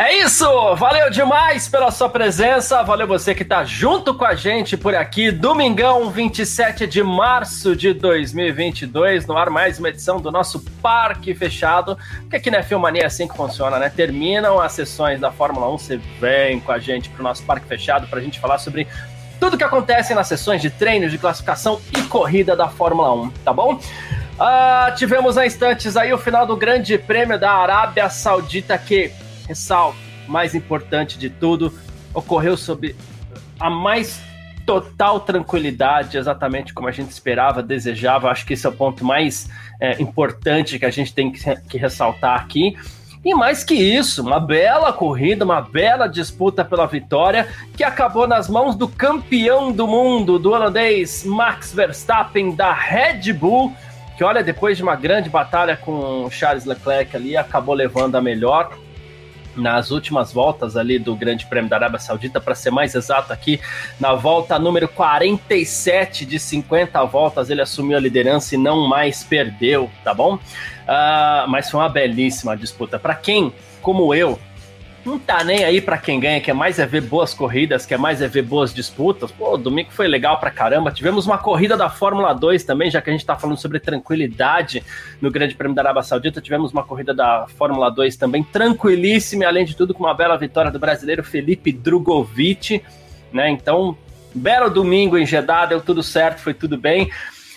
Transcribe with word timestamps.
É 0.00 0.16
isso! 0.16 0.46
Valeu 0.76 1.10
demais 1.10 1.68
pela 1.68 1.90
sua 1.90 2.08
presença, 2.08 2.82
valeu 2.82 3.06
você 3.06 3.34
que 3.34 3.44
tá 3.44 3.64
junto 3.66 4.14
com 4.14 4.24
a 4.24 4.34
gente 4.34 4.74
por 4.74 4.94
aqui, 4.94 5.30
domingão 5.30 6.08
27 6.08 6.86
de 6.86 7.02
março 7.02 7.76
de 7.76 7.92
2022, 7.92 9.26
no 9.26 9.36
ar 9.36 9.50
mais 9.50 9.78
uma 9.78 9.90
edição 9.90 10.18
do 10.18 10.32
nosso 10.32 10.58
Parque 10.80 11.34
Fechado, 11.34 11.98
que 12.30 12.36
aqui 12.36 12.50
na 12.50 12.62
Filmania 12.62 13.02
é 13.02 13.04
assim 13.04 13.28
que 13.28 13.36
funciona, 13.36 13.78
né? 13.78 13.92
Terminam 13.94 14.58
as 14.58 14.72
sessões 14.72 15.20
da 15.20 15.30
Fórmula 15.30 15.68
1, 15.74 15.76
você 15.78 16.00
vem 16.18 16.60
com 16.60 16.72
a 16.72 16.78
gente 16.78 17.10
pro 17.10 17.22
nosso 17.22 17.42
Parque 17.42 17.66
Fechado 17.66 18.06
pra 18.06 18.22
gente 18.22 18.40
falar 18.40 18.56
sobre 18.56 18.88
tudo 19.38 19.58
que 19.58 19.64
acontece 19.64 20.14
nas 20.14 20.26
sessões 20.26 20.62
de 20.62 20.70
treinos, 20.70 21.10
de 21.10 21.18
classificação 21.18 21.78
e 21.94 22.00
corrida 22.04 22.56
da 22.56 22.68
Fórmula 22.68 23.12
1, 23.12 23.30
tá 23.44 23.52
bom? 23.52 23.78
Ah, 24.38 24.94
tivemos 24.96 25.36
há 25.36 25.44
instantes 25.44 25.94
aí 25.94 26.10
o 26.10 26.16
final 26.16 26.46
do 26.46 26.56
Grande 26.56 26.96
Prêmio 26.96 27.38
da 27.38 27.52
Arábia 27.52 28.08
Saudita 28.08 28.78
que 28.78 29.12
ressalto, 29.50 29.98
mais 30.28 30.54
importante 30.54 31.18
de 31.18 31.28
tudo, 31.28 31.72
ocorreu 32.14 32.56
sob 32.56 32.94
a 33.58 33.68
mais 33.68 34.22
total 34.64 35.18
tranquilidade, 35.18 36.16
exatamente 36.16 36.72
como 36.72 36.86
a 36.86 36.92
gente 36.92 37.10
esperava, 37.10 37.60
desejava. 37.60 38.30
Acho 38.30 38.46
que 38.46 38.54
esse 38.54 38.64
é 38.64 38.68
o 38.68 38.72
ponto 38.72 39.04
mais 39.04 39.48
é, 39.80 40.00
importante 40.00 40.78
que 40.78 40.86
a 40.86 40.90
gente 40.90 41.12
tem 41.12 41.32
que, 41.32 41.40
que 41.68 41.76
ressaltar 41.76 42.40
aqui. 42.40 42.76
E 43.24 43.34
mais 43.34 43.64
que 43.64 43.74
isso, 43.74 44.22
uma 44.22 44.38
bela 44.38 44.92
corrida, 44.92 45.44
uma 45.44 45.60
bela 45.60 46.06
disputa 46.06 46.64
pela 46.64 46.86
vitória, 46.86 47.48
que 47.76 47.82
acabou 47.82 48.28
nas 48.28 48.48
mãos 48.48 48.76
do 48.76 48.86
campeão 48.86 49.72
do 49.72 49.86
mundo, 49.86 50.38
do 50.38 50.52
holandês 50.52 51.24
Max 51.24 51.74
Verstappen 51.74 52.54
da 52.54 52.72
Red 52.72 53.32
Bull, 53.32 53.74
que 54.16 54.22
olha, 54.22 54.44
depois 54.44 54.76
de 54.76 54.82
uma 54.84 54.94
grande 54.94 55.28
batalha 55.28 55.76
com 55.76 56.30
Charles 56.30 56.64
Leclerc 56.64 57.16
ali, 57.16 57.36
acabou 57.36 57.74
levando 57.74 58.14
a 58.14 58.22
melhor 58.22 58.70
nas 59.56 59.90
últimas 59.90 60.32
voltas 60.32 60.76
ali 60.76 60.98
do 60.98 61.14
Grande 61.14 61.46
Prêmio 61.46 61.68
da 61.68 61.76
Arábia 61.76 61.98
Saudita, 61.98 62.40
para 62.40 62.54
ser 62.54 62.70
mais 62.70 62.94
exato 62.94 63.32
aqui, 63.32 63.60
na 63.98 64.14
volta 64.14 64.58
número 64.58 64.88
47 64.88 66.24
de 66.24 66.38
50 66.38 67.02
voltas, 67.04 67.50
ele 67.50 67.62
assumiu 67.62 67.96
a 67.96 68.00
liderança 68.00 68.54
e 68.54 68.58
não 68.58 68.88
mais 68.88 69.24
perdeu, 69.24 69.90
tá 70.04 70.14
bom? 70.14 70.34
Uh, 70.34 71.48
mas 71.48 71.70
foi 71.70 71.80
uma 71.80 71.88
belíssima 71.88 72.56
disputa. 72.56 72.98
Para 72.98 73.14
quem, 73.14 73.52
como 73.80 74.14
eu, 74.14 74.38
não 75.10 75.18
tá 75.18 75.42
nem 75.42 75.64
aí 75.64 75.80
para 75.80 75.98
quem 75.98 76.20
ganha, 76.20 76.40
quer 76.40 76.54
mais 76.54 76.78
é 76.78 76.86
ver 76.86 77.02
boas 77.02 77.34
corridas, 77.34 77.84
quer 77.84 77.98
mais 77.98 78.22
é 78.22 78.28
ver 78.28 78.42
boas 78.42 78.72
disputas. 78.72 79.32
Pô, 79.32 79.56
domingo 79.56 79.90
foi 79.90 80.06
legal 80.06 80.38
pra 80.38 80.50
caramba. 80.50 80.92
Tivemos 80.92 81.26
uma 81.26 81.36
corrida 81.36 81.76
da 81.76 81.90
Fórmula 81.90 82.32
2 82.32 82.62
também, 82.62 82.90
já 82.90 83.02
que 83.02 83.10
a 83.10 83.12
gente 83.12 83.26
tá 83.26 83.36
falando 83.36 83.58
sobre 83.58 83.80
tranquilidade 83.80 84.84
no 85.20 85.30
Grande 85.30 85.56
Prêmio 85.56 85.74
da 85.74 85.82
Arábia 85.82 86.02
Saudita. 86.02 86.40
Tivemos 86.40 86.72
uma 86.72 86.84
corrida 86.84 87.12
da 87.12 87.46
Fórmula 87.58 87.90
2 87.90 88.16
também 88.16 88.44
tranquilíssima, 88.44 89.42
e 89.42 89.46
além 89.46 89.64
de 89.64 89.76
tudo 89.76 89.92
com 89.92 90.04
uma 90.04 90.14
bela 90.14 90.38
vitória 90.38 90.70
do 90.70 90.78
brasileiro 90.78 91.24
Felipe 91.24 91.72
Drogovic, 91.72 92.82
né? 93.32 93.50
Então, 93.50 93.98
belo 94.32 94.70
domingo 94.70 95.18
em 95.18 95.26
Jeddah, 95.26 95.66
deu 95.66 95.80
tudo 95.80 96.04
certo, 96.04 96.38
foi 96.38 96.54
tudo 96.54 96.78
bem. 96.78 97.10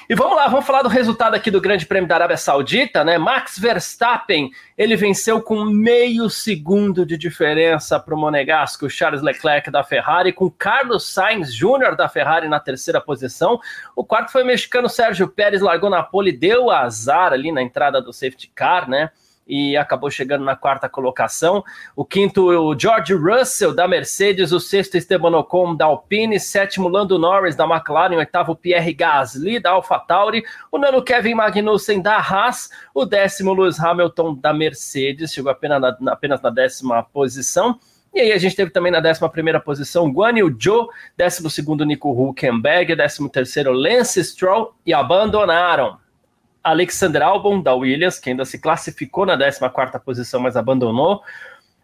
E 0.09 0.15
vamos 0.15 0.35
lá, 0.35 0.49
vamos 0.49 0.65
falar 0.65 0.81
do 0.81 0.89
resultado 0.89 1.33
aqui 1.33 1.49
do 1.49 1.61
Grande 1.61 1.85
Prêmio 1.85 2.09
da 2.09 2.15
Arábia 2.15 2.35
Saudita, 2.35 3.05
né? 3.05 3.17
Max 3.17 3.57
Verstappen, 3.57 4.51
ele 4.77 4.97
venceu 4.97 5.41
com 5.41 5.63
meio 5.63 6.29
segundo 6.29 7.05
de 7.05 7.17
diferença 7.17 7.97
para 7.97 8.13
o 8.13 8.17
monegasco 8.17 8.89
Charles 8.89 9.21
Leclerc 9.21 9.71
da 9.71 9.81
Ferrari, 9.81 10.33
com 10.33 10.51
Carlos 10.51 11.09
Sainz 11.09 11.55
Jr. 11.55 11.95
da 11.95 12.09
Ferrari 12.09 12.49
na 12.49 12.59
terceira 12.59 12.99
posição. 12.99 13.61
O 13.95 14.03
quarto 14.03 14.29
foi 14.29 14.43
o 14.43 14.45
mexicano 14.45 14.89
Sérgio 14.89 15.25
Pérez, 15.29 15.61
largou 15.61 15.89
na 15.89 16.03
pole, 16.03 16.33
deu 16.33 16.69
azar 16.69 17.31
ali 17.31 17.49
na 17.49 17.61
entrada 17.61 18.01
do 18.01 18.11
safety 18.11 18.51
car, 18.53 18.89
né? 18.89 19.09
E 19.47 19.75
acabou 19.75 20.09
chegando 20.09 20.43
na 20.43 20.55
quarta 20.55 20.87
colocação. 20.87 21.63
O 21.95 22.05
quinto, 22.05 22.47
o 22.47 22.77
George 22.77 23.13
Russell 23.13 23.73
da 23.73 23.87
Mercedes, 23.87 24.51
o 24.51 24.59
sexto, 24.59 24.95
Esteban 24.95 25.37
Ocon 25.37 25.75
da 25.75 25.85
Alpine, 25.85 26.39
sétimo, 26.39 26.87
Lando 26.87 27.19
Norris 27.19 27.55
da 27.55 27.65
McLaren, 27.65 28.15
o 28.15 28.19
oitavo, 28.19 28.55
Pierre 28.55 28.93
Gasly 28.93 29.59
da 29.59 29.71
AlphaTauri, 29.71 30.43
o 30.71 30.77
nono, 30.77 31.03
Kevin 31.03 31.35
Magnussen 31.35 32.01
da 32.01 32.17
Haas, 32.17 32.69
o 32.93 33.05
décimo, 33.05 33.53
Lewis 33.53 33.79
Hamilton 33.79 34.35
da 34.35 34.53
Mercedes, 34.53 35.33
chegou 35.33 35.51
apenas 35.51 35.81
na, 35.81 36.11
apenas 36.11 36.41
na 36.41 36.49
décima 36.49 37.03
posição. 37.03 37.79
E 38.13 38.19
aí 38.19 38.31
a 38.31 38.37
gente 38.37 38.55
teve 38.55 38.69
também 38.69 38.91
na 38.91 38.99
11 38.99 39.27
primeira 39.29 39.59
posição 39.59 40.11
Guan 40.11 40.37
Yu 40.37 40.55
Zhou, 40.61 40.87
12 41.17 41.49
segundo 41.49 41.83
Nico 41.83 42.11
Hulkenberg, 42.11 42.95
13 42.95 43.27
terceiro 43.29 43.71
Lance 43.71 44.23
Stroll. 44.23 44.75
E 44.85 44.93
abandonaram 44.93 45.97
Alexander 46.63 47.21
Albon, 47.21 47.61
da 47.61 47.75
Williams, 47.75 48.19
que 48.19 48.29
ainda 48.29 48.45
se 48.45 48.59
classificou 48.59 49.25
na 49.25 49.37
14ª 49.37 49.99
posição, 49.99 50.39
mas 50.39 50.55
abandonou. 50.55 51.21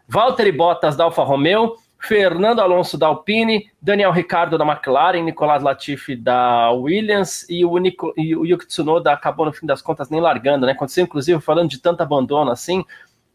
Valtteri 0.08 0.52
Bottas, 0.52 0.96
da 0.96 1.04
Alfa 1.04 1.24
Romeo. 1.24 1.76
Fernando 2.02 2.62
Alonso, 2.62 2.98
da 2.98 3.08
Alpine. 3.08 3.70
Daniel 3.82 4.12
Ricciardo, 4.12 4.58
da 4.58 4.66
McLaren. 4.66 5.22
Nicolás 5.22 5.62
Latifi, 5.62 6.16
da 6.16 6.72
Williams. 6.72 7.46
E 7.50 7.66
o, 7.66 7.78
Nico, 7.78 8.14
e 8.16 8.36
o 8.36 8.46
Yuki 8.46 8.66
Tsunoda 8.66 9.12
acabou, 9.12 9.46
no 9.46 9.52
fim 9.52 9.66
das 9.66 9.82
contas, 9.82 10.10
nem 10.10 10.22
largando, 10.22 10.66
né? 10.66 10.72
Aconteceu, 10.72 11.04
inclusive, 11.04 11.42
falando 11.42 11.70
de 11.70 11.80
tanto 11.80 12.02
abandono 12.02 12.50
assim, 12.50 12.86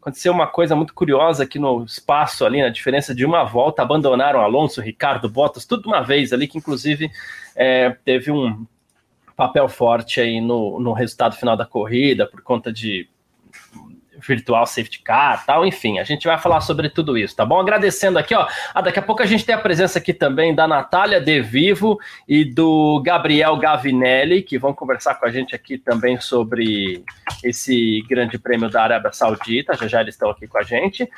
aconteceu 0.05 0.33
uma 0.33 0.47
coisa 0.47 0.77
muito 0.77 0.93
curiosa 0.93 1.45
aqui 1.45 1.59
no 1.59 1.83
espaço 1.85 2.45
ali, 2.45 2.61
na 2.61 2.69
diferença 2.69 3.15
de 3.15 3.25
uma 3.25 3.43
volta, 3.43 3.81
abandonaram 3.81 4.41
Alonso, 4.41 4.83
Ricardo, 4.83 5.31
Bottas, 5.31 5.65
tudo 5.65 5.85
de 5.85 5.89
uma 5.89 6.03
vez 6.03 6.31
ali, 6.31 6.47
que 6.47 6.59
inclusive 6.59 7.11
é, 7.57 7.97
teve 8.05 8.31
um 8.31 8.67
papel 9.37 9.69
forte 9.69 10.21
aí 10.21 10.41
no, 10.41 10.79
no 10.81 10.93
resultado 10.93 11.37
final 11.37 11.57
da 11.57 11.67
corrida, 11.67 12.27
por 12.27 12.43
conta 12.43 12.73
de 12.73 13.09
virtual 14.27 14.67
safety 14.67 15.01
car 15.01 15.45
tal, 15.45 15.67
enfim, 15.67 15.99
a 15.99 16.05
gente 16.05 16.27
vai 16.27 16.39
falar 16.39 16.61
sobre 16.61 16.89
tudo 16.89 17.17
isso, 17.19 17.37
tá 17.37 17.45
bom? 17.45 17.61
Agradecendo 17.61 18.19
aqui, 18.19 18.35
ó, 18.35 18.47
ah, 18.75 18.81
daqui 18.81 18.99
a 18.99 19.03
pouco 19.03 19.23
a 19.23 19.27
gente 19.27 19.45
tem 19.45 19.55
a 19.55 19.59
presença 19.59 19.99
aqui 19.99 20.13
também 20.13 20.55
da 20.55 20.67
Natália 20.67 21.21
De 21.21 21.41
Vivo 21.41 21.99
e 22.27 22.45
do 22.45 23.03
Gabriel 23.05 23.57
Gavinelli, 23.57 24.43
que 24.43 24.59
vão 24.59 24.73
conversar 24.73 25.17
com 25.17 25.27
a 25.27 25.31
gente 25.31 25.55
aqui 25.55 25.77
também 25.77 26.19
sobre 26.21 27.05
esse 27.43 28.03
grande 28.09 28.39
prêmio 28.39 28.71
da 28.71 28.83
Arábia 28.83 29.13
Saudita, 29.13 29.77
já 29.77 29.87
já 29.87 30.01
eles 30.01 30.15
estão 30.15 30.31
aqui 30.31 30.47
com 30.47 30.59
a 30.59 30.63
gente. 30.63 31.09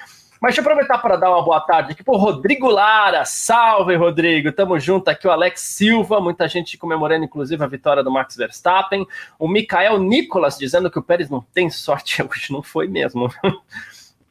Mas 0.41 0.55
deixa 0.55 0.61
eu 0.61 0.63
aproveitar 0.63 0.99
para 0.99 1.17
dar 1.17 1.31
uma 1.31 1.43
boa 1.43 1.61
tarde 1.61 1.93
aqui 1.93 2.05
pro 2.05 2.17
Rodrigo 2.17 2.69
Lara. 2.69 3.25
Salve, 3.25 3.95
Rodrigo. 3.97 4.53
Tamo 4.53 4.79
junto 4.79 5.09
aqui, 5.09 5.27
o 5.27 5.31
Alex 5.31 5.61
Silva, 5.61 6.21
muita 6.21 6.47
gente 6.49 6.77
comemorando, 6.77 7.25
inclusive, 7.25 7.63
a 7.63 7.67
vitória 7.67 8.03
do 8.03 8.11
Max 8.11 8.37
Verstappen. 8.37 9.07
O 9.39 9.49
Mikael 9.49 9.99
Nicolas 9.99 10.59
dizendo 10.59 10.91
que 10.91 10.99
o 10.99 11.03
Pérez 11.03 11.31
não 11.31 11.41
tem 11.41 11.71
sorte 11.71 12.23
hoje, 12.25 12.53
não 12.53 12.63
foi 12.63 12.87
mesmo. 12.87 13.33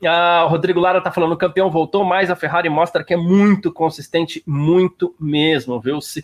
Ah, 0.06 0.44
o 0.46 0.50
Rodrigo 0.50 0.80
Lara 0.80 1.02
tá 1.02 1.10
falando, 1.10 1.32
o 1.32 1.38
campeão 1.38 1.72
voltou, 1.72 2.04
mas 2.04 2.30
a 2.30 2.36
Ferrari 2.36 2.70
mostra 2.70 3.04
que 3.04 3.14
é 3.14 3.18
muito 3.18 3.72
consistente, 3.72 4.44
muito 4.46 5.16
mesmo, 5.20 5.80
viu? 5.80 6.02
Se, 6.02 6.24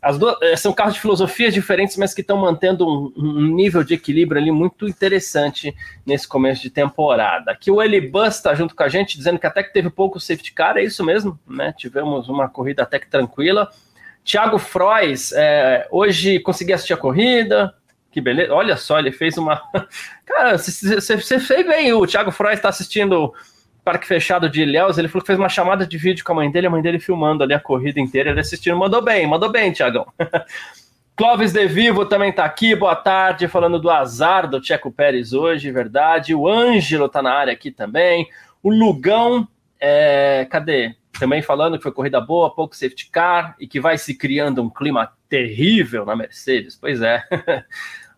as 0.00 0.16
duas 0.16 0.36
eh, 0.42 0.56
são 0.56 0.72
carros 0.72 0.94
de 0.94 1.00
filosofias 1.00 1.52
diferentes, 1.52 1.96
mas 1.96 2.14
que 2.14 2.20
estão 2.20 2.36
mantendo 2.36 2.86
um, 2.86 3.12
um, 3.16 3.54
nível 3.54 3.82
de 3.82 3.94
equilíbrio 3.94 4.40
ali 4.40 4.50
muito 4.50 4.86
interessante 4.86 5.74
nesse 6.06 6.26
começo 6.26 6.62
de 6.62 6.70
temporada. 6.70 7.50
Aqui 7.50 7.70
o 7.70 7.82
Eli 7.82 8.00
Bus 8.00 8.36
está 8.36 8.54
junto 8.54 8.76
com 8.76 8.82
a 8.82 8.88
gente, 8.88 9.16
dizendo 9.16 9.38
que 9.38 9.46
até 9.46 9.62
que 9.62 9.72
teve 9.72 9.90
pouco 9.90 10.20
safety 10.20 10.52
car, 10.52 10.76
é 10.76 10.84
isso 10.84 11.04
mesmo, 11.04 11.38
né? 11.46 11.74
Tivemos 11.76 12.28
uma 12.28 12.48
corrida 12.48 12.84
até 12.84 12.98
que 12.98 13.08
tranquila. 13.08 13.70
Thiago 14.24 14.58
Frois, 14.58 15.32
é, 15.32 15.88
hoje 15.90 16.38
consegui 16.40 16.72
assistir 16.72 16.92
a 16.92 16.98
corrida, 16.98 17.74
que 18.12 18.20
beleza. 18.20 18.52
Olha 18.52 18.76
só, 18.76 18.98
ele 18.98 19.10
fez 19.10 19.36
uma. 19.36 19.60
Cara, 20.24 20.58
você 20.58 21.18
fez 21.18 21.66
bem. 21.66 21.92
O 21.92 22.06
Thiago 22.06 22.30
Frois 22.30 22.58
está 22.58 22.68
assistindo 22.68 23.34
parque 23.88 24.06
fechado 24.06 24.50
de 24.50 24.60
Ilhéus, 24.60 24.98
ele 24.98 25.08
falou 25.08 25.22
que 25.22 25.28
fez 25.28 25.38
uma 25.38 25.48
chamada 25.48 25.86
de 25.86 25.96
vídeo 25.96 26.22
com 26.22 26.32
a 26.32 26.34
mãe 26.34 26.50
dele, 26.50 26.66
a 26.66 26.70
mãe 26.70 26.82
dele 26.82 26.98
filmando 26.98 27.42
ali 27.42 27.54
a 27.54 27.58
corrida 27.60 27.98
inteira, 27.98 28.28
ele 28.28 28.40
assistindo, 28.40 28.76
mandou 28.76 29.00
bem, 29.00 29.26
mandou 29.26 29.50
bem, 29.50 29.72
Tiagão. 29.72 30.06
Clóvis 31.16 31.54
De 31.54 31.66
Vivo 31.66 32.04
também 32.04 32.30
tá 32.30 32.44
aqui, 32.44 32.76
boa 32.76 32.94
tarde, 32.94 33.48
falando 33.48 33.78
do 33.78 33.88
azar 33.88 34.46
do 34.46 34.60
Tcheco 34.60 34.92
Pérez 34.92 35.32
hoje, 35.32 35.72
verdade. 35.72 36.34
O 36.34 36.46
Ângelo 36.46 37.08
tá 37.08 37.22
na 37.22 37.32
área 37.32 37.50
aqui 37.50 37.70
também. 37.70 38.28
O 38.62 38.68
Lugão, 38.68 39.48
é, 39.80 40.46
cadê? 40.50 40.94
Também 41.18 41.40
falando 41.40 41.78
que 41.78 41.82
foi 41.82 41.90
corrida 41.90 42.20
boa, 42.20 42.54
pouco 42.54 42.76
safety 42.76 43.08
car 43.10 43.56
e 43.58 43.66
que 43.66 43.80
vai 43.80 43.96
se 43.96 44.14
criando 44.14 44.62
um 44.62 44.68
clima 44.68 45.10
terrível 45.30 46.04
na 46.04 46.14
Mercedes. 46.14 46.76
Pois 46.76 47.00
é. 47.00 47.24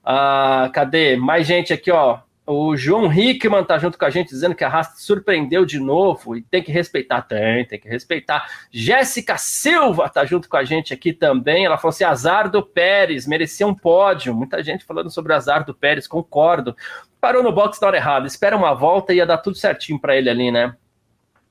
ah, 0.05 0.69
cadê? 0.75 1.15
Mais 1.15 1.47
gente 1.47 1.73
aqui, 1.73 1.93
ó. 1.93 2.19
O 2.52 2.76
João 2.76 3.12
Hickman 3.12 3.62
tá 3.62 3.79
junto 3.79 3.97
com 3.97 4.05
a 4.05 4.11
gente 4.11 4.31
dizendo 4.31 4.56
que 4.56 4.64
a 4.64 4.69
Haas 4.69 4.94
surpreendeu 4.97 5.64
de 5.64 5.79
novo 5.79 6.37
e 6.37 6.43
tem 6.43 6.61
que 6.61 6.73
respeitar. 6.73 7.23
Tem, 7.23 7.64
tem 7.64 7.79
que 7.79 7.88
respeitar. 7.88 8.44
Jéssica 8.73 9.38
Silva 9.38 10.08
tá 10.08 10.25
junto 10.25 10.49
com 10.49 10.56
a 10.56 10.64
gente 10.64 10.93
aqui 10.93 11.12
também. 11.12 11.64
Ela 11.64 11.79
falou 11.79 11.91
assim: 11.91 12.02
azar 12.02 12.50
do 12.50 12.61
Pérez, 12.61 13.25
merecia 13.25 13.64
um 13.64 13.75
pódio. 13.75 14.35
Muita 14.35 14.64
gente 14.64 14.85
falando 14.85 15.11
sobre 15.11 15.32
azar 15.32 15.64
do 15.64 15.73
Pérez, 15.73 16.08
concordo. 16.08 16.75
parou 17.20 17.41
no 17.41 17.52
box 17.52 17.81
na 17.81 17.87
hora 17.87 17.97
errada, 17.99 18.26
espera 18.26 18.56
uma 18.56 18.75
volta 18.75 19.12
e 19.12 19.19
ia 19.19 19.26
dar 19.26 19.38
tudo 19.38 19.56
certinho 19.56 20.00
para 20.00 20.17
ele 20.17 20.29
ali, 20.29 20.50
né? 20.50 20.75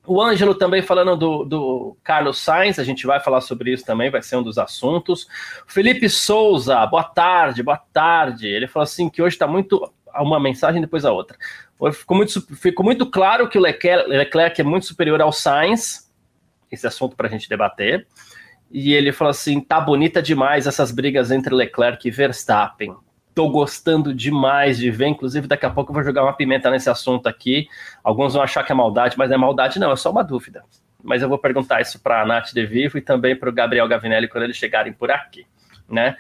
O 0.10 0.20
Ângelo 0.20 0.56
também 0.56 0.82
falando 0.82 1.16
do, 1.16 1.46
do, 1.46 1.98
Carlos 2.04 2.40
Sainz, 2.40 2.80
a 2.80 2.84
gente 2.84 3.06
vai 3.06 3.20
falar 3.20 3.42
sobre 3.42 3.72
isso 3.72 3.86
também, 3.86 4.10
vai 4.10 4.24
ser 4.24 4.38
um 4.38 4.44
dos 4.44 4.58
assuntos. 4.58 5.28
Felipe 5.68 6.10
Souza, 6.10 6.84
boa 6.88 7.04
tarde, 7.04 7.62
boa 7.62 7.78
tarde. 7.78 8.48
Ele 8.48 8.68
falou 8.68 8.86
assim 8.86 9.08
que 9.08 9.22
hoje 9.22 9.36
está 9.36 9.46
muito. 9.46 9.94
Uma 10.20 10.40
mensagem 10.40 10.82
depois 10.82 11.06
a 11.06 11.12
outra. 11.12 11.38
Ficou 11.94 12.18
muito, 12.18 12.56
ficou 12.56 12.86
muito 12.86 13.06
claro 13.06 13.48
que 13.48 13.58
o 13.58 13.62
Leclerc, 13.62 14.10
Leclerc 14.10 14.60
é 14.62 14.64
muito 14.64 14.86
superior 14.86 15.22
ao 15.22 15.32
Sainz, 15.32 16.12
esse 16.72 16.86
assunto 16.86 17.16
para 17.16 17.28
a 17.28 17.30
gente 17.30 17.48
debater. 17.48 18.06
E 18.72 18.94
ele 18.94 19.12
falou 19.12 19.32
assim: 19.32 19.60
tá 19.60 19.80
bonita 19.80 20.22
demais 20.22 20.68
essas 20.68 20.92
brigas 20.92 21.32
entre 21.32 21.54
Leclerc 21.54 22.08
e 22.08 22.12
Verstappen. 22.12 22.96
Tô 23.34 23.50
gostando 23.50 24.14
demais 24.14 24.78
de 24.78 24.92
ver, 24.92 25.08
inclusive 25.08 25.48
daqui 25.48 25.66
a 25.66 25.70
pouco 25.70 25.92
eu 25.92 25.94
vou 25.94 26.04
jogar 26.04 26.24
uma 26.24 26.34
pimenta 26.34 26.70
nesse 26.70 26.90
assunto 26.90 27.28
aqui. 27.28 27.68
Alguns 28.04 28.34
vão 28.34 28.44
achar 28.44 28.64
que 28.64 28.72
é 28.72 28.76
maldade, 28.76 29.18
mas 29.18 29.30
não 29.30 29.36
é 29.36 29.40
maldade, 29.40 29.80
não, 29.80 29.92
é 29.92 29.96
só 29.96 30.12
uma 30.12 30.24
dúvida. 30.24 30.64
Mas 31.02 31.22
eu 31.22 31.30
vou 31.30 31.38
perguntar 31.38 31.80
isso 31.80 32.00
para 32.00 32.22
a 32.22 32.26
Nath 32.26 32.52
De 32.54 32.66
Vivo 32.66 32.98
e 32.98 33.02
também 33.02 33.36
para 33.36 33.50
o 33.50 33.54
Gabriel 33.54 33.88
Gavinelli 33.88 34.28
quando 34.28 34.44
eles 34.44 34.58
chegarem 34.58 34.92
por 34.92 35.10
aqui, 35.10 35.46
né? 35.88 36.18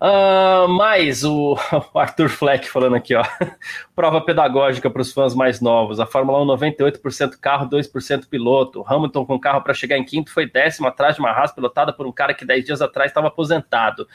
Uh, 0.00 0.66
mais 0.66 1.24
o, 1.24 1.58
o, 1.92 1.98
Arthur 1.98 2.30
Fleck 2.30 2.70
falando 2.70 2.96
aqui, 2.96 3.14
ó. 3.14 3.22
Prova 3.94 4.22
pedagógica 4.22 4.88
para 4.88 5.02
os 5.02 5.12
fãs 5.12 5.34
mais 5.34 5.60
novos. 5.60 6.00
A 6.00 6.06
Fórmula 6.06 6.42
1, 6.42 6.46
98% 6.46 7.36
carro, 7.38 7.68
2% 7.68 8.26
piloto. 8.26 8.82
Hamilton 8.86 9.26
com 9.26 9.38
carro 9.38 9.60
para 9.60 9.74
chegar 9.74 9.98
em 9.98 10.04
quinto 10.04 10.32
foi 10.32 10.50
décimo 10.50 10.88
atrás 10.88 11.16
de 11.16 11.20
uma 11.20 11.30
Haas 11.30 11.52
pilotada 11.52 11.92
por 11.92 12.06
um 12.06 12.12
cara 12.12 12.32
que 12.32 12.46
10 12.46 12.64
dias 12.64 12.80
atrás 12.80 13.10
estava 13.10 13.28
aposentado. 13.28 14.08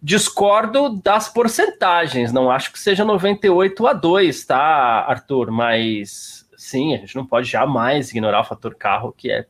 Discordo 0.00 1.00
das 1.02 1.28
porcentagens, 1.28 2.32
não 2.32 2.48
acho 2.48 2.70
que 2.70 2.78
seja 2.78 3.04
98 3.04 3.86
a 3.88 3.92
2, 3.92 4.44
tá, 4.44 5.04
Arthur? 5.08 5.50
Mas 5.50 6.48
sim, 6.56 6.94
a 6.94 6.98
gente 6.98 7.16
não 7.16 7.26
pode 7.26 7.48
jamais 7.48 8.10
ignorar 8.10 8.42
o 8.42 8.44
fator 8.44 8.74
carro, 8.76 9.12
que 9.12 9.32
é, 9.32 9.46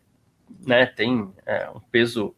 né, 0.67 0.87
tem 0.87 1.31
é, 1.45 1.69
um 1.75 1.81
peso 1.91 2.35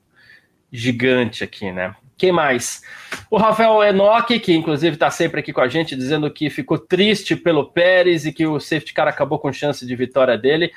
gigante 0.72 1.44
aqui, 1.44 1.70
né? 1.70 1.94
Quem 2.18 2.32
mais? 2.32 2.82
O 3.30 3.38
Rafael 3.38 3.82
Enoch, 3.84 4.38
que 4.40 4.52
inclusive 4.52 4.96
está 4.96 5.08
sempre 5.10 5.38
aqui 5.40 5.52
com 5.52 5.60
a 5.60 5.68
gente, 5.68 5.94
dizendo 5.94 6.28
que 6.30 6.50
ficou 6.50 6.76
triste 6.76 7.36
pelo 7.36 7.70
Pérez 7.70 8.26
e 8.26 8.32
que 8.32 8.44
o 8.44 8.58
safety 8.58 8.92
car 8.92 9.06
acabou 9.06 9.38
com 9.38 9.52
chance 9.52 9.86
de 9.86 9.96
vitória 9.96 10.36
dele. 10.36 10.72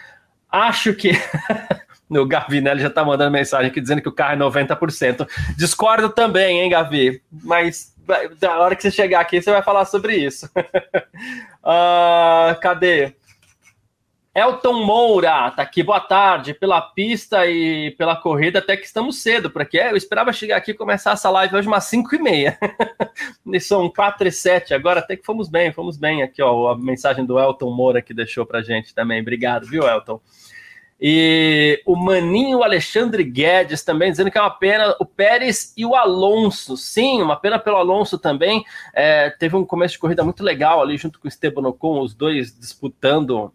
Acho 0.49 0.93
que. 0.93 1.11
o 2.09 2.25
Gavinelli 2.25 2.81
já 2.81 2.89
está 2.89 3.03
mandando 3.03 3.31
mensagem 3.31 3.71
aqui 3.71 3.81
dizendo 3.81 4.01
que 4.01 4.09
o 4.09 4.11
carro 4.11 4.33
é 4.33 4.37
90%. 4.37 5.27
Discordo 5.57 6.09
também, 6.09 6.59
hein, 6.59 6.69
Gavi? 6.69 7.21
Mas 7.31 7.91
na 8.41 8.59
hora 8.59 8.75
que 8.75 8.83
você 8.83 8.91
chegar 8.91 9.21
aqui, 9.21 9.41
você 9.41 9.51
vai 9.51 9.63
falar 9.63 9.85
sobre 9.85 10.15
isso. 10.15 10.45
uh, 11.63 12.59
cadê? 12.61 13.15
Elton 14.33 14.85
Moura 14.85 15.51
tá 15.51 15.61
aqui, 15.61 15.83
boa 15.83 15.99
tarde. 15.99 16.53
Pela 16.53 16.81
pista 16.81 17.45
e 17.45 17.91
pela 17.91 18.15
corrida, 18.15 18.59
até 18.59 18.77
que 18.77 18.85
estamos 18.85 19.21
cedo, 19.21 19.51
porque 19.51 19.77
eu 19.77 19.97
esperava 19.97 20.31
chegar 20.31 20.55
aqui 20.55 20.71
e 20.71 20.73
começar 20.73 21.11
essa 21.11 21.29
live 21.29 21.53
hoje 21.53 21.67
umas 21.67 21.83
5 21.83 22.15
e 22.15 22.19
meia. 22.19 22.57
e 23.45 23.59
são 23.59 23.89
4 23.89 24.29
e 24.29 24.31
7 24.31 24.73
agora, 24.73 25.01
até 25.01 25.17
que 25.17 25.25
fomos 25.25 25.49
bem, 25.49 25.73
fomos 25.73 25.97
bem. 25.97 26.23
Aqui, 26.23 26.41
ó, 26.41 26.69
a 26.69 26.77
mensagem 26.77 27.25
do 27.25 27.37
Elton 27.37 27.71
Moura 27.71 28.01
que 28.01 28.13
deixou 28.13 28.45
pra 28.45 28.61
gente 28.61 28.95
também. 28.95 29.19
Obrigado, 29.19 29.67
viu, 29.67 29.83
Elton? 29.83 30.21
E 31.03 31.81
o 31.85 31.97
Maninho 31.97 32.63
Alexandre 32.63 33.25
Guedes 33.25 33.83
também 33.83 34.11
dizendo 34.11 34.31
que 34.31 34.37
é 34.37 34.41
uma 34.41 34.51
pena 34.51 34.95
o 34.97 35.05
Pérez 35.05 35.73
e 35.75 35.85
o 35.85 35.93
Alonso. 35.93 36.77
Sim, 36.77 37.21
uma 37.21 37.35
pena 37.35 37.59
pelo 37.59 37.75
Alonso 37.75 38.17
também. 38.17 38.63
É, 38.93 39.29
teve 39.31 39.57
um 39.57 39.65
começo 39.65 39.93
de 39.93 39.99
corrida 39.99 40.23
muito 40.23 40.41
legal 40.41 40.81
ali 40.81 40.95
junto 40.95 41.19
com 41.19 41.27
o 41.27 41.27
Esteban 41.27 41.67
Ocon, 41.67 41.99
os 41.99 42.13
dois 42.13 42.57
disputando 42.57 43.51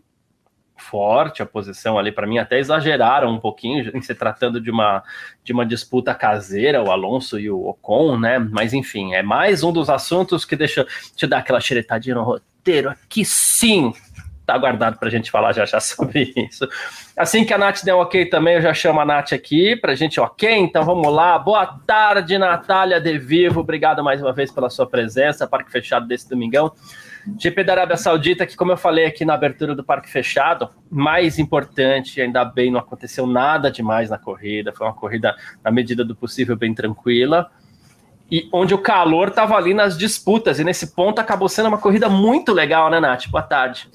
forte 0.76 1.43
a 1.43 1.46
posição 1.46 1.99
ali. 1.99 2.12
Para 2.12 2.26
mim, 2.26 2.38
até 2.38 2.58
exageraram 2.58 3.32
um 3.32 3.40
pouquinho 3.40 3.90
em 3.94 4.00
se 4.00 4.14
tratando 4.14 4.61
de 4.61 4.70
uma, 4.70 5.02
de 5.43 5.52
uma 5.52 5.64
disputa 5.64 6.14
caseira, 6.14 6.82
o 6.82 6.90
Alonso 6.90 7.38
e 7.38 7.50
o 7.50 7.67
Ocon, 7.67 8.19
né? 8.19 8.38
Mas 8.38 8.73
enfim, 8.73 9.14
é 9.14 9.23
mais 9.23 9.62
um 9.62 9.73
dos 9.73 9.88
assuntos 9.88 10.44
que 10.44 10.56
deixa 10.56 10.87
te 11.14 11.26
dar 11.26 11.38
aquela 11.38 11.61
xeretadinha 11.61 12.14
no 12.14 12.23
roteiro 12.23 12.90
aqui 12.90 13.25
sim. 13.25 13.93
Tá 14.46 14.56
guardado 14.56 14.96
para 14.96 15.08
a 15.08 15.10
gente 15.10 15.31
falar 15.31 15.52
já 15.52 15.66
já 15.66 15.81
sobre 15.81 16.32
isso. 16.37 16.69
Assim 17.16 17.44
que 17.44 17.52
a 17.52 17.58
Nath 17.58 17.82
der 17.82 17.94
um 17.94 17.98
ok 17.98 18.26
também, 18.26 18.54
eu 18.54 18.62
já 18.62 18.72
chamo 18.72 19.00
a 19.00 19.04
Nath 19.04 19.32
aqui 19.32 19.75
para 19.75 19.93
a 19.93 19.96
gente 19.96 20.20
ok. 20.20 20.48
Então 20.56 20.84
vamos 20.84 21.12
lá. 21.12 21.37
Boa 21.37 21.66
tarde, 21.84 22.38
Natália 22.38 23.00
De 23.00 23.19
Vivo. 23.19 23.60
Obrigado 23.60 24.04
mais 24.04 24.22
uma 24.22 24.32
vez 24.32 24.52
pela 24.52 24.70
sua 24.70 24.87
presença. 24.87 25.48
Parque 25.48 25.72
fechado 25.72 26.06
desse 26.06 26.31
domingão. 26.31 26.72
GP 27.37 27.64
da 27.64 27.72
Arábia 27.72 27.96
Saudita, 27.96 28.46
que 28.46 28.56
como 28.56 28.70
eu 28.70 28.76
falei 28.76 29.04
aqui 29.04 29.25
na 29.25 29.34
abertura 29.34 29.75
do 29.75 29.82
Parque 29.82 30.08
Fechado, 30.08 30.70
mais 30.88 31.40
importante, 31.40 32.20
ainda 32.20 32.44
bem, 32.44 32.70
não 32.70 32.78
aconteceu 32.78 33.26
nada 33.26 33.69
demais 33.69 34.08
na 34.08 34.16
corrida, 34.16 34.72
foi 34.72 34.87
uma 34.87 34.94
corrida, 34.94 35.34
na 35.64 35.72
medida 35.72 36.04
do 36.04 36.14
possível, 36.14 36.56
bem 36.56 36.72
tranquila, 36.72 37.50
e 38.31 38.48
onde 38.52 38.75
o 38.75 38.78
calor 38.78 39.28
estava 39.28 39.56
ali 39.56 39.75
nas 39.75 39.98
disputas, 39.98 40.60
e 40.60 40.64
nesse 40.64 40.94
ponto 40.94 41.19
acabou 41.19 41.48
sendo 41.48 41.66
uma 41.66 41.78
corrida 41.78 42.08
muito 42.08 42.52
legal, 42.52 42.88
né, 42.88 43.00
Nath? 43.00 43.26
Boa 43.26 43.43
tarde. 43.43 43.88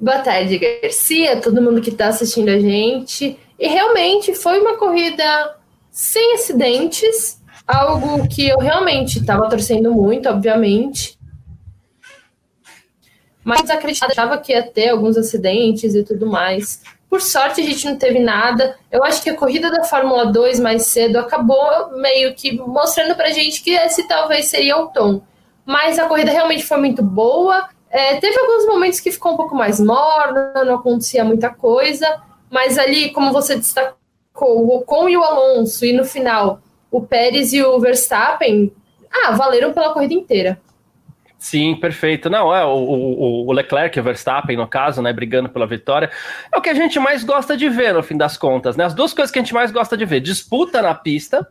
Boa 0.00 0.20
tarde, 0.20 0.58
Garcia, 0.58 1.40
todo 1.40 1.60
mundo 1.60 1.80
que 1.80 1.90
está 1.90 2.08
assistindo 2.08 2.48
a 2.48 2.58
gente. 2.58 3.38
E 3.58 3.68
realmente 3.68 4.34
foi 4.34 4.58
uma 4.60 4.78
corrida 4.78 5.56
sem 5.90 6.34
acidentes, 6.34 7.42
algo 7.66 8.26
que 8.28 8.48
eu 8.48 8.58
realmente 8.58 9.18
estava 9.18 9.48
torcendo 9.48 9.92
muito, 9.92 10.28
obviamente 10.28 11.20
mas 13.44 13.70
acreditava 13.70 14.38
que 14.38 14.52
ia 14.52 14.62
ter 14.62 14.90
alguns 14.90 15.16
acidentes 15.16 15.94
e 15.94 16.04
tudo 16.04 16.26
mais. 16.26 16.82
Por 17.08 17.20
sorte, 17.20 17.60
a 17.60 17.64
gente 17.64 17.84
não 17.86 17.96
teve 17.96 18.20
nada. 18.20 18.76
Eu 18.90 19.02
acho 19.02 19.22
que 19.22 19.30
a 19.30 19.36
corrida 19.36 19.70
da 19.70 19.82
Fórmula 19.82 20.26
2 20.26 20.60
mais 20.60 20.86
cedo 20.86 21.18
acabou 21.18 21.90
meio 21.96 22.34
que 22.34 22.52
mostrando 22.52 23.16
pra 23.16 23.30
gente 23.30 23.62
que 23.62 23.70
esse 23.70 24.06
talvez 24.06 24.46
seria 24.46 24.76
o 24.76 24.88
tom. 24.88 25.22
Mas 25.64 25.98
a 25.98 26.06
corrida 26.06 26.30
realmente 26.30 26.64
foi 26.64 26.78
muito 26.78 27.02
boa. 27.02 27.68
É, 27.90 28.16
teve 28.16 28.38
alguns 28.38 28.66
momentos 28.66 29.00
que 29.00 29.10
ficou 29.10 29.32
um 29.32 29.36
pouco 29.36 29.54
mais 29.54 29.80
morna, 29.80 30.64
não 30.64 30.76
acontecia 30.76 31.24
muita 31.24 31.50
coisa. 31.50 32.22
Mas 32.48 32.78
ali, 32.78 33.10
como 33.10 33.32
você 33.32 33.56
destacou, 33.56 33.96
o 34.40 34.76
Ocon 34.76 35.08
e 35.08 35.16
o 35.16 35.22
Alonso, 35.22 35.84
e 35.84 35.92
no 35.92 36.04
final 36.04 36.60
o 36.90 37.00
Pérez 37.00 37.52
e 37.52 37.62
o 37.62 37.78
Verstappen, 37.78 38.72
ah, 39.10 39.32
valeram 39.32 39.72
pela 39.72 39.92
corrida 39.92 40.14
inteira. 40.14 40.60
Sim, 41.38 41.74
perfeito. 41.76 42.28
Não, 42.28 42.54
é 42.54 42.64
o, 42.64 42.68
o, 42.68 43.46
o, 43.46 43.52
Leclerc 43.52 43.96
e 43.96 44.00
o 44.00 44.04
Verstappen, 44.04 44.56
no 44.56 44.68
caso, 44.68 45.00
né, 45.00 45.10
brigando 45.12 45.48
pela 45.48 45.66
vitória, 45.66 46.10
é 46.52 46.58
o 46.58 46.60
que 46.60 46.68
a 46.68 46.74
gente 46.74 46.98
mais 46.98 47.24
gosta 47.24 47.56
de 47.56 47.68
ver, 47.68 47.94
no 47.94 48.02
fim 48.02 48.16
das 48.16 48.36
contas, 48.36 48.76
né? 48.76 48.84
As 48.84 48.92
duas 48.92 49.14
coisas 49.14 49.30
que 49.30 49.38
a 49.38 49.42
gente 49.42 49.54
mais 49.54 49.70
gosta 49.70 49.96
de 49.96 50.04
ver: 50.04 50.20
disputa 50.20 50.82
na 50.82 50.94
pista, 50.94 51.48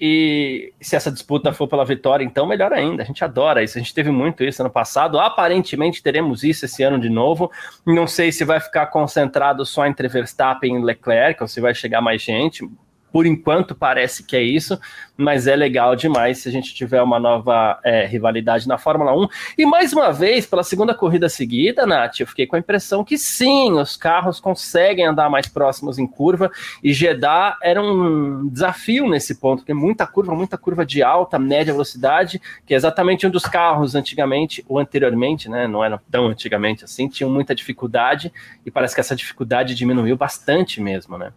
e 0.00 0.72
se 0.80 0.96
essa 0.96 1.12
disputa 1.12 1.52
for 1.52 1.68
pela 1.68 1.84
vitória, 1.84 2.24
então 2.24 2.46
melhor 2.46 2.72
ainda. 2.72 3.02
A 3.02 3.06
gente 3.06 3.22
adora 3.22 3.62
isso. 3.62 3.76
A 3.76 3.80
gente 3.80 3.92
teve 3.92 4.10
muito 4.10 4.42
isso 4.42 4.62
ano 4.62 4.70
passado. 4.70 5.20
Aparentemente 5.20 6.02
teremos 6.02 6.42
isso 6.42 6.64
esse 6.64 6.82
ano 6.82 6.98
de 6.98 7.10
novo. 7.10 7.50
Não 7.86 8.06
sei 8.06 8.32
se 8.32 8.42
vai 8.42 8.58
ficar 8.60 8.86
concentrado 8.86 9.66
só 9.66 9.86
entre 9.86 10.08
Verstappen 10.08 10.78
e 10.78 10.82
Leclerc 10.82 11.42
ou 11.42 11.48
se 11.48 11.60
vai 11.60 11.74
chegar 11.74 12.00
mais 12.00 12.22
gente 12.22 12.66
por 13.12 13.26
enquanto 13.26 13.74
parece 13.74 14.22
que 14.22 14.36
é 14.36 14.42
isso, 14.42 14.78
mas 15.16 15.46
é 15.46 15.54
legal 15.54 15.94
demais 15.94 16.38
se 16.38 16.48
a 16.48 16.52
gente 16.52 16.74
tiver 16.74 17.02
uma 17.02 17.18
nova 17.18 17.78
é, 17.84 18.06
rivalidade 18.06 18.66
na 18.66 18.78
Fórmula 18.78 19.12
1. 19.12 19.28
E 19.58 19.66
mais 19.66 19.92
uma 19.92 20.12
vez, 20.12 20.46
pela 20.46 20.62
segunda 20.62 20.94
corrida 20.94 21.28
seguida, 21.28 21.86
Nath, 21.86 22.20
eu 22.20 22.26
fiquei 22.26 22.46
com 22.46 22.56
a 22.56 22.58
impressão 22.58 23.04
que 23.04 23.18
sim, 23.18 23.72
os 23.72 23.96
carros 23.96 24.40
conseguem 24.40 25.06
andar 25.06 25.28
mais 25.28 25.46
próximos 25.46 25.98
em 25.98 26.06
curva, 26.06 26.50
e 26.82 26.92
Jeddah 26.92 27.58
era 27.62 27.82
um 27.82 28.48
desafio 28.48 29.08
nesse 29.08 29.34
ponto, 29.34 29.60
porque 29.60 29.74
muita 29.74 30.06
curva, 30.06 30.34
muita 30.34 30.56
curva 30.56 30.86
de 30.86 31.02
alta, 31.02 31.38
média 31.38 31.72
velocidade, 31.72 32.40
que 32.64 32.72
é 32.72 32.76
exatamente 32.76 33.26
um 33.26 33.30
dos 33.30 33.44
carros 33.44 33.94
antigamente, 33.94 34.64
ou 34.68 34.78
anteriormente, 34.78 35.48
né, 35.48 35.66
não 35.66 35.84
era 35.84 36.00
tão 36.10 36.28
antigamente 36.28 36.84
assim, 36.84 37.08
tinham 37.08 37.30
muita 37.30 37.54
dificuldade, 37.54 38.32
e 38.64 38.70
parece 38.70 38.94
que 38.94 39.00
essa 39.00 39.16
dificuldade 39.16 39.74
diminuiu 39.74 40.16
bastante 40.16 40.80
mesmo, 40.80 41.18
né? 41.18 41.32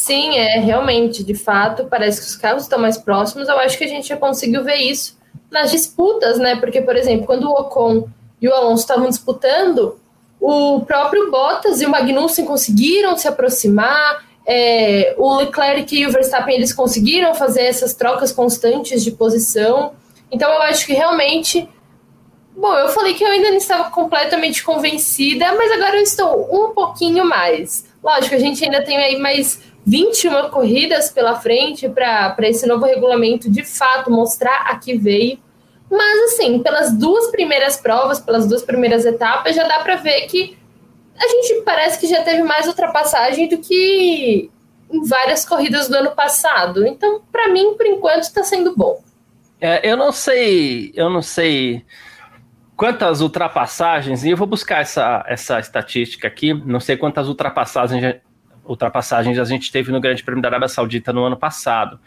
Sim, 0.00 0.38
é 0.38 0.58
realmente, 0.58 1.22
de 1.22 1.34
fato, 1.34 1.84
parece 1.84 2.22
que 2.22 2.26
os 2.26 2.34
carros 2.34 2.62
estão 2.62 2.78
mais 2.78 2.96
próximos. 2.96 3.48
Eu 3.48 3.58
acho 3.58 3.76
que 3.76 3.84
a 3.84 3.86
gente 3.86 4.08
já 4.08 4.16
conseguiu 4.16 4.64
ver 4.64 4.76
isso 4.76 5.18
nas 5.50 5.70
disputas, 5.70 6.38
né? 6.38 6.56
Porque, 6.56 6.80
por 6.80 6.96
exemplo, 6.96 7.26
quando 7.26 7.44
o 7.44 7.52
Ocon 7.52 8.08
e 8.40 8.48
o 8.48 8.54
Alonso 8.54 8.80
estavam 8.80 9.10
disputando, 9.10 10.00
o 10.40 10.80
próprio 10.86 11.30
Bottas 11.30 11.82
e 11.82 11.84
o 11.84 11.90
Magnussen 11.90 12.46
conseguiram 12.46 13.14
se 13.14 13.28
aproximar. 13.28 14.24
É, 14.46 15.14
o 15.18 15.36
Leclerc 15.36 15.94
e 15.94 16.06
o 16.06 16.10
Verstappen 16.10 16.56
eles 16.56 16.72
conseguiram 16.72 17.34
fazer 17.34 17.64
essas 17.64 17.92
trocas 17.92 18.32
constantes 18.32 19.04
de 19.04 19.10
posição. 19.10 19.92
Então 20.32 20.50
eu 20.50 20.62
acho 20.62 20.86
que 20.86 20.94
realmente. 20.94 21.68
Bom, 22.56 22.72
eu 22.74 22.88
falei 22.88 23.12
que 23.12 23.22
eu 23.22 23.28
ainda 23.28 23.50
não 23.50 23.58
estava 23.58 23.90
completamente 23.90 24.64
convencida, 24.64 25.54
mas 25.54 25.70
agora 25.70 25.96
eu 25.96 26.02
estou 26.02 26.48
um 26.50 26.72
pouquinho 26.72 27.22
mais. 27.26 27.84
Lógico, 28.02 28.34
a 28.34 28.38
gente 28.38 28.64
ainda 28.64 28.82
tem 28.82 28.96
aí 28.96 29.18
mais 29.18 29.69
21 29.86 30.50
corridas 30.50 31.10
pela 31.10 31.40
frente 31.40 31.88
para 31.88 32.36
esse 32.48 32.66
novo 32.66 32.84
regulamento 32.84 33.50
de 33.50 33.64
fato 33.64 34.10
mostrar 34.10 34.66
a 34.66 34.76
que 34.76 34.96
veio. 34.96 35.38
Mas, 35.90 36.32
assim, 36.32 36.62
pelas 36.62 36.92
duas 36.92 37.30
primeiras 37.30 37.76
provas, 37.76 38.20
pelas 38.20 38.46
duas 38.46 38.62
primeiras 38.62 39.04
etapas, 39.04 39.56
já 39.56 39.66
dá 39.66 39.80
para 39.80 39.96
ver 39.96 40.26
que 40.26 40.56
a 41.18 41.28
gente 41.28 41.62
parece 41.62 41.98
que 41.98 42.06
já 42.06 42.22
teve 42.22 42.42
mais 42.42 42.66
ultrapassagem 42.66 43.48
do 43.48 43.58
que 43.58 44.50
em 44.90 45.04
várias 45.04 45.44
corridas 45.44 45.88
do 45.88 45.96
ano 45.96 46.12
passado. 46.12 46.86
Então, 46.86 47.22
para 47.30 47.48
mim, 47.48 47.74
por 47.74 47.86
enquanto, 47.86 48.22
está 48.22 48.44
sendo 48.44 48.74
bom. 48.76 49.02
É, 49.60 49.88
eu 49.88 49.96
não 49.96 50.12
sei, 50.12 50.92
eu 50.94 51.10
não 51.10 51.20
sei 51.20 51.84
quantas 52.76 53.20
ultrapassagens, 53.20 54.24
e 54.24 54.30
eu 54.30 54.36
vou 54.36 54.46
buscar 54.46 54.80
essa, 54.80 55.22
essa 55.28 55.60
estatística 55.60 56.26
aqui, 56.26 56.54
não 56.54 56.80
sei 56.80 56.96
quantas 56.96 57.28
ultrapassagens, 57.28 58.16
ultrapassagens 58.64 59.38
a 59.38 59.44
gente 59.44 59.70
teve 59.70 59.90
no 59.92 60.00
Grande 60.00 60.22
Prêmio 60.22 60.42
da 60.42 60.48
Arábia 60.48 60.68
Saudita 60.68 61.12
no 61.12 61.24
ano 61.24 61.36
passado. 61.36 61.98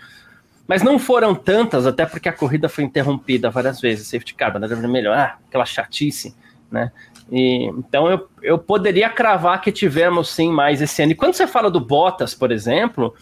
Mas 0.67 0.81
não 0.81 0.97
foram 0.97 1.35
tantas, 1.35 1.85
até 1.85 2.05
porque 2.05 2.29
a 2.29 2.33
corrida 2.33 2.69
foi 2.69 2.83
interrompida 2.83 3.49
várias 3.49 3.81
vezes, 3.81 4.07
safety 4.07 4.33
car, 4.33 4.53
bandeira 4.53 4.75
vermelha, 4.75 5.13
ah, 5.13 5.37
aquela 5.47 5.65
chatice, 5.65 6.33
né? 6.71 6.91
E, 7.31 7.65
então 7.77 8.09
eu, 8.09 8.27
eu 8.41 8.57
poderia 8.57 9.09
cravar 9.09 9.59
que 9.61 9.71
tivemos 9.71 10.29
sim 10.29 10.51
mais 10.51 10.81
esse 10.81 11.01
ano. 11.01 11.11
E 11.11 11.15
quando 11.15 11.33
você 11.33 11.47
fala 11.47 11.69
do 11.69 11.79
Bottas, 11.79 12.33
por 12.33 12.51
exemplo, 12.51 13.13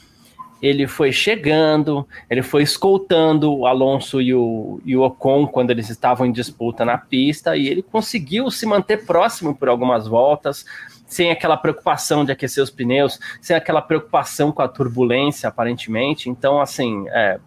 ele 0.62 0.86
foi 0.86 1.12
chegando, 1.12 2.08
ele 2.30 2.44
foi 2.44 2.62
escoltando 2.62 3.52
o 3.52 3.66
Alonso 3.66 4.22
e 4.22 4.34
o, 4.34 4.80
e 4.86 4.96
o 4.96 5.02
Ocon 5.02 5.48
quando 5.48 5.72
eles 5.72 5.90
estavam 5.90 6.28
em 6.28 6.32
disputa 6.32 6.86
na 6.86 6.98
pista, 6.98 7.58
e 7.58 7.68
ele 7.68 7.82
conseguiu 7.82 8.52
se 8.52 8.66
manter 8.66 9.06
próximo 9.06 9.56
por 9.56 9.68
algumas 9.68 10.08
voltas, 10.08 10.66
sem 11.12 11.30
aquela 11.30 11.58
preocupação 11.58 12.24
de 12.24 12.32
aquecer 12.32 12.64
os 12.64 12.70
pneus, 12.70 13.20
sem 13.42 13.54
aquela 13.54 13.82
preocupação 13.82 14.50
com 14.50 14.62
a 14.62 14.68
turbulência, 14.68 15.50
aparentemente. 15.50 16.30
Então, 16.30 16.62
assim, 16.62 17.04
é, 17.10 17.38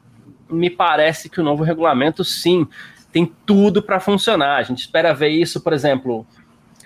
me 0.50 0.68
parece 0.68 1.30
que 1.30 1.40
o 1.40 1.42
novo 1.42 1.64
regulamento, 1.64 2.22
sim, 2.22 2.68
tem 3.10 3.24
tudo 3.46 3.82
para 3.82 3.98
funcionar. 3.98 4.58
A 4.58 4.62
gente 4.62 4.80
espera 4.80 5.14
ver 5.14 5.30
isso, 5.30 5.62
por 5.62 5.72
exemplo. 5.72 6.26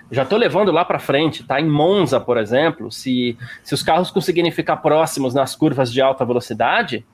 Já 0.09 0.23
estou 0.23 0.39
levando 0.39 0.71
lá 0.71 0.85
para 0.85 0.99
frente, 0.99 1.43
tá? 1.43 1.59
Em 1.59 1.67
Monza, 1.67 2.17
por 2.17 2.37
exemplo, 2.37 2.89
se, 2.89 3.37
se 3.61 3.73
os 3.73 3.83
carros 3.83 4.09
conseguirem 4.09 4.49
ficar 4.49 4.77
próximos 4.77 5.33
nas 5.33 5.57
curvas 5.57 5.91
de 5.91 6.01
alta 6.01 6.23
velocidade, 6.23 7.05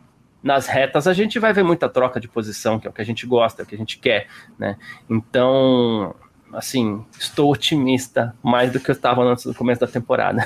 nas 0.43 0.67
retas 0.67 1.07
a 1.07 1.13
gente 1.13 1.39
vai 1.39 1.51
ver 1.51 1.63
muita 1.63 1.89
troca 1.89 2.19
de 2.19 2.27
posição, 2.27 2.79
que 2.79 2.85
é 2.85 2.89
o 2.91 2.93
que 2.93 3.01
a 3.01 3.05
gente 3.05 3.25
gosta, 3.25 3.63
é 3.63 3.65
o 3.65 3.65
que 3.65 3.73
a 3.73 3.77
gente 3.79 3.97
quer, 3.97 4.27
né? 4.59 4.77
Então, 5.09 6.15
assim, 6.55 7.03
estou 7.19 7.51
otimista 7.51 8.35
mais 8.41 8.71
do 8.71 8.79
que 8.79 8.89
eu 8.89 8.93
estava 8.93 9.21
antes 9.23 9.45
do 9.45 9.53
começo 9.53 9.81
da 9.81 9.87
temporada. 9.87 10.45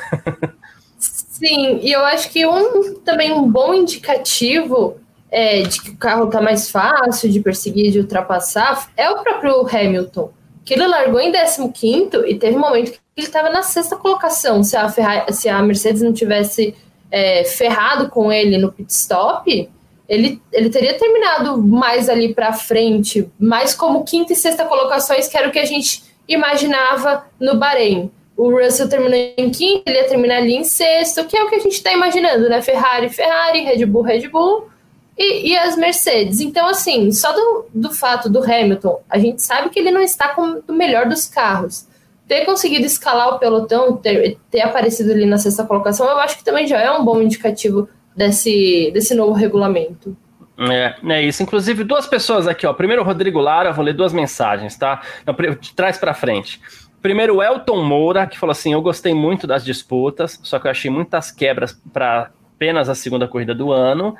Sim, 0.97 1.79
e 1.81 1.91
eu 1.91 2.03
acho 2.03 2.29
que 2.29 2.45
um 2.45 2.95
também 2.95 3.31
um 3.31 3.49
bom 3.49 3.73
indicativo 3.73 4.97
é, 5.31 5.61
de 5.61 5.81
que 5.81 5.91
o 5.91 5.97
carro 5.97 6.25
está 6.25 6.41
mais 6.41 6.69
fácil 6.69 7.29
de 7.29 7.39
perseguir, 7.39 7.91
de 7.91 7.99
ultrapassar, 7.99 8.89
é 8.97 9.09
o 9.09 9.23
próprio 9.23 9.65
Hamilton, 9.67 10.31
que 10.65 10.73
ele 10.73 10.87
largou 10.87 11.19
em 11.19 11.31
15 11.31 12.09
e 12.27 12.35
teve 12.35 12.57
um 12.57 12.59
momento 12.59 12.91
que 12.91 12.99
ele 13.15 13.27
estava 13.27 13.49
na 13.49 13.61
sexta 13.61 13.95
colocação. 13.95 14.63
Se 14.63 14.75
a, 14.75 14.89
Ferrari, 14.89 15.33
se 15.33 15.47
a 15.47 15.61
Mercedes 15.61 16.01
não 16.01 16.11
tivesse 16.11 16.75
é, 17.11 17.43
ferrado 17.43 18.09
com 18.09 18.31
ele 18.31 18.57
no 18.57 18.71
pit 18.71 18.91
stop, 18.91 19.69
ele, 20.09 20.41
ele 20.51 20.71
teria 20.71 20.97
terminado 20.97 21.61
mais 21.61 22.09
ali 22.09 22.33
para 22.33 22.51
frente, 22.51 23.29
mais 23.39 23.75
como 23.75 24.03
quinta 24.03 24.33
e 24.33 24.35
sexta 24.35 24.65
colocações, 24.65 25.27
que 25.27 25.37
era 25.37 25.47
o 25.47 25.51
que 25.51 25.59
a 25.59 25.65
gente 25.65 26.03
imaginava 26.27 27.27
no 27.39 27.57
Bahrein. 27.57 28.11
O 28.35 28.49
Russell 28.49 28.89
terminou 28.89 29.33
em 29.37 29.51
quinto, 29.51 29.83
ele 29.85 29.97
ia 29.97 30.07
terminar 30.07 30.37
ali 30.37 30.55
em 30.55 30.63
sexto, 30.63 31.25
que 31.25 31.37
é 31.37 31.43
o 31.43 31.49
que 31.49 31.55
a 31.55 31.59
gente 31.59 31.73
está 31.73 31.93
imaginando, 31.93 32.49
né? 32.49 32.59
Ferrari, 32.61 33.09
Ferrari, 33.09 33.61
Red 33.61 33.85
Bull, 33.85 34.01
Red 34.01 34.27
Bull 34.29 34.67
e, 35.15 35.51
e, 35.51 35.57
as 35.57 35.75
Mercedes. 35.75 36.39
Então, 36.39 36.65
assim, 36.65 37.11
só 37.11 37.31
do, 37.31 37.65
do 37.71 37.93
fato 37.93 38.29
do 38.29 38.41
Hamilton, 38.41 39.01
a 39.07 39.19
gente 39.19 39.43
sabe 39.43 39.69
que 39.69 39.77
ele 39.77 39.91
não 39.91 40.01
está 40.01 40.29
com 40.29 40.61
o 40.67 40.73
melhor 40.73 41.07
dos 41.07 41.25
carros. 41.25 41.85
Ter 42.27 42.45
conseguido 42.45 42.85
escalar 42.85 43.35
o 43.35 43.39
pelotão, 43.39 43.97
ter, 43.97 44.37
ter 44.49 44.61
aparecido 44.61 45.11
ali 45.11 45.25
na 45.25 45.37
sexta 45.37 45.65
colocação, 45.65 46.07
eu 46.07 46.17
acho 46.17 46.37
que 46.37 46.43
também 46.43 46.65
já 46.65 46.79
é 46.79 46.89
um 46.91 47.03
bom 47.03 47.21
indicativo 47.21 47.89
desse, 48.19 48.91
desse 48.93 49.15
novo 49.15 49.31
regulamento. 49.31 50.15
É, 50.57 50.95
é 51.13 51.23
isso. 51.23 51.41
Inclusive, 51.41 51.85
duas 51.85 52.05
pessoas 52.05 52.47
aqui, 52.47 52.67
ó. 52.67 52.73
Primeiro, 52.73 53.01
o 53.01 53.05
Rodrigo 53.05 53.39
Lara, 53.39 53.71
vou 53.71 53.83
ler 53.83 53.93
duas 53.93 54.11
mensagens, 54.11 54.75
tá? 54.75 55.01
Não, 55.25 55.33
trás 55.73 55.97
para 55.97 56.13
frente. 56.13 56.59
Primeiro, 57.01 57.41
Elton 57.41 57.81
Moura, 57.81 58.27
que 58.27 58.37
falou 58.37 58.51
assim: 58.51 58.73
Eu 58.73 58.81
gostei 58.81 59.13
muito 59.13 59.47
das 59.47 59.63
disputas, 59.63 60.37
só 60.43 60.59
que 60.59 60.67
eu 60.67 60.71
achei 60.71 60.91
muitas 60.91 61.31
quebras 61.31 61.71
para 61.93 62.29
apenas 62.53 62.89
a 62.89 62.95
segunda 62.95 63.25
corrida 63.25 63.55
do 63.55 63.71
ano. 63.71 64.17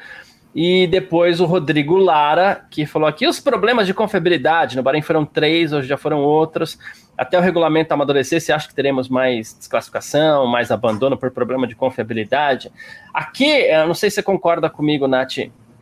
E 0.54 0.88
depois 0.88 1.40
o 1.40 1.46
Rodrigo 1.46 1.96
Lara, 1.98 2.66
que 2.72 2.86
falou 2.86 3.08
aqui 3.08 3.28
os 3.28 3.40
problemas 3.40 3.86
de 3.86 3.94
confiabilidade. 3.94 4.76
No 4.76 4.82
Bahrein 4.82 5.02
foram 5.02 5.24
três, 5.24 5.72
hoje 5.72 5.88
já 5.88 5.96
foram 5.96 6.22
outros. 6.22 6.80
Até 7.16 7.38
o 7.38 7.42
regulamento 7.42 7.94
amadurecer, 7.94 8.42
você 8.42 8.52
acha 8.52 8.68
que 8.68 8.74
teremos 8.74 9.10
mais 9.10 9.54
desclassificação, 9.54 10.48
mais 10.48 10.72
abandono 10.72 11.18
por 11.18 11.30
problema 11.32 11.68
de 11.68 11.76
confiabilidade? 11.76 12.72
Aqui, 13.14 13.46
eu 13.46 13.88
não 13.88 13.94
sei 13.94 14.10
se 14.10 14.16
você 14.16 14.24
concorda 14.24 14.70
comigo, 14.70 15.08
Nath. 15.08 15.38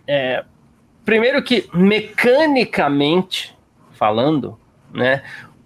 É, 0.05 0.43
primeiro 1.05 1.41
que, 1.41 1.69
mecanicamente 1.73 3.55
falando, 3.93 4.59
né, 4.93 5.23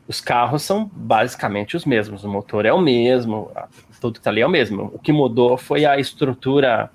os 0.08 0.22
carros 0.22 0.62
são 0.62 0.90
basicamente 0.94 1.76
os 1.76 1.86
mesmos. 1.86 2.24
O 2.24 2.30
motor 2.30 2.66
é 2.66 2.74
o 2.74 2.80
mesmo, 2.80 3.50
tudo 4.00 4.14
que 4.14 4.20
está 4.20 4.30
ali 4.30 4.42
é 4.42 4.46
o 4.46 4.50
mesmo. 4.50 4.92
O 4.94 5.00
que 5.00 5.12
mudou 5.12 5.58
foi 5.58 5.86
a 5.86 5.98
estrutura 5.98 6.92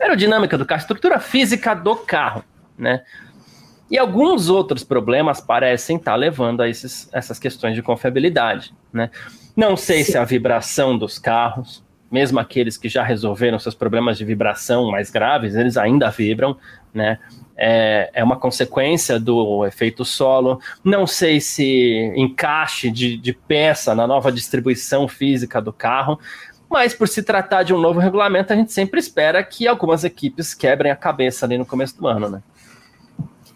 aerodinâmica 0.00 0.58
do 0.58 0.66
carro, 0.66 0.80
estrutura 0.80 1.18
física 1.20 1.74
do 1.74 1.96
carro, 1.96 2.44
né? 2.76 3.02
E 3.90 3.98
alguns 3.98 4.48
outros 4.48 4.82
problemas 4.82 5.40
parecem 5.40 5.96
estar 5.96 6.16
levando 6.16 6.62
a 6.62 6.68
esses, 6.68 7.08
essas 7.12 7.38
questões 7.38 7.74
de 7.74 7.82
confiabilidade, 7.82 8.74
né? 8.92 9.10
Não 9.56 9.76
sei 9.76 10.02
Sim. 10.02 10.12
se 10.12 10.18
a 10.18 10.24
vibração 10.24 10.98
dos 10.98 11.18
carros, 11.18 11.84
mesmo 12.10 12.40
aqueles 12.40 12.76
que 12.76 12.88
já 12.88 13.02
resolveram 13.02 13.58
seus 13.58 13.74
problemas 13.74 14.18
de 14.18 14.24
vibração 14.24 14.90
mais 14.90 15.10
graves, 15.10 15.54
eles 15.54 15.76
ainda 15.76 16.10
vibram, 16.10 16.56
né? 16.92 17.18
É, 17.56 18.10
é 18.14 18.24
uma 18.24 18.36
consequência 18.36 19.18
do 19.20 19.64
efeito 19.64 20.04
solo. 20.04 20.60
Não 20.82 21.06
sei 21.06 21.40
se 21.40 22.12
encaixe 22.16 22.90
de, 22.90 23.16
de 23.16 23.32
peça 23.32 23.94
na 23.94 24.06
nova 24.06 24.32
distribuição 24.32 25.06
física 25.06 25.62
do 25.62 25.72
carro, 25.72 26.18
mas 26.74 26.92
por 26.92 27.06
se 27.06 27.22
tratar 27.22 27.62
de 27.62 27.72
um 27.72 27.78
novo 27.78 28.00
regulamento, 28.00 28.52
a 28.52 28.56
gente 28.56 28.72
sempre 28.72 28.98
espera 28.98 29.44
que 29.44 29.68
algumas 29.68 30.02
equipes 30.02 30.52
quebrem 30.52 30.90
a 30.90 30.96
cabeça 30.96 31.46
ali 31.46 31.56
no 31.56 31.64
começo 31.64 31.96
do 31.96 32.08
ano, 32.08 32.28
né? 32.28 32.42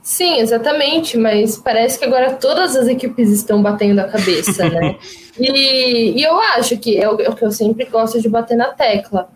Sim, 0.01 0.39
exatamente, 0.39 1.19
mas 1.19 1.59
parece 1.59 1.99
que 1.99 2.05
agora 2.05 2.35
todas 2.35 2.77
as 2.77 2.87
equipes 2.87 3.31
estão 3.31 3.61
batendo 3.61 3.99
a 3.99 4.05
cabeça, 4.05 4.69
né? 4.71 4.95
e, 5.37 6.13
e, 6.17 6.23
eu 6.23 6.39
acho 6.39 6.79
que 6.79 6.97
é 6.97 7.11
o, 7.11 7.21
é 7.21 7.29
o 7.29 7.35
que 7.35 7.45
eu 7.45 7.51
sempre 7.51 7.87
gosto 7.87 8.21
de 8.23 8.29
bater 8.29 8.57
na 8.57 8.69
tecla. 8.69 9.29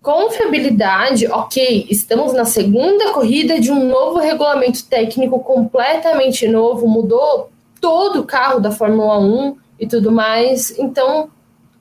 Confiabilidade, 0.00 1.26
ok, 1.26 1.86
estamos 1.90 2.32
na 2.32 2.46
segunda 2.46 3.12
corrida 3.12 3.60
de 3.60 3.70
um 3.70 3.86
novo 3.86 4.18
regulamento 4.18 4.82
técnico 4.86 5.40
completamente 5.40 6.48
novo, 6.48 6.88
mudou 6.88 7.50
todo 7.82 8.20
o 8.20 8.24
carro 8.24 8.60
da 8.60 8.70
Fórmula 8.70 9.18
1 9.18 9.58
e 9.78 9.86
tudo 9.86 10.10
mais, 10.10 10.78
então 10.78 11.28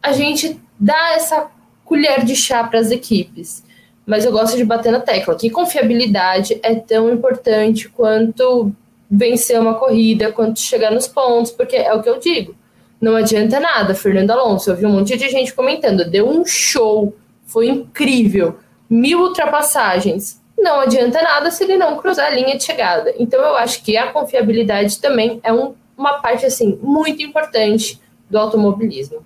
a 0.03 0.11
gente 0.11 0.59
dá 0.77 1.13
essa 1.13 1.49
colher 1.85 2.25
de 2.25 2.35
chá 2.35 2.63
para 2.65 2.79
as 2.79 2.91
equipes. 2.91 3.63
Mas 4.05 4.25
eu 4.25 4.33
gosto 4.33 4.57
de 4.57 4.65
bater 4.65 4.91
na 4.91 4.99
tecla 4.99 5.35
que 5.35 5.49
confiabilidade 5.49 6.59
é 6.61 6.75
tão 6.75 7.09
importante 7.09 7.87
quanto 7.87 8.69
vencer 9.09 9.59
uma 9.59 9.75
corrida, 9.75 10.31
quanto 10.31 10.59
chegar 10.59 10.91
nos 10.91 11.07
pontos, 11.07 11.51
porque 11.51 11.77
é 11.77 11.93
o 11.93 12.03
que 12.03 12.09
eu 12.09 12.19
digo. 12.19 12.53
Não 12.99 13.15
adianta 13.15 13.59
nada, 13.59 13.95
Fernando 13.95 14.31
Alonso. 14.31 14.69
Eu 14.69 14.75
vi 14.75 14.85
um 14.85 14.91
monte 14.91 15.15
de 15.15 15.29
gente 15.29 15.53
comentando, 15.53 16.09
deu 16.09 16.27
um 16.27 16.45
show, 16.45 17.15
foi 17.45 17.67
incrível, 17.67 18.57
mil 18.89 19.21
ultrapassagens. 19.21 20.41
Não 20.57 20.81
adianta 20.81 21.21
nada 21.21 21.49
se 21.49 21.63
ele 21.63 21.77
não 21.77 21.97
cruzar 21.97 22.27
a 22.27 22.35
linha 22.35 22.57
de 22.57 22.63
chegada. 22.63 23.13
Então 23.17 23.39
eu 23.39 23.55
acho 23.55 23.83
que 23.83 23.95
a 23.95 24.11
confiabilidade 24.11 24.99
também 24.99 25.39
é 25.43 25.53
um, 25.53 25.73
uma 25.97 26.19
parte 26.19 26.45
assim 26.45 26.77
muito 26.81 27.21
importante 27.21 28.01
do 28.29 28.37
automobilismo. 28.37 29.23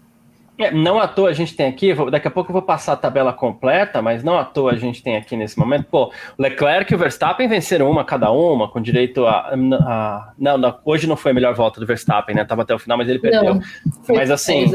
É, 0.57 0.71
não 0.71 0.99
à 0.99 1.07
toa 1.07 1.29
a 1.29 1.33
gente 1.33 1.55
tem 1.55 1.67
aqui, 1.67 1.93
vou, 1.93 2.09
daqui 2.09 2.27
a 2.27 2.31
pouco 2.31 2.49
eu 2.49 2.53
vou 2.53 2.61
passar 2.63 2.93
a 2.93 2.97
tabela 2.97 3.31
completa, 3.31 4.01
mas 4.01 4.23
não 4.23 4.39
à 4.39 4.43
toa 4.43 4.71
a 4.71 4.75
gente 4.75 5.03
tem 5.03 5.15
aqui 5.15 5.37
nesse 5.37 5.57
momento, 5.59 5.85
pô, 5.85 6.11
Leclerc 6.37 6.91
e 6.91 6.95
o 6.95 6.97
Verstappen 6.97 7.47
venceram 7.47 7.89
uma 7.89 8.03
cada 8.03 8.31
uma, 8.31 8.67
com 8.67 8.81
direito 8.81 9.25
a. 9.25 9.53
a 9.53 10.33
não, 10.37 10.57
não, 10.57 10.75
hoje 10.83 11.05
não 11.05 11.15
foi 11.15 11.31
a 11.31 11.35
melhor 11.35 11.53
volta 11.53 11.79
do 11.79 11.85
Verstappen, 11.85 12.35
né? 12.35 12.43
Tava 12.43 12.63
até 12.63 12.73
o 12.73 12.79
final, 12.79 12.97
mas 12.97 13.07
ele 13.07 13.19
perdeu. 13.19 13.55
Não, 13.55 13.61
mas 14.09 14.31
assim. 14.31 14.71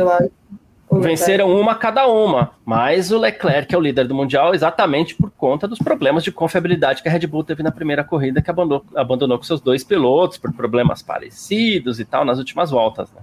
Venceram 1.00 1.50
uma 1.50 1.74
cada 1.74 2.06
uma, 2.06 2.50
mas 2.66 3.10
o 3.10 3.18
Leclerc 3.18 3.74
é 3.74 3.78
o 3.78 3.80
líder 3.80 4.06
do 4.06 4.14
Mundial 4.14 4.54
exatamente 4.54 5.14
por 5.14 5.30
conta 5.30 5.66
dos 5.66 5.78
problemas 5.78 6.22
de 6.22 6.30
confiabilidade 6.30 7.02
que 7.02 7.08
a 7.08 7.12
Red 7.12 7.26
Bull 7.26 7.42
teve 7.42 7.62
na 7.62 7.72
primeira 7.72 8.04
corrida, 8.04 8.42
que 8.42 8.50
abandonou, 8.50 8.84
abandonou 8.94 9.38
com 9.38 9.44
seus 9.44 9.58
dois 9.58 9.82
pilotos 9.82 10.36
por 10.36 10.52
problemas 10.52 11.00
parecidos 11.00 11.98
e 11.98 12.04
tal 12.04 12.26
nas 12.26 12.38
últimas 12.38 12.70
voltas. 12.70 13.10
Né? 13.10 13.22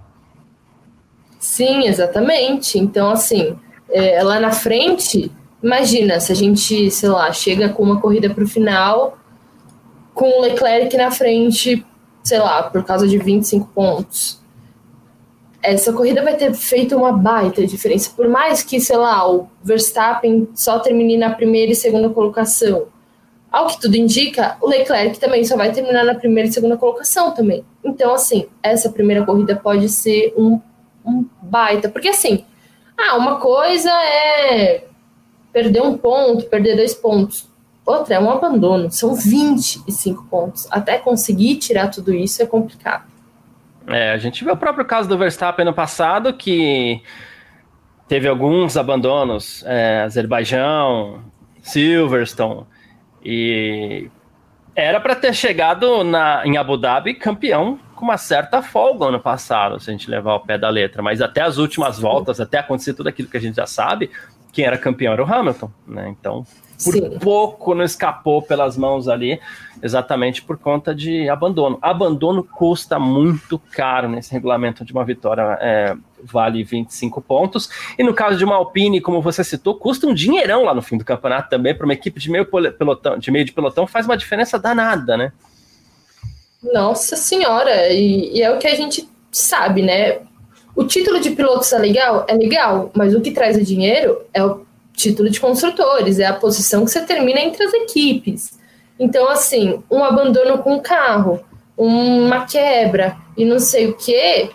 Sim, 1.39 1.87
exatamente. 1.87 2.77
Então, 2.77 3.09
assim, 3.09 3.57
é, 3.89 4.21
lá 4.21 4.39
na 4.39 4.51
frente, 4.51 5.31
imagina 5.63 6.19
se 6.19 6.31
a 6.31 6.35
gente, 6.35 6.91
sei 6.91 7.09
lá, 7.09 7.31
chega 7.31 7.69
com 7.69 7.81
uma 7.81 7.99
corrida 7.99 8.29
para 8.29 8.43
o 8.43 8.47
final, 8.47 9.17
com 10.13 10.29
o 10.37 10.41
Leclerc 10.41 10.95
na 10.95 11.09
frente 11.09 11.83
sei 12.23 12.39
lá, 12.39 12.63
por 12.63 12.83
causa 12.83 13.07
de 13.07 13.17
25 13.17 13.67
pontos, 13.73 14.39
essa 15.61 15.91
corrida 15.91 16.23
vai 16.23 16.35
ter 16.37 16.53
feito 16.53 16.95
uma 16.95 17.11
baita 17.11 17.65
diferença. 17.65 18.11
Por 18.15 18.27
mais 18.29 18.63
que, 18.63 18.79
sei 18.79 18.97
lá, 18.97 19.29
o 19.29 19.49
Verstappen 19.63 20.47
só 20.53 20.79
termine 20.79 21.17
na 21.17 21.31
primeira 21.31 21.71
e 21.71 21.75
segunda 21.75 22.09
colocação. 22.09 22.87
Ao 23.51 23.67
que 23.67 23.81
tudo 23.81 23.95
indica, 23.95 24.57
o 24.61 24.69
Leclerc 24.69 25.19
também 25.19 25.43
só 25.43 25.57
vai 25.57 25.71
terminar 25.71 26.05
na 26.05 26.13
primeira 26.13 26.47
e 26.47 26.53
segunda 26.53 26.77
colocação 26.77 27.33
também. 27.33 27.65
Então, 27.83 28.13
assim, 28.13 28.45
essa 28.61 28.89
primeira 28.89 29.25
corrida 29.25 29.55
pode 29.55 29.89
ser 29.89 30.33
um, 30.37 30.61
um 31.09 31.25
baita. 31.41 31.89
Porque, 31.89 32.09
assim, 32.09 32.45
ah, 32.97 33.17
uma 33.17 33.37
coisa 33.37 33.91
é 33.91 34.85
perder 35.51 35.81
um 35.81 35.97
ponto, 35.97 36.45
perder 36.45 36.75
dois 36.75 36.93
pontos. 36.93 37.49
Outra 37.85 38.15
é 38.15 38.19
um 38.19 38.29
abandono. 38.29 38.91
São 38.91 39.15
25 39.15 40.25
pontos. 40.25 40.67
Até 40.69 40.97
conseguir 40.97 41.55
tirar 41.57 41.87
tudo 41.87 42.13
isso 42.13 42.41
é 42.41 42.45
complicado. 42.45 43.05
É, 43.87 44.11
a 44.11 44.17
gente 44.17 44.43
viu 44.43 44.53
o 44.53 44.57
próprio 44.57 44.85
caso 44.85 45.09
do 45.09 45.17
Verstappen 45.17 45.65
no 45.65 45.73
passado, 45.73 46.31
que 46.33 47.01
teve 48.07 48.27
alguns 48.27 48.77
abandonos, 48.77 49.63
é, 49.65 50.01
Azerbaijão, 50.01 51.23
Silverstone, 51.63 52.65
e 53.23 54.09
era 54.75 54.99
para 54.99 55.15
ter 55.15 55.33
chegado 55.33 56.03
na, 56.03 56.45
em 56.45 56.57
Abu 56.57 56.77
Dhabi 56.77 57.15
campeão 57.15 57.79
com 57.99 58.05
uma 58.05 58.17
certa 58.17 58.61
folga 58.61 59.07
ano 59.07 59.19
passado, 59.19 59.77
se 59.77 59.89
a 59.89 59.91
gente 59.91 60.09
levar 60.09 60.35
o 60.35 60.39
pé 60.39 60.57
da 60.57 60.69
letra, 60.69 61.03
mas 61.03 61.21
até 61.21 61.41
as 61.41 61.57
últimas 61.57 61.99
voltas, 61.99 62.39
até 62.39 62.57
acontecer 62.57 62.93
tudo 62.93 63.09
aquilo 63.09 63.27
que 63.27 63.35
a 63.35 63.41
gente 63.41 63.55
já 63.57 63.67
sabe, 63.67 64.09
quem 64.53 64.63
era 64.63 64.77
campeão 64.77 65.11
era 65.11 65.21
o 65.21 65.31
Hamilton, 65.31 65.69
né? 65.85 66.07
Então, 66.07 66.45
por 66.81 66.93
Sim. 66.93 67.19
pouco 67.19 67.75
não 67.75 67.83
escapou 67.83 68.41
pelas 68.41 68.77
mãos 68.77 69.09
ali, 69.09 69.37
exatamente 69.83 70.41
por 70.41 70.57
conta 70.57 70.95
de 70.95 71.27
abandono. 71.27 71.77
Abandono 71.81 72.41
custa 72.41 72.97
muito 72.97 73.59
caro 73.59 74.07
nesse 74.07 74.31
regulamento 74.31 74.85
de 74.85 74.93
uma 74.93 75.03
vitória, 75.03 75.57
é, 75.59 75.93
vale 76.23 76.63
25 76.63 77.19
pontos. 77.19 77.69
E 77.97 78.03
no 78.03 78.13
caso 78.13 78.37
de 78.37 78.45
uma 78.45 78.55
Alpine, 78.55 79.01
como 79.01 79.21
você 79.21 79.43
citou, 79.43 79.75
custa 79.75 80.07
um 80.07 80.13
dinheirão 80.13 80.63
lá 80.63 80.73
no 80.73 80.81
fim 80.81 80.97
do 80.97 81.03
campeonato 81.03 81.49
também, 81.49 81.75
para 81.75 81.83
uma 81.83 81.93
equipe 81.93 82.17
de 82.17 82.31
meio 82.31 82.45
pelotão, 82.45 83.17
de 83.17 83.29
meio 83.29 83.43
de 83.43 83.51
pelotão, 83.51 83.85
faz 83.85 84.05
uma 84.05 84.15
diferença 84.15 84.57
danada, 84.57 85.17
né? 85.17 85.33
Nossa 86.61 87.15
senhora, 87.15 87.89
e, 87.89 88.37
e 88.37 88.41
é 88.41 88.51
o 88.51 88.57
que 88.57 88.67
a 88.67 88.75
gente 88.75 89.07
sabe, 89.31 89.81
né? 89.81 90.19
O 90.75 90.83
título 90.83 91.19
de 91.19 91.31
pilotos 91.31 91.71
é 91.71 91.77
legal? 91.77 92.25
É 92.27 92.33
legal, 92.33 92.91
mas 92.93 93.15
o 93.15 93.21
que 93.21 93.31
traz 93.31 93.57
o 93.57 93.63
dinheiro 93.63 94.21
é 94.33 94.43
o 94.43 94.65
título 94.93 95.29
de 95.29 95.39
construtores, 95.39 96.19
é 96.19 96.25
a 96.25 96.33
posição 96.33 96.83
que 96.83 96.91
você 96.91 97.01
termina 97.05 97.39
entre 97.39 97.63
as 97.63 97.73
equipes. 97.73 98.59
Então, 98.99 99.29
assim, 99.29 99.81
um 99.89 100.03
abandono 100.03 100.57
com 100.57 100.75
o 100.75 100.81
carro, 100.81 101.39
uma 101.77 102.45
quebra 102.45 103.15
e 103.37 103.45
não 103.45 103.59
sei 103.59 103.87
o 103.87 103.95
que, 103.95 104.49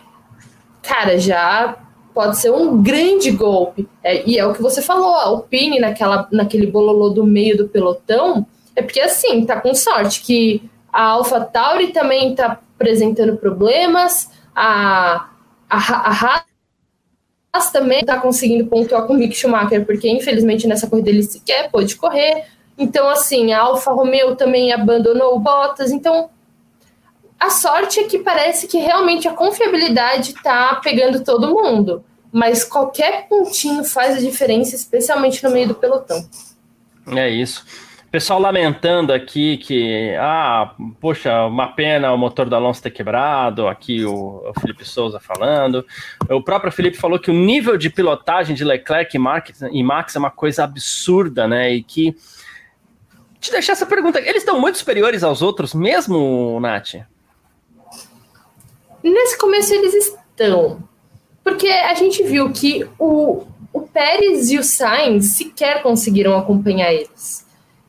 cara, 0.83 1.19
já 1.19 1.79
pode 2.13 2.37
ser 2.37 2.51
um 2.51 2.83
grande 2.83 3.31
golpe. 3.31 3.89
É, 4.03 4.29
e 4.29 4.39
é 4.39 4.47
o 4.47 4.53
que 4.53 4.61
você 4.61 4.83
falou, 4.83 5.15
a 5.15 5.25
Alpine 5.25 5.81
naquela, 5.81 6.29
naquele 6.31 6.67
bololô 6.67 7.09
do 7.09 7.25
meio 7.25 7.57
do 7.57 7.69
pelotão, 7.69 8.47
é 8.77 8.83
porque 8.83 9.01
assim, 9.01 9.47
tá 9.47 9.59
com 9.59 9.75
sorte 9.75 10.21
que 10.21 10.71
a 10.95 11.03
Alpha 11.03 11.41
Tauri 11.41 11.89
também 11.89 12.35
tá 12.35 12.61
apresentando 12.77 13.37
problemas, 13.37 14.31
a 14.55 15.29
a, 15.69 15.77
a 16.11 16.45
Haas 17.53 17.71
também 17.71 18.01
está 18.01 18.19
conseguindo 18.19 18.67
pontuar 18.67 19.07
com 19.07 19.15
o 19.15 19.17
Mick 19.17 19.35
Schumacher, 19.35 19.85
porque 19.85 20.09
infelizmente 20.09 20.67
nessa 20.67 20.87
corrida 20.87 21.11
ele 21.11 21.23
sequer 21.23 21.71
pôde 21.71 21.97
correr. 21.97 22.45
Então, 22.77 23.09
assim, 23.09 23.53
a 23.53 23.61
Alfa 23.61 23.93
Romeo 23.93 24.35
também 24.35 24.73
abandonou 24.73 25.37
o 25.37 25.39
Bottas. 25.39 25.93
Então, 25.93 26.31
a 27.39 27.51
sorte 27.51 28.01
é 28.01 28.05
que 28.05 28.19
parece 28.19 28.67
que 28.67 28.79
realmente 28.79 29.29
a 29.29 29.33
confiabilidade 29.33 30.33
está 30.33 30.75
pegando 30.77 31.23
todo 31.23 31.55
mundo. 31.55 32.05
Mas 32.33 32.65
qualquer 32.65 33.29
pontinho 33.29 33.85
faz 33.85 34.17
a 34.17 34.21
diferença, 34.21 34.75
especialmente 34.75 35.43
no 35.45 35.51
meio 35.51 35.69
do 35.69 35.75
pelotão. 35.75 36.29
É 37.15 37.31
isso. 37.31 37.65
Pessoal 38.15 38.39
lamentando 38.39 39.13
aqui 39.13 39.57
que, 39.57 40.15
ah, 40.21 40.73
poxa, 41.01 41.47
uma 41.47 41.73
pena 41.73 42.13
o 42.13 42.17
motor 42.17 42.49
do 42.49 42.55
Alonso 42.55 42.81
ter 42.81 42.93
quebrado, 42.93 43.67
aqui 43.67 44.05
o, 44.05 44.41
o 44.49 44.61
Felipe 44.61 44.85
Souza 44.85 45.19
falando. 45.19 45.85
O 46.31 46.41
próprio 46.41 46.71
Felipe 46.71 46.97
falou 46.97 47.19
que 47.19 47.29
o 47.29 47.35
nível 47.35 47.77
de 47.77 47.91
pilotagem 47.91 48.55
de 48.55 48.63
Leclerc 48.63 49.17
e 49.17 49.19
Max, 49.19 49.61
e 49.63 49.83
Max 49.83 50.15
é 50.15 50.21
uma 50.21 50.31
coisa 50.31 50.63
absurda, 50.63 51.49
né? 51.49 51.75
E 51.75 51.83
que. 51.83 52.17
Te 53.41 53.51
deixar 53.51 53.73
essa 53.73 53.85
pergunta: 53.85 54.21
eles 54.21 54.43
estão 54.43 54.61
muito 54.61 54.79
superiores 54.79 55.25
aos 55.25 55.43
outros, 55.43 55.75
mesmo, 55.75 56.61
Nath? 56.61 56.95
Nesse 59.03 59.37
começo 59.37 59.75
eles 59.75 59.93
estão. 59.93 60.89
Porque 61.43 61.67
a 61.67 61.95
gente 61.95 62.23
viu 62.23 62.53
que 62.53 62.89
o, 62.97 63.45
o 63.73 63.81
Pérez 63.81 64.53
e 64.53 64.59
o 64.59 64.63
Sainz 64.63 65.37
sequer 65.37 65.83
conseguiram 65.83 66.39
acompanhar 66.39 66.93
eles. 66.93 67.44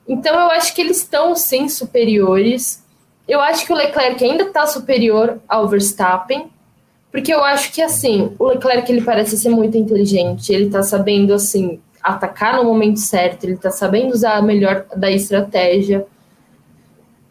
Então 0.08 0.39
eu 0.39 0.52
acho 0.52 0.74
que 0.76 0.82
eles 0.82 0.98
estão 0.98 1.36
sim 1.36 1.68
superiores. 1.68 2.84
Eu 3.28 3.41
acho 3.41 3.65
que 3.65 3.74
o 3.74 3.76
Leclerc 3.76 4.24
ainda 4.24 4.44
está 4.44 4.68
superior 4.68 5.39
ao 5.48 5.68
Verstappen, 5.68 6.50
porque 7.12 7.34
eu 7.34 7.44
acho 7.44 7.72
que 7.72 7.82
assim, 7.82 8.36
o 8.38 8.48
Leclerc 8.48 8.91
ele 8.91 9.02
parece 9.02 9.38
ser 9.38 9.50
muito 9.50 9.78
inteligente, 9.78 10.54
ele 10.54 10.65
está 10.65 10.84
sabendo 10.84 11.34
assim 11.34 11.80
atacar 12.04 12.58
no 12.58 12.63
momento 12.63 13.00
certo, 13.00 13.46
ele 13.46 13.54
está 13.54 13.72
sabendo 13.72 14.13
usar 14.13 14.36
a 14.36 14.41
melhor 14.41 14.86
da 14.96 15.10
estratégia. 15.10 16.06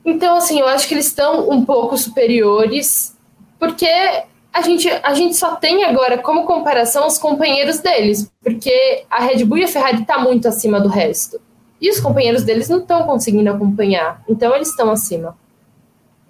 Então 0.05 0.37
assim, 0.37 0.59
eu 0.59 0.67
acho 0.67 0.89
que 0.89 0.95
eles 0.95 1.07
estão 1.07 1.49
um 1.49 1.65
pouco 1.65 1.97
superiores, 1.97 3.17
porque 3.59 3.87
a 4.53 4.63
gente, 4.63 4.89
a 4.89 5.15
gente 5.15 5.37
só 5.37 5.57
tem 5.57 5.85
agora 5.85 6.19
como 6.19 6.45
comparação 6.45 7.07
os 7.07 7.19
companheiros 7.19 7.79
deles, 7.79 8.31
porque 8.43 9.05
a 9.11 9.23
Red 9.23 9.45
Bull 9.45 9.59
e 9.59 9.65
a 9.65 9.69
Ferrari 9.69 10.03
está 10.03 10.19
muito 10.19 10.49
acima 10.49 10.81
do 10.81 10.89
resto. 10.89 11.41
E 11.85 11.91
os 11.91 12.01
companheiros 12.01 12.45
deles 12.45 12.67
não 12.67 12.79
estão 12.79 13.03
conseguindo 13.03 13.51
acompanhar. 13.51 14.23
Então 14.27 14.55
eles 14.55 14.71
estão 14.71 14.91
acima. 14.91 15.37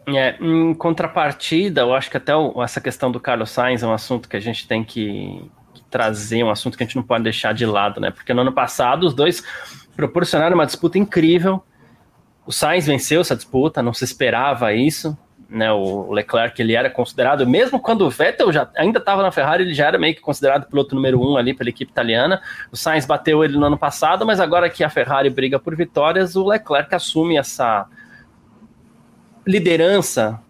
É, 0.05 0.37
em 0.41 0.75
contrapartida, 0.75 1.83
eu 1.83 1.95
acho 1.95 2.11
que 2.11 2.17
até 2.17 2.35
o, 2.35 2.61
essa 2.61 2.81
questão 2.81 3.09
do 3.09 3.21
Carlos 3.21 3.51
Sainz 3.51 3.81
é 3.81 3.87
um 3.87 3.93
assunto 3.93 4.29
que 4.29 4.37
a 4.37 4.41
gente 4.41 4.67
tem 4.67 4.83
que, 4.83 5.49
que, 5.73 5.81
trazer, 5.89 6.43
um 6.43 6.51
assunto 6.51 6.77
que 6.77 6.83
a 6.83 6.87
gente 6.87 6.97
não 6.97 7.05
pode 7.05 7.23
deixar 7.23 7.55
de 7.55 7.65
lado, 7.65 8.01
né? 8.01 8.11
Porque 8.11 8.35
no 8.35 8.41
ano 8.41 8.53
passado 8.53 9.05
os 9.05 9.15
dois 9.15 9.45
proporcionaram 9.95 10.57
uma 10.57 10.67
disputa 10.67 10.99
incrível. 10.99 11.63
O 12.45 12.51
Sainz 12.51 12.85
venceu 12.85 13.21
essa 13.21 13.37
disputa, 13.37 13.81
não 13.81 13.95
se 13.95 14.03
esperava 14.03 14.73
isso 14.73 15.17
né, 15.55 15.73
o 15.73 16.11
Leclerc 16.13 16.61
ele 16.61 16.75
era 16.75 16.91
considerado, 16.91 17.47
mesmo 17.47 17.79
quando 17.79 18.03
o 18.03 18.11
Vettel 18.11 18.53
já 18.53 18.69
ainda 18.77 18.99
estava 18.99 19.23
na 19.23 19.31
Ferrari, 19.31 19.63
ele 19.63 19.73
já 19.73 19.87
era 19.87 19.97
meio 19.97 20.13
que 20.13 20.21
considerado 20.21 20.69
piloto 20.69 20.97
número 20.97 21.21
um 21.21 21.37
ali 21.37 21.55
pela 21.55 21.71
equipe 21.71 21.93
italiana. 21.93 22.43
O 22.73 22.77
Sainz 22.77 23.07
bateu 23.07 23.45
ele 23.45 23.57
no 23.57 23.65
ano 23.65 23.79
passado, 23.79 24.27
mas 24.27 24.41
agora 24.41 24.69
que 24.69 24.83
a 24.83 24.91
Ferrari 24.91 25.31
briga 25.31 25.59
por 25.59 25.77
vitórias, 25.77 26.35
o 26.35 26.45
Leclerc 26.45 26.93
assume 26.93 27.37
essa 27.37 27.87
liderança. 29.47 30.41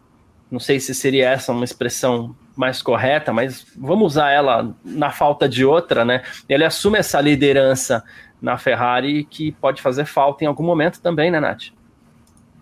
Não 0.50 0.58
sei 0.58 0.80
se 0.80 0.94
seria 0.94 1.28
essa 1.28 1.52
uma 1.52 1.64
expressão 1.64 2.34
mais 2.56 2.80
correta, 2.80 3.30
mas 3.30 3.66
vamos 3.76 4.12
usar 4.12 4.30
ela 4.30 4.74
na 4.82 5.10
falta 5.10 5.46
de 5.46 5.66
outra, 5.66 6.04
né? 6.04 6.22
Ele 6.48 6.64
assume 6.64 6.98
essa 6.98 7.20
liderança 7.20 8.02
na 8.40 8.56
Ferrari 8.56 9.24
que 9.24 9.52
pode 9.52 9.82
fazer 9.82 10.06
falta 10.06 10.44
em 10.44 10.46
algum 10.46 10.64
momento 10.64 11.00
também, 11.02 11.30
né, 11.30 11.40
Nath? 11.40 11.72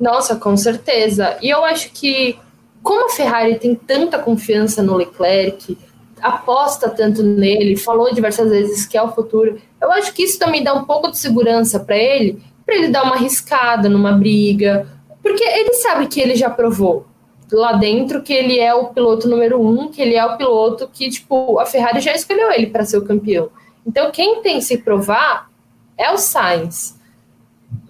Nossa, 0.02 0.34
com 0.34 0.56
certeza. 0.56 1.38
E 1.40 1.48
eu 1.48 1.64
acho 1.64 1.92
que, 1.92 2.36
como 2.82 3.06
a 3.06 3.10
Ferrari 3.10 3.56
tem 3.60 3.72
tanta 3.72 4.18
confiança 4.18 4.82
no 4.82 4.96
Leclerc, 4.96 5.78
aposta 6.20 6.90
tanto 6.90 7.22
nele, 7.22 7.76
falou 7.76 8.12
diversas 8.12 8.50
vezes 8.50 8.84
que 8.84 8.98
é 8.98 9.02
o 9.02 9.12
futuro, 9.12 9.60
eu 9.80 9.92
acho 9.92 10.12
que 10.12 10.24
isso 10.24 10.40
também 10.40 10.64
dá 10.64 10.74
um 10.74 10.84
pouco 10.84 11.08
de 11.08 11.18
segurança 11.18 11.78
para 11.78 11.96
ele, 11.96 12.42
para 12.66 12.74
ele 12.74 12.88
dar 12.88 13.04
uma 13.04 13.14
arriscada 13.14 13.88
numa 13.88 14.10
briga, 14.10 14.88
porque 15.22 15.44
ele 15.44 15.72
sabe 15.74 16.08
que 16.08 16.20
ele 16.20 16.34
já 16.34 16.50
provou 16.50 17.06
lá 17.52 17.74
dentro 17.74 18.22
que 18.22 18.32
ele 18.32 18.58
é 18.58 18.74
o 18.74 18.86
piloto 18.86 19.28
número 19.28 19.64
um, 19.64 19.86
que 19.86 20.02
ele 20.02 20.16
é 20.16 20.26
o 20.26 20.36
piloto 20.36 20.88
que, 20.92 21.10
tipo, 21.10 21.60
a 21.60 21.66
Ferrari 21.66 22.00
já 22.00 22.12
escolheu 22.12 22.50
ele 22.50 22.66
para 22.66 22.84
ser 22.84 22.96
o 22.96 23.04
campeão. 23.04 23.50
Então, 23.86 24.10
quem 24.10 24.42
tem 24.42 24.56
que 24.58 24.64
se 24.64 24.78
provar 24.78 25.48
é 25.96 26.10
o 26.10 26.18
Sainz. 26.18 27.00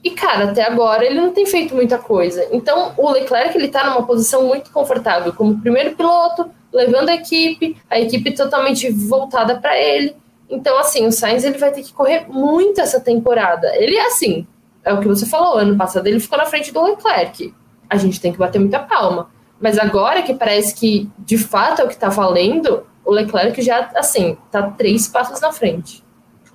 E, 0.04 0.10
cara, 0.10 0.50
até 0.50 0.64
agora 0.64 1.04
ele 1.04 1.20
não 1.20 1.32
tem 1.32 1.46
feito 1.46 1.74
muita 1.74 1.96
coisa. 1.96 2.48
Então, 2.50 2.92
o 2.96 3.10
Leclerc 3.10 3.56
ele 3.56 3.68
tá 3.68 3.84
numa 3.84 4.04
posição 4.04 4.46
muito 4.46 4.70
confortável 4.72 5.32
como 5.32 5.60
primeiro 5.60 5.94
piloto, 5.94 6.50
levando 6.72 7.10
a 7.10 7.14
equipe, 7.14 7.76
a 7.88 8.00
equipe 8.00 8.34
totalmente 8.34 8.90
voltada 8.90 9.60
para 9.60 9.78
ele. 9.78 10.16
Então, 10.50 10.76
assim, 10.78 11.06
o 11.06 11.12
Sainz 11.12 11.44
ele 11.44 11.56
vai 11.56 11.70
ter 11.70 11.82
que 11.82 11.92
correr 11.92 12.26
muito 12.28 12.80
essa 12.80 13.00
temporada. 13.00 13.68
Ele 13.76 13.96
é 13.96 14.06
assim, 14.06 14.46
é 14.84 14.92
o 14.92 15.00
que 15.00 15.06
você 15.06 15.24
falou, 15.24 15.56
ano 15.56 15.76
passado 15.76 16.06
ele 16.06 16.18
ficou 16.18 16.36
na 16.36 16.46
frente 16.46 16.72
do 16.72 16.82
Leclerc. 16.82 17.54
A 17.88 17.96
gente 17.96 18.20
tem 18.20 18.32
que 18.32 18.38
bater 18.38 18.58
muita 18.58 18.80
palma. 18.80 19.30
Mas 19.60 19.78
agora 19.78 20.22
que 20.22 20.34
parece 20.34 20.74
que 20.74 21.08
de 21.18 21.38
fato 21.38 21.80
é 21.80 21.84
o 21.84 21.88
que 21.88 21.96
tá 21.96 22.08
valendo, 22.08 22.84
o 23.04 23.12
Leclerc 23.12 23.62
já, 23.62 23.90
assim, 23.94 24.36
tá 24.50 24.62
três 24.70 25.06
passos 25.06 25.40
na 25.40 25.52
frente. 25.52 26.02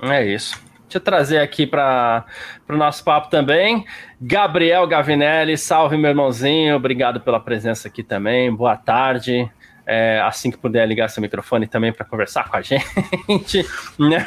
É 0.01 0.25
isso. 0.25 0.55
Deixa 0.87 0.99
eu 0.99 1.01
trazer 1.01 1.39
aqui 1.39 1.67
para 1.67 2.25
o 2.69 2.77
nosso 2.77 3.03
papo 3.03 3.29
também. 3.29 3.85
Gabriel 4.21 4.87
Gavinelli, 4.87 5.57
salve 5.57 5.97
meu 5.97 6.11
irmãozinho, 6.11 6.77
obrigado 6.77 7.19
pela 7.19 7.41
presença 7.41 7.89
aqui 7.89 8.01
também. 8.01 8.53
Boa 8.55 8.77
tarde. 8.77 9.51
É, 9.85 10.21
assim 10.21 10.49
que 10.49 10.57
puder 10.57 10.85
ligar 10.85 11.09
seu 11.09 11.21
microfone 11.21 11.67
também 11.67 11.91
para 11.91 12.05
conversar 12.05 12.49
com 12.49 12.55
a 12.55 12.61
gente. 12.63 13.65
Né? 13.99 14.25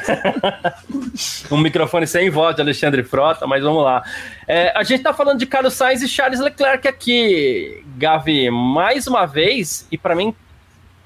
um 1.50 1.56
microfone 1.58 2.06
sem 2.06 2.28
voz 2.28 2.54
de 2.54 2.60
Alexandre 2.60 3.02
Frota, 3.04 3.46
mas 3.46 3.62
vamos 3.62 3.82
lá. 3.82 4.02
É, 4.46 4.70
a 4.76 4.82
gente 4.82 4.98
está 4.98 5.14
falando 5.14 5.38
de 5.38 5.46
Carlos 5.46 5.72
Sainz 5.72 6.02
e 6.02 6.08
Charles 6.08 6.40
Leclerc 6.40 6.86
aqui, 6.86 7.82
Gavi, 7.96 8.50
mais 8.50 9.06
uma 9.06 9.24
vez, 9.24 9.86
e 9.90 9.96
para 9.96 10.14
mim 10.14 10.34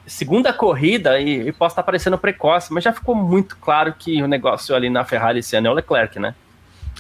segunda 0.07 0.53
corrida 0.53 1.19
e, 1.19 1.49
e 1.49 1.53
posso 1.53 1.73
estar 1.73 1.83
parecendo 1.83 2.19
precoce, 2.19 2.73
mas 2.73 2.85
já 2.85 2.93
ficou 2.93 3.14
muito 3.14 3.57
claro 3.57 3.95
que 3.99 4.23
o 4.23 4.27
negócio 4.27 4.75
ali 4.75 4.90
na 4.90 5.05
Ferrari 5.05 5.40
esse 5.40 5.57
ano 5.57 5.69
é 5.69 5.71
o 5.71 5.75
Leclerc, 5.75 6.19
né? 6.19 6.35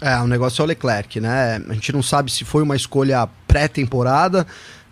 É, 0.00 0.16
o 0.16 0.26
negócio 0.26 0.60
é 0.60 0.64
o 0.64 0.66
Leclerc, 0.66 1.20
né? 1.20 1.62
A 1.68 1.72
gente 1.74 1.92
não 1.92 2.02
sabe 2.02 2.30
se 2.30 2.44
foi 2.44 2.62
uma 2.62 2.74
escolha 2.74 3.28
pré-temporada, 3.46 4.46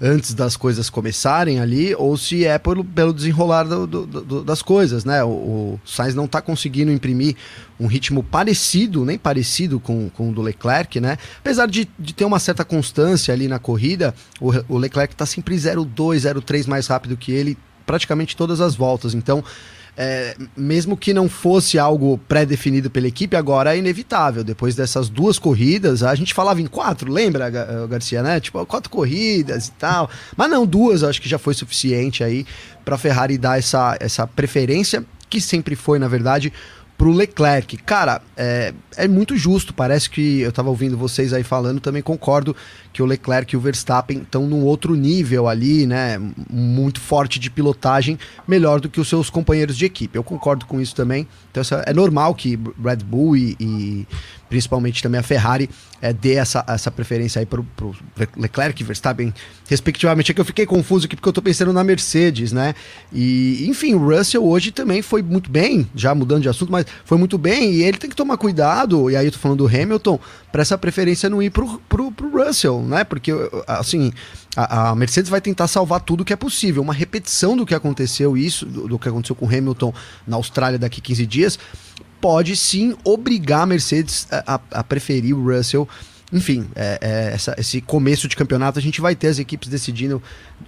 antes 0.04 0.34
das 0.34 0.56
coisas 0.56 0.90
começarem 0.90 1.60
ali, 1.60 1.94
ou 1.94 2.16
se 2.16 2.44
é 2.44 2.58
pelo, 2.58 2.84
pelo 2.84 3.14
desenrolar 3.14 3.62
do, 3.62 3.86
do, 3.86 4.04
do, 4.04 4.44
das 4.44 4.60
coisas, 4.60 5.04
né? 5.04 5.22
O, 5.22 5.28
o 5.28 5.80
Sainz 5.86 6.12
não 6.12 6.24
está 6.24 6.42
conseguindo 6.42 6.90
imprimir 6.90 7.36
um 7.78 7.86
ritmo 7.86 8.20
parecido, 8.20 9.04
nem 9.04 9.16
parecido 9.16 9.78
com, 9.78 10.10
com 10.10 10.30
o 10.30 10.32
do 10.32 10.42
Leclerc, 10.42 11.00
né? 11.00 11.16
Apesar 11.38 11.66
de, 11.66 11.88
de 11.96 12.12
ter 12.12 12.24
uma 12.24 12.40
certa 12.40 12.64
constância 12.64 13.32
ali 13.32 13.46
na 13.46 13.60
corrida, 13.60 14.12
o, 14.40 14.50
o 14.68 14.76
Leclerc 14.76 15.14
está 15.14 15.24
sempre 15.24 15.54
0,2, 15.54 16.34
0,3 16.34 16.66
mais 16.66 16.88
rápido 16.88 17.16
que 17.16 17.30
ele, 17.30 17.56
praticamente 17.84 18.36
todas 18.36 18.60
as 18.60 18.74
voltas. 18.74 19.14
Então, 19.14 19.44
é, 19.96 20.34
mesmo 20.56 20.96
que 20.96 21.12
não 21.12 21.28
fosse 21.28 21.78
algo 21.78 22.16
pré-definido 22.26 22.90
pela 22.90 23.06
equipe, 23.06 23.36
agora 23.36 23.74
é 23.74 23.78
inevitável. 23.78 24.42
Depois 24.42 24.74
dessas 24.74 25.08
duas 25.08 25.38
corridas, 25.38 26.02
a 26.02 26.14
gente 26.14 26.32
falava 26.32 26.60
em 26.60 26.66
quatro, 26.66 27.12
lembra, 27.12 27.48
eh, 27.48 27.86
Garcia, 27.88 28.22
né? 28.22 28.40
Tipo, 28.40 28.64
quatro 28.64 28.88
corridas 28.88 29.68
e 29.68 29.72
tal. 29.72 30.08
Mas 30.36 30.50
não, 30.50 30.66
duas 30.66 31.02
acho 31.02 31.20
que 31.20 31.28
já 31.28 31.38
foi 31.38 31.52
suficiente 31.52 32.24
aí 32.24 32.46
para 32.84 32.96
Ferrari 32.96 33.36
dar 33.36 33.58
essa, 33.58 33.96
essa 34.00 34.26
preferência, 34.26 35.04
que 35.28 35.40
sempre 35.40 35.76
foi, 35.76 35.98
na 35.98 36.08
verdade, 36.08 36.52
pro 37.02 37.10
Leclerc. 37.10 37.78
Cara, 37.78 38.22
é, 38.36 38.72
é 38.96 39.08
muito 39.08 39.36
justo. 39.36 39.74
Parece 39.74 40.08
que 40.08 40.38
eu 40.38 40.52
tava 40.52 40.68
ouvindo 40.68 40.96
vocês 40.96 41.32
aí 41.32 41.42
falando, 41.42 41.80
também 41.80 42.00
concordo 42.00 42.54
que 42.92 43.02
o 43.02 43.06
Leclerc 43.06 43.52
e 43.52 43.56
o 43.56 43.60
Verstappen 43.60 44.18
estão 44.18 44.46
num 44.46 44.62
outro 44.62 44.94
nível 44.94 45.48
ali, 45.48 45.84
né? 45.84 46.20
Muito 46.48 47.00
forte 47.00 47.40
de 47.40 47.50
pilotagem, 47.50 48.16
melhor 48.46 48.78
do 48.78 48.88
que 48.88 49.00
os 49.00 49.08
seus 49.08 49.28
companheiros 49.28 49.76
de 49.76 49.84
equipe. 49.84 50.16
Eu 50.16 50.22
concordo 50.22 50.64
com 50.64 50.80
isso 50.80 50.94
também. 50.94 51.26
Então 51.50 51.64
é 51.84 51.92
normal 51.92 52.36
que 52.36 52.56
Red 52.80 52.98
Bull 52.98 53.36
e, 53.36 53.56
e 53.58 54.06
principalmente 54.52 55.02
também 55.02 55.18
a 55.18 55.22
Ferrari 55.22 55.70
é, 56.02 56.12
dê 56.12 56.34
essa, 56.34 56.62
essa 56.68 56.90
preferência 56.90 57.40
aí 57.40 57.46
para 57.46 57.58
o 57.58 57.96
Leclerc 58.36 58.82
e 58.82 58.84
Verstappen, 58.84 59.32
respectivamente. 59.66 60.30
É 60.30 60.34
que 60.34 60.40
eu 60.42 60.44
fiquei 60.44 60.66
confuso 60.66 61.06
aqui 61.06 61.16
porque 61.16 61.26
eu 61.26 61.30
estou 61.30 61.42
pensando 61.42 61.72
na 61.72 61.82
Mercedes, 61.82 62.52
né? 62.52 62.74
E, 63.10 63.64
enfim, 63.66 63.94
o 63.94 64.10
Russell 64.10 64.44
hoje 64.44 64.70
também 64.70 65.00
foi 65.00 65.22
muito 65.22 65.50
bem, 65.50 65.88
já 65.94 66.14
mudando 66.14 66.42
de 66.42 66.50
assunto, 66.50 66.70
mas 66.70 66.84
foi 67.02 67.16
muito 67.16 67.38
bem 67.38 67.72
e 67.72 67.82
ele 67.82 67.96
tem 67.96 68.10
que 68.10 68.16
tomar 68.16 68.36
cuidado, 68.36 69.10
e 69.10 69.16
aí 69.16 69.24
eu 69.24 69.32
tô 69.32 69.38
falando 69.38 69.66
do 69.66 69.66
Hamilton, 69.66 70.20
para 70.52 70.60
essa 70.60 70.76
preferência 70.76 71.30
não 71.30 71.42
ir 71.42 71.48
pro, 71.48 71.80
pro, 71.88 72.12
pro 72.12 72.44
Russell, 72.44 72.82
né? 72.82 73.04
Porque, 73.04 73.32
assim, 73.66 74.12
a, 74.54 74.90
a, 74.90 74.94
Mercedes 74.94 75.30
vai 75.30 75.40
tentar 75.40 75.66
salvar 75.66 76.00
tudo 76.02 76.26
que 76.26 76.32
é 76.32 76.36
possível. 76.36 76.82
Uma 76.82 76.92
repetição 76.92 77.56
do 77.56 77.64
que 77.64 77.74
aconteceu 77.74 78.36
isso, 78.36 78.66
do, 78.66 78.86
do 78.86 78.98
que 78.98 79.08
aconteceu 79.08 79.34
com 79.34 79.46
o 79.46 79.48
Hamilton 79.48 79.94
na 80.26 80.36
Austrália 80.36 80.78
daqui 80.78 81.00
15 81.00 81.26
dias, 81.26 81.58
pode 82.22 82.56
sim 82.56 82.96
obrigar 83.04 83.62
a 83.62 83.66
Mercedes 83.66 84.28
a, 84.30 84.54
a, 84.54 84.60
a 84.78 84.84
preferir 84.84 85.36
o 85.36 85.44
Russell. 85.44 85.88
Enfim, 86.32 86.70
é, 86.74 86.98
é, 87.02 87.34
essa, 87.34 87.54
esse 87.58 87.80
começo 87.80 88.28
de 88.28 88.36
campeonato 88.36 88.78
a 88.78 88.82
gente 88.82 89.00
vai 89.00 89.14
ter 89.16 89.26
as 89.26 89.40
equipes 89.40 89.68
decidindo 89.68 90.22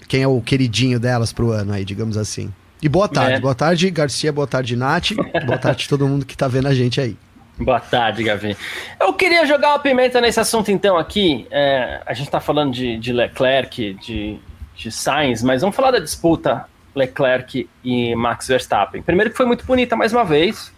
quem 0.08 0.22
é 0.22 0.28
o 0.28 0.42
queridinho 0.42 0.98
delas 0.98 1.32
pro 1.32 1.52
ano 1.52 1.72
aí, 1.72 1.84
digamos 1.84 2.18
assim. 2.18 2.52
E 2.82 2.88
boa 2.88 3.08
tarde, 3.08 3.36
é. 3.36 3.40
boa 3.40 3.54
tarde, 3.54 3.88
Garcia, 3.88 4.32
boa 4.32 4.48
tarde, 4.48 4.76
Nath. 4.76 5.12
boa 5.46 5.56
tarde 5.56 5.88
todo 5.88 6.06
mundo 6.06 6.26
que 6.26 6.36
tá 6.36 6.48
vendo 6.48 6.66
a 6.66 6.74
gente 6.74 7.00
aí. 7.00 7.16
Boa 7.56 7.78
tarde, 7.78 8.24
Gavi. 8.24 8.56
Eu 9.00 9.14
queria 9.14 9.46
jogar 9.46 9.70
uma 9.70 9.78
pimenta 9.78 10.20
nesse 10.20 10.40
assunto, 10.40 10.72
então, 10.72 10.98
aqui. 10.98 11.46
É, 11.52 12.02
a 12.04 12.12
gente 12.12 12.26
está 12.26 12.40
falando 12.40 12.72
de, 12.72 12.98
de 12.98 13.12
Leclerc, 13.12 13.94
de, 13.94 14.38
de 14.76 14.90
Sainz, 14.90 15.40
mas 15.40 15.60
vamos 15.60 15.76
falar 15.76 15.92
da 15.92 16.00
disputa 16.00 16.66
Leclerc 16.96 17.68
e 17.84 18.14
Max 18.16 18.48
Verstappen. 18.48 19.02
Primeiro 19.02 19.30
que 19.30 19.36
foi 19.36 19.46
muito 19.46 19.64
bonita 19.64 19.94
mais 19.94 20.12
uma 20.12 20.24
vez. 20.24 20.73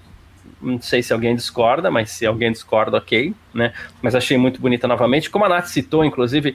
Não 0.61 0.81
sei 0.81 1.03
se 1.03 1.13
alguém 1.13 1.35
discorda, 1.35 1.91
mas 1.91 2.11
se 2.11 2.27
alguém 2.27 2.51
discorda, 2.51 2.97
ok, 2.97 3.35
né? 3.53 3.73
Mas 4.01 4.15
achei 4.15 4.39
muito 4.39 4.61
bonita 4.61 4.89
novamente. 4.89 5.31
Como 5.31 5.45
a 5.45 5.49
Nath 5.49 5.67
citou, 5.67 6.05
inclusive, 6.05 6.55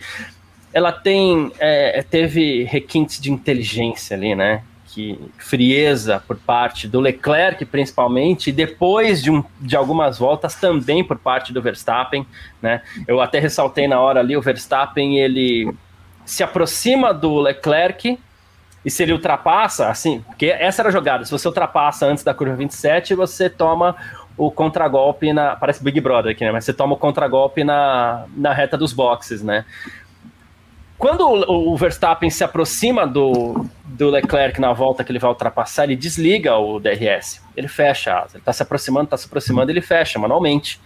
ela 0.73 0.91
tem 0.91 1.51
é, 1.59 2.03
teve 2.03 2.63
requintes 2.63 3.19
de 3.19 3.31
inteligência 3.31 4.15
ali, 4.15 4.35
né? 4.35 4.63
que 4.93 5.17
frieza 5.37 6.21
por 6.27 6.37
parte 6.37 6.87
do 6.87 6.99
Leclerc, 6.99 7.63
principalmente, 7.65 8.49
e 8.49 8.53
depois 8.53 9.23
de, 9.23 9.31
um, 9.31 9.43
de 9.59 9.75
algumas 9.75 10.17
voltas 10.17 10.55
também 10.55 11.03
por 11.03 11.17
parte 11.17 11.53
do 11.53 11.61
Verstappen, 11.61 12.25
né? 12.61 12.81
Eu 13.07 13.21
até 13.21 13.39
ressaltei 13.39 13.87
na 13.87 13.99
hora 13.99 14.19
ali, 14.19 14.35
o 14.35 14.41
Verstappen, 14.41 15.17
ele 15.17 15.73
se 16.25 16.43
aproxima 16.43 17.13
do 17.13 17.39
Leclerc, 17.39 18.19
e 18.83 18.89
se 18.89 19.03
ele 19.03 19.13
ultrapassa, 19.13 19.89
assim, 19.89 20.21
porque 20.27 20.47
essa 20.47 20.81
era 20.81 20.89
a 20.89 20.91
jogada, 20.91 21.23
se 21.23 21.31
você 21.31 21.47
ultrapassa 21.47 22.05
antes 22.07 22.23
da 22.23 22.33
curva 22.33 22.55
27, 22.55 23.13
você 23.13 23.49
toma 23.49 23.95
o 24.37 24.49
contragolpe 24.49 25.31
na. 25.33 25.55
Parece 25.55 25.83
Big 25.83 25.99
Brother 26.01 26.31
aqui, 26.31 26.43
né? 26.43 26.51
Mas 26.51 26.65
você 26.65 26.73
toma 26.73 26.93
o 26.95 26.97
contragolpe 26.97 27.63
na, 27.63 28.25
na 28.35 28.53
reta 28.53 28.77
dos 28.77 28.91
boxes, 28.93 29.43
né? 29.43 29.65
Quando 30.97 31.21
o, 31.21 31.73
o 31.73 31.77
Verstappen 31.77 32.29
se 32.29 32.43
aproxima 32.43 33.07
do, 33.07 33.65
do 33.85 34.09
Leclerc 34.09 34.61
na 34.61 34.71
volta 34.71 35.03
que 35.03 35.11
ele 35.11 35.17
vai 35.17 35.29
ultrapassar, 35.29 35.85
ele 35.85 35.95
desliga 35.95 36.55
o 36.57 36.79
DRS. 36.79 37.41
Ele 37.57 37.67
fecha 37.67 38.13
a 38.13 38.19
asa. 38.19 38.37
Ele 38.37 38.41
está 38.41 38.53
se 38.53 38.61
aproximando, 38.61 39.05
está 39.05 39.17
se 39.17 39.25
aproximando, 39.25 39.71
ele 39.71 39.81
fecha 39.81 40.19
manualmente. 40.19 40.79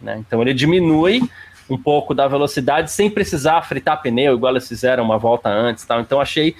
Né? 0.00 0.18
Então 0.18 0.42
ele 0.42 0.52
diminui 0.52 1.22
um 1.70 1.78
pouco 1.78 2.14
da 2.14 2.28
velocidade 2.28 2.90
sem 2.90 3.08
precisar 3.08 3.62
fritar 3.62 4.02
pneu, 4.02 4.34
igual 4.34 4.52
eles 4.52 4.68
fizeram 4.68 5.02
uma 5.04 5.16
volta 5.16 5.48
antes. 5.48 5.86
Tal. 5.86 6.00
Então 6.00 6.20
achei 6.20 6.54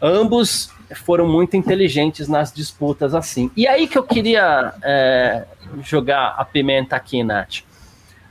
ambos 0.00 0.70
foram 0.94 1.26
muito 1.26 1.56
inteligentes 1.56 2.28
nas 2.28 2.52
disputas 2.52 3.14
assim. 3.14 3.50
E 3.56 3.66
aí 3.66 3.88
que 3.88 3.98
eu 3.98 4.04
queria 4.04 4.72
é, 4.82 5.44
jogar 5.82 6.34
a 6.38 6.44
pimenta 6.44 6.96
aqui, 6.96 7.22
Nath. 7.22 7.64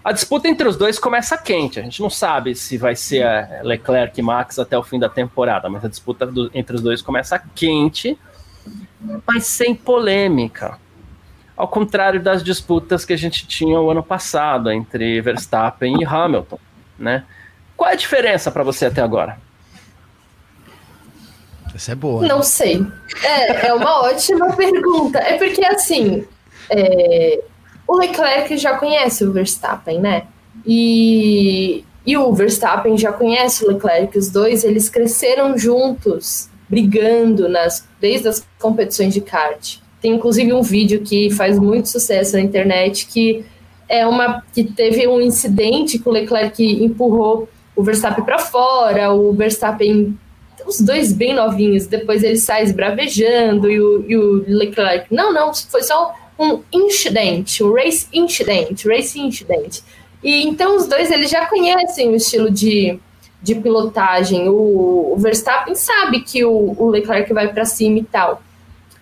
A 0.04 0.12
disputa 0.12 0.48
entre 0.48 0.68
os 0.68 0.78
dois 0.78 1.00
começa 1.00 1.36
quente. 1.36 1.80
A 1.80 1.84
gente 1.84 2.00
não 2.00 2.12
sabe 2.12 2.54
se 2.54 2.78
vai 2.78 2.96
ser 2.96 3.26
Leclerc 3.64 4.20
e 4.20 4.24
Max 4.24 4.60
até 4.60 4.78
o 4.78 4.84
fim 4.84 5.00
da 5.00 5.10
temporada, 5.10 5.68
mas 5.68 5.84
a 5.84 5.88
disputa 5.88 6.28
do, 6.28 6.50
entre 6.54 6.76
os 6.76 6.82
dois 6.82 7.02
começa 7.02 7.42
quente, 7.56 8.16
mas 9.26 9.48
sem 9.48 9.74
polêmica. 9.74 10.78
Ao 11.58 11.68
contrário 11.68 12.22
das 12.22 12.44
disputas 12.44 13.04
que 13.04 13.14
a 13.14 13.18
gente 13.18 13.48
tinha 13.48 13.80
o 13.80 13.90
ano 13.90 14.04
passado 14.04 14.70
entre 14.70 15.20
Verstappen 15.22 16.00
e 16.00 16.06
Hamilton, 16.06 16.60
né? 17.00 17.24
Qual 17.76 17.90
é 17.90 17.94
a 17.94 17.98
diferença 17.98 18.52
para 18.52 18.64
você 18.64 18.86
até 18.86 19.02
agora? 19.02 19.40
Essa 21.76 21.92
é 21.92 21.96
boa. 21.96 22.26
Não 22.26 22.38
né? 22.38 22.44
sei. 22.44 22.88
É, 23.22 23.68
é 23.68 23.74
uma 23.74 24.04
ótima 24.08 24.56
pergunta. 24.56 25.20
É 25.20 25.38
porque 25.38 25.64
assim, 25.66 26.24
é, 26.70 27.44
o 27.86 27.98
Leclerc 27.98 28.58
já 28.58 28.78
conhece 28.78 29.26
o 29.26 29.34
Verstappen, 29.34 30.00
né? 30.00 30.24
E, 30.66 31.84
e 32.06 32.18
o 32.18 32.34
Verstappen 32.34 32.98
já 32.98 33.12
conhece 33.12 33.66
o 33.66 33.68
Leclerc. 33.68 34.18
Os 34.18 34.30
dois, 34.30 34.64
eles 34.64 34.88
cresceram 34.88 35.58
juntos, 35.58 36.50
brigando 36.70 37.50
nas, 37.50 37.86
desde 38.00 38.30
as 38.30 38.48
competições 38.58 39.14
de 39.14 39.20
kart. 39.20 39.80
Tem 40.02 40.14
inclusive 40.14 40.54
um 40.54 40.62
vídeo 40.62 41.02
que 41.02 41.30
faz 41.32 41.60
muito 41.60 41.90
sucesso 41.90 42.34
na 42.38 42.42
internet 42.42 43.08
que 43.08 43.46
é 43.88 44.06
uma 44.08 44.44
que 44.54 44.64
teve 44.64 45.08
um 45.08 45.22
incidente 45.22 46.00
que 46.00 46.08
o 46.08 46.12
Leclerc 46.12 46.64
empurrou 46.84 47.50
o 47.76 47.84
Verstappen 47.84 48.24
para 48.24 48.40
fora, 48.40 49.12
o 49.12 49.34
Verstappen 49.34 50.18
os 50.66 50.82
dois 50.82 51.14
bem 51.14 51.34
novinhos, 51.34 51.88
depois 51.88 52.24
ele 52.24 52.38
sai 52.38 52.64
esbravejando 52.64 53.70
e 53.70 53.80
o, 53.80 54.06
e 54.08 54.18
o 54.18 54.44
Leclerc, 54.48 55.14
não, 55.14 55.32
não, 55.32 55.54
foi 55.54 55.84
só 55.84 56.14
um 56.38 56.62
incidente, 56.72 57.64
um 57.64 57.74
race 57.74 58.08
incident, 58.14 58.86
race 58.86 59.20
incident. 59.20 59.82
E 60.24 60.44
então 60.44 60.76
os 60.76 60.88
dois 60.88 61.12
eles 61.12 61.30
já 61.30 61.46
conhecem 61.46 62.10
o 62.10 62.16
estilo 62.16 62.50
de, 62.50 63.00
de 63.42 63.56
pilotagem. 63.56 64.50
O, 64.50 65.14
o 65.14 65.18
Verstappen 65.18 65.76
sabe 65.76 66.22
que 66.22 66.44
o, 66.44 66.76
o 66.78 66.90
Leclerc 66.90 67.32
vai 67.32 67.54
para 67.54 67.64
cima 67.64 68.00
e 68.00 68.04
tal. 68.04 68.42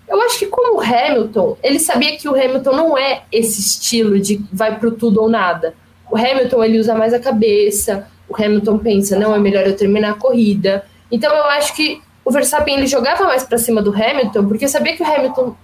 Eu 0.07 0.21
acho 0.21 0.37
que 0.37 0.47
como 0.47 0.77
o 0.77 0.81
Hamilton, 0.81 1.57
ele 1.63 1.79
sabia 1.79 2.17
que 2.17 2.27
o 2.27 2.35
Hamilton 2.35 2.73
não 2.73 2.97
é 2.97 3.23
esse 3.31 3.61
estilo 3.61 4.19
de 4.19 4.39
vai 4.51 4.77
pro 4.77 4.91
tudo 4.91 5.21
ou 5.21 5.29
nada. 5.29 5.73
O 6.11 6.17
Hamilton 6.17 6.63
ele 6.63 6.79
usa 6.79 6.93
mais 6.93 7.13
a 7.13 7.19
cabeça. 7.19 8.07
O 8.27 8.35
Hamilton 8.35 8.77
pensa, 8.77 9.17
não 9.17 9.33
é 9.33 9.39
melhor 9.39 9.65
eu 9.65 9.75
terminar 9.75 10.11
a 10.11 10.15
corrida. 10.15 10.85
Então 11.13 11.31
eu 11.31 11.43
acho 11.43 11.75
que 11.75 12.01
o 12.25 12.31
Verstappen 12.31 12.75
ele 12.75 12.87
jogava 12.87 13.25
mais 13.25 13.43
para 13.43 13.59
cima 13.59 13.83
do 13.83 13.93
Hamilton 13.93 14.47
porque 14.47 14.67
sabia 14.67 14.97
que 14.97 15.03
o 15.03 15.05
Hamilton 15.05 15.55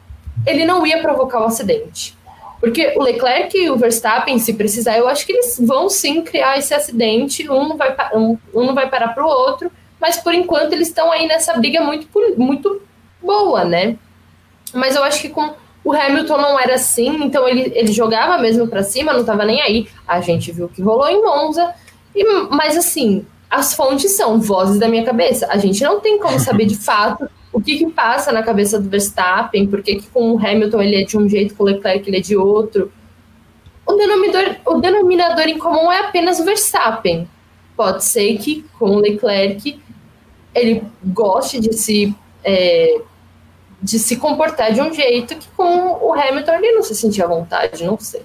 ele 0.46 0.64
não 0.64 0.86
ia 0.86 1.02
provocar 1.02 1.40
o 1.40 1.44
um 1.44 1.48
acidente. 1.48 2.16
Porque 2.60 2.94
o 2.96 3.02
Leclerc 3.02 3.58
e 3.58 3.70
o 3.70 3.76
Verstappen, 3.76 4.38
se 4.38 4.54
precisar, 4.54 4.96
eu 4.98 5.08
acho 5.08 5.26
que 5.26 5.32
eles 5.32 5.60
vão 5.60 5.90
sim 5.90 6.22
criar 6.22 6.58
esse 6.58 6.74
acidente, 6.74 7.50
um 7.50 7.70
não 7.70 7.78
vai, 7.78 7.96
um, 8.14 8.38
um 8.54 8.64
não 8.64 8.76
vai 8.76 8.88
parar 8.88 9.08
para 9.10 9.26
o 9.26 9.28
outro, 9.28 9.72
mas 10.00 10.18
por 10.18 10.36
enquanto 10.36 10.74
eles 10.74 10.90
estão 10.90 11.12
aí 11.12 11.28
nessa 11.28 11.58
briga 11.58 11.82
muito, 11.82 12.08
muito 12.38 12.82
boa, 13.20 13.66
né? 13.66 13.96
Mas 14.72 14.96
eu 14.96 15.04
acho 15.04 15.22
que 15.22 15.30
com 15.30 15.56
o 15.84 15.94
Hamilton 15.94 16.38
não 16.38 16.60
era 16.60 16.76
assim, 16.76 17.24
então 17.24 17.48
ele, 17.48 17.72
ele 17.74 17.92
jogava 17.92 18.38
mesmo 18.38 18.68
para 18.68 18.84
cima, 18.84 19.14
não 19.14 19.22
estava 19.22 19.46
nem 19.46 19.62
aí. 19.62 19.88
A 20.08 20.22
gente 20.22 20.52
viu 20.52 20.70
que 20.70 20.82
rolou 20.82 21.10
em 21.10 21.24
Monza, 21.24 21.74
e, 22.14 22.24
mas 22.50 22.78
assim, 22.78 23.26
as 23.50 23.74
fontes 23.74 24.12
são 24.12 24.40
vozes 24.40 24.80
da 24.80 24.88
minha 24.88 25.04
cabeça. 25.04 25.48
A 25.50 25.58
gente 25.58 25.84
não 25.84 26.00
tem 26.00 26.20
como 26.20 26.40
saber 26.40 26.66
de 26.66 26.76
fato 26.76 27.28
o 27.52 27.60
que, 27.60 27.78
que 27.78 27.90
passa 27.90 28.32
na 28.32 28.44
cabeça 28.44 28.80
do 28.80 28.90
Verstappen, 28.90 29.68
por 29.68 29.82
que 29.82 30.02
com 30.14 30.34
o 30.34 30.38
Hamilton 30.38 30.82
ele 30.82 31.02
é 31.02 31.04
de 31.04 31.18
um 31.18 31.28
jeito, 31.28 31.56
com 31.56 31.64
o 31.64 31.66
Leclerc 31.66 32.08
ele 32.08 32.18
é 32.18 32.22
de 32.22 32.38
outro. 32.38 32.92
O 33.86 33.94
denominador, 33.94 34.56
o 34.68 34.76
denominador 34.76 35.48
em 35.48 35.58
comum 35.58 35.92
é 35.92 36.02
apenas 36.02 36.40
o 36.40 36.46
Verstappen. 36.46 37.28
Pode 37.76 38.04
ser 38.04 38.38
que 38.38 38.64
com 38.78 38.92
o 38.92 39.00
Leclerc 39.00 39.80
ele 40.54 40.84
goste 41.04 41.60
de 41.60 41.74
se, 41.74 42.14
é, 42.44 43.02
de 43.82 43.98
se 43.98 44.18
comportar 44.18 44.72
de 44.74 44.82
um 44.82 44.94
jeito 44.94 45.36
que 45.36 45.48
com 45.58 45.98
o 46.06 46.14
Hamilton 46.14 46.54
ele 46.54 46.74
não 46.74 46.84
se 46.84 46.94
sentia 46.94 47.26
à 47.26 47.28
vontade, 47.28 47.84
não 47.84 47.98
sei. 47.98 48.22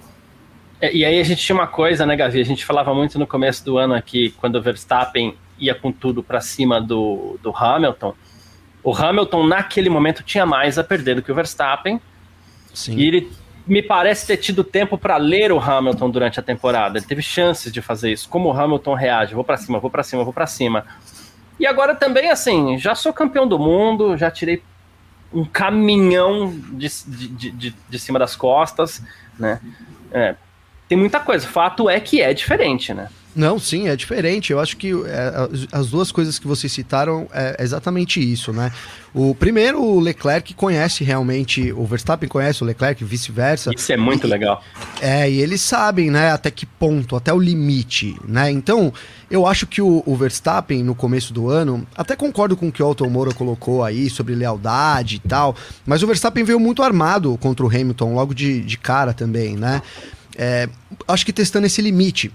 É, 0.85 0.95
e 0.95 1.05
aí 1.05 1.21
a 1.21 1.25
gente 1.25 1.43
tinha 1.43 1.57
uma 1.57 1.67
coisa, 1.67 2.05
né, 2.05 2.17
Gavi? 2.17 2.41
A 2.41 2.45
gente 2.45 2.65
falava 2.65 2.95
muito 2.95 3.19
no 3.19 3.27
começo 3.27 3.65
do 3.65 3.79
ano 3.79 3.95
aqui, 3.95 4.35
quando 4.39 4.57
o 4.57 4.63
Verstappen 4.63 5.37
ia 5.59 5.75
com 5.75 5.93
tudo 5.93 6.23
para 6.23 6.41
cima 6.41 6.81
do, 6.81 7.39
do 7.43 7.57
Hamilton 7.57 8.15
o 8.85 8.95
Hamilton, 8.95 9.47
naquele 9.47 9.89
momento, 9.89 10.23
tinha 10.23 10.45
mais 10.45 10.79
a 10.79 10.85
perder 10.85 11.17
do 11.17 11.23
que 11.23 11.33
o 11.33 11.35
Verstappen. 11.35 11.99
Sim. 12.75 12.99
E 12.99 13.09
ele 13.09 13.33
me 13.67 13.83
parece 13.83 14.27
ter 14.27 14.37
tido 14.37 14.63
tempo 14.63 14.99
para 14.99 15.17
ler 15.17 15.51
o 15.51 15.59
Hamilton 15.59 16.11
durante 16.11 16.39
a 16.39 16.43
temporada. 16.43 16.99
Ele 16.99 17.07
teve 17.07 17.23
chances 17.23 17.73
de 17.73 17.81
fazer 17.81 18.13
isso. 18.13 18.29
Como 18.29 18.51
o 18.51 18.53
Hamilton 18.53 18.93
reage? 18.93 19.35
Vou 19.35 19.43
para 19.43 19.57
cima, 19.57 19.81
vou 19.81 19.91
para 19.91 20.03
cima, 20.03 20.23
vou 20.23 20.35
para 20.35 20.47
cima. 20.47 20.85
E 21.59 21.67
agora 21.67 21.95
também, 21.95 22.31
assim, 22.31 22.77
já 22.77 22.95
sou 22.95 23.11
campeão 23.11 23.49
do 23.49 23.59
mundo, 23.59 24.19
já 24.19 24.31
tirei 24.31 24.63
um 25.33 25.47
caminhão 25.47 26.55
de, 26.73 26.89
de, 27.07 27.51
de, 27.51 27.77
de 27.89 27.99
cima 27.99 28.19
das 28.19 28.37
costas, 28.37 29.03
né? 29.39 29.61
É, 30.13 30.35
tem 30.89 30.99
muita 30.99 31.21
coisa. 31.21 31.47
Fato 31.47 31.89
é 31.89 31.99
que 32.01 32.21
é 32.21 32.33
diferente, 32.35 32.93
né? 32.93 33.09
Não, 33.35 33.59
sim, 33.59 33.89
é 33.89 33.97
diferente. 33.97 34.53
Eu 34.53 34.61
acho 34.61 34.77
que 34.77 34.93
é, 34.93 35.33
as 35.73 35.89
duas 35.89 36.13
coisas 36.13 36.39
que 36.39 36.47
vocês 36.47 36.73
citaram 36.73 37.27
é 37.33 37.57
exatamente 37.59 38.21
isso, 38.21 38.53
né? 38.53 38.71
O 39.13 39.35
primeiro, 39.35 39.83
o 39.83 39.99
Leclerc 39.99 40.55
conhece 40.55 41.03
realmente, 41.03 41.73
o 41.73 41.85
Verstappen 41.85 42.29
conhece 42.29 42.63
o 42.63 42.67
Leclerc, 42.67 43.05
vice-versa. 43.05 43.71
Isso 43.75 43.93
é 43.93 43.97
muito 43.97 44.27
e, 44.27 44.31
legal. 44.31 44.63
É, 45.01 45.29
e 45.29 45.41
eles 45.41 45.61
sabem, 45.61 46.11
né, 46.11 46.33
até 46.33 46.51
que 46.51 46.67
ponto, 46.67 47.17
até 47.17 47.33
o 47.33 47.39
limite, 47.39 48.17
né? 48.27 48.51
Então, 48.51 48.93
eu 49.31 49.47
acho 49.47 49.67
que 49.67 49.83
o, 49.83 50.03
o 50.05 50.17
Verstappen, 50.17 50.83
no 50.83 50.95
começo 50.95 51.33
do 51.33 51.49
ano, 51.49 51.87
até 51.97 52.15
concordo 52.17 52.57
com 52.57 52.69
o 52.69 52.73
que 52.73 52.83
o 52.83 52.87
Alton 52.87 53.09
Moura 53.09 53.33
colocou 53.33 53.85
aí 53.85 54.11
sobre 54.11 54.35
lealdade 54.35 55.17
e 55.17 55.29
tal, 55.29 55.57
mas 55.87 56.03
o 56.03 56.07
Verstappen 56.07 56.45
veio 56.45 56.61
muito 56.61 56.83
armado 56.83 57.37
contra 57.39 57.65
o 57.65 57.69
Hamilton 57.69 58.15
logo 58.15 58.35
de, 58.35 58.61
de 58.61 58.79
cara 58.79 59.13
também, 59.13 59.57
né? 59.57 59.81
É, 60.37 60.69
acho 61.07 61.25
que 61.25 61.33
testando 61.33 61.67
esse 61.67 61.81
limite. 61.81 62.33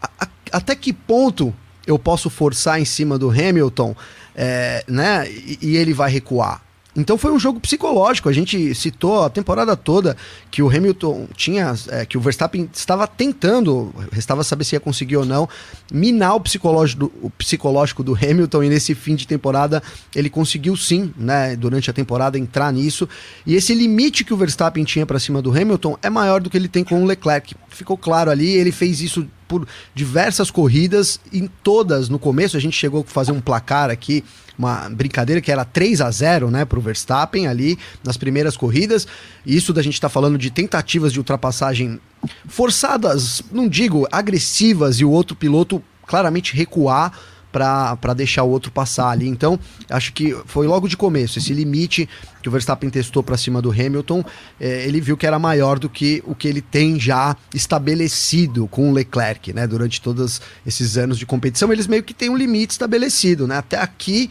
A, 0.00 0.10
a, 0.20 0.28
até 0.52 0.74
que 0.74 0.92
ponto 0.92 1.54
eu 1.86 1.98
posso 1.98 2.28
forçar 2.28 2.80
em 2.80 2.84
cima 2.84 3.18
do 3.18 3.30
Hamilton, 3.30 3.96
é, 4.34 4.84
né? 4.86 5.28
E, 5.30 5.58
e, 5.62 5.76
ele 5.76 5.94
vai 5.94 6.10
recuar. 6.10 6.62
Então 6.98 7.16
foi 7.16 7.30
um 7.30 7.38
jogo 7.38 7.60
psicológico. 7.60 8.28
A 8.28 8.32
gente 8.32 8.74
citou 8.74 9.22
a 9.22 9.30
temporada 9.30 9.76
toda 9.76 10.16
que 10.50 10.60
o 10.60 10.68
Hamilton 10.68 11.28
tinha, 11.36 11.72
é, 11.90 12.04
que 12.04 12.18
o 12.18 12.20
Verstappen 12.20 12.68
estava 12.74 13.06
tentando, 13.06 13.94
restava 14.10 14.42
saber 14.42 14.64
se 14.64 14.74
ia 14.74 14.80
conseguir 14.80 15.16
ou 15.16 15.24
não, 15.24 15.48
minar 15.92 16.34
o 16.34 16.40
psicológico, 16.40 17.12
o 17.22 17.30
psicológico 17.30 18.02
do 18.02 18.16
Hamilton 18.16 18.64
e 18.64 18.68
nesse 18.68 18.96
fim 18.96 19.14
de 19.14 19.28
temporada 19.28 19.80
ele 20.12 20.28
conseguiu 20.28 20.76
sim, 20.76 21.14
né, 21.16 21.54
durante 21.54 21.88
a 21.88 21.92
temporada 21.92 22.36
entrar 22.36 22.72
nisso. 22.72 23.08
E 23.46 23.54
esse 23.54 23.72
limite 23.72 24.24
que 24.24 24.34
o 24.34 24.36
Verstappen 24.36 24.82
tinha 24.82 25.06
para 25.06 25.20
cima 25.20 25.40
do 25.40 25.52
Hamilton 25.52 25.96
é 26.02 26.10
maior 26.10 26.40
do 26.40 26.50
que 26.50 26.56
ele 26.56 26.68
tem 26.68 26.82
com 26.82 27.00
o 27.00 27.06
Leclerc. 27.06 27.54
Ficou 27.68 27.96
claro 27.96 28.28
ali, 28.28 28.48
ele 28.48 28.72
fez 28.72 29.00
isso 29.00 29.24
por 29.48 29.66
diversas 29.94 30.50
corridas, 30.50 31.18
em 31.32 31.50
todas, 31.62 32.08
no 32.08 32.18
começo 32.18 32.56
a 32.56 32.60
gente 32.60 32.76
chegou 32.76 33.00
a 33.00 33.10
fazer 33.10 33.32
um 33.32 33.40
placar 33.40 33.90
aqui, 33.90 34.22
uma 34.58 34.88
brincadeira 34.90 35.40
que 35.40 35.50
era 35.50 35.64
3 35.64 36.00
a 36.00 36.10
0 36.10 36.50
né, 36.50 36.64
para 36.64 36.78
o 36.78 36.82
Verstappen 36.82 37.46
ali 37.46 37.78
nas 38.04 38.16
primeiras 38.16 38.56
corridas. 38.56 39.06
Isso 39.46 39.72
da 39.72 39.82
gente 39.82 39.94
está 39.94 40.08
falando 40.08 40.36
de 40.36 40.50
tentativas 40.50 41.12
de 41.12 41.18
ultrapassagem 41.18 41.98
forçadas, 42.46 43.42
não 43.50 43.68
digo 43.68 44.06
agressivas, 44.12 45.00
e 45.00 45.04
o 45.04 45.10
outro 45.10 45.34
piloto 45.34 45.82
claramente 46.06 46.54
recuar 46.54 47.12
para 47.50 48.14
deixar 48.14 48.42
o 48.42 48.50
outro 48.50 48.70
passar 48.70 49.08
ali. 49.08 49.26
Então, 49.26 49.58
acho 49.88 50.12
que 50.12 50.36
foi 50.46 50.66
logo 50.66 50.88
de 50.88 50.96
começo. 50.96 51.38
Esse 51.38 51.52
limite 51.52 52.08
que 52.42 52.48
o 52.48 52.52
Verstappen 52.52 52.88
testou 52.90 53.22
para 53.22 53.36
cima 53.36 53.60
do 53.60 53.70
Hamilton, 53.70 54.24
é, 54.60 54.86
ele 54.86 55.00
viu 55.00 55.16
que 55.16 55.26
era 55.26 55.38
maior 55.38 55.78
do 55.78 55.88
que 55.88 56.22
o 56.26 56.34
que 56.34 56.46
ele 56.46 56.60
tem 56.60 57.00
já 57.00 57.36
estabelecido 57.54 58.66
com 58.68 58.90
o 58.90 58.92
Leclerc, 58.92 59.52
né? 59.52 59.66
Durante 59.66 60.00
todos 60.00 60.40
esses 60.66 60.96
anos 60.96 61.18
de 61.18 61.26
competição, 61.26 61.72
eles 61.72 61.86
meio 61.86 62.02
que 62.02 62.14
têm 62.14 62.30
um 62.30 62.36
limite 62.36 62.72
estabelecido, 62.72 63.46
né? 63.46 63.58
Até 63.58 63.78
aqui 63.78 64.30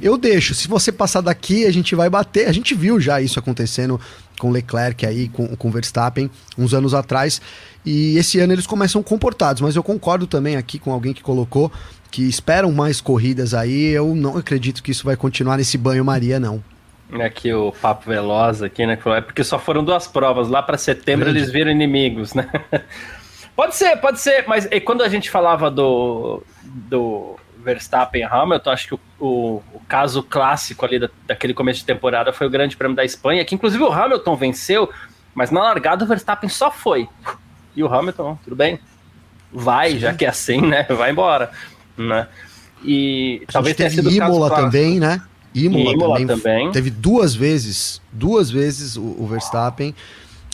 eu 0.00 0.16
deixo. 0.16 0.54
Se 0.54 0.66
você 0.66 0.90
passar 0.90 1.20
daqui, 1.20 1.66
a 1.66 1.72
gente 1.72 1.94
vai 1.94 2.10
bater. 2.10 2.48
A 2.48 2.52
gente 2.52 2.74
viu 2.74 3.00
já 3.00 3.20
isso 3.20 3.38
acontecendo 3.38 4.00
com 4.38 4.50
Leclerc 4.50 5.06
aí, 5.06 5.28
com, 5.28 5.46
com 5.56 5.70
Verstappen, 5.70 6.30
uns 6.58 6.74
anos 6.74 6.94
atrás. 6.94 7.40
E 7.84 8.16
esse 8.16 8.40
ano 8.40 8.52
eles 8.52 8.66
começam 8.66 9.02
comportados, 9.02 9.60
mas 9.62 9.76
eu 9.76 9.82
concordo 9.82 10.26
também 10.26 10.56
aqui 10.56 10.78
com 10.78 10.92
alguém 10.92 11.12
que 11.12 11.22
colocou 11.22 11.70
que 12.14 12.22
esperam 12.28 12.70
mais 12.70 13.00
corridas 13.00 13.54
aí, 13.54 13.86
eu 13.86 14.14
não 14.14 14.36
acredito 14.36 14.84
que 14.84 14.92
isso 14.92 15.04
vai 15.04 15.16
continuar 15.16 15.56
nesse 15.56 15.76
banho-maria, 15.76 16.38
não. 16.38 16.62
Aqui 17.20 17.52
o 17.52 17.72
papo 17.72 18.08
veloz 18.08 18.62
aqui, 18.62 18.86
né? 18.86 18.96
É 19.16 19.20
porque 19.20 19.42
só 19.42 19.58
foram 19.58 19.82
duas 19.82 20.06
provas. 20.06 20.48
Lá 20.48 20.62
para 20.62 20.78
setembro 20.78 21.24
Grande. 21.24 21.40
eles 21.40 21.50
viram 21.50 21.72
inimigos, 21.72 22.32
né? 22.32 22.48
pode 23.56 23.74
ser, 23.74 23.96
pode 23.96 24.20
ser. 24.20 24.44
Mas 24.46 24.68
e 24.70 24.80
quando 24.80 25.02
a 25.02 25.08
gente 25.08 25.28
falava 25.28 25.68
do, 25.68 26.40
do 26.62 27.34
Verstappen 27.58 28.22
e 28.22 28.24
Hamilton, 28.24 28.70
acho 28.70 28.86
que 28.86 28.94
o, 28.94 29.00
o, 29.18 29.62
o, 29.74 29.80
caso 29.88 30.22
clássico 30.22 30.86
ali 30.86 31.00
da, 31.00 31.10
daquele 31.26 31.52
começo 31.52 31.80
de 31.80 31.86
temporada 31.86 32.32
foi 32.32 32.46
o 32.46 32.50
Grande 32.50 32.76
Prêmio 32.76 32.96
da 32.96 33.04
Espanha, 33.04 33.44
que 33.44 33.56
inclusive 33.56 33.82
o 33.82 33.92
Hamilton 33.92 34.36
venceu, 34.36 34.88
mas 35.34 35.50
na 35.50 35.60
largada 35.60 36.04
o 36.04 36.08
Verstappen 36.08 36.48
só 36.48 36.70
foi. 36.70 37.08
E 37.74 37.82
o 37.82 37.92
Hamilton, 37.92 38.38
tudo 38.44 38.54
bem? 38.54 38.78
Vai, 39.52 39.98
já 39.98 40.14
que 40.14 40.24
é 40.24 40.28
assim, 40.28 40.60
né? 40.60 40.84
Vai 40.84 41.10
embora 41.10 41.50
né? 41.96 42.28
E 42.84 43.42
a 43.48 43.52
talvez 43.52 43.76
tenha 43.76 43.90
sido 43.90 44.10
Imola 44.10 44.50
também, 44.50 45.00
né? 45.00 45.22
Imola, 45.54 45.92
Imola 45.92 46.14
também, 46.18 46.26
também, 46.26 46.72
Teve 46.72 46.90
duas 46.90 47.34
vezes, 47.34 48.00
duas 48.12 48.50
vezes 48.50 48.96
o, 48.96 49.02
o 49.02 49.26
Verstappen. 49.26 49.94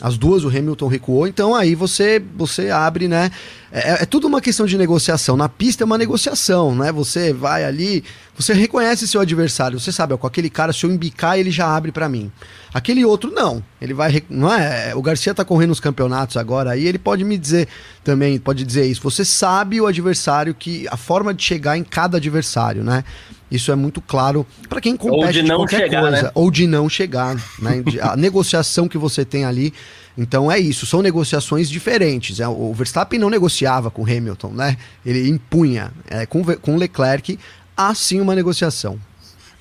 As 0.01 0.17
duas 0.17 0.43
o 0.43 0.47
Hamilton 0.47 0.87
recuou, 0.87 1.27
então 1.27 1.55
aí 1.55 1.75
você 1.75 2.21
você 2.35 2.69
abre, 2.69 3.07
né? 3.07 3.29
É, 3.71 4.03
é, 4.03 4.05
tudo 4.05 4.27
uma 4.27 4.41
questão 4.41 4.65
de 4.65 4.77
negociação. 4.77 5.37
Na 5.37 5.47
pista 5.47 5.83
é 5.83 5.85
uma 5.85 5.97
negociação, 5.97 6.75
né? 6.75 6.91
Você 6.91 7.31
vai 7.31 7.63
ali, 7.63 8.03
você 8.35 8.53
reconhece 8.53 9.07
seu 9.07 9.21
adversário, 9.21 9.79
você 9.79 9.91
sabe, 9.91 10.13
ó, 10.13 10.17
com 10.17 10.27
aquele 10.27 10.49
cara, 10.49 10.73
se 10.73 10.85
eu 10.85 10.91
embicar, 10.91 11.37
ele 11.39 11.51
já 11.51 11.67
abre 11.73 11.91
para 11.91 12.09
mim. 12.09 12.31
Aquele 12.73 13.05
outro 13.05 13.31
não. 13.31 13.63
Ele 13.81 13.93
vai, 13.93 14.23
não 14.29 14.51
é? 14.51 14.93
O 14.95 15.01
Garcia 15.01 15.33
tá 15.33 15.45
correndo 15.45 15.71
os 15.71 15.79
campeonatos 15.79 16.35
agora 16.35 16.71
aí, 16.71 16.85
ele 16.85 16.99
pode 16.99 17.23
me 17.23 17.37
dizer 17.37 17.67
também, 18.03 18.39
pode 18.39 18.65
dizer 18.65 18.85
isso. 18.85 19.01
Você 19.03 19.23
sabe 19.23 19.79
o 19.79 19.85
adversário 19.85 20.53
que 20.53 20.87
a 20.89 20.97
forma 20.97 21.33
de 21.33 21.43
chegar 21.43 21.77
em 21.77 21.83
cada 21.83 22.17
adversário, 22.17 22.83
né? 22.83 23.03
Isso 23.51 23.71
é 23.71 23.75
muito 23.75 23.99
claro 23.99 24.47
para 24.69 24.79
quem 24.79 24.95
compete 24.95 25.25
ou 25.25 25.31
de, 25.31 25.43
não 25.43 25.57
qualquer 25.57 25.79
chegar, 25.81 26.01
coisa, 26.01 26.21
né? 26.23 26.31
ou 26.33 26.49
de 26.49 26.67
não 26.67 26.87
chegar, 26.87 27.35
né? 27.59 27.83
a 28.01 28.15
negociação 28.15 28.87
que 28.87 28.97
você 28.97 29.25
tem 29.25 29.43
ali. 29.43 29.73
Então 30.17 30.51
é 30.51 30.57
isso, 30.59 30.85
são 30.85 31.01
negociações 31.01 31.69
diferentes. 31.69 32.39
É, 32.39 32.47
o 32.47 32.73
Verstappen 32.73 33.19
não 33.19 33.29
negociava 33.29 33.91
com 33.91 34.03
Hamilton, 34.03 34.49
né? 34.49 34.77
Ele 35.05 35.27
impunha. 35.29 35.91
É, 36.09 36.25
com, 36.25 36.43
com 36.43 36.77
Leclerc 36.77 37.37
há 37.75 37.93
sim 37.93 38.21
uma 38.21 38.35
negociação. 38.35 38.99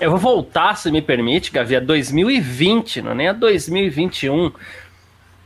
Eu 0.00 0.11
vou 0.11 0.18
voltar, 0.18 0.76
se 0.76 0.90
me 0.90 1.03
permite, 1.03 1.50
Gavi, 1.50 1.76
a 1.76 1.81
2020, 1.81 3.03
não 3.03 3.11
é 3.11 3.14
nem 3.14 3.29
a 3.29 3.33
2021, 3.35 4.50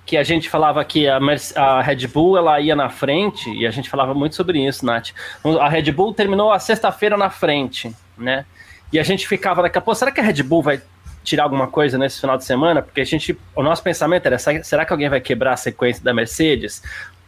que 0.06 0.16
a 0.16 0.22
gente 0.22 0.50
falava 0.50 0.84
que 0.84 1.08
a, 1.08 1.18
a, 1.56 1.82
Red 1.82 2.06
Bull 2.06 2.36
ela 2.36 2.60
ia 2.60 2.76
na 2.76 2.88
frente, 2.88 3.50
e 3.50 3.66
a 3.66 3.70
gente 3.70 3.88
falava 3.88 4.12
muito 4.12 4.36
sobre 4.36 4.64
isso, 4.66 4.84
Nath. 4.84 5.10
A 5.60 5.68
Red 5.68 5.90
Bull 5.92 6.12
terminou 6.12 6.52
a 6.52 6.58
sexta-feira 6.58 7.16
na 7.16 7.30
frente, 7.30 7.94
né? 8.16 8.44
E 8.92 8.98
a 8.98 9.02
gente 9.02 9.26
ficava 9.26 9.62
daqui 9.62 9.78
a 9.78 9.80
pouco, 9.80 9.98
será 9.98 10.10
que 10.10 10.20
a 10.20 10.22
Red 10.22 10.42
Bull 10.42 10.62
vai 10.62 10.80
tirar 11.22 11.44
alguma 11.44 11.66
coisa 11.66 11.96
nesse 11.96 12.20
final 12.20 12.36
de 12.36 12.44
semana? 12.44 12.82
Porque 12.82 13.00
a 13.00 13.04
gente, 13.04 13.36
o 13.56 13.62
nosso 13.62 13.82
pensamento 13.82 14.26
era, 14.26 14.38
será 14.38 14.84
que 14.84 14.92
alguém 14.92 15.08
vai 15.08 15.20
quebrar 15.20 15.54
a 15.54 15.56
sequência 15.56 16.04
da 16.04 16.12
Mercedes? 16.12 16.82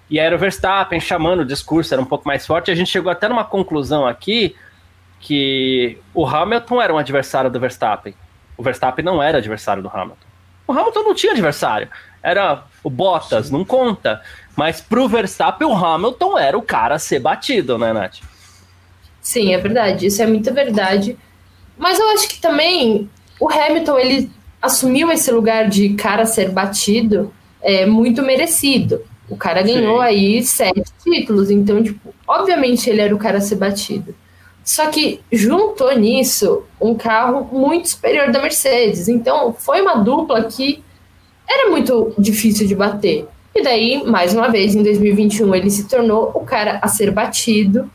E 0.09 0.19
era 0.19 0.37
o 0.37 0.39
Verstappen 0.39 1.01
chamando, 1.01 1.41
o 1.41 1.45
discurso 1.45 1.95
era 1.95 2.01
um 2.01 2.07
pouco 2.07 2.29
mais 2.29 2.47
forte, 2.47 2.69
e 2.69 2.73
a 2.73 2.75
gente 2.75 2.91
chegou 2.91 3.11
até 3.11 3.27
numa 3.27 3.45
conclusão 3.45 4.07
aqui, 4.07 4.55
que 5.19 5.99
o 6.15 6.27
Hamilton 6.27 6.81
era 6.81 6.95
um 6.95 6.99
adversário 6.99 7.51
do 7.51 7.59
Verstappen. 7.59 8.15
O 8.57 8.62
Verstappen 8.62 9.05
não 9.05 9.23
era 9.23 9.39
adversário 9.39 9.83
do 9.83 9.89
Hamilton. 9.89 10.27
O 10.67 10.73
Hamilton 10.73 11.03
não 11.03 11.15
tinha 11.15 11.33
adversário. 11.33 11.89
Era 12.27 12.65
o 12.83 12.91
Bottas, 12.91 13.53
não 13.53 13.65
conta. 13.65 14.21
Mas 14.57 14.81
pro 14.81 15.07
Verstappen, 15.07 15.69
o 15.69 15.73
Hamilton 15.73 16.37
era 16.37 16.59
o 16.59 16.62
cara 16.62 16.97
a 16.97 16.99
ser 16.99 17.21
batido, 17.21 17.79
né, 17.79 17.93
Nath? 17.93 18.17
Sim, 19.21 19.55
é 19.55 19.59
verdade. 19.59 20.07
Isso 20.07 20.21
é 20.21 20.27
muito 20.27 20.53
verdade. 20.53 21.17
Mas 21.79 22.01
eu 22.01 22.11
acho 22.11 22.29
que 22.29 22.41
também 22.41 23.09
o 23.39 23.49
Hamilton, 23.49 23.99
ele 23.99 24.31
assumiu 24.61 25.12
esse 25.12 25.31
lugar 25.31 25.69
de 25.69 25.91
cara 25.91 26.23
a 26.23 26.27
ser 26.27 26.51
batido 26.51 27.33
é 27.62 27.87
muito 27.87 28.23
merecido. 28.23 29.03
O 29.29 29.37
cara 29.37 29.62
ganhou 29.62 29.99
Sim. 29.99 30.05
aí 30.05 30.43
sete 30.43 30.85
títulos, 31.05 31.51
então, 31.51 31.83
tipo, 31.83 32.12
obviamente 32.27 32.91
ele 32.91 33.01
era 33.01 33.15
o 33.15 33.19
cara 33.19 33.39
a 33.39 33.41
ser 33.41 33.57
batido. 33.57 34.15
Só 34.65 34.87
que 34.89 35.21
juntou 35.31 35.97
nisso 35.97 36.65
um 36.81 36.95
carro 36.95 37.49
muito 37.53 37.89
superior 37.89 38.33
da 38.33 38.43
Mercedes. 38.43 39.09
Então, 39.09 39.53
foi 39.53 39.81
uma 39.81 39.97
dupla 39.97 40.43
que 40.45 40.85
era 41.49 41.71
muito 41.71 42.13
difícil 42.19 42.67
de 42.67 42.75
bater. 42.75 43.27
E 43.55 43.63
daí, 43.63 44.05
mais 44.05 44.35
uma 44.35 44.49
vez, 44.49 44.75
em 44.75 44.83
2021, 44.83 45.55
ele 45.55 45.71
se 45.71 45.89
tornou 45.89 46.31
o 46.35 46.41
cara 46.41 46.79
a 46.83 46.89
ser 46.89 47.11
batido. 47.11 47.91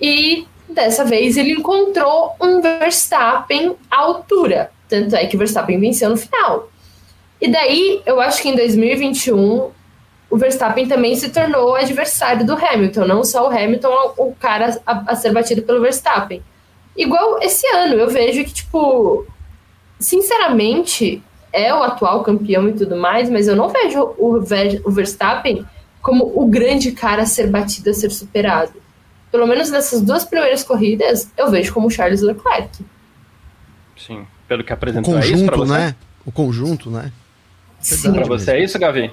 E 0.00 0.46
dessa 0.68 1.04
vez 1.04 1.36
ele 1.36 1.52
encontrou 1.52 2.32
um 2.40 2.60
Verstappen 2.60 3.76
à 3.90 4.00
altura. 4.00 4.70
Tanto 4.88 5.14
é 5.14 5.26
que 5.26 5.36
o 5.36 5.38
Verstappen 5.38 5.78
venceu 5.78 6.10
no 6.10 6.16
final. 6.16 6.68
E 7.40 7.48
daí, 7.48 8.02
eu 8.04 8.20
acho 8.20 8.42
que 8.42 8.48
em 8.48 8.56
2021, 8.56 9.70
o 10.30 10.36
Verstappen 10.36 10.88
também 10.88 11.14
se 11.14 11.28
tornou 11.28 11.74
adversário 11.74 12.44
do 12.44 12.54
Hamilton. 12.54 13.04
Não 13.06 13.22
só 13.22 13.48
o 13.48 13.50
Hamilton, 13.50 14.14
o 14.16 14.34
cara 14.34 14.80
a, 14.84 15.12
a 15.12 15.14
ser 15.14 15.32
batido 15.32 15.62
pelo 15.62 15.80
Verstappen. 15.80 16.42
Igual 16.96 17.40
esse 17.40 17.66
ano, 17.68 17.94
eu 17.94 18.08
vejo 18.08 18.42
que, 18.42 18.52
tipo, 18.52 19.24
sinceramente, 20.00 21.22
é 21.52 21.74
o 21.74 21.82
atual 21.82 22.22
campeão 22.22 22.68
e 22.68 22.72
tudo 22.72 22.96
mais, 22.96 23.28
mas 23.30 23.48
eu 23.48 23.56
não 23.56 23.68
vejo 23.68 24.14
o, 24.18 24.36
o 24.36 24.90
Verstappen 24.90 25.64
como 26.00 26.24
o 26.34 26.46
grande 26.46 26.92
cara 26.92 27.22
a 27.22 27.26
ser 27.26 27.48
batido, 27.48 27.90
a 27.90 27.94
ser 27.94 28.10
superado. 28.10 28.72
Pelo 29.30 29.46
menos 29.46 29.70
nessas 29.70 30.00
duas 30.00 30.24
primeiras 30.24 30.62
corridas, 30.62 31.30
eu 31.36 31.50
vejo 31.50 31.72
como 31.72 31.88
o 31.88 31.90
Charles 31.90 32.22
Leclerc. 32.22 32.84
Sim, 33.96 34.26
pelo 34.46 34.64
que 34.64 34.72
apresentou 34.72 35.12
o 35.12 35.16
conjunto, 35.16 35.52
é 35.52 35.56
isso 35.56 35.66
né? 35.66 35.94
O 36.24 36.32
conjunto, 36.32 36.90
né? 36.90 37.12
Sim. 37.80 38.12
Pra 38.12 38.24
você 38.24 38.52
é 38.52 38.64
isso, 38.64 38.78
Gavi? 38.78 39.12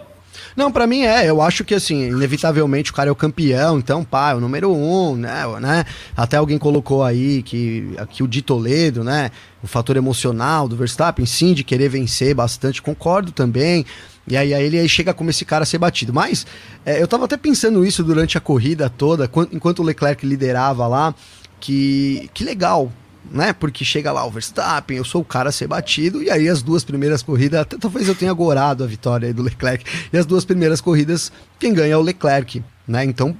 Não, 0.55 0.71
para 0.71 0.87
mim 0.87 1.01
é. 1.01 1.29
Eu 1.29 1.41
acho 1.41 1.63
que, 1.63 1.73
assim, 1.73 2.07
inevitavelmente 2.07 2.91
o 2.91 2.93
cara 2.93 3.09
é 3.09 3.11
o 3.11 3.15
campeão, 3.15 3.77
então, 3.77 4.03
pá, 4.03 4.31
é 4.31 4.35
o 4.35 4.39
número 4.39 4.71
um, 4.71 5.15
né? 5.15 5.43
né? 5.59 5.85
Até 6.15 6.37
alguém 6.37 6.57
colocou 6.57 7.03
aí 7.03 7.41
que, 7.43 7.95
que 8.09 8.23
o 8.23 8.27
de 8.27 8.41
Toledo, 8.41 9.03
né? 9.03 9.31
O 9.63 9.67
fator 9.67 9.97
emocional 9.97 10.67
do 10.67 10.75
Verstappen, 10.75 11.25
sim, 11.25 11.53
de 11.53 11.63
querer 11.63 11.89
vencer 11.89 12.33
bastante, 12.35 12.81
concordo 12.81 13.31
também. 13.31 13.85
E 14.27 14.35
aí, 14.35 14.53
aí 14.53 14.63
ele 14.65 14.79
aí 14.79 14.89
chega 14.89 15.13
como 15.13 15.29
esse 15.29 15.45
cara 15.45 15.63
a 15.63 15.65
ser 15.65 15.77
batido. 15.77 16.13
Mas 16.13 16.45
é, 16.85 17.01
eu 17.01 17.07
tava 17.07 17.25
até 17.25 17.37
pensando 17.37 17.85
isso 17.85 18.03
durante 18.03 18.37
a 18.37 18.41
corrida 18.41 18.89
toda, 18.89 19.29
enquanto 19.51 19.79
o 19.79 19.83
Leclerc 19.83 20.25
liderava 20.25 20.87
lá, 20.87 21.13
que, 21.59 22.29
que 22.33 22.43
legal, 22.43 22.91
né? 23.31 23.53
Porque 23.53 23.83
chega 23.83 24.11
lá 24.11 24.25
o 24.25 24.31
Verstappen, 24.31 24.97
eu 24.97 25.05
sou 25.05 25.21
o 25.21 25.25
cara 25.25 25.49
a 25.49 25.51
ser 25.51 25.67
batido, 25.67 26.21
e 26.21 26.29
aí 26.29 26.47
as 26.47 26.61
duas 26.61 26.83
primeiras 26.83 27.21
corridas, 27.21 27.61
até 27.61 27.77
talvez 27.77 28.07
eu 28.07 28.15
tenha 28.15 28.33
gorado 28.33 28.83
a 28.83 28.87
vitória 28.87 29.33
do 29.33 29.43
Leclerc, 29.43 29.85
e 30.11 30.17
as 30.17 30.25
duas 30.25 30.45
primeiras 30.45 30.81
corridas, 30.81 31.31
quem 31.59 31.73
ganha 31.73 31.93
é 31.93 31.97
o 31.97 32.01
Leclerc, 32.01 32.63
né? 32.87 33.03
Então 33.03 33.35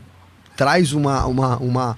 traz 0.55 0.93
uma, 0.93 1.25
uma, 1.25 1.57
uma 1.57 1.97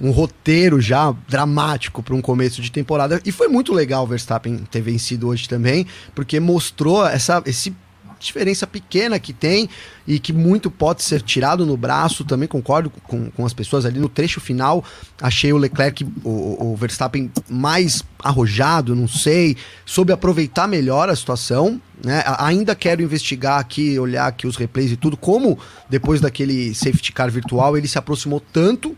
um 0.00 0.10
roteiro 0.10 0.80
já 0.80 1.12
dramático 1.28 2.02
para 2.02 2.14
um 2.14 2.20
começo 2.20 2.62
de 2.62 2.70
temporada, 2.70 3.20
e 3.24 3.32
foi 3.32 3.48
muito 3.48 3.72
legal 3.72 4.04
o 4.04 4.06
Verstappen 4.06 4.58
ter 4.70 4.80
vencido 4.80 5.28
hoje 5.28 5.48
também, 5.48 5.86
porque 6.14 6.38
mostrou 6.38 7.06
essa, 7.06 7.42
esse 7.44 7.74
diferença 8.18 8.66
pequena 8.66 9.18
que 9.18 9.32
tem 9.32 9.68
e 10.06 10.18
que 10.18 10.32
muito 10.32 10.70
pode 10.70 11.02
ser 11.02 11.22
tirado 11.22 11.64
no 11.64 11.76
braço. 11.76 12.24
Também 12.24 12.48
concordo 12.48 12.90
com, 12.90 13.30
com 13.30 13.46
as 13.46 13.52
pessoas 13.52 13.84
ali 13.84 13.98
no 13.98 14.08
trecho 14.08 14.40
final. 14.40 14.84
Achei 15.20 15.52
o 15.52 15.56
Leclerc, 15.56 16.04
o, 16.24 16.72
o 16.72 16.76
Verstappen, 16.76 17.30
mais 17.48 18.02
arrojado, 18.22 18.94
não 18.94 19.06
sei, 19.06 19.56
soube 19.86 20.12
aproveitar 20.12 20.66
melhor 20.66 21.08
a 21.08 21.16
situação. 21.16 21.80
Né? 22.04 22.22
Ainda 22.38 22.74
quero 22.74 23.02
investigar 23.02 23.58
aqui, 23.58 23.98
olhar 23.98 24.26
aqui 24.26 24.46
os 24.46 24.56
replays 24.56 24.92
e 24.92 24.96
tudo, 24.96 25.16
como 25.16 25.58
depois 25.88 26.20
daquele 26.20 26.74
safety 26.74 27.12
car 27.12 27.30
virtual 27.30 27.76
ele 27.76 27.88
se 27.88 27.98
aproximou 27.98 28.40
tanto 28.40 28.96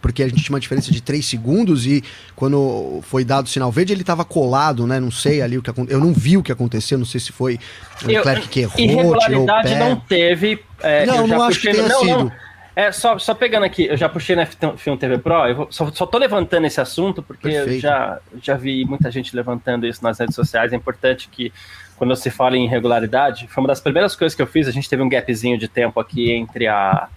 porque 0.00 0.22
a 0.22 0.28
gente 0.28 0.42
tinha 0.42 0.54
uma 0.54 0.60
diferença 0.60 0.90
de 0.90 1.02
3 1.02 1.24
segundos 1.24 1.86
e 1.86 2.02
quando 2.34 3.00
foi 3.02 3.24
dado 3.24 3.46
o 3.46 3.48
sinal 3.48 3.70
verde 3.70 3.92
ele 3.92 4.02
estava 4.02 4.24
colado, 4.24 4.86
né? 4.86 4.98
Não 4.98 5.10
sei 5.10 5.42
ali 5.42 5.58
o 5.58 5.62
que 5.62 5.70
aconteceu. 5.70 5.98
Eu 5.98 6.04
não 6.04 6.12
vi 6.12 6.36
o 6.36 6.42
que 6.42 6.52
aconteceu, 6.52 6.98
não 6.98 7.04
sei 7.04 7.20
se 7.20 7.32
foi 7.32 7.58
o 8.02 8.06
Leclerc 8.06 8.48
que 8.48 8.60
errou, 8.60 8.78
Irregularidade 8.78 9.74
não 9.74 9.96
teve. 9.96 10.64
É, 10.80 11.06
não, 11.06 11.26
não 11.26 11.42
acho 11.42 11.60
que 11.60 11.70
tenha 11.70 11.88
não, 11.88 12.00
sido. 12.00 12.24
Não. 12.24 12.32
É, 12.74 12.92
só, 12.92 13.18
só 13.18 13.34
pegando 13.34 13.64
aqui, 13.64 13.86
eu 13.86 13.96
já 13.96 14.08
puxei 14.08 14.36
na 14.36 14.46
F1 14.46 14.98
TV 14.98 15.18
Pro, 15.18 15.46
eu 15.46 15.54
vou, 15.54 15.68
só, 15.70 15.90
só 15.92 16.06
tô 16.06 16.16
levantando 16.18 16.66
esse 16.66 16.80
assunto 16.80 17.22
porque 17.22 17.48
Perfeito. 17.48 17.74
eu 17.74 17.80
já, 17.80 18.18
já 18.40 18.56
vi 18.56 18.84
muita 18.84 19.10
gente 19.10 19.34
levantando 19.34 19.86
isso 19.86 20.02
nas 20.02 20.18
redes 20.18 20.34
sociais. 20.34 20.72
É 20.72 20.76
importante 20.76 21.28
que, 21.30 21.52
quando 21.96 22.14
se 22.16 22.30
fala 22.30 22.56
em 22.56 22.64
irregularidade, 22.64 23.46
foi 23.48 23.62
uma 23.62 23.68
das 23.68 23.80
primeiras 23.80 24.14
coisas 24.16 24.34
que 24.34 24.40
eu 24.40 24.46
fiz. 24.46 24.68
A 24.68 24.70
gente 24.70 24.88
teve 24.88 25.02
um 25.02 25.08
gapzinho 25.08 25.58
de 25.58 25.68
tempo 25.68 25.98
aqui 26.00 26.30
entre 26.30 26.68
a, 26.68 27.08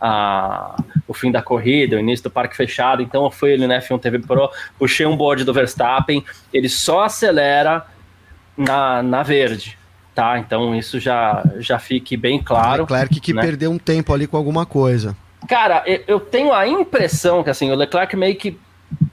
a, 0.00 0.76
o 1.06 1.14
fim 1.14 1.30
da 1.30 1.40
corrida, 1.40 1.96
o 1.96 2.00
início 2.00 2.24
do 2.24 2.30
parque 2.30 2.56
fechado. 2.56 3.02
Então 3.02 3.24
eu 3.24 3.30
fui 3.30 3.54
ali 3.54 3.66
na 3.66 3.80
F1 3.80 4.00
TV 4.00 4.18
Pro, 4.18 4.50
puxei 4.78 5.06
um 5.06 5.16
board 5.16 5.44
do 5.44 5.52
Verstappen, 5.52 6.24
ele 6.52 6.68
só 6.68 7.04
acelera 7.04 7.86
na, 8.56 9.02
na 9.02 9.22
verde. 9.22 9.78
Tá, 10.14 10.38
então 10.38 10.74
isso 10.74 11.00
já, 11.00 11.42
já 11.58 11.78
fique 11.78 12.18
bem 12.18 12.42
claro. 12.42 12.82
Leclerc 12.82 13.18
que 13.18 13.32
né? 13.32 13.40
perdeu 13.40 13.70
um 13.70 13.78
tempo 13.78 14.12
ali 14.12 14.26
com 14.26 14.36
alguma 14.36 14.66
coisa. 14.66 15.16
Cara, 15.48 15.82
eu 16.06 16.20
tenho 16.20 16.52
a 16.52 16.66
impressão 16.68 17.42
que 17.42 17.48
assim, 17.48 17.70
o 17.70 17.74
Leclerc 17.74 18.14
meio 18.14 18.36
que 18.36 18.58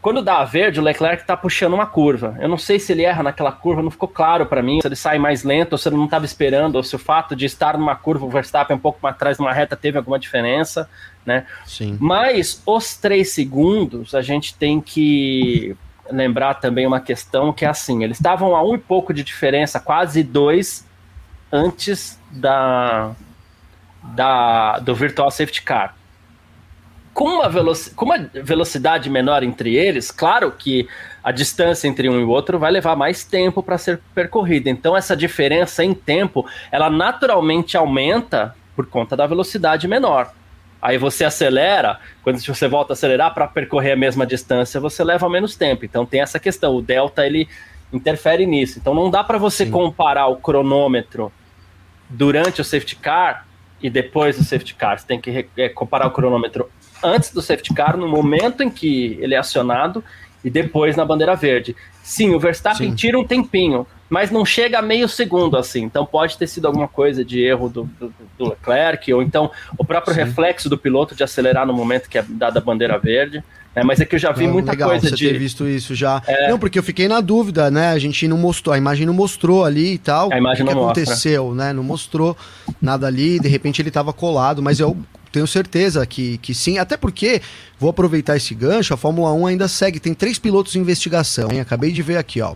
quando 0.01 0.21
dá 0.21 0.39
a 0.39 0.45
verde, 0.45 0.79
o 0.79 0.83
Leclerc 0.83 1.25
tá 1.25 1.35
puxando 1.35 1.73
uma 1.73 1.85
curva. 1.85 2.37
Eu 2.39 2.47
não 2.47 2.57
sei 2.57 2.79
se 2.79 2.91
ele 2.93 3.03
erra 3.03 3.21
naquela 3.21 3.51
curva, 3.51 3.81
não 3.81 3.91
ficou 3.91 4.07
claro 4.07 4.45
para 4.45 4.61
mim. 4.61 4.79
Se 4.81 4.87
ele 4.87 4.95
sai 4.95 5.19
mais 5.19 5.43
lento, 5.43 5.73
ou 5.73 5.77
se 5.77 5.89
ele 5.89 5.97
não 5.97 6.05
estava 6.05 6.25
esperando, 6.25 6.75
ou 6.75 6.83
se 6.83 6.95
o 6.95 6.99
fato 6.99 7.35
de 7.35 7.45
estar 7.45 7.77
numa 7.77 7.95
curva, 7.95 8.25
o 8.25 8.29
Verstappen 8.29 8.77
um 8.77 8.79
pouco 8.79 8.99
mais 9.01 9.15
atrás 9.15 9.37
numa 9.37 9.53
reta, 9.53 9.75
teve 9.75 9.97
alguma 9.97 10.17
diferença, 10.17 10.89
né? 11.25 11.45
Sim. 11.65 11.97
Mas 11.99 12.61
os 12.65 12.95
três 12.95 13.31
segundos, 13.31 14.15
a 14.15 14.21
gente 14.21 14.53
tem 14.55 14.79
que 14.79 15.75
lembrar 16.09 16.55
também 16.55 16.87
uma 16.87 17.01
questão 17.01 17.51
que 17.51 17.65
é 17.65 17.67
assim: 17.67 18.03
eles 18.03 18.17
estavam 18.17 18.55
a 18.55 18.63
um 18.63 18.75
e 18.75 18.79
pouco 18.79 19.13
de 19.13 19.23
diferença, 19.23 19.81
quase 19.81 20.23
dois, 20.23 20.87
antes 21.51 22.17
da, 22.31 23.11
da 24.01 24.79
do 24.79 24.95
Virtual 24.95 25.29
Safety 25.29 25.61
Car 25.61 25.98
com 27.19 27.25
uma, 27.25 27.49
veloci 27.49 27.93
com 27.95 28.05
uma 28.05 28.17
velocidade 28.17 29.09
menor 29.09 29.43
entre 29.43 29.75
eles, 29.75 30.09
claro 30.09 30.53
que 30.53 30.87
a 31.21 31.33
distância 31.33 31.85
entre 31.85 32.07
um 32.07 32.17
e 32.17 32.23
o 32.23 32.29
outro 32.29 32.57
vai 32.57 32.71
levar 32.71 32.95
mais 32.95 33.25
tempo 33.25 33.61
para 33.61 33.77
ser 33.77 33.99
percorrida. 34.15 34.69
Então, 34.69 34.95
essa 34.95 35.17
diferença 35.17 35.83
em 35.83 35.93
tempo, 35.93 36.45
ela 36.71 36.89
naturalmente 36.89 37.75
aumenta 37.75 38.55
por 38.73 38.85
conta 38.85 39.17
da 39.17 39.27
velocidade 39.27 39.85
menor. 39.85 40.31
Aí 40.81 40.97
você 40.97 41.25
acelera, 41.25 41.99
quando 42.23 42.39
você 42.39 42.69
volta 42.69 42.93
a 42.93 42.95
acelerar 42.95 43.33
para 43.33 43.49
percorrer 43.49 43.91
a 43.91 43.97
mesma 43.97 44.25
distância, 44.25 44.79
você 44.79 45.03
leva 45.03 45.27
menos 45.27 45.57
tempo. 45.57 45.83
Então 45.83 46.05
tem 46.05 46.21
essa 46.21 46.39
questão, 46.39 46.73
o 46.73 46.81
delta 46.81 47.25
ele 47.25 47.49
interfere 47.91 48.45
nisso. 48.45 48.79
Então 48.79 48.93
não 48.93 49.11
dá 49.11 49.25
para 49.25 49.37
você 49.37 49.65
Sim. 49.65 49.71
comparar 49.71 50.27
o 50.27 50.37
cronômetro 50.37 51.33
durante 52.09 52.61
o 52.61 52.63
safety 52.63 52.95
car 52.95 53.45
e 53.81 53.89
depois 53.89 54.37
do 54.37 54.43
safety 54.43 54.75
car. 54.75 54.99
Você 54.99 55.07
tem 55.07 55.19
que 55.19 55.47
é, 55.57 55.69
comparar 55.69 56.07
o 56.07 56.11
cronômetro 56.11 56.69
antes 57.03 57.31
do 57.31 57.41
safety 57.41 57.73
car, 57.73 57.97
no 57.97 58.07
momento 58.07 58.61
em 58.61 58.69
que 58.69 59.17
ele 59.21 59.33
é 59.33 59.37
acionado, 59.37 60.03
e 60.43 60.49
depois 60.49 60.95
na 60.95 61.05
bandeira 61.05 61.35
verde. 61.35 61.75
Sim, 62.01 62.33
o 62.33 62.39
Verstappen 62.39 62.89
Sim. 62.89 62.95
tira 62.95 63.19
um 63.19 63.25
tempinho, 63.25 63.85
mas 64.09 64.31
não 64.31 64.45
chega 64.45 64.79
a 64.79 64.81
meio 64.81 65.07
segundo 65.07 65.57
assim. 65.57 65.83
Então 65.83 66.05
pode 66.05 66.37
ter 66.37 66.47
sido 66.47 66.65
alguma 66.65 66.87
coisa 66.87 67.23
de 67.23 67.41
erro 67.41 67.69
do, 67.69 67.83
do, 67.83 68.13
do 68.37 68.49
Leclerc, 68.49 69.13
ou 69.13 69.21
então 69.21 69.51
o 69.77 69.85
próprio 69.85 70.13
Sim. 70.13 70.21
reflexo 70.21 70.69
do 70.69 70.77
piloto 70.77 71.13
de 71.13 71.23
acelerar 71.23 71.65
no 71.67 71.73
momento 71.73 72.09
que 72.09 72.17
é 72.17 72.25
dada 72.27 72.59
a 72.59 72.61
bandeira 72.61 72.97
verde. 72.97 73.43
Né? 73.79 73.83
Mas 73.83 73.99
é 73.99 74.05
que 74.05 74.15
eu 74.15 74.19
já 74.19 74.31
vi 74.31 74.45
não, 74.45 74.53
muita 74.53 74.71
legal, 74.71 74.89
coisa 74.89 75.09
você 75.09 75.15
de. 75.15 75.27
ter 75.27 75.37
visto 75.37 75.67
isso 75.67 75.95
já. 75.95 76.21
É... 76.27 76.49
Não, 76.49 76.59
porque 76.59 76.77
eu 76.77 76.83
fiquei 76.83 77.07
na 77.07 77.21
dúvida, 77.21 77.71
né? 77.71 77.89
A 77.89 77.99
gente 77.99 78.27
não 78.27 78.37
mostrou, 78.37 78.73
a 78.73 78.77
imagem 78.77 79.05
não 79.05 79.13
mostrou 79.13 79.65
ali 79.65 79.93
e 79.93 79.97
tal. 79.97 80.31
A 80.31 80.37
imagem 80.37 80.63
o 80.63 80.67
que, 80.67 80.73
que 80.73 80.79
aconteceu, 80.79 81.55
né? 81.55 81.73
Não 81.73 81.83
mostrou 81.83 82.35
nada 82.81 83.07
ali, 83.07 83.39
de 83.39 83.47
repente 83.47 83.81
ele 83.81 83.89
estava 83.89 84.13
colado, 84.13 84.61
mas 84.61 84.79
eu 84.79 84.97
tenho 85.31 85.47
certeza 85.47 86.05
que, 86.05 86.37
que 86.39 86.53
sim, 86.53 86.77
até 86.77 86.97
porque, 86.97 87.41
vou 87.79 87.89
aproveitar 87.89 88.35
esse 88.35 88.53
gancho, 88.55 88.93
a 88.93 88.97
Fórmula 88.97 89.31
1 89.33 89.47
ainda 89.47 89.67
segue, 89.67 89.99
tem 89.99 90.13
três 90.13 90.39
pilotos 90.39 90.75
em 90.75 90.79
investigação, 90.79 91.51
hein? 91.51 91.59
acabei 91.59 91.91
de 91.91 92.01
ver 92.01 92.17
aqui, 92.17 92.41
ó, 92.41 92.55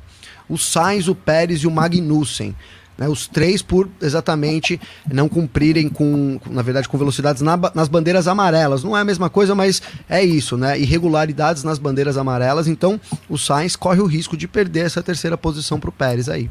o 0.49 0.57
Sainz, 0.57 1.07
o 1.07 1.15
Pérez 1.15 1.59
e 1.61 1.67
o 1.67 1.71
Magnussen, 1.71 2.55
né, 2.97 3.07
os 3.07 3.27
três 3.27 3.61
por 3.61 3.89
exatamente 4.01 4.79
não 5.11 5.27
cumprirem 5.27 5.89
com, 5.89 6.39
na 6.49 6.61
verdade, 6.61 6.87
com 6.87 6.97
velocidades 6.97 7.41
na, 7.41 7.57
nas 7.73 7.87
bandeiras 7.87 8.27
amarelas. 8.27 8.83
Não 8.83 8.97
é 8.97 9.01
a 9.01 9.05
mesma 9.05 9.29
coisa, 9.29 9.55
mas 9.55 9.81
é 10.09 10.23
isso, 10.23 10.57
né? 10.57 10.79
Irregularidades 10.79 11.63
nas 11.63 11.79
bandeiras 11.79 12.17
amarelas. 12.17 12.67
Então, 12.67 12.99
o 13.29 13.37
Sainz 13.37 13.75
corre 13.75 14.01
o 14.01 14.05
risco 14.05 14.37
de 14.37 14.47
perder 14.47 14.85
essa 14.85 15.01
terceira 15.01 15.37
posição 15.37 15.79
para 15.79 15.89
o 15.89 15.93
Pérez 15.93 16.29
aí. 16.29 16.49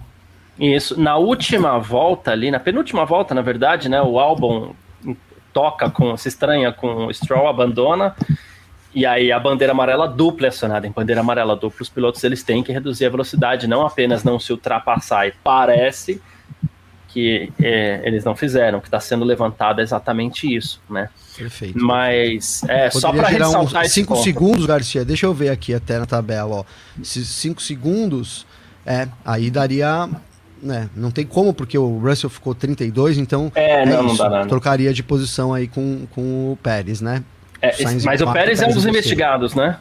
Isso. 0.59 1.01
Na 1.01 1.17
última 1.17 1.79
volta 1.79 2.31
ali, 2.31 2.51
na 2.51 2.61
penúltima 2.61 3.05
volta, 3.05 3.35
na 3.35 3.43
verdade, 3.43 3.89
né? 3.89 4.03
O 4.03 4.19
álbum 4.19 4.73
toca 5.53 5.91
com, 5.91 6.17
se 6.17 6.29
estranha 6.29 6.73
com 6.73 7.07
o 7.07 7.15
Stroll, 7.15 7.49
abandona. 7.49 8.15
E 8.95 9.07
aí 9.07 9.33
a 9.33 9.41
bandeira 9.41 9.73
amarela 9.73 10.07
dupla 10.07 10.47
é 10.47 10.49
acionada. 10.49 10.87
Em 10.87 10.91
bandeira 10.91 11.21
amarela 11.21 11.57
dupla, 11.57 11.83
os 11.83 11.89
pilotos 11.89 12.23
eles 12.25 12.43
têm 12.43 12.63
que 12.63 12.73
reduzir 12.73 13.07
a 13.07 13.11
velocidade, 13.11 13.67
não 13.67 13.87
apenas 13.87 14.23
não 14.23 14.39
se 14.39 14.53
ultrapassar. 14.53 15.27
E 15.27 15.33
parece 15.43 16.21
que 17.13 17.53
é, 17.61 18.01
eles 18.05 18.25
não 18.25 18.35
fizeram, 18.35 18.81
que 18.81 18.87
está 18.87 18.99
sendo 18.99 19.25
levantado 19.25 19.81
é 19.81 19.85
exatamente 19.85 20.53
isso, 20.53 20.81
né? 20.89 21.09
Perfeito. 21.37 21.79
Mas 21.79 22.63
é 22.65 22.89
Poderia 22.89 22.91
só 22.91 23.13
para 23.13 23.29
ressaltar 23.29 23.85
uns 23.85 23.93
5 23.93 24.17
segundos, 24.17 24.67
Garcia. 24.67 25.05
Deixa 25.05 25.27
eu 25.27 25.35
ver 25.35 25.51
aqui 25.51 25.75
até 25.75 25.99
na 25.99 26.07
tabela, 26.07 26.57
ó. 26.57 26.65
Esses 27.01 27.29
5 27.29 27.61
segundos, 27.63 28.47
é, 28.87 29.09
aí 29.25 29.51
daria 29.51 30.09
né, 30.63 30.89
não 30.95 31.11
tem 31.11 31.27
como, 31.27 31.53
porque 31.53 31.77
o 31.77 31.99
Russell 31.99 32.31
ficou 32.31 32.55
32, 32.55 33.19
então 33.19 33.51
é, 33.55 33.85
não, 33.85 33.93
é 33.93 34.03
não 34.03 34.17
dá 34.17 34.31
nada. 34.31 34.49
trocaria 34.49 34.93
de 34.93 35.03
posição 35.03 35.53
aí 35.53 35.67
com, 35.67 36.07
com 36.15 36.53
o 36.53 36.59
Pérez, 36.63 37.01
né? 37.01 37.23
É, 37.61 37.73
mas 38.05 38.21
o 38.21 38.33
Pérez 38.33 38.63
é 38.63 38.67
um 38.67 38.73
dos 38.73 38.87
investigados, 38.87 39.55
né? 39.55 39.79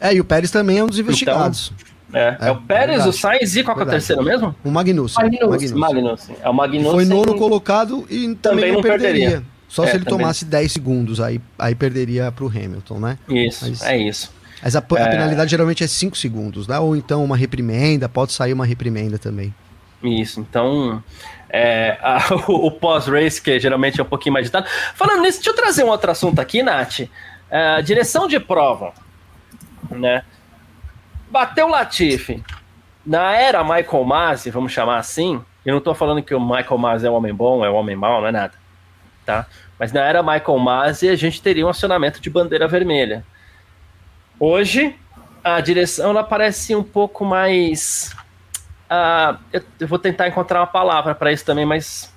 É, 0.00 0.14
e 0.14 0.20
o 0.20 0.24
Pérez 0.24 0.50
também 0.50 0.78
é 0.78 0.84
um 0.84 0.86
dos 0.86 0.98
então, 0.98 1.08
investigados. 1.08 1.72
Então, 1.74 1.90
é, 2.12 2.36
é, 2.40 2.48
é, 2.48 2.50
o 2.50 2.60
Pérez, 2.62 3.06
o 3.06 3.12
Sainz 3.12 3.54
e 3.56 3.62
qual 3.62 3.78
é 3.78 3.82
o 3.82 3.86
terceiro 3.86 4.22
mesmo? 4.22 4.54
O 4.64 4.70
Magnussen. 4.70 5.22
Magnussen. 5.24 5.78
Magnussen. 5.78 6.36
É 6.42 6.48
o 6.48 6.54
Magnussen. 6.54 6.90
Foi 6.90 7.04
nono 7.04 7.36
colocado 7.36 8.06
e 8.10 8.34
também, 8.34 8.36
também 8.36 8.72
não 8.72 8.82
perderia. 8.82 9.12
perderia. 9.12 9.44
Só 9.68 9.84
é, 9.84 9.86
se 9.86 9.96
ele 9.96 10.04
também. 10.04 10.18
tomasse 10.18 10.44
10 10.44 10.72
segundos, 10.72 11.20
aí, 11.20 11.40
aí 11.56 11.74
perderia 11.74 12.32
para 12.32 12.44
o 12.44 12.48
Hamilton, 12.48 12.98
né? 12.98 13.18
Isso, 13.28 13.68
mas, 13.68 13.82
é 13.82 13.96
isso. 13.96 14.32
Mas 14.62 14.74
a, 14.74 14.80
a 14.80 15.00
é. 15.00 15.10
penalidade 15.10 15.50
geralmente 15.50 15.84
é 15.84 15.86
5 15.86 16.16
segundos, 16.16 16.66
né? 16.66 16.78
Ou 16.78 16.96
então 16.96 17.24
uma 17.24 17.36
reprimenda, 17.36 18.08
pode 18.08 18.32
sair 18.32 18.52
uma 18.52 18.66
reprimenda 18.66 19.16
também. 19.16 19.54
Isso, 20.02 20.40
então. 20.40 21.02
É, 21.48 21.98
a, 22.02 22.34
o, 22.48 22.66
o 22.66 22.70
pós-race, 22.70 23.40
que 23.40 23.58
geralmente 23.60 24.00
é 24.00 24.02
um 24.02 24.06
pouquinho 24.06 24.32
mais 24.32 24.46
ditado. 24.46 24.66
Falando 24.94 25.22
nisso, 25.22 25.38
deixa 25.38 25.50
eu 25.50 25.54
trazer 25.54 25.84
um 25.84 25.88
outro 25.88 26.10
assunto 26.10 26.40
aqui, 26.40 26.62
Nath. 26.62 27.00
É, 27.48 27.80
direção 27.82 28.26
de 28.26 28.40
prova. 28.40 28.92
Né? 29.90 30.22
Bateu 31.30 31.66
o 31.66 31.70
Latifi. 31.70 32.42
Na 33.06 33.34
era 33.34 33.62
Michael 33.64 34.04
Masi, 34.04 34.50
vamos 34.50 34.72
chamar 34.72 34.98
assim, 34.98 35.42
eu 35.64 35.72
não 35.72 35.78
estou 35.78 35.94
falando 35.94 36.22
que 36.22 36.34
o 36.34 36.40
Michael 36.40 36.78
Masi 36.78 37.06
é 37.06 37.10
um 37.10 37.14
homem 37.14 37.32
bom, 37.32 37.64
é 37.64 37.70
um 37.70 37.74
homem 37.74 37.96
mau, 37.96 38.20
não 38.20 38.28
é 38.28 38.32
nada. 38.32 38.54
Tá? 39.24 39.46
Mas 39.78 39.92
na 39.92 40.02
era 40.02 40.22
Michael 40.22 40.58
Masi, 40.58 41.08
a 41.08 41.16
gente 41.16 41.40
teria 41.40 41.66
um 41.66 41.70
acionamento 41.70 42.20
de 42.20 42.28
bandeira 42.28 42.68
vermelha. 42.68 43.24
Hoje, 44.38 44.94
a 45.42 45.60
direção 45.60 46.10
ela 46.10 46.22
parece 46.22 46.74
um 46.76 46.82
pouco 46.82 47.24
mais 47.24 48.14
Uh, 48.90 49.38
eu, 49.52 49.62
eu, 49.78 49.86
vou 49.86 50.00
tentar 50.00 50.26
encontrar 50.26 50.58
uma 50.58 50.66
palavra 50.66 51.14
para 51.14 51.30
isso 51.30 51.44
também, 51.44 51.64
mas. 51.64 52.12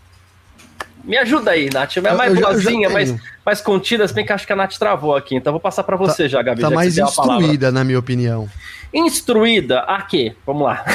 Me 1.04 1.18
ajuda 1.18 1.52
aí, 1.52 1.70
Nath. 1.72 1.98
É 1.98 2.14
mais 2.14 2.40
boazinha, 2.40 2.90
mais, 2.90 3.16
mais 3.46 3.62
contida, 3.62 4.08
se 4.08 4.14
bem 4.14 4.26
que 4.26 4.32
acho 4.32 4.48
que 4.48 4.54
a 4.54 4.56
Nath 4.56 4.78
travou 4.78 5.16
aqui. 5.16 5.36
Então 5.36 5.52
vou 5.52 5.60
passar 5.60 5.84
para 5.84 5.98
você 5.98 6.24
tá, 6.24 6.30
já, 6.30 6.42
Gabi. 6.42 6.62
Tá 6.62 6.70
já 6.70 6.76
mais 6.76 6.98
instruída, 6.98 7.72
na 7.72 7.84
minha 7.84 8.00
opinião. 8.00 8.50
Instruída 8.94 9.80
a 9.82 10.02
quê? 10.02 10.36
Vamos 10.46 10.64
lá. 10.64 10.86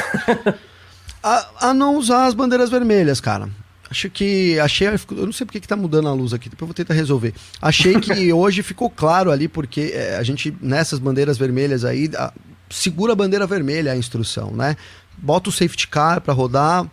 a, 1.23 1.69
a 1.69 1.73
não 1.73 1.95
usar 1.95 2.25
as 2.25 2.33
bandeiras 2.33 2.69
vermelhas, 2.69 3.21
cara. 3.21 3.49
Acho 3.89 4.09
que. 4.09 4.59
Achei. 4.59 4.87
Eu 4.87 5.25
não 5.25 5.31
sei 5.31 5.45
porque 5.45 5.59
que 5.59 5.67
tá 5.67 5.75
mudando 5.75 6.07
a 6.07 6.13
luz 6.13 6.33
aqui, 6.33 6.49
depois 6.49 6.61
eu 6.61 6.67
vou 6.67 6.73
tentar 6.73 6.93
resolver. 6.93 7.33
Achei 7.61 7.99
que 7.99 8.31
hoje 8.33 8.63
ficou 8.63 8.89
claro 8.89 9.31
ali, 9.31 9.47
porque 9.47 9.91
é, 9.93 10.17
a 10.17 10.23
gente, 10.23 10.55
nessas 10.61 10.99
bandeiras 10.99 11.37
vermelhas 11.37 11.83
aí, 11.83 12.09
a, 12.15 12.31
segura 12.69 13.13
a 13.13 13.15
bandeira 13.15 13.47
vermelha 13.47 13.91
a 13.91 13.97
instrução, 13.97 14.51
né? 14.51 14.75
bota 15.21 15.49
o 15.49 15.51
safety 15.51 15.87
car 15.87 16.21
para 16.21 16.33
rodar, 16.33 16.89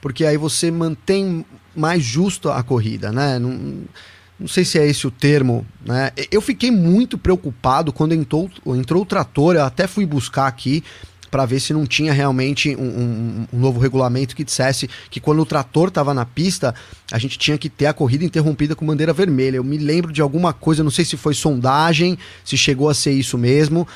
porque 0.00 0.24
aí 0.24 0.36
você 0.36 0.70
mantém 0.70 1.44
mais 1.78 2.02
justo 2.02 2.50
a 2.50 2.62
corrida, 2.62 3.12
né? 3.12 3.38
Não, 3.38 3.84
não 4.38 4.46
sei 4.48 4.64
se 4.64 4.78
é 4.78 4.86
esse 4.86 5.06
o 5.06 5.10
termo, 5.10 5.66
né? 5.84 6.12
Eu 6.30 6.40
fiquei 6.40 6.70
muito 6.70 7.16
preocupado 7.16 7.92
quando 7.92 8.14
entrou, 8.14 8.50
entrou 8.66 9.02
o 9.02 9.06
trator, 9.06 9.54
eu 9.54 9.64
até 9.64 9.86
fui 9.86 10.06
buscar 10.06 10.46
aqui 10.46 10.82
para 11.30 11.44
ver 11.44 11.60
se 11.60 11.72
não 11.72 11.86
tinha 11.86 12.12
realmente 12.12 12.74
um, 12.74 12.82
um, 12.82 13.46
um, 13.52 13.58
novo 13.58 13.78
regulamento 13.78 14.34
que 14.34 14.44
dissesse 14.44 14.88
que 15.10 15.20
quando 15.20 15.40
o 15.40 15.46
trator 15.46 15.88
estava 15.88 16.14
na 16.14 16.24
pista, 16.24 16.74
a 17.12 17.18
gente 17.18 17.38
tinha 17.38 17.58
que 17.58 17.68
ter 17.68 17.86
a 17.86 17.92
corrida 17.92 18.24
interrompida 18.24 18.74
com 18.74 18.86
bandeira 18.86 19.12
vermelha. 19.12 19.56
Eu 19.56 19.64
me 19.64 19.76
lembro 19.76 20.12
de 20.12 20.22
alguma 20.22 20.52
coisa, 20.52 20.82
não 20.82 20.90
sei 20.90 21.04
se 21.04 21.16
foi 21.16 21.34
sondagem, 21.34 22.18
se 22.44 22.56
chegou 22.56 22.88
a 22.88 22.94
ser 22.94 23.12
isso 23.12 23.36
mesmo, 23.36 23.86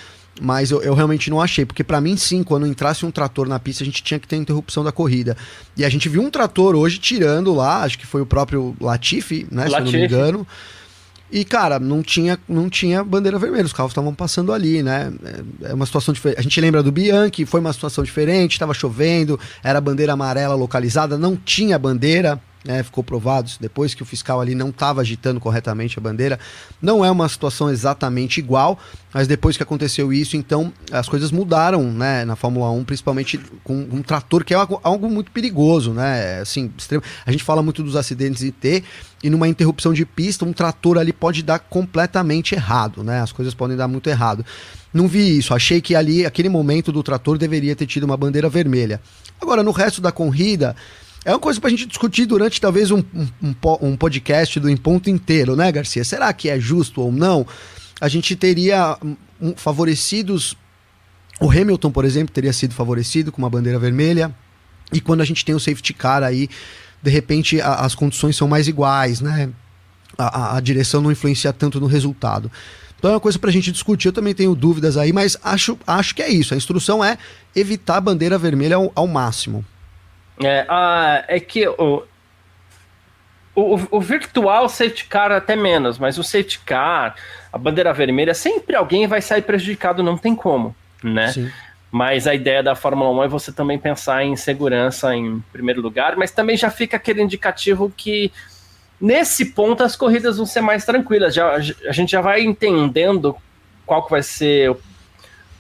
mas 0.41 0.71
eu, 0.71 0.83
eu, 0.83 0.95
realmente 0.95 1.31
não 1.31 1.41
achei, 1.41 1.65
porque 1.65 1.85
para 1.85 2.01
mim 2.01 2.17
sim, 2.17 2.43
quando 2.43 2.67
entrasse 2.67 3.05
um 3.05 3.11
trator 3.11 3.47
na 3.49 3.59
pista, 3.59 3.85
a 3.85 3.87
gente 3.87 4.03
tinha 4.03 4.19
que 4.19 4.27
ter 4.27 4.37
interrupção 4.37 4.83
da 4.83 4.93
corrida. 4.93 5.37
E 5.77 5.85
a 5.85 5.89
gente 5.89 6.09
viu 6.09 6.23
um 6.23 6.31
trator 6.31 6.75
hoje 6.75 6.99
tirando 6.99 7.55
lá, 7.55 7.83
acho 7.83 7.99
que 7.99 8.07
foi 8.07 8.23
o 8.23 8.27
próprio 8.27 8.75
Latifi, 8.81 9.47
né, 9.51 9.69
Latifi. 9.69 9.71
se 9.71 9.77
eu 9.77 9.85
não 9.85 9.93
me 9.93 10.05
engano. 10.07 10.47
E, 11.31 11.47
cara, 11.47 11.79
não 11.79 12.03
tinha, 12.03 12.39
não 12.47 12.69
tinha 12.69 13.03
bandeira 13.03 13.39
vermelha, 13.39 13.65
os 13.65 13.73
carros 13.73 13.93
estavam 13.93 14.15
passando 14.15 14.53
ali, 14.53 14.83
né? 14.83 15.11
É, 15.65 15.71
é 15.71 15.75
uma 15.75 15.87
situação 15.87 16.13
diferente. 16.13 16.39
A 16.39 16.43
gente 16.43 16.61
lembra 16.61 16.83
do 16.83 16.93
Bianchi, 16.93 17.47
foi 17.47 17.59
uma 17.59 17.73
situação 17.73 18.05
diferente, 18.05 18.53
estava 18.53 18.75
chovendo, 18.75 19.41
era 19.65 19.81
bandeira 19.81 20.13
amarela 20.13 20.55
localizada, 20.55 21.17
não 21.17 21.35
tinha 21.35 21.79
bandeira, 21.79 22.39
né, 22.65 22.83
ficou 22.83 23.03
provado 23.03 23.51
depois 23.61 23.95
que 23.95 24.03
o 24.03 24.07
fiscal 24.07 24.41
ali 24.41 24.55
não 24.55 24.71
estava 24.71 25.01
agitando 25.01 25.41
corretamente 25.41 25.99
a 25.99 26.03
bandeira. 26.03 26.39
Não 26.81 27.05
é 27.05 27.11
uma 27.11 27.29
situação 27.29 27.71
exatamente 27.71 28.39
igual, 28.39 28.79
mas 29.13 29.27
depois 29.27 29.57
que 29.57 29.63
aconteceu 29.63 30.13
isso, 30.13 30.37
então 30.37 30.73
as 30.91 31.09
coisas 31.09 31.31
mudaram 31.31 31.83
né, 31.85 32.25
na 32.25 32.37
Fórmula 32.37 32.71
1, 32.71 32.85
principalmente 32.85 33.39
com 33.65 33.75
um 33.75 34.03
trator, 34.03 34.45
que 34.45 34.55
é 34.55 34.57
algo, 34.57 34.81
algo 34.83 35.09
muito 35.11 35.31
perigoso. 35.31 35.93
Né, 35.93 36.41
assim, 36.41 36.71
extremo. 36.77 37.03
A 37.27 37.33
gente 37.33 37.45
fala 37.45 37.63
muito 37.63 37.83
dos 37.83 37.97
acidentes 37.97 38.43
IT, 38.43 38.85
e 39.23 39.31
numa 39.31 39.47
interrupção 39.47 39.93
de 39.93 40.05
pista, 40.05 40.45
um 40.45 40.53
trator 40.53 40.99
ali 40.99 41.13
pode 41.13 41.43
dar 41.43 41.61
completamente 41.61 42.55
errado, 42.55 43.05
né? 43.05 43.21
As 43.21 43.31
coisas 43.31 43.55
podem 43.55 43.77
dar 43.77 43.87
muito 43.87 44.11
errado. 44.11 44.45
Não 44.93 45.07
vi 45.07 45.39
isso, 45.39 45.55
achei 45.55 45.81
que 45.81 45.95
ali, 45.95 46.27
aquele 46.27 46.49
momento 46.49 46.91
do 46.91 47.03
trator, 47.05 47.39
deveria 47.39 47.77
ter 47.77 47.87
tido 47.87 48.03
uma 48.03 48.17
bandeira 48.17 48.49
vermelha. 48.49 49.01
Agora, 49.41 49.63
no 49.63 49.71
resto 49.71 50.01
da 50.01 50.11
corrida, 50.11 50.75
é 51.25 51.31
uma 51.31 51.39
coisa 51.39 51.61
para 51.61 51.69
a 51.69 51.71
gente 51.71 51.87
discutir 51.87 52.27
durante 52.27 52.61
talvez 52.61 52.91
um, 52.91 53.03
um, 53.43 53.55
um 53.81 53.97
podcast 53.97 54.59
do 54.59 54.69
Em 54.69 54.77
Ponto 54.77 55.09
inteiro, 55.09 55.55
né, 55.55 55.71
Garcia? 55.71 56.05
Será 56.05 56.33
que 56.33 56.49
é 56.49 56.59
justo 56.59 57.01
ou 57.01 57.13
não? 57.13 57.47
A 58.01 58.09
gente 58.09 58.35
teria 58.35 58.99
um, 59.41 59.55
favorecidos. 59.55 60.57
O 61.41 61.49
Hamilton, 61.49 61.91
por 61.93 62.05
exemplo, 62.05 62.35
teria 62.35 62.53
sido 62.53 62.75
favorecido 62.75 63.31
com 63.31 63.41
uma 63.41 63.49
bandeira 63.49 63.79
vermelha. 63.79 64.35
E 64.93 65.01
quando 65.01 65.21
a 65.21 65.25
gente 65.25 65.45
tem 65.45 65.55
o 65.55 65.61
safety 65.61 65.95
car 65.95 66.25
aí, 66.25 66.49
de 67.01 67.11
repente 67.11 67.61
a, 67.61 67.77
as 67.77 67.95
condições 67.95 68.37
são 68.37 68.49
mais 68.49 68.67
iguais, 68.67 69.21
né? 69.21 69.49
A, 70.19 70.41
a, 70.41 70.57
a, 70.57 70.61
direção 70.61 71.01
não 71.01 71.11
influencia 71.11 71.53
tanto 71.53 71.81
no 71.81 71.87
resultado. 71.87 72.51
Então 72.99 73.11
é 73.13 73.15
uma 73.15 73.21
coisa 73.21 73.39
para 73.39 73.49
a 73.49 73.53
gente 73.53 73.71
discutir. 73.71 74.09
Eu 74.09 74.13
também 74.13 74.35
tenho 74.35 74.55
dúvidas 74.57 74.97
aí, 74.97 75.13
mas 75.13 75.37
acho, 75.43 75.79
acho 75.87 76.15
que 76.15 76.23
é 76.23 76.29
isso. 76.29 76.53
A 76.53 76.57
instrução 76.57 77.03
é 77.03 77.17
evitar 77.55 77.97
a 77.97 78.01
bandeira 78.01 78.37
vermelha 78.37 78.77
ao, 78.77 78.91
ao 78.95 79.07
máximo. 79.07 79.65
É, 80.43 80.65
a, 80.69 81.25
é 81.29 81.41
que 81.41 81.67
o, 81.69 82.05
o, 83.55 83.81
o, 83.91 84.01
virtual 84.01 84.69
safety 84.69 85.05
car 85.05 85.31
até 85.31 85.55
menos, 85.55 85.99
mas 85.99 86.19
o 86.19 86.25
safety 86.25 86.61
car, 86.61 87.15
a 87.53 87.59
bandeira 87.59 87.93
vermelha, 87.93 88.35
sempre 88.35 88.75
alguém 88.75 89.07
vai 89.07 89.21
sair 89.21 89.43
prejudicado, 89.43 90.03
não 90.03 90.17
tem 90.17 90.35
como, 90.35 90.75
né? 91.03 91.29
Sim. 91.29 91.51
Mas 91.91 92.27
a 92.27 92.35
ideia 92.35 92.63
da 92.63 92.75
Fórmula 92.75 93.11
1 93.11 93.25
é 93.25 93.29
você 93.29 93.53
também 93.53 93.79
pensar 93.79 94.25
em 94.25 94.35
segurança 94.35 95.15
em 95.15 95.41
primeiro 95.53 95.83
lugar, 95.83 96.17
mas 96.17 96.31
também 96.31 96.57
já 96.57 96.71
fica 96.71 96.97
aquele 96.97 97.21
indicativo 97.21 97.93
que 97.95 98.33
nesse 98.99 99.53
ponto 99.53 99.83
as 99.83 99.95
corridas 99.95 100.39
vão 100.39 100.47
ser 100.47 100.63
mais 100.63 100.87
tranquilas. 100.87 101.35
Já, 101.35 101.53
a 101.53 101.93
gente 101.93 102.13
já 102.13 102.23
vai 102.23 102.41
entendendo 102.41 103.37
qual 103.85 104.05
que 104.05 104.11
vai 104.11 104.23
ser 104.23 104.71
o 104.71 104.81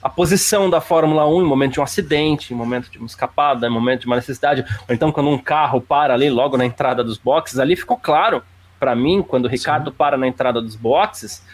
a 0.02 0.08
posição 0.08 0.68
da 0.68 0.80
Fórmula 0.80 1.26
1 1.28 1.42
em 1.42 1.44
momento 1.44 1.72
de 1.74 1.80
um 1.80 1.82
acidente, 1.84 2.52
em 2.52 2.56
momento 2.56 2.90
de 2.90 2.98
uma 2.98 3.06
escapada, 3.06 3.66
em 3.66 3.70
momento 3.70 4.00
de 4.00 4.06
uma 4.06 4.16
necessidade, 4.16 4.64
ou 4.88 4.94
então 4.94 5.12
quando 5.12 5.30
um 5.30 5.38
carro 5.38 5.80
para 5.80 6.12
ali 6.12 6.28
logo 6.28 6.56
na 6.56 6.66
entrada 6.66 7.04
dos 7.04 7.16
boxes, 7.18 7.58
ali 7.58 7.76
ficou 7.76 7.96
claro 7.96 8.42
para 8.80 8.96
mim, 8.96 9.22
quando 9.22 9.44
o 9.44 9.48
Ricardo 9.48 9.90
Sim. 9.90 9.96
para 9.96 10.16
na 10.16 10.26
entrada 10.26 10.60
dos 10.60 10.74
boxes, 10.74 11.46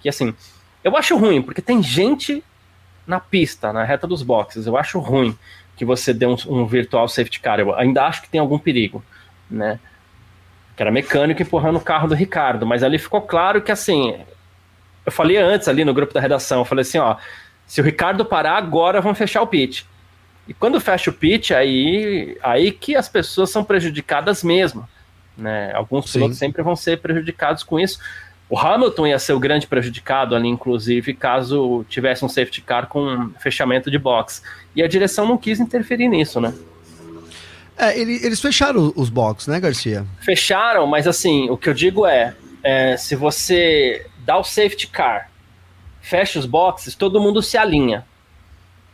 que 0.00 0.08
assim, 0.08 0.32
eu 0.84 0.96
acho 0.96 1.16
ruim, 1.16 1.42
porque 1.42 1.60
tem 1.60 1.82
gente 1.82 2.44
na 3.04 3.18
pista, 3.18 3.72
na 3.72 3.82
reta 3.82 4.06
dos 4.06 4.22
boxes, 4.22 4.68
eu 4.68 4.76
acho 4.76 5.00
ruim 5.00 5.36
que 5.76 5.84
você 5.84 6.14
dê 6.14 6.26
um, 6.26 6.36
um 6.46 6.64
virtual 6.64 7.08
safety 7.08 7.40
car, 7.40 7.58
eu 7.58 7.74
ainda 7.74 8.04
acho 8.06 8.22
que 8.22 8.28
tem 8.28 8.40
algum 8.40 8.58
perigo, 8.58 9.02
né? 9.50 9.80
Que 10.76 10.82
era 10.82 10.92
mecânico 10.92 11.42
empurrando 11.42 11.76
o 11.76 11.80
carro 11.80 12.06
do 12.06 12.14
Ricardo, 12.14 12.64
mas 12.64 12.84
ali 12.84 12.98
ficou 12.98 13.20
claro 13.20 13.60
que 13.60 13.72
assim, 13.72 14.16
eu 15.04 15.10
falei 15.10 15.38
antes 15.38 15.66
ali 15.66 15.84
no 15.84 15.92
grupo 15.92 16.14
da 16.14 16.20
redação, 16.20 16.60
eu 16.60 16.64
falei 16.64 16.82
assim, 16.82 16.98
ó, 16.98 17.16
se 17.66 17.80
o 17.80 17.84
Ricardo 17.84 18.24
parar 18.24 18.56
agora, 18.56 19.00
vão 19.00 19.14
fechar 19.14 19.42
o 19.42 19.46
pitch. 19.46 19.82
E 20.48 20.54
quando 20.54 20.80
fecha 20.80 21.10
o 21.10 21.12
pitch, 21.12 21.50
aí, 21.50 22.38
aí 22.42 22.70
que 22.70 22.94
as 22.94 23.08
pessoas 23.08 23.50
são 23.50 23.64
prejudicadas 23.64 24.44
mesmo. 24.44 24.88
Né? 25.36 25.72
Alguns 25.74 26.06
Sim. 26.06 26.12
pilotos 26.20 26.38
sempre 26.38 26.62
vão 26.62 26.76
ser 26.76 27.00
prejudicados 27.00 27.62
com 27.62 27.80
isso. 27.80 27.98
O 28.48 28.56
Hamilton 28.56 29.08
ia 29.08 29.18
ser 29.18 29.32
o 29.32 29.40
grande 29.40 29.66
prejudicado 29.66 30.36
ali, 30.36 30.46
inclusive, 30.46 31.12
caso 31.14 31.84
tivesse 31.88 32.24
um 32.24 32.28
safety 32.28 32.62
car 32.62 32.86
com 32.86 33.30
fechamento 33.40 33.90
de 33.90 33.98
box. 33.98 34.40
E 34.74 34.82
a 34.82 34.86
direção 34.86 35.26
não 35.26 35.36
quis 35.36 35.58
interferir 35.58 36.08
nisso, 36.08 36.40
né? 36.40 36.54
É, 37.76 37.98
ele, 37.98 38.24
eles 38.24 38.40
fecharam 38.40 38.92
os 38.94 39.10
boxes, 39.10 39.48
né, 39.48 39.58
Garcia? 39.58 40.06
Fecharam, 40.20 40.86
mas 40.86 41.06
assim, 41.08 41.50
o 41.50 41.56
que 41.56 41.68
eu 41.68 41.74
digo 41.74 42.06
é, 42.06 42.34
é, 42.62 42.96
se 42.96 43.16
você 43.16 44.06
dá 44.24 44.38
o 44.38 44.44
safety 44.44 44.86
car, 44.86 45.28
fecha 46.06 46.38
os 46.38 46.46
boxes, 46.46 46.94
todo 46.94 47.20
mundo 47.20 47.42
se 47.42 47.58
alinha. 47.58 48.06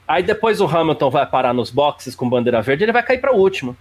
Aí 0.08 0.22
depois 0.22 0.62
o 0.62 0.66
Hamilton 0.66 1.10
vai 1.10 1.26
parar 1.26 1.52
nos 1.52 1.70
boxes 1.70 2.14
com 2.14 2.28
bandeira 2.28 2.62
verde, 2.62 2.84
ele 2.84 2.92
vai 2.92 3.02
cair 3.02 3.20
para 3.20 3.34
o 3.34 3.38
último. 3.38 3.76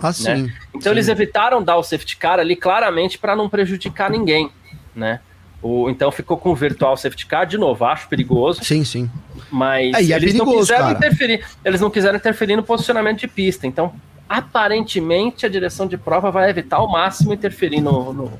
Ah, 0.00 0.12
sim. 0.12 0.42
Né? 0.42 0.54
Então 0.68 0.82
sim. 0.82 0.90
eles 0.90 1.08
evitaram 1.08 1.62
dar 1.62 1.76
o 1.76 1.82
safety 1.82 2.16
car 2.18 2.38
ali 2.38 2.54
claramente 2.54 3.18
para 3.18 3.34
não 3.34 3.48
prejudicar 3.48 4.10
ninguém, 4.10 4.50
né? 4.94 5.20
O, 5.62 5.88
então 5.88 6.12
ficou 6.12 6.36
com 6.36 6.50
o 6.50 6.54
virtual 6.54 6.96
safety 6.96 7.26
car 7.26 7.46
de 7.46 7.56
novo, 7.56 7.84
acho 7.86 8.06
perigoso. 8.06 8.62
Sim, 8.62 8.84
sim. 8.84 9.10
Mas 9.50 9.94
é, 9.94 10.12
é 10.12 10.16
eles 10.16 10.32
perigoso, 10.32 10.44
não 10.44 10.58
quiseram 10.58 10.84
cara. 10.84 10.98
interferir. 10.98 11.44
Eles 11.64 11.80
não 11.80 11.90
quiseram 11.90 12.16
interferir 12.18 12.54
no 12.54 12.62
posicionamento 12.62 13.18
de 13.18 13.28
pista. 13.28 13.66
Então, 13.66 13.94
aparentemente, 14.28 15.46
a 15.46 15.48
direção 15.48 15.86
de 15.86 15.96
prova 15.96 16.30
vai 16.30 16.50
evitar 16.50 16.76
ao 16.76 16.88
máximo 16.88 17.32
interferir 17.32 17.80
no, 17.80 18.12
no 18.12 18.32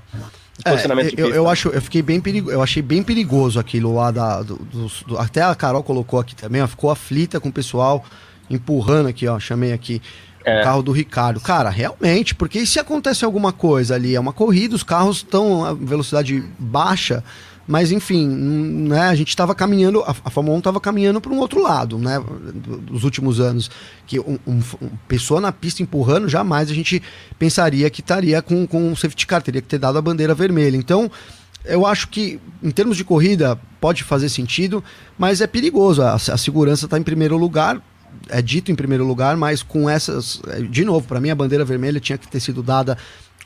é, 0.64 0.70
posicionamento 0.70 1.10
de 1.10 1.16
pista. 1.16 1.30
Eu, 1.30 1.34
eu, 1.34 1.48
acho, 1.48 1.68
eu 1.68 1.82
fiquei 1.82 2.02
bem 2.02 2.20
perigo, 2.20 2.50
eu 2.50 2.62
achei 2.62 2.82
bem 2.82 3.02
perigoso 3.02 3.58
aquilo 3.58 3.94
lá 3.94 4.10
da. 4.10 4.42
Do, 4.42 4.56
do, 4.56 4.90
do, 5.06 5.18
até 5.18 5.42
a 5.42 5.54
Carol 5.54 5.82
colocou 5.82 6.18
aqui 6.18 6.34
também, 6.34 6.62
ó, 6.62 6.66
ficou 6.66 6.90
aflita 6.90 7.40
com 7.40 7.48
o 7.48 7.52
pessoal 7.52 8.04
empurrando 8.50 9.08
aqui, 9.08 9.26
ó. 9.26 9.38
Chamei 9.38 9.72
aqui 9.72 10.02
é. 10.44 10.60
o 10.60 10.64
carro 10.64 10.82
do 10.82 10.92
Ricardo. 10.92 11.40
Cara, 11.40 11.70
realmente, 11.70 12.34
porque 12.34 12.64
se 12.66 12.78
acontece 12.78 13.24
alguma 13.24 13.52
coisa 13.52 13.94
ali, 13.94 14.14
é 14.14 14.20
uma 14.20 14.32
corrida, 14.32 14.74
os 14.74 14.82
carros 14.82 15.18
estão 15.18 15.64
a 15.64 15.72
velocidade 15.74 16.42
baixa, 16.58 17.22
mas 17.68 17.92
enfim, 17.92 18.26
né, 18.26 19.02
a 19.02 19.14
gente 19.14 19.28
estava 19.28 19.54
caminhando, 19.54 20.00
a, 20.00 20.16
a 20.24 20.30
Fórmula 20.30 20.56
1 20.56 20.58
estava 20.58 20.80
caminhando 20.80 21.20
para 21.20 21.30
um 21.30 21.38
outro 21.38 21.62
lado, 21.62 21.98
né, 21.98 22.18
dos 22.80 23.04
últimos 23.04 23.40
anos, 23.40 23.70
que 24.06 24.18
um, 24.18 24.38
um, 24.46 24.60
pessoa 25.06 25.38
na 25.38 25.52
pista 25.52 25.82
empurrando, 25.82 26.30
jamais 26.30 26.70
a 26.70 26.74
gente 26.74 27.02
pensaria 27.38 27.90
que 27.90 28.00
estaria 28.00 28.40
com, 28.40 28.66
com 28.66 28.90
um 28.90 28.96
safety 28.96 29.26
car, 29.26 29.42
teria 29.42 29.60
que 29.60 29.68
ter 29.68 29.78
dado 29.78 29.98
a 29.98 30.02
bandeira 30.02 30.34
vermelha. 30.34 30.78
Então, 30.78 31.10
eu 31.62 31.84
acho 31.84 32.08
que, 32.08 32.40
em 32.62 32.70
termos 32.70 32.96
de 32.96 33.04
corrida, 33.04 33.60
pode 33.78 34.02
fazer 34.02 34.30
sentido, 34.30 34.82
mas 35.18 35.42
é 35.42 35.46
perigoso. 35.46 36.00
A, 36.00 36.14
a 36.14 36.38
segurança 36.38 36.86
está 36.86 36.98
em 36.98 37.02
primeiro 37.02 37.36
lugar, 37.36 37.82
é 38.30 38.40
dito 38.40 38.72
em 38.72 38.74
primeiro 38.74 39.06
lugar, 39.06 39.36
mas 39.36 39.62
com 39.62 39.90
essas. 39.90 40.40
É, 40.48 40.62
de 40.62 40.86
novo, 40.86 41.06
para 41.06 41.20
mim 41.20 41.28
a 41.28 41.34
bandeira 41.34 41.66
vermelha 41.66 42.00
tinha 42.00 42.16
que 42.16 42.26
ter 42.26 42.40
sido 42.40 42.62
dada 42.62 42.96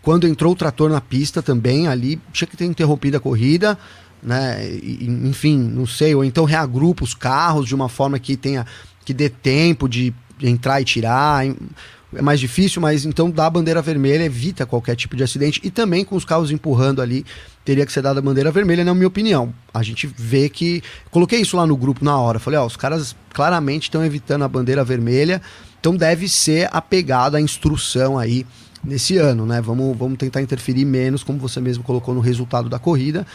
quando 0.03 0.27
entrou 0.27 0.53
o 0.53 0.57
trator 0.57 0.91
na 0.91 1.01
pista 1.01 1.41
também, 1.41 1.87
ali 1.87 2.21
tinha 2.33 2.47
que 2.47 2.57
ter 2.57 2.65
interrompido 2.65 3.17
a 3.17 3.21
corrida, 3.21 3.79
né? 4.23 4.65
Enfim, 4.83 5.59
não 5.59 5.87
sei, 5.87 6.15
ou 6.15 6.25
então 6.25 6.45
reagrupa 6.45 7.05
os 7.05 7.15
carros 7.15 7.67
de 7.67 7.75
uma 7.75 7.89
forma 7.89 8.19
que 8.19 8.37
tenha 8.37 8.67
que 9.05 9.13
dê 9.13 9.29
tempo 9.29 9.89
de 9.89 10.15
entrar 10.41 10.81
e 10.81 10.85
tirar 10.85 11.45
é 12.15 12.21
mais 12.21 12.39
difícil, 12.39 12.83
mas 12.83 13.07
então 13.07 13.31
dá 13.31 13.47
a 13.47 13.51
bandeira 13.51 13.81
vermelha, 13.81 14.25
evita 14.25 14.67
qualquer 14.67 14.95
tipo 14.95 15.17
de 15.17 15.23
acidente. 15.23 15.61
E 15.65 15.71
também 15.71 16.05
com 16.05 16.15
os 16.15 16.25
carros 16.25 16.51
empurrando 16.51 17.01
ali, 17.01 17.25
teria 17.65 17.87
que 17.87 17.93
ser 17.93 18.03
dada 18.03 18.19
a 18.19 18.23
bandeira 18.23 18.51
vermelha, 18.51 18.85
na 18.85 18.95
minha 18.95 19.09
opinião. 19.09 19.53
A 19.73 19.83
gente 19.83 20.07
vê 20.07 20.49
que. 20.49 20.83
Coloquei 21.11 21.41
isso 21.41 21.57
lá 21.57 21.67
no 21.67 21.77
grupo 21.77 22.05
na 22.05 22.19
hora. 22.19 22.39
Falei, 22.39 22.59
ó, 22.59 22.67
os 22.67 22.77
caras 22.77 23.17
claramente 23.33 23.85
estão 23.85 24.05
evitando 24.05 24.43
a 24.43 24.49
bandeira 24.49 24.85
vermelha, 24.85 25.41
então 25.81 25.97
deve 25.97 26.29
ser 26.29 26.69
apegada 26.71 27.39
a 27.39 27.41
instrução 27.41 28.19
aí 28.19 28.47
nesse 28.85 29.17
ano, 29.17 29.47
né? 29.47 29.63
Vamos, 29.63 29.97
vamos 29.97 30.19
tentar 30.19 30.43
interferir 30.43 30.85
menos, 30.85 31.23
como 31.25 31.39
você 31.39 31.61
mesmo 31.61 31.83
colocou 31.83 32.15
no 32.15 32.21
resultado 32.21 32.69
da 32.69 32.79
corrida. 32.79 33.27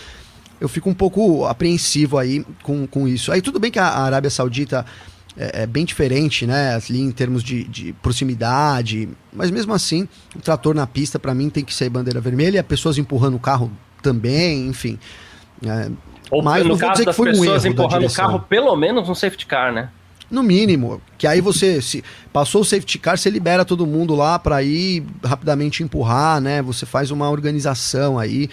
Eu 0.60 0.68
fico 0.68 0.90
um 0.90 0.94
pouco 0.94 1.46
apreensivo 1.46 2.18
aí 2.18 2.46
com, 2.64 2.88
com 2.88 3.08
isso. 3.08 3.32
Aí 3.32 3.42
tudo 3.42 3.60
bem 3.60 3.72
que 3.72 3.80
a 3.80 3.88
Arábia 3.88 4.30
Saudita 4.30 4.86
é, 5.38 5.64
é 5.64 5.68
bem 5.68 5.86
diferente, 5.86 6.48
né? 6.48 6.76
Ali 6.76 7.00
em 7.00 7.12
termos 7.12 7.44
de, 7.44 7.64
de, 7.66 7.94
proximidade. 7.94 9.08
Mas 9.32 9.52
mesmo 9.52 9.74
assim, 9.74 10.08
o 10.36 10.40
trator 10.40 10.74
na 10.74 10.88
pista, 10.88 11.20
para 11.20 11.34
mim, 11.34 11.50
tem 11.50 11.64
que 11.64 11.74
ser 11.74 11.90
bandeira 11.90 12.20
vermelha, 12.20 12.64
pessoas 12.64 12.98
empurrando 12.98 13.36
o 13.36 13.40
carro 13.40 13.72
também, 14.02 14.68
enfim. 14.68 14.98
É, 15.64 15.90
Ou 16.32 16.42
mas 16.42 16.66
no 16.66 16.78
caso 16.78 17.06
das 17.06 17.16
pessoas 17.16 17.66
um 17.66 17.68
empurrando 17.68 18.08
o 18.08 18.14
carro, 18.14 18.40
pelo 18.42 18.76
menos 18.76 19.08
um 19.08 19.16
safety 19.16 19.46
car, 19.46 19.72
né? 19.72 19.90
No 20.30 20.44
mínimo, 20.44 21.02
que 21.18 21.26
aí 21.26 21.40
você 21.40 21.82
se 21.82 22.04
passou 22.34 22.62
o 22.62 22.66
safety 22.66 23.00
car, 23.00 23.18
você 23.18 23.30
libera 23.30 23.64
todo 23.64 23.88
mundo 23.88 24.14
lá 24.14 24.38
para 24.38 24.62
ir 24.62 25.06
rapidamente 25.24 25.84
empurrar, 25.84 26.42
né? 26.42 26.62
Você 26.64 26.86
faz 26.86 27.12
uma 27.12 27.30
organização 27.30 28.20
aí, 28.20 28.50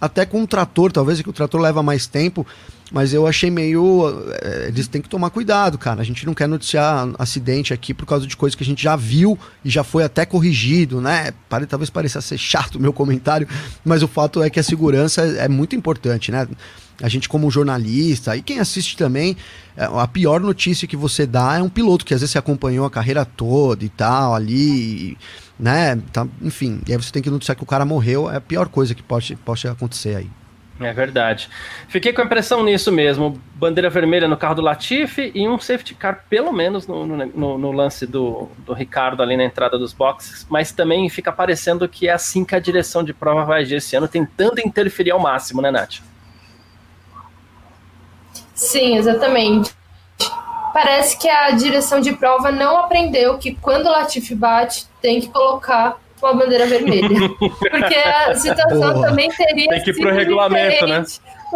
até 0.00 0.24
com 0.24 0.42
o 0.42 0.46
trator, 0.46 0.92
talvez 0.92 1.20
que 1.20 1.28
o 1.28 1.32
trator 1.32 1.60
leva 1.60 1.82
mais 1.82 2.06
tempo, 2.06 2.46
mas 2.90 3.12
eu 3.12 3.26
achei 3.26 3.50
meio. 3.50 4.08
É, 4.42 4.68
eles 4.68 4.88
têm 4.88 5.02
que 5.02 5.08
tomar 5.08 5.30
cuidado, 5.30 5.76
cara. 5.76 6.00
A 6.00 6.04
gente 6.04 6.24
não 6.24 6.34
quer 6.34 6.48
noticiar 6.48 7.08
acidente 7.18 7.74
aqui 7.74 7.92
por 7.92 8.06
causa 8.06 8.26
de 8.26 8.36
coisas 8.36 8.54
que 8.54 8.62
a 8.62 8.66
gente 8.66 8.82
já 8.82 8.96
viu 8.96 9.38
e 9.64 9.70
já 9.70 9.84
foi 9.84 10.04
até 10.04 10.24
corrigido, 10.24 11.00
né? 11.00 11.32
Talvez 11.68 11.90
pareça 11.90 12.20
ser 12.20 12.38
chato 12.38 12.76
o 12.76 12.80
meu 12.80 12.92
comentário, 12.92 13.46
mas 13.84 14.02
o 14.02 14.08
fato 14.08 14.42
é 14.42 14.48
que 14.48 14.58
a 14.58 14.62
segurança 14.62 15.22
é 15.22 15.48
muito 15.48 15.76
importante, 15.76 16.30
né? 16.32 16.48
A 17.00 17.08
gente, 17.08 17.28
como 17.28 17.48
jornalista, 17.48 18.36
e 18.36 18.42
quem 18.42 18.58
assiste 18.58 18.96
também, 18.96 19.36
é, 19.76 19.84
a 19.84 20.08
pior 20.08 20.40
notícia 20.40 20.88
que 20.88 20.96
você 20.96 21.26
dá 21.26 21.58
é 21.58 21.62
um 21.62 21.68
piloto 21.68 22.04
que 22.04 22.12
às 22.12 22.20
vezes 22.20 22.32
você 22.32 22.38
acompanhou 22.38 22.84
a 22.84 22.90
carreira 22.90 23.24
toda 23.24 23.84
e 23.84 23.88
tal, 23.88 24.34
ali, 24.34 25.16
né? 25.58 26.00
Tá, 26.12 26.26
enfim, 26.42 26.80
e 26.86 26.92
aí 26.92 26.98
você 26.98 27.10
tem 27.10 27.22
que 27.22 27.30
noticiar 27.30 27.56
que 27.56 27.62
o 27.62 27.66
cara 27.66 27.84
morreu, 27.84 28.30
é 28.30 28.36
a 28.36 28.40
pior 28.40 28.68
coisa 28.68 28.94
que 28.94 29.02
pode, 29.02 29.36
pode 29.36 29.66
acontecer 29.66 30.16
aí. 30.16 30.30
É 30.80 30.92
verdade. 30.92 31.48
Fiquei 31.88 32.12
com 32.12 32.22
a 32.22 32.24
impressão 32.24 32.62
nisso 32.62 32.92
mesmo. 32.92 33.40
Bandeira 33.56 33.90
vermelha 33.90 34.28
no 34.28 34.36
carro 34.36 34.54
do 34.56 34.62
Latifi 34.62 35.32
e 35.34 35.48
um 35.48 35.58
safety 35.58 35.94
car, 35.94 36.24
pelo 36.30 36.52
menos, 36.52 36.86
no, 36.86 37.04
no, 37.04 37.58
no, 37.58 37.72
lance 37.72 38.06
do, 38.06 38.48
do 38.58 38.72
Ricardo 38.72 39.20
ali 39.20 39.36
na 39.36 39.44
entrada 39.44 39.76
dos 39.76 39.92
boxes. 39.92 40.46
Mas 40.48 40.70
também 40.70 41.08
fica 41.08 41.32
parecendo 41.32 41.88
que 41.88 42.06
é 42.06 42.12
assim 42.12 42.44
que 42.44 42.54
a 42.54 42.60
direção 42.60 43.02
de 43.02 43.12
prova 43.12 43.44
vai 43.44 43.62
agir 43.62 43.76
esse 43.76 43.96
ano, 43.96 44.06
tentando 44.06 44.60
interferir 44.64 45.10
ao 45.10 45.18
máximo, 45.18 45.60
né, 45.60 45.72
Nath? 45.72 45.96
Sim, 48.54 48.96
exatamente. 48.96 49.77
Parece 50.72 51.18
que 51.18 51.28
a 51.28 51.50
direção 51.50 52.00
de 52.00 52.12
prova 52.12 52.50
não 52.50 52.76
aprendeu 52.76 53.38
que 53.38 53.54
quando 53.54 53.86
o 53.86 53.90
Latifi 53.90 54.34
bate, 54.34 54.86
tem 55.00 55.20
que 55.20 55.28
colocar 55.28 55.98
com 56.20 56.26
a 56.26 56.32
bandeira 56.32 56.66
vermelha. 56.66 57.08
Porque 57.38 57.94
a 57.94 58.34
situação 58.34 58.92
Boa. 58.94 59.08
também 59.08 59.30
teria 59.30 59.68
Tem 59.68 59.82
que 59.82 59.90
ir 59.90 59.96
pro 59.96 60.12
regulamento, 60.12 60.86
né? 60.86 61.04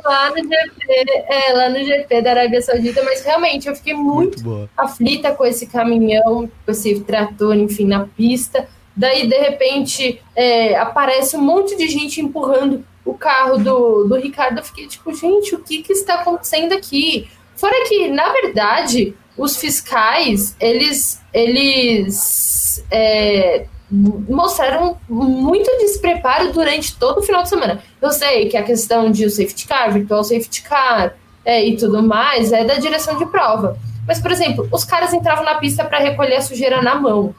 Lá 0.05 0.31
no 0.31 0.37
GP, 0.37 1.25
é, 1.29 1.53
lá 1.53 1.69
no 1.69 1.85
GP 1.85 2.23
da 2.23 2.31
Arábia 2.31 2.63
Saudita, 2.63 3.03
mas 3.03 3.23
realmente 3.23 3.69
eu 3.69 3.77
fiquei 3.77 3.93
muito, 3.93 4.43
muito 4.43 4.71
aflita 4.77 5.35
com 5.35 5.45
esse 5.45 5.67
caminhão, 5.67 6.51
com 6.65 6.73
esse 6.73 7.01
trator, 7.01 7.55
enfim, 7.55 7.87
na 7.87 8.07
pista. 8.07 8.67
Daí, 8.97 9.27
de 9.27 9.37
repente, 9.37 10.23
é, 10.35 10.77
aparece 10.77 11.37
um 11.37 11.43
monte 11.43 11.77
de 11.77 11.89
gente 11.89 12.21
empurrando 12.21 12.85
o 13.05 13.15
carro 13.15 13.59
do, 13.59 14.05
do 14.05 14.17
Ricardo. 14.17 14.59
Eu 14.59 14.65
fiquei 14.65 14.87
tipo, 14.87 15.13
gente, 15.15 15.55
o 15.55 15.59
que, 15.59 15.83
que 15.83 15.93
está 15.93 16.15
acontecendo 16.15 16.73
aqui? 16.73 17.29
Fora 17.63 17.85
que, 17.87 18.09
na 18.09 18.33
verdade, 18.33 19.15
os 19.39 19.57
fiscais, 19.57 20.57
eles, 20.59 21.23
eles 21.33 22.85
é, 22.91 23.67
mostraram 23.89 24.99
muito 25.09 25.71
despreparo 25.79 26.53
durante 26.53 26.99
todo 26.99 27.19
o 27.19 27.23
final 27.23 27.45
de 27.45 27.51
semana. 27.51 27.81
Eu 28.01 28.11
sei 28.11 28.49
que 28.49 28.57
a 28.57 28.65
questão 28.65 29.13
de 29.13 29.25
o 29.25 29.31
safety 29.31 29.69
car, 29.69 29.93
virtual 29.93 30.25
safety 30.25 30.61
car 30.63 31.15
é, 31.45 31.65
e 31.65 31.77
tudo 31.77 32.03
mais 32.03 32.51
é 32.51 32.65
da 32.65 32.75
direção 32.75 33.17
de 33.17 33.27
prova. 33.27 33.79
Mas, 34.09 34.21
por 34.21 34.33
exemplo, 34.33 34.69
os 34.73 34.83
caras 34.83 35.15
entravam 35.15 35.45
na 35.45 35.55
pista 35.55 35.85
para 35.85 36.01
recolher 36.01 36.39
a 36.39 36.43
sujeira 36.43 36.83
na 36.83 36.97
mão. 36.97 37.33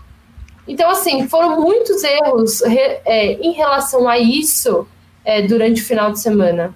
Então, 0.65 0.89
assim, 0.89 1.28
foram 1.28 1.59
muitos 1.59 2.01
erros 2.01 2.61
re, 2.61 3.01
é, 3.03 3.34
em 3.34 3.51
relação 3.51 4.07
a 4.07 4.17
isso 4.17 4.88
é, 5.26 5.41
durante 5.41 5.82
o 5.82 5.86
final 5.86 6.13
de 6.13 6.21
semana. 6.21 6.74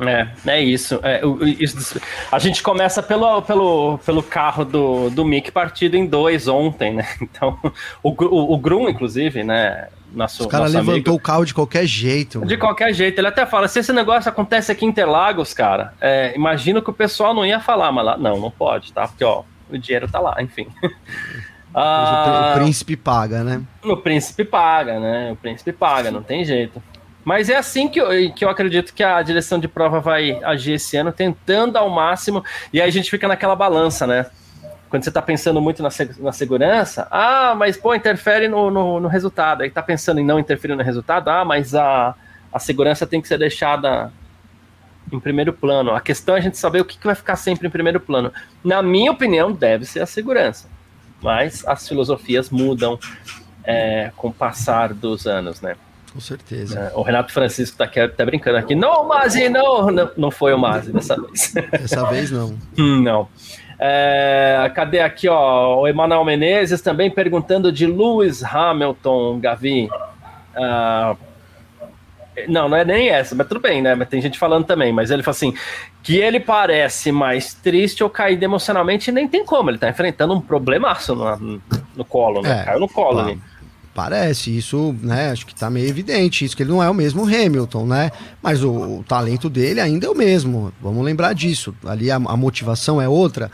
É, 0.00 0.28
é 0.46 0.60
isso. 0.60 1.00
É, 1.02 1.22
isso. 1.58 2.00
A 2.30 2.38
gente 2.38 2.62
começa 2.62 3.02
pelo, 3.02 3.40
pelo, 3.42 3.98
pelo 4.04 4.22
carro 4.22 4.64
do, 4.64 5.10
do 5.10 5.24
Mick 5.24 5.50
partido 5.50 5.96
em 5.96 6.06
dois 6.06 6.48
ontem, 6.48 6.94
né? 6.94 7.06
Então, 7.20 7.58
o, 8.02 8.10
o, 8.10 8.54
o 8.54 8.58
Grum, 8.58 8.88
inclusive, 8.88 9.42
né? 9.42 9.88
Nosso, 10.12 10.44
Os 10.44 10.48
caras 10.48 10.72
levantou 10.72 10.94
amigo, 10.94 11.12
o 11.12 11.20
carro 11.20 11.44
de 11.44 11.52
qualquer 11.52 11.84
jeito. 11.84 12.44
De 12.46 12.56
qualquer 12.56 12.94
jeito. 12.94 13.18
Ele 13.18 13.26
até 13.26 13.44
fala: 13.44 13.68
se 13.68 13.80
esse 13.80 13.92
negócio 13.92 14.30
acontece 14.30 14.72
aqui 14.72 14.84
em 14.84 14.88
Interlagos, 14.88 15.52
cara, 15.52 15.92
é, 16.00 16.34
imagino 16.34 16.80
que 16.80 16.88
o 16.88 16.92
pessoal 16.92 17.34
não 17.34 17.44
ia 17.44 17.60
falar, 17.60 17.92
mas 17.92 18.04
lá, 18.04 18.16
não, 18.16 18.38
não 18.38 18.50
pode, 18.50 18.92
tá? 18.92 19.08
Porque, 19.08 19.24
ó, 19.24 19.42
o 19.68 19.76
dinheiro 19.76 20.08
tá 20.08 20.20
lá, 20.20 20.36
enfim. 20.40 20.68
ah, 21.74 22.52
o 22.52 22.58
príncipe 22.58 22.96
paga, 22.96 23.44
né? 23.44 23.62
O 23.82 23.96
príncipe 23.96 24.44
paga, 24.44 25.00
né? 25.00 25.32
O 25.32 25.36
príncipe 25.36 25.72
paga, 25.72 26.10
não 26.10 26.22
tem 26.22 26.44
jeito. 26.44 26.82
Mas 27.26 27.50
é 27.50 27.56
assim 27.56 27.88
que 27.88 28.00
eu, 28.00 28.32
que 28.32 28.44
eu 28.44 28.48
acredito 28.48 28.94
que 28.94 29.02
a 29.02 29.20
direção 29.20 29.58
de 29.58 29.66
prova 29.66 29.98
vai 29.98 30.38
agir 30.44 30.74
esse 30.74 30.96
ano, 30.96 31.10
tentando 31.10 31.76
ao 31.76 31.90
máximo, 31.90 32.44
e 32.72 32.80
aí 32.80 32.88
a 32.88 32.92
gente 32.92 33.10
fica 33.10 33.26
naquela 33.26 33.56
balança, 33.56 34.06
né? 34.06 34.26
Quando 34.88 35.02
você 35.02 35.10
está 35.10 35.20
pensando 35.20 35.60
muito 35.60 35.82
na, 35.82 35.88
na 36.20 36.30
segurança, 36.30 37.08
ah, 37.10 37.52
mas 37.56 37.76
pô, 37.76 37.92
interfere 37.96 38.46
no, 38.46 38.70
no, 38.70 39.00
no 39.00 39.08
resultado. 39.08 39.62
Aí 39.62 39.68
está 39.68 39.82
pensando 39.82 40.20
em 40.20 40.24
não 40.24 40.38
interferir 40.38 40.76
no 40.76 40.84
resultado, 40.84 41.28
ah, 41.28 41.44
mas 41.44 41.74
a, 41.74 42.14
a 42.52 42.60
segurança 42.60 43.04
tem 43.04 43.20
que 43.20 43.26
ser 43.26 43.38
deixada 43.38 44.12
em 45.12 45.18
primeiro 45.18 45.52
plano. 45.52 45.96
A 45.96 46.00
questão 46.00 46.36
é 46.36 46.38
a 46.38 46.40
gente 46.40 46.56
saber 46.56 46.80
o 46.80 46.84
que, 46.84 46.96
que 46.96 47.06
vai 47.06 47.16
ficar 47.16 47.34
sempre 47.34 47.66
em 47.66 47.70
primeiro 47.70 47.98
plano. 47.98 48.32
Na 48.62 48.80
minha 48.84 49.10
opinião, 49.10 49.50
deve 49.50 49.84
ser 49.84 49.98
a 49.98 50.06
segurança. 50.06 50.68
mas 51.20 51.66
as 51.66 51.88
filosofias 51.88 52.50
mudam 52.50 52.96
é, 53.64 54.12
com 54.16 54.28
o 54.28 54.32
passar 54.32 54.94
dos 54.94 55.26
anos, 55.26 55.60
né? 55.60 55.74
Com 56.16 56.20
certeza. 56.20 56.80
É, 56.80 56.98
o 56.98 57.02
Renato 57.02 57.30
Francisco 57.30 57.74
está 57.74 57.84
aqui, 57.84 58.08
tá 58.08 58.24
brincando 58.24 58.56
aqui. 58.56 58.74
Não, 58.74 59.06
Mazi, 59.06 59.50
não, 59.50 59.90
não, 59.90 60.10
não 60.16 60.30
foi 60.30 60.54
o 60.54 60.58
Mazi 60.58 60.90
dessa 60.90 61.14
vez. 61.20 61.52
Dessa 61.52 62.04
vez 62.06 62.30
não. 62.30 62.56
não. 62.74 63.28
É, 63.78 64.72
cadê 64.74 65.00
aqui, 65.00 65.28
ó? 65.28 65.82
O 65.82 65.86
Emanuel 65.86 66.24
Menezes 66.24 66.80
também 66.80 67.10
perguntando 67.10 67.70
de 67.70 67.86
Lewis 67.86 68.42
Hamilton, 68.42 69.38
Gavi. 69.40 69.90
Ah, 70.56 71.14
não, 72.48 72.66
não 72.66 72.78
é 72.78 72.84
nem 72.86 73.10
essa, 73.10 73.34
mas 73.34 73.46
tudo 73.46 73.60
bem, 73.60 73.82
né? 73.82 73.94
Mas 73.94 74.08
tem 74.08 74.22
gente 74.22 74.38
falando 74.38 74.64
também. 74.64 74.94
Mas 74.94 75.10
ele 75.10 75.22
fala 75.22 75.36
assim: 75.36 75.52
que 76.02 76.16
ele 76.16 76.40
parece 76.40 77.12
mais 77.12 77.52
triste 77.52 78.02
ou 78.02 78.08
caído 78.08 78.42
emocionalmente, 78.42 79.12
nem 79.12 79.28
tem 79.28 79.44
como. 79.44 79.68
Ele 79.68 79.76
tá 79.76 79.90
enfrentando 79.90 80.32
um 80.32 80.40
problemaço 80.40 81.14
no, 81.14 81.60
no 81.94 82.04
colo, 82.06 82.40
né? 82.40 82.62
É, 82.62 82.64
Caiu 82.64 82.80
no 82.80 82.88
colo 82.88 83.20
ali. 83.20 83.38
Parece, 83.96 84.54
isso, 84.54 84.94
né? 85.00 85.30
Acho 85.30 85.46
que 85.46 85.54
tá 85.54 85.70
meio 85.70 85.88
evidente, 85.88 86.44
isso 86.44 86.54
que 86.54 86.62
ele 86.62 86.68
não 86.68 86.82
é 86.82 86.90
o 86.90 86.92
mesmo 86.92 87.24
Hamilton, 87.24 87.86
né? 87.86 88.10
Mas 88.42 88.62
o, 88.62 88.70
o 88.70 89.04
talento 89.08 89.48
dele 89.48 89.80
ainda 89.80 90.06
é 90.06 90.10
o 90.10 90.14
mesmo. 90.14 90.70
Vamos 90.82 91.02
lembrar 91.02 91.32
disso. 91.32 91.74
Ali 91.82 92.10
a, 92.10 92.16
a, 92.16 92.36
motivação 92.36 93.00
é 93.00 93.08
outra, 93.08 93.50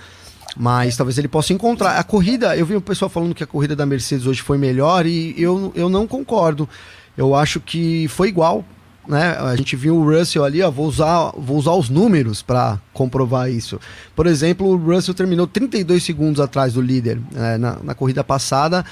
mas 0.56 0.96
talvez 0.96 1.16
ele 1.16 1.28
possa 1.28 1.52
encontrar. 1.52 1.96
A 1.96 2.02
corrida, 2.02 2.56
eu 2.56 2.66
vi 2.66 2.74
o 2.74 2.80
pessoal 2.80 3.08
falando 3.08 3.36
que 3.36 3.44
a 3.44 3.46
corrida 3.46 3.76
da 3.76 3.86
Mercedes 3.86 4.26
hoje 4.26 4.42
foi 4.42 4.58
melhor 4.58 5.06
e 5.06 5.32
eu, 5.40 5.72
eu 5.76 5.88
não 5.88 6.08
concordo. 6.08 6.68
Eu 7.16 7.36
acho 7.36 7.60
que 7.60 8.08
foi 8.08 8.26
igual, 8.26 8.64
né? 9.06 9.36
A 9.38 9.54
gente 9.54 9.76
viu 9.76 9.94
o 9.94 10.04
Russell 10.04 10.44
ali, 10.44 10.60
ó, 10.60 10.72
vou 10.72 10.88
usar, 10.88 11.30
vou 11.38 11.56
usar 11.56 11.74
os 11.74 11.88
números 11.88 12.42
para 12.42 12.80
comprovar 12.92 13.48
isso. 13.48 13.78
Por 14.16 14.26
exemplo, 14.26 14.66
o 14.66 14.76
Russell 14.76 15.14
terminou 15.14 15.46
32 15.46 16.02
segundos 16.02 16.40
atrás 16.40 16.72
do 16.72 16.80
líder 16.80 17.20
né? 17.30 17.56
na, 17.58 17.78
na 17.80 17.94
corrida 17.94 18.24
passada. 18.24 18.84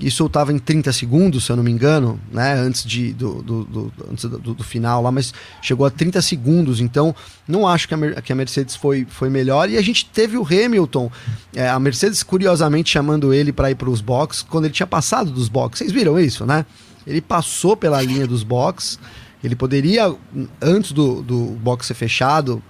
Isso 0.00 0.24
estava 0.26 0.52
em 0.52 0.58
30 0.58 0.92
segundos, 0.92 1.44
se 1.44 1.50
eu 1.50 1.56
não 1.56 1.64
me 1.64 1.72
engano, 1.72 2.20
né? 2.32 2.54
Antes, 2.54 2.84
de, 2.84 3.12
do, 3.12 3.42
do, 3.42 3.64
do 3.64 3.92
antes 4.08 4.24
do, 4.26 4.54
do, 4.54 4.62
final 4.62 5.02
lá, 5.02 5.10
mas 5.10 5.34
chegou 5.60 5.84
a 5.84 5.90
30 5.90 6.22
segundos. 6.22 6.80
Então, 6.80 7.14
não 7.48 7.66
acho 7.66 7.88
que 7.88 7.94
a, 7.94 8.22
que 8.22 8.32
a 8.32 8.36
Mercedes 8.36 8.76
foi, 8.76 9.04
foi 9.10 9.28
melhor. 9.28 9.68
E 9.68 9.76
a 9.76 9.82
gente 9.82 10.06
teve 10.06 10.36
o 10.36 10.46
Hamilton, 10.46 11.10
é, 11.52 11.68
a 11.68 11.80
Mercedes, 11.80 12.22
curiosamente, 12.22 12.90
chamando 12.90 13.34
ele 13.34 13.52
para 13.52 13.72
ir 13.72 13.74
para 13.74 13.90
os 13.90 14.00
boxes, 14.00 14.42
quando 14.42 14.66
ele 14.66 14.74
tinha 14.74 14.86
passado 14.86 15.32
dos 15.32 15.48
boxes. 15.48 15.78
Vocês 15.78 15.92
viram 15.92 16.16
isso, 16.18 16.46
né? 16.46 16.64
Ele 17.04 17.20
passou 17.20 17.76
pela 17.76 18.00
linha 18.00 18.26
dos 18.26 18.44
boxes. 18.44 19.00
Ele 19.42 19.56
poderia, 19.56 20.14
antes 20.62 20.92
do, 20.92 21.22
do 21.22 21.38
box 21.60 21.86
ser 21.86 21.94
fechado, 21.94 22.62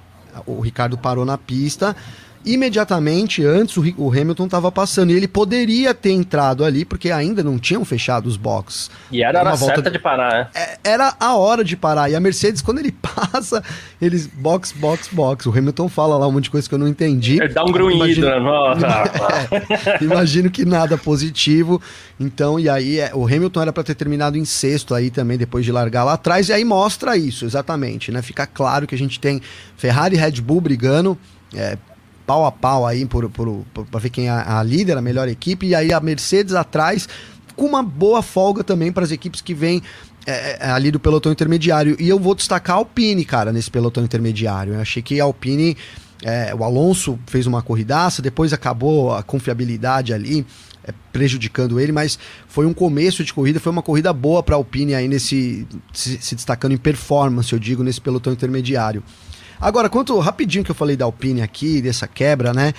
o 0.46 0.60
Ricardo 0.60 0.96
parou 0.96 1.26
na 1.26 1.36
pista 1.36 1.94
imediatamente 2.44 3.44
antes 3.44 3.76
o, 3.76 4.10
Hamilton 4.10 4.44
estava 4.46 4.70
passando. 4.70 5.10
E 5.10 5.16
ele 5.16 5.28
poderia 5.28 5.94
ter 5.94 6.12
entrado 6.12 6.64
ali, 6.64 6.84
porque 6.84 7.10
ainda 7.10 7.42
não 7.42 7.58
tinham 7.58 7.84
fechado 7.84 8.26
os 8.26 8.36
boxes. 8.36 8.90
E 9.10 9.22
era 9.22 9.40
a 9.40 9.42
hora 9.42 9.56
certa 9.56 9.82
de... 9.82 9.96
de 9.96 9.98
parar, 9.98 10.32
né? 10.32 10.48
É, 10.54 10.78
era 10.84 11.14
a 11.18 11.36
hora 11.36 11.64
de 11.64 11.76
parar. 11.76 12.10
E 12.10 12.14
a 12.14 12.20
Mercedes, 12.20 12.62
quando 12.62 12.78
ele 12.78 12.92
passa, 13.00 13.62
eles 14.00 14.26
box, 14.26 14.72
box, 14.72 15.08
box. 15.12 15.46
O 15.46 15.50
Hamilton 15.50 15.88
fala 15.88 16.16
lá 16.16 16.26
um 16.26 16.32
monte 16.32 16.44
de 16.44 16.50
coisa 16.50 16.68
que 16.68 16.74
eu 16.74 16.78
não 16.78 16.88
entendi. 16.88 17.40
Ele 17.40 17.52
dá 17.52 17.64
um 17.64 17.72
grunhido, 17.72 18.04
imagino... 18.04 18.26
né? 18.26 18.78
é, 20.00 20.04
imagino 20.04 20.50
que 20.50 20.64
nada 20.64 20.96
positivo. 20.96 21.80
Então, 22.18 22.58
e 22.58 22.68
aí, 22.68 22.98
é, 22.98 23.12
o 23.14 23.24
Hamilton 23.26 23.62
era 23.62 23.72
para 23.72 23.82
ter 23.82 23.94
terminado 23.94 24.36
em 24.36 24.44
sexto 24.44 24.94
aí 24.94 25.10
também, 25.10 25.38
depois 25.38 25.64
de 25.64 25.72
largar 25.72 26.04
lá 26.04 26.14
atrás. 26.14 26.48
E 26.48 26.52
aí 26.52 26.64
mostra 26.64 27.16
isso, 27.16 27.44
exatamente, 27.44 28.10
né? 28.10 28.22
Fica 28.22 28.46
claro 28.46 28.86
que 28.86 28.94
a 28.94 28.98
gente 28.98 29.20
tem 29.20 29.40
Ferrari 29.76 30.16
e 30.16 30.18
Red 30.18 30.40
Bull 30.40 30.60
brigando. 30.60 31.16
É, 31.54 31.78
pau 32.28 32.44
a 32.44 32.52
pau 32.52 32.86
aí 32.86 33.06
por, 33.06 33.30
por, 33.30 33.64
por 33.72 33.86
para 33.86 34.00
ver 34.00 34.10
quem 34.10 34.28
é 34.28 34.30
a 34.30 34.62
líder, 34.62 34.98
a 34.98 35.00
melhor 35.00 35.28
equipe, 35.28 35.66
e 35.66 35.74
aí 35.74 35.94
a 35.94 35.98
Mercedes 35.98 36.54
atrás, 36.54 37.08
com 37.56 37.64
uma 37.64 37.82
boa 37.82 38.20
folga 38.20 38.62
também 38.62 38.92
para 38.92 39.02
as 39.02 39.10
equipes 39.10 39.40
que 39.40 39.54
vêm 39.54 39.82
é, 40.26 40.58
é, 40.60 40.70
ali 40.70 40.90
do 40.90 41.00
pelotão 41.00 41.32
intermediário. 41.32 41.96
E 41.98 42.06
eu 42.06 42.18
vou 42.18 42.34
destacar 42.34 42.76
a 42.76 42.78
Alpine, 42.80 43.24
cara, 43.24 43.50
nesse 43.50 43.70
pelotão 43.70 44.04
intermediário. 44.04 44.74
Eu 44.74 44.80
achei 44.80 45.02
que 45.02 45.18
a 45.18 45.24
Alpine, 45.24 45.74
é, 46.22 46.54
o 46.54 46.62
Alonso 46.62 47.18
fez 47.26 47.46
uma 47.46 47.62
corridaça, 47.62 48.20
depois 48.20 48.52
acabou 48.52 49.14
a 49.14 49.22
confiabilidade 49.22 50.12
ali. 50.12 50.44
É, 50.84 50.92
prejudicando 51.12 51.78
ele, 51.80 51.92
mas 51.92 52.18
foi 52.46 52.64
um 52.64 52.72
começo 52.72 53.22
de 53.22 53.34
corrida, 53.34 53.60
foi 53.60 53.72
uma 53.72 53.82
corrida 53.82 54.10
boa 54.12 54.42
para 54.42 54.54
a 54.54 54.56
Alpine 54.58 54.94
aí 54.94 55.06
nesse 55.06 55.66
se, 55.92 56.16
se 56.18 56.34
destacando 56.34 56.72
em 56.72 56.78
performance, 56.78 57.52
eu 57.52 57.58
digo, 57.58 57.82
nesse 57.82 58.00
pelotão 58.00 58.32
intermediário. 58.32 59.02
Agora, 59.60 59.88
quanto 59.88 60.18
rapidinho 60.18 60.64
que 60.64 60.70
eu 60.70 60.74
falei 60.74 60.96
da 60.96 61.04
Alpine 61.04 61.42
aqui, 61.42 61.82
dessa 61.82 62.06
quebra, 62.06 62.52
né? 62.52 62.72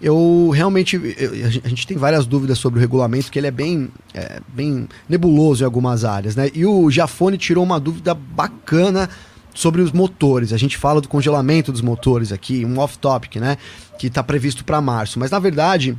Eu 0.00 0.50
realmente. 0.52 0.96
Eu, 0.96 1.46
a 1.64 1.68
gente 1.68 1.86
tem 1.86 1.96
várias 1.96 2.26
dúvidas 2.26 2.58
sobre 2.58 2.78
o 2.78 2.80
regulamento, 2.80 3.30
que 3.30 3.38
ele 3.38 3.46
é 3.46 3.50
bem, 3.50 3.88
é, 4.12 4.40
bem 4.48 4.88
nebuloso 5.08 5.62
em 5.62 5.66
algumas 5.66 6.04
áreas, 6.04 6.34
né? 6.36 6.50
E 6.54 6.66
o 6.66 6.90
Jafone 6.90 7.38
tirou 7.38 7.62
uma 7.62 7.78
dúvida 7.78 8.14
bacana 8.14 9.08
sobre 9.54 9.80
os 9.80 9.92
motores. 9.92 10.52
A 10.52 10.56
gente 10.56 10.76
fala 10.76 11.00
do 11.00 11.08
congelamento 11.08 11.70
dos 11.70 11.80
motores 11.80 12.32
aqui, 12.32 12.64
um 12.64 12.78
off-topic, 12.78 13.36
né? 13.36 13.56
Que 13.98 14.08
está 14.08 14.22
previsto 14.22 14.64
para 14.64 14.80
março. 14.80 15.18
Mas 15.18 15.30
na 15.30 15.38
verdade, 15.38 15.96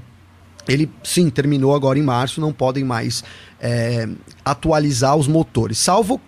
ele 0.67 0.89
sim 1.03 1.29
terminou 1.29 1.73
agora 1.73 1.97
em 1.97 2.03
março, 2.03 2.41
não 2.41 2.51
podem 2.51 2.83
mais 2.83 3.23
é, 3.59 4.07
atualizar 4.43 5.15
os 5.15 5.27
motores, 5.27 5.77
salvo 5.77 6.19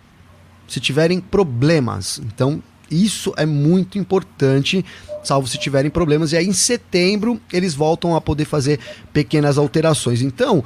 se 0.68 0.80
tiverem 0.80 1.20
problemas. 1.20 2.22
Então 2.26 2.62
isso 2.90 3.34
é 3.38 3.46
muito 3.46 3.98
importante, 3.98 4.84
salvo 5.24 5.48
se 5.48 5.58
tiverem 5.58 5.92
problemas. 5.92 6.32
E 6.32 6.38
aí 6.38 6.48
em 6.48 6.54
setembro 6.54 7.40
eles 7.52 7.74
voltam 7.74 8.16
a 8.16 8.22
poder 8.22 8.46
fazer 8.46 8.80
pequenas 9.12 9.58
alterações. 9.58 10.22
Então, 10.22 10.64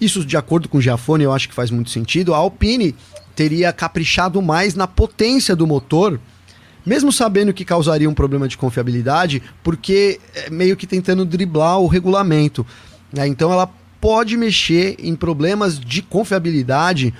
isso 0.00 0.24
de 0.24 0.36
acordo 0.36 0.68
com 0.68 0.78
o 0.78 0.82
Giafone, 0.82 1.24
eu 1.24 1.32
acho 1.32 1.48
que 1.48 1.54
faz 1.54 1.70
muito 1.70 1.90
sentido. 1.90 2.34
A 2.34 2.38
Alpine 2.38 2.94
teria 3.34 3.72
caprichado 3.72 4.40
mais 4.40 4.74
na 4.74 4.86
potência 4.86 5.56
do 5.56 5.66
motor, 5.66 6.20
mesmo 6.86 7.12
sabendo 7.12 7.52
que 7.52 7.64
causaria 7.64 8.08
um 8.08 8.14
problema 8.14 8.46
de 8.46 8.56
confiabilidade, 8.56 9.42
porque 9.62 10.20
é 10.34 10.50
meio 10.50 10.76
que 10.76 10.86
tentando 10.86 11.24
driblar 11.24 11.80
o 11.80 11.86
regulamento. 11.86 12.66
Né? 13.12 13.26
Então 13.26 13.52
ela 13.52 13.68
pode 14.00 14.36
mexer 14.36 14.96
em 14.98 15.16
problemas 15.16 15.80
de 15.80 16.02
confiabilidade 16.02 17.14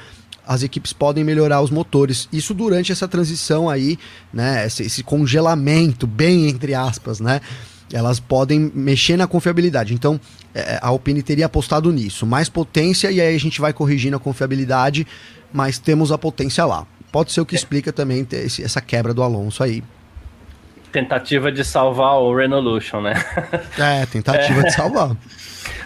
as 0.47 0.63
equipes 0.63 0.93
podem 0.93 1.25
melhorar 1.25 1.61
os 1.61 1.71
motores. 1.71 2.29
Isso 2.33 2.55
durante 2.55 2.93
essa 2.93 3.09
transição 3.09 3.69
aí, 3.69 3.99
né? 4.33 4.67
Esse, 4.67 4.83
esse, 4.85 5.03
congelamento, 5.03 6.07
bem 6.07 6.49
entre 6.49 6.75
aspas, 6.75 7.21
né? 7.21 7.41
Elas 7.93 8.19
podem 8.19 8.73
mexer 8.75 9.17
na 9.17 9.27
confiabilidade. 9.27 9.95
Então, 9.95 10.21
é, 10.55 10.79
a 10.81 10.89
Alpine 10.89 11.23
teria 11.23 11.47
apostado 11.47 11.93
nisso. 11.93 12.27
Mais 12.27 12.49
potência 12.49 13.11
e 13.11 13.21
aí 13.21 13.35
a 13.35 13.39
gente 13.39 13.61
vai 13.61 13.73
corrigindo 13.73 14.17
a 14.17 14.21
confiabilidade, 14.21 15.07
mas 15.53 15.79
temos 15.79 16.11
a 16.11 16.19
potência 16.19 16.65
lá. 16.65 16.87
Pode 17.13 17.33
ser 17.33 17.41
o 17.41 17.47
que 17.47 17.55
explica 17.55 17.93
também 17.93 18.27
esse, 18.33 18.63
essa 18.63 18.81
quebra 18.81 19.15
do 19.15 19.23
Alonso 19.23 19.63
aí. 19.63 19.83
Tentativa 20.91 21.51
de 21.51 21.65
salvar 21.65 22.15
o 22.21 22.35
Renolution, 22.37 23.01
né? 23.01 23.15
É, 23.79 24.07
tentativa 24.07 24.61
é. 24.61 24.63
de 24.65 24.73
salvar. 24.73 25.17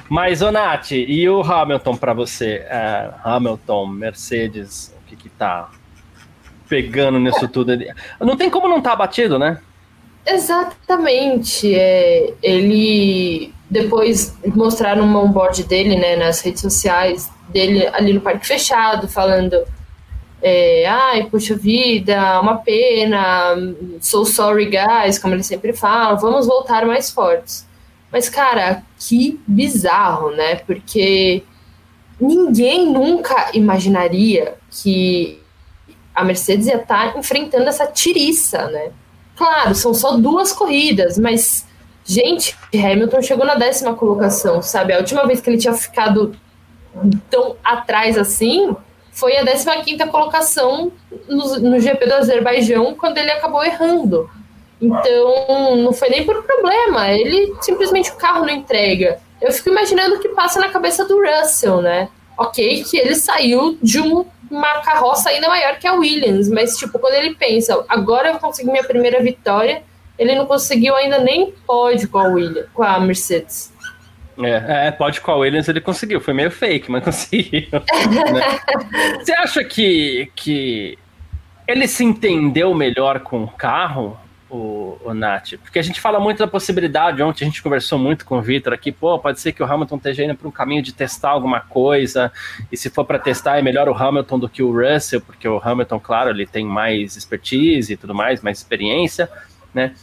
Mas, 0.08 0.42
ô 0.42 0.50
Nath, 0.50 0.92
e 0.92 1.28
o 1.28 1.42
Hamilton 1.42 1.96
para 1.96 2.12
você? 2.12 2.64
É, 2.68 3.10
Hamilton, 3.24 3.86
Mercedes, 3.86 4.94
o 5.00 5.08
que 5.08 5.16
que 5.16 5.28
tá 5.28 5.70
pegando 6.68 7.18
nisso 7.18 7.48
tudo? 7.48 7.72
Não 8.20 8.36
tem 8.36 8.50
como 8.50 8.68
não 8.68 8.78
estar 8.78 8.90
tá 8.90 8.96
batido, 8.96 9.38
né? 9.38 9.58
Exatamente. 10.26 11.74
É, 11.74 12.32
ele 12.42 13.52
depois 13.70 14.36
mostraram 14.46 15.04
um 15.04 15.16
onboard 15.16 15.62
dele, 15.64 15.96
né, 15.96 16.16
nas 16.16 16.40
redes 16.40 16.60
sociais 16.60 17.30
dele 17.48 17.86
ali 17.88 18.12
no 18.12 18.20
parque 18.20 18.46
fechado, 18.46 19.08
falando 19.08 19.64
é, 20.40 20.86
ai, 20.86 21.24
puxa 21.24 21.56
vida, 21.56 22.40
uma 22.40 22.58
pena, 22.58 23.56
so 24.00 24.24
sorry 24.24 24.66
guys, 24.66 25.18
como 25.18 25.34
ele 25.34 25.42
sempre 25.42 25.72
fala, 25.72 26.14
vamos 26.14 26.46
voltar 26.46 26.86
mais 26.86 27.10
fortes. 27.10 27.66
Mas, 28.10 28.28
cara, 28.28 28.82
que 28.98 29.40
bizarro, 29.46 30.30
né? 30.30 30.56
Porque 30.56 31.42
ninguém 32.20 32.90
nunca 32.90 33.50
imaginaria 33.52 34.54
que 34.70 35.40
a 36.14 36.24
Mercedes 36.24 36.66
ia 36.66 36.76
estar 36.76 37.12
tá 37.12 37.18
enfrentando 37.18 37.68
essa 37.68 37.86
tiriça, 37.86 38.68
né? 38.68 38.90
Claro, 39.36 39.74
são 39.74 39.94
só 39.94 40.16
duas 40.16 40.52
corridas, 40.52 41.16
mas, 41.16 41.64
gente, 42.04 42.56
Hamilton 42.74 43.22
chegou 43.22 43.46
na 43.46 43.54
décima 43.54 43.94
colocação, 43.94 44.60
sabe? 44.60 44.92
A 44.92 44.98
última 44.98 45.26
vez 45.26 45.40
que 45.40 45.48
ele 45.48 45.58
tinha 45.58 45.74
ficado 45.74 46.34
tão 47.30 47.56
atrás 47.62 48.18
assim 48.18 48.74
foi 49.12 49.36
a 49.36 49.44
15 49.44 49.82
quinta 49.84 50.06
colocação 50.06 50.92
no, 51.28 51.58
no 51.58 51.80
GP 51.80 52.06
do 52.06 52.14
Azerbaijão, 52.14 52.94
quando 52.94 53.18
ele 53.18 53.30
acabou 53.30 53.64
errando. 53.64 54.30
Então, 54.80 55.76
não 55.76 55.92
foi 55.92 56.08
nem 56.08 56.24
por 56.24 56.42
problema, 56.44 57.10
ele 57.10 57.54
simplesmente 57.60 58.10
o 58.10 58.16
carro 58.16 58.46
não 58.46 58.50
entrega. 58.50 59.18
Eu 59.40 59.52
fico 59.52 59.70
imaginando 59.70 60.16
o 60.16 60.20
que 60.20 60.28
passa 60.30 60.60
na 60.60 60.68
cabeça 60.68 61.04
do 61.04 61.20
Russell, 61.20 61.80
né? 61.80 62.08
Ok, 62.36 62.84
que 62.84 62.96
ele 62.96 63.16
saiu 63.16 63.76
de 63.82 64.00
um, 64.00 64.24
uma 64.50 64.80
carroça 64.80 65.30
ainda 65.30 65.48
maior 65.48 65.78
que 65.78 65.86
a 65.86 65.94
Williams, 65.94 66.48
mas, 66.48 66.76
tipo, 66.76 66.98
quando 66.98 67.14
ele 67.14 67.34
pensa, 67.34 67.84
agora 67.88 68.30
eu 68.30 68.38
consegui 68.38 68.70
minha 68.70 68.84
primeira 68.84 69.20
vitória, 69.20 69.82
ele 70.16 70.34
não 70.34 70.46
conseguiu 70.46 70.94
ainda 70.94 71.18
nem 71.18 71.52
pódio 71.66 72.08
com 72.08 72.18
a 72.18 72.28
Williams, 72.28 72.68
com 72.72 72.82
a 72.82 73.00
Mercedes. 73.00 73.72
É, 74.40 74.86
é, 74.86 74.90
pode 74.92 75.20
com 75.20 75.32
a 75.32 75.36
Williams 75.36 75.68
ele 75.68 75.80
conseguiu, 75.80 76.20
foi 76.20 76.32
meio 76.32 76.50
fake, 76.50 76.90
mas 76.90 77.02
conseguiu. 77.04 77.68
né? 77.72 78.60
Você 79.18 79.32
acha 79.32 79.64
que, 79.64 80.30
que 80.36 80.96
ele 81.66 81.88
se 81.88 82.04
entendeu 82.04 82.72
melhor 82.74 83.20
com 83.20 83.42
o 83.42 83.48
carro, 83.48 84.16
o, 84.50 84.98
o 85.04 85.14
Nath? 85.14 85.54
Porque 85.62 85.78
a 85.78 85.82
gente 85.82 86.00
fala 86.00 86.18
muito 86.18 86.38
da 86.38 86.46
possibilidade, 86.46 87.22
ontem 87.22 87.44
a 87.44 87.48
gente 87.48 87.62
conversou 87.62 87.98
muito 87.98 88.24
com 88.24 88.38
o 88.38 88.42
Victor 88.42 88.72
aqui, 88.72 88.92
pô, 88.92 89.18
pode 89.18 89.40
ser 89.40 89.52
que 89.52 89.62
o 89.62 89.66
Hamilton 89.66 89.96
esteja 89.96 90.24
indo 90.24 90.34
para 90.34 90.48
um 90.48 90.50
caminho 90.50 90.82
de 90.82 90.92
testar 90.92 91.30
alguma 91.30 91.60
coisa, 91.60 92.32
e 92.70 92.76
se 92.76 92.90
for 92.90 93.04
para 93.04 93.18
testar 93.18 93.58
é 93.58 93.62
melhor 93.62 93.88
o 93.88 93.94
Hamilton 93.94 94.38
do 94.38 94.48
que 94.48 94.62
o 94.62 94.72
Russell, 94.72 95.20
porque 95.20 95.48
o 95.48 95.60
Hamilton, 95.62 96.00
claro, 96.00 96.30
ele 96.30 96.46
tem 96.46 96.64
mais 96.64 97.16
expertise 97.16 97.92
e 97.92 97.96
tudo 97.96 98.14
mais, 98.14 98.40
mais 98.42 98.58
experiência, 98.58 99.30
né? 99.72 99.94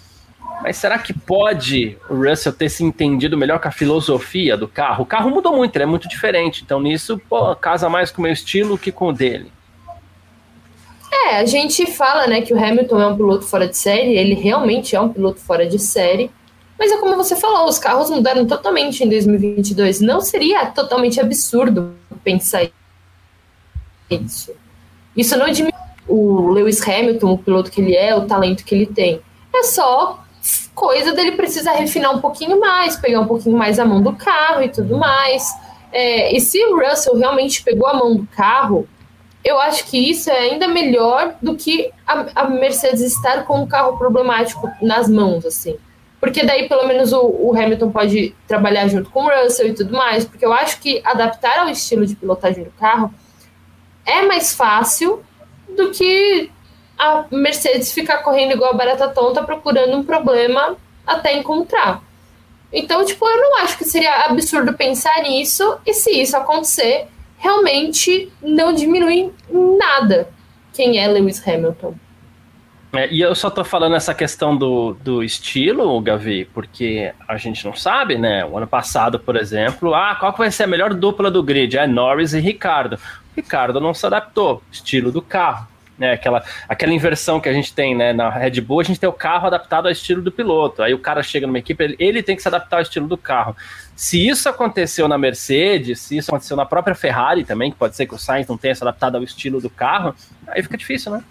Mas 0.61 0.77
será 0.77 0.97
que 0.97 1.13
pode 1.13 1.97
o 2.09 2.15
Russell 2.15 2.53
ter 2.53 2.69
se 2.69 2.83
entendido 2.83 3.37
melhor 3.37 3.59
com 3.59 3.67
a 3.67 3.71
filosofia 3.71 4.55
do 4.55 4.67
carro? 4.67 5.03
O 5.03 5.05
carro 5.05 5.29
mudou 5.29 5.55
muito, 5.55 5.75
ele 5.75 5.83
é 5.83 5.87
muito 5.87 6.07
diferente. 6.07 6.63
Então, 6.63 6.79
nisso, 6.79 7.19
pô, 7.29 7.55
casa 7.55 7.89
mais 7.89 8.11
com 8.11 8.21
o 8.21 8.23
meu 8.23 8.31
estilo 8.31 8.77
que 8.77 8.91
com 8.91 9.09
o 9.09 9.13
dele. 9.13 9.51
É, 11.25 11.37
a 11.37 11.45
gente 11.45 11.87
fala, 11.87 12.27
né, 12.27 12.41
que 12.41 12.53
o 12.53 12.57
Hamilton 12.63 13.01
é 13.01 13.07
um 13.07 13.15
piloto 13.15 13.45
fora 13.45 13.67
de 13.67 13.75
série, 13.75 14.15
ele 14.15 14.35
realmente 14.35 14.95
é 14.95 15.01
um 15.01 15.09
piloto 15.09 15.39
fora 15.39 15.65
de 15.65 15.79
série. 15.79 16.29
Mas 16.77 16.91
é 16.91 16.97
como 16.97 17.15
você 17.15 17.35
falou, 17.35 17.67
os 17.67 17.79
carros 17.79 18.11
mudaram 18.11 18.45
totalmente 18.45 19.03
em 19.03 19.09
2022. 19.09 20.01
Não 20.01 20.21
seria 20.21 20.67
totalmente 20.67 21.19
absurdo 21.19 21.95
pensar 22.23 22.69
isso. 24.09 24.53
Isso 25.17 25.35
não 25.37 25.49
diminui 25.49 25.73
o 26.07 26.51
Lewis 26.51 26.85
Hamilton, 26.87 27.31
o 27.31 27.37
piloto 27.39 27.71
que 27.71 27.81
ele 27.81 27.95
é, 27.95 28.15
o 28.15 28.27
talento 28.27 28.63
que 28.63 28.75
ele 28.75 28.85
tem. 28.85 29.19
É 29.53 29.63
só 29.63 30.23
coisa 30.75 31.13
dele 31.13 31.31
precisar 31.31 31.71
refinar 31.71 32.13
um 32.15 32.21
pouquinho 32.21 32.59
mais, 32.59 32.97
pegar 32.97 33.21
um 33.21 33.25
pouquinho 33.25 33.57
mais 33.57 33.79
a 33.79 33.85
mão 33.85 34.01
do 34.01 34.13
carro 34.13 34.61
e 34.61 34.69
tudo 34.69 34.97
mais. 34.97 35.43
É, 35.91 36.35
e 36.35 36.39
se 36.39 36.63
o 36.65 36.77
Russell 36.77 37.15
realmente 37.15 37.63
pegou 37.63 37.87
a 37.87 37.93
mão 37.95 38.15
do 38.15 38.27
carro, 38.27 38.87
eu 39.45 39.59
acho 39.59 39.85
que 39.85 39.97
isso 39.97 40.31
é 40.31 40.39
ainda 40.39 40.67
melhor 40.67 41.35
do 41.39 41.55
que 41.55 41.91
a, 42.07 42.41
a 42.41 42.49
Mercedes 42.49 43.01
estar 43.01 43.45
com 43.45 43.61
um 43.61 43.67
carro 43.67 43.95
problemático 43.95 44.67
nas 44.81 45.07
mãos, 45.07 45.45
assim. 45.45 45.77
Porque 46.19 46.43
daí, 46.43 46.67
pelo 46.67 46.87
menos, 46.87 47.13
o, 47.13 47.21
o, 47.21 47.55
Hamilton 47.55 47.91
pode 47.91 48.33
trabalhar 48.47 48.87
junto 48.87 49.11
com 49.11 49.25
o 49.25 49.29
Russell 49.29 49.67
e 49.67 49.73
tudo 49.75 49.95
mais. 49.95 50.25
Porque 50.25 50.43
eu 50.43 50.51
acho 50.51 50.79
que 50.79 50.99
adaptar 51.05 51.59
ao 51.59 51.69
estilo 51.69 52.07
de 52.07 52.15
pilotagem 52.15 52.63
do 52.63 52.71
carro 52.71 53.13
é 54.03 54.23
mais 54.23 54.55
fácil 54.55 55.23
do 55.69 55.91
que 55.91 56.49
a 56.97 57.25
Mercedes 57.29 57.91
ficar 57.91 58.19
correndo 58.23 58.53
igual 58.53 58.71
a 58.71 58.77
barata 58.77 59.09
tonta 59.09 59.43
procurando 59.43 59.95
um 59.95 60.03
problema 60.03 60.75
até 61.05 61.37
encontrar. 61.37 62.01
Então, 62.73 63.05
tipo, 63.05 63.27
eu 63.27 63.37
não 63.37 63.59
acho 63.59 63.77
que 63.77 63.85
seria 63.85 64.25
absurdo 64.25 64.73
pensar 64.73 65.21
nisso, 65.21 65.77
e 65.85 65.93
se 65.93 66.09
isso 66.09 66.35
acontecer, 66.35 67.07
realmente 67.45 68.31
não 68.41 68.73
diminui 68.73 69.31
nada 69.51 70.27
quem 70.73 70.97
é 70.97 71.07
Lewis 71.07 71.47
Hamilton. 71.47 71.93
É, 72.93 73.11
e 73.11 73.21
eu 73.21 73.35
só 73.35 73.49
tô 73.49 73.63
falando 73.63 73.95
essa 73.95 74.13
questão 74.13 74.55
do, 74.55 74.93
do 75.03 75.23
estilo, 75.23 75.99
Gavi, 76.01 76.45
porque 76.53 77.13
a 77.27 77.37
gente 77.37 77.63
não 77.65 77.75
sabe, 77.75 78.17
né? 78.17 78.43
O 78.45 78.57
ano 78.57 78.65
passado, 78.65 79.19
por 79.19 79.35
exemplo, 79.35 79.93
ah, 79.93 80.15
qual 80.15 80.31
que 80.31 80.39
vai 80.39 80.49
ser 80.49 80.63
a 80.63 80.67
melhor 80.67 80.93
dupla 80.93 81.29
do 81.29 81.43
grid? 81.43 81.77
É 81.77 81.85
Norris 81.85 82.33
e 82.33 82.39
Ricardo. 82.39 82.97
Ricardo 83.35 83.79
não 83.79 83.93
se 83.93 84.05
adaptou, 84.05 84.63
estilo 84.71 85.11
do 85.11 85.21
carro 85.21 85.67
né? 85.97 86.13
Aquela, 86.13 86.43
aquela 86.67 86.93
inversão 86.93 87.39
que 87.39 87.49
a 87.49 87.53
gente 87.53 87.73
tem, 87.73 87.95
né? 87.95 88.13
Na 88.13 88.29
Red 88.29 88.61
Bull, 88.61 88.79
a 88.79 88.83
gente 88.83 88.99
tem 88.99 89.09
o 89.09 89.13
carro 89.13 89.47
adaptado 89.47 89.85
ao 89.85 89.91
estilo 89.91 90.21
do 90.21 90.31
piloto. 90.31 90.83
Aí 90.83 90.93
o 90.93 90.99
cara 90.99 91.23
chega 91.23 91.47
numa 91.47 91.59
equipe, 91.59 91.83
ele, 91.83 91.95
ele 91.99 92.23
tem 92.23 92.35
que 92.35 92.41
se 92.41 92.47
adaptar 92.47 92.77
ao 92.77 92.81
estilo 92.81 93.07
do 93.07 93.17
carro. 93.17 93.55
Se 93.95 94.27
isso 94.27 94.49
aconteceu 94.49 95.07
na 95.07 95.17
Mercedes, 95.17 96.01
se 96.01 96.17
isso 96.17 96.29
aconteceu 96.29 96.57
na 96.57 96.65
própria 96.65 96.95
Ferrari 96.95 97.43
também, 97.43 97.71
que 97.71 97.77
pode 97.77 97.95
ser 97.95 98.05
que 98.05 98.13
o 98.13 98.19
Sainz 98.19 98.47
não 98.47 98.57
tenha 98.57 98.75
se 98.75 98.83
adaptado 98.83 99.15
ao 99.15 99.23
estilo 99.23 99.61
do 99.61 99.69
carro, 99.69 100.13
aí 100.47 100.61
fica 100.61 100.77
difícil, 100.77 101.11
né? 101.11 101.23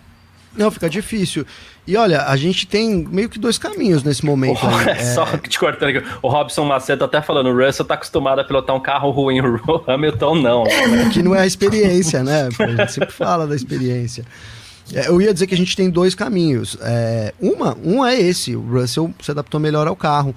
Não, 0.56 0.70
fica 0.70 0.88
difícil. 0.88 1.44
E 1.86 1.96
olha, 1.96 2.22
a 2.22 2.36
gente 2.36 2.66
tem 2.66 3.06
meio 3.10 3.28
que 3.28 3.38
dois 3.38 3.58
caminhos 3.58 4.02
nesse 4.02 4.24
momento. 4.24 4.60
Oh, 4.62 4.80
é... 4.88 5.14
Só 5.14 5.26
te 5.36 5.58
cortando 5.58 5.90
aqui. 5.90 6.06
O 6.22 6.28
Robson 6.28 6.64
Macedo 6.64 7.00
tá 7.00 7.04
até 7.04 7.22
falando, 7.22 7.48
o 7.50 7.66
Russell 7.66 7.84
tá 7.84 7.94
acostumado 7.94 8.40
a 8.40 8.44
pilotar 8.44 8.74
um 8.74 8.80
carro 8.80 9.10
ruim, 9.10 9.40
o 9.40 9.82
Hamilton 9.86 10.36
não. 10.36 10.64
Aqui 11.06 11.22
não 11.22 11.34
é 11.34 11.40
a 11.40 11.46
experiência, 11.46 12.22
né? 12.22 12.48
A 12.58 12.66
gente 12.66 12.92
sempre 12.92 13.12
fala 13.12 13.46
da 13.46 13.54
experiência. 13.54 14.24
É, 14.92 15.08
eu 15.08 15.20
ia 15.20 15.32
dizer 15.32 15.46
que 15.46 15.54
a 15.54 15.56
gente 15.56 15.76
tem 15.76 15.88
dois 15.88 16.14
caminhos. 16.14 16.76
É, 16.80 17.32
uma, 17.40 17.76
um 17.82 18.04
é 18.04 18.18
esse, 18.18 18.54
o 18.54 18.60
Russell 18.60 19.12
se 19.20 19.30
adaptou 19.30 19.58
melhor 19.58 19.86
ao 19.86 19.96
carro. 19.96 20.34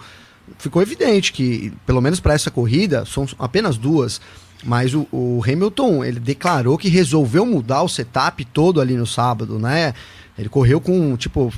Ficou 0.57 0.81
evidente 0.81 1.33
que, 1.33 1.73
pelo 1.85 2.01
menos 2.01 2.19
para 2.19 2.33
essa 2.33 2.49
corrida, 2.49 3.05
são 3.05 3.27
apenas 3.37 3.77
duas. 3.77 4.21
Mas 4.63 4.93
o, 4.93 5.07
o, 5.11 5.41
Hamilton, 5.45 6.03
ele 6.03 6.19
declarou 6.19 6.77
que 6.77 6.89
resolveu 6.89 7.45
mudar 7.45 7.83
o 7.83 7.89
setup 7.89 8.43
todo 8.45 8.81
ali 8.81 8.95
no 8.95 9.05
sábado, 9.05 9.59
né? 9.59 9.93
Ele 10.37 10.49
correu 10.49 10.79
com, 10.79 11.15
tipo, 11.15 11.51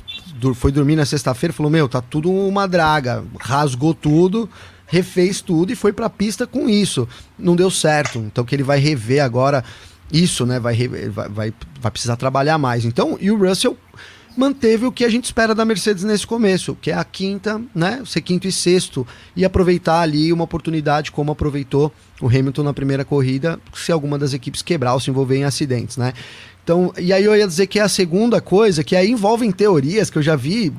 foi 0.54 0.72
dormir 0.72 0.96
na 0.96 1.04
sexta-feira, 1.04 1.52
falou: 1.52 1.70
Meu, 1.70 1.88
tá 1.88 2.00
tudo 2.00 2.30
uma 2.30 2.66
draga. 2.66 3.24
Rasgou 3.38 3.94
tudo, 3.94 4.48
refez 4.86 5.40
tudo 5.40 5.72
e 5.72 5.76
foi 5.76 5.92
pra 5.92 6.08
pista 6.08 6.46
com 6.46 6.68
isso. 6.68 7.08
Não 7.38 7.54
deu 7.54 7.70
certo. 7.70 8.18
Então, 8.18 8.44
que 8.44 8.54
ele 8.54 8.62
vai 8.62 8.78
rever 8.78 9.22
agora 9.22 9.64
isso, 10.12 10.46
né? 10.46 10.58
Vai, 10.58 10.76
vai, 10.88 11.28
vai, 11.28 11.54
vai 11.80 11.90
precisar 11.90 12.16
trabalhar 12.16 12.58
mais. 12.58 12.84
Então, 12.84 13.18
e 13.20 13.30
o 13.30 13.38
Russell 13.38 13.76
manteve 14.36 14.86
o 14.86 14.92
que 14.92 15.04
a 15.04 15.08
gente 15.08 15.24
espera 15.24 15.54
da 15.54 15.64
Mercedes 15.64 16.04
nesse 16.04 16.26
começo, 16.26 16.76
que 16.80 16.90
é 16.90 16.94
a 16.94 17.04
quinta, 17.04 17.60
né? 17.74 18.02
Ser 18.06 18.20
quinto 18.20 18.46
e 18.46 18.52
sexto 18.52 19.06
e 19.34 19.44
aproveitar 19.44 20.00
ali 20.00 20.32
uma 20.32 20.44
oportunidade 20.44 21.10
como 21.10 21.32
aproveitou 21.32 21.92
o 22.20 22.26
Hamilton 22.26 22.62
na 22.62 22.74
primeira 22.74 23.04
corrida, 23.04 23.58
se 23.74 23.92
alguma 23.92 24.18
das 24.18 24.32
equipes 24.32 24.62
quebrar 24.62 24.94
ou 24.94 25.00
se 25.00 25.10
envolver 25.10 25.36
em 25.36 25.44
acidentes, 25.44 25.96
né? 25.96 26.12
Então, 26.62 26.92
e 26.98 27.12
aí 27.12 27.24
eu 27.24 27.34
ia 27.34 27.46
dizer 27.46 27.66
que 27.66 27.78
é 27.78 27.82
a 27.82 27.88
segunda 27.88 28.40
coisa, 28.40 28.84
que 28.84 28.94
aí 28.94 29.10
envolvem 29.10 29.50
teorias 29.50 30.10
que 30.10 30.18
eu 30.18 30.22
já 30.22 30.36
vi 30.36 30.72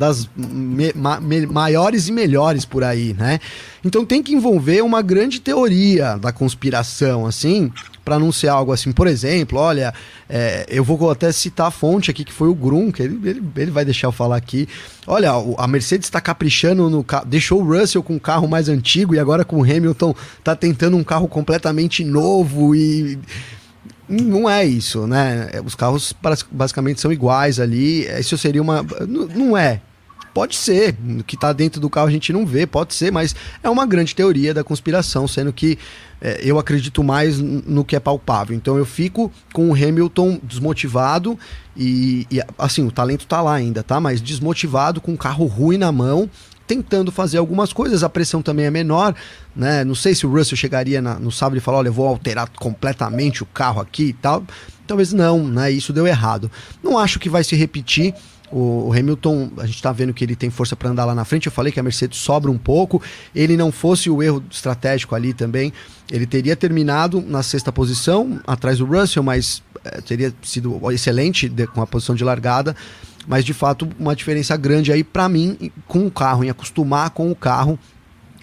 das 0.00 0.26
me, 0.34 0.92
ma, 0.94 1.20
me, 1.20 1.44
maiores 1.46 2.08
e 2.08 2.12
melhores 2.12 2.64
por 2.64 2.82
aí, 2.82 3.12
né? 3.12 3.38
Então 3.84 4.04
tem 4.04 4.22
que 4.22 4.32
envolver 4.32 4.80
uma 4.82 5.02
grande 5.02 5.38
teoria 5.40 6.16
da 6.16 6.32
conspiração, 6.32 7.26
assim, 7.26 7.70
para 8.02 8.18
ser 8.32 8.48
algo 8.48 8.72
assim, 8.72 8.92
por 8.92 9.06
exemplo, 9.06 9.58
olha, 9.58 9.92
é, 10.26 10.64
eu 10.68 10.82
vou 10.82 11.10
até 11.10 11.30
citar 11.30 11.66
a 11.66 11.70
fonte 11.70 12.10
aqui, 12.10 12.24
que 12.24 12.32
foi 12.32 12.48
o 12.48 12.54
Grum, 12.54 12.90
que 12.90 13.02
ele, 13.02 13.28
ele, 13.28 13.42
ele 13.56 13.70
vai 13.70 13.84
deixar 13.84 14.06
eu 14.06 14.12
falar 14.12 14.36
aqui. 14.36 14.66
Olha, 15.06 15.32
a 15.58 15.68
Mercedes 15.68 16.06
está 16.06 16.20
caprichando 16.20 16.88
no 16.88 17.04
carro, 17.04 17.26
deixou 17.26 17.60
o 17.60 17.64
Russell 17.64 18.02
com 18.02 18.14
um 18.14 18.18
carro 18.18 18.48
mais 18.48 18.70
antigo 18.70 19.14
e 19.14 19.18
agora 19.18 19.44
com 19.44 19.60
o 19.60 19.62
Hamilton 19.62 20.14
tá 20.42 20.56
tentando 20.56 20.96
um 20.96 21.04
carro 21.04 21.28
completamente 21.28 22.02
novo 22.02 22.74
e 22.74 23.18
não 24.08 24.48
é 24.50 24.64
isso, 24.64 25.06
né? 25.06 25.50
Os 25.64 25.74
carros 25.74 26.12
basicamente 26.50 27.00
são 27.00 27.12
iguais 27.12 27.60
ali. 27.60 28.06
Isso 28.18 28.36
seria 28.36 28.60
uma. 28.60 28.84
Não 29.06 29.56
é. 29.56 29.80
Pode 30.32 30.56
ser, 30.56 30.96
o 31.18 31.24
que 31.24 31.34
está 31.34 31.52
dentro 31.52 31.80
do 31.80 31.90
carro 31.90 32.06
a 32.06 32.10
gente 32.10 32.32
não 32.32 32.46
vê, 32.46 32.66
pode 32.66 32.94
ser, 32.94 33.10
mas 33.10 33.34
é 33.62 33.68
uma 33.68 33.84
grande 33.84 34.14
teoria 34.14 34.54
da 34.54 34.62
conspiração, 34.62 35.26
sendo 35.26 35.52
que 35.52 35.78
é, 36.20 36.40
eu 36.42 36.58
acredito 36.58 37.02
mais 37.02 37.38
no 37.38 37.84
que 37.84 37.96
é 37.96 38.00
palpável. 38.00 38.54
Então 38.54 38.76
eu 38.76 38.84
fico 38.84 39.32
com 39.52 39.70
o 39.70 39.74
Hamilton 39.74 40.38
desmotivado 40.42 41.38
e, 41.76 42.26
e 42.30 42.40
assim, 42.58 42.86
o 42.86 42.92
talento 42.92 43.22
está 43.22 43.40
lá 43.40 43.54
ainda, 43.54 43.82
tá? 43.82 43.98
Mas 43.98 44.20
desmotivado, 44.20 45.00
com 45.00 45.12
um 45.12 45.16
carro 45.16 45.46
ruim 45.46 45.78
na 45.78 45.90
mão, 45.90 46.30
tentando 46.70 47.10
fazer 47.10 47.38
algumas 47.38 47.72
coisas, 47.72 48.04
a 48.04 48.08
pressão 48.08 48.40
também 48.40 48.66
é 48.66 48.70
menor, 48.70 49.12
né? 49.56 49.82
Não 49.82 49.96
sei 49.96 50.14
se 50.14 50.24
o 50.24 50.30
Russell 50.30 50.56
chegaria 50.56 51.02
na, 51.02 51.18
no 51.18 51.32
sábado 51.32 51.56
e 51.56 51.60
falar, 51.60 51.78
olha, 51.78 51.90
vou 51.90 52.06
alterar 52.06 52.48
completamente 52.50 53.42
o 53.42 53.46
carro 53.46 53.80
aqui 53.80 54.04
e 54.04 54.12
tal. 54.12 54.44
Talvez 54.86 55.12
não, 55.12 55.44
né? 55.44 55.70
Isso 55.72 55.92
deu 55.92 56.06
errado. 56.06 56.48
Não 56.80 56.96
acho 56.96 57.18
que 57.18 57.28
vai 57.28 57.42
se 57.42 57.56
repetir. 57.56 58.14
O, 58.52 58.92
Hamilton, 58.92 59.52
a 59.58 59.66
gente 59.66 59.76
está 59.76 59.92
vendo 59.92 60.12
que 60.12 60.24
ele 60.24 60.34
tem 60.34 60.50
força 60.50 60.74
para 60.74 60.90
andar 60.90 61.04
lá 61.04 61.14
na 61.14 61.24
frente. 61.24 61.46
Eu 61.46 61.52
falei 61.52 61.72
que 61.72 61.78
a 61.78 61.82
Mercedes 61.82 62.18
sobra 62.18 62.50
um 62.50 62.58
pouco. 62.58 63.02
Ele 63.34 63.56
não 63.56 63.70
fosse 63.70 64.10
o 64.10 64.22
erro 64.22 64.42
estratégico 64.50 65.14
ali 65.14 65.32
também, 65.32 65.72
ele 66.10 66.26
teria 66.26 66.56
terminado 66.56 67.20
na 67.20 67.42
sexta 67.42 67.70
posição, 67.70 68.40
atrás 68.46 68.78
do 68.78 68.84
Russell, 68.84 69.22
mas 69.22 69.62
é, 69.84 70.00
teria 70.00 70.34
sido 70.42 70.80
excelente 70.90 71.48
de, 71.48 71.66
com 71.66 71.80
a 71.80 71.86
posição 71.86 72.14
de 72.14 72.24
largada. 72.24 72.74
Mas 73.26 73.44
de 73.44 73.54
fato, 73.54 73.88
uma 73.98 74.16
diferença 74.16 74.56
grande 74.56 74.90
aí 74.90 75.04
para 75.04 75.28
mim 75.28 75.70
com 75.86 76.06
o 76.06 76.10
carro, 76.10 76.42
em 76.42 76.50
acostumar 76.50 77.10
com 77.10 77.30
o 77.30 77.36
carro. 77.36 77.78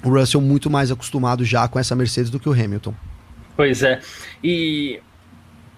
O 0.03 0.09
Russell 0.09 0.39
muito 0.39 0.69
mais 0.69 0.91
acostumado 0.91 1.43
já 1.43 1.67
com 1.67 1.79
essa 1.79 1.95
Mercedes 1.95 2.29
do 2.29 2.39
que 2.39 2.47
o 2.47 2.53
Hamilton. 2.53 2.93
Pois 3.55 3.81
é. 3.81 3.99
E 4.43 4.99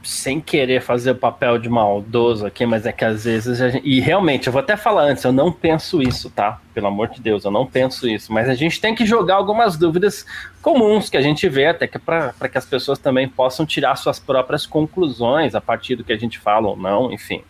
sem 0.02 0.40
querer 0.40 0.82
fazer 0.82 1.12
o 1.12 1.16
papel 1.16 1.58
de 1.58 1.68
maldoso 1.68 2.46
aqui, 2.46 2.66
mas 2.66 2.86
é 2.86 2.92
que 2.92 3.04
às 3.04 3.26
vezes 3.26 3.58
gente, 3.58 3.82
e 3.86 4.00
realmente 4.00 4.48
eu 4.48 4.54
vou 4.54 4.62
até 4.62 4.78
falar 4.78 5.04
antes, 5.04 5.24
eu 5.24 5.32
não 5.32 5.52
penso 5.52 6.02
isso, 6.02 6.30
tá? 6.30 6.60
Pelo 6.74 6.88
amor 6.88 7.10
de 7.10 7.22
Deus, 7.22 7.44
eu 7.44 7.52
não 7.52 7.66
penso 7.66 8.08
isso, 8.08 8.32
mas 8.32 8.48
a 8.48 8.56
gente 8.56 8.80
tem 8.80 8.96
que 8.96 9.06
jogar 9.06 9.36
algumas 9.36 9.78
dúvidas 9.78 10.26
comuns 10.62 11.10
que 11.10 11.18
a 11.18 11.22
gente 11.22 11.48
vê 11.50 11.68
até 11.68 11.86
que 11.86 12.00
para 12.00 12.32
que 12.50 12.58
as 12.58 12.66
pessoas 12.66 12.98
também 12.98 13.28
possam 13.28 13.66
tirar 13.66 13.96
suas 13.98 14.20
próprias 14.20 14.66
conclusões 14.66 15.54
a 15.54 15.62
partir 15.62 15.96
do 15.96 16.04
que 16.04 16.14
a 16.14 16.18
gente 16.18 16.40
fala 16.40 16.70
ou 16.70 16.78
não, 16.78 17.12
enfim. 17.12 17.44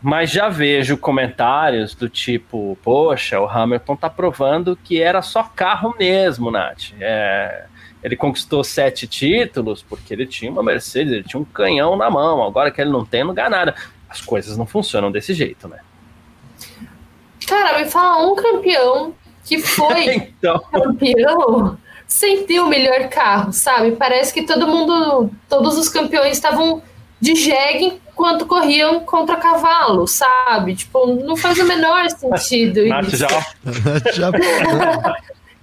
Mas 0.00 0.30
já 0.30 0.48
vejo 0.48 0.96
comentários 0.96 1.92
do 1.92 2.08
tipo, 2.08 2.78
poxa, 2.84 3.40
o 3.40 3.48
Hamilton 3.48 3.96
tá 3.96 4.08
provando 4.08 4.76
que 4.76 5.02
era 5.02 5.20
só 5.22 5.42
carro 5.42 5.92
mesmo, 5.98 6.52
Nath. 6.52 6.92
É, 7.00 7.64
ele 8.02 8.16
conquistou 8.16 8.62
sete 8.62 9.06
títulos 9.06 9.82
porque 9.82 10.14
ele 10.14 10.26
tinha 10.26 10.50
uma 10.50 10.62
Mercedes, 10.62 11.12
ele 11.12 11.24
tinha 11.24 11.40
um 11.40 11.44
canhão 11.44 11.96
na 11.96 12.10
mão. 12.10 12.42
Agora 12.42 12.70
que 12.70 12.80
ele 12.80 12.90
não 12.90 13.04
tem, 13.04 13.24
não 13.24 13.34
ganha 13.34 13.50
nada. 13.50 13.74
As 14.08 14.20
coisas 14.20 14.56
não 14.56 14.66
funcionam 14.66 15.10
desse 15.10 15.34
jeito, 15.34 15.68
né? 15.68 15.78
Cara, 17.46 17.78
me 17.78 17.86
fala 17.86 18.26
um 18.26 18.36
campeão 18.36 19.14
que 19.44 19.58
foi 19.58 20.14
então... 20.38 20.60
campeão 20.70 21.78
sem 22.06 22.44
ter 22.44 22.60
o 22.60 22.68
melhor 22.68 23.08
carro, 23.08 23.52
sabe? 23.52 23.92
Parece 23.92 24.32
que 24.32 24.42
todo 24.42 24.66
mundo, 24.66 25.30
todos 25.48 25.76
os 25.76 25.88
campeões 25.88 26.32
estavam 26.32 26.82
de 27.20 27.34
jegue 27.34 28.00
enquanto 28.08 28.46
corriam 28.46 29.00
contra 29.00 29.36
cavalo, 29.36 30.06
sabe? 30.06 30.74
Tipo, 30.74 31.06
não 31.06 31.36
faz 31.36 31.58
o 31.58 31.64
menor 31.64 32.08
sentido 32.10 32.80
isso. 32.80 33.16
já. 34.14 34.30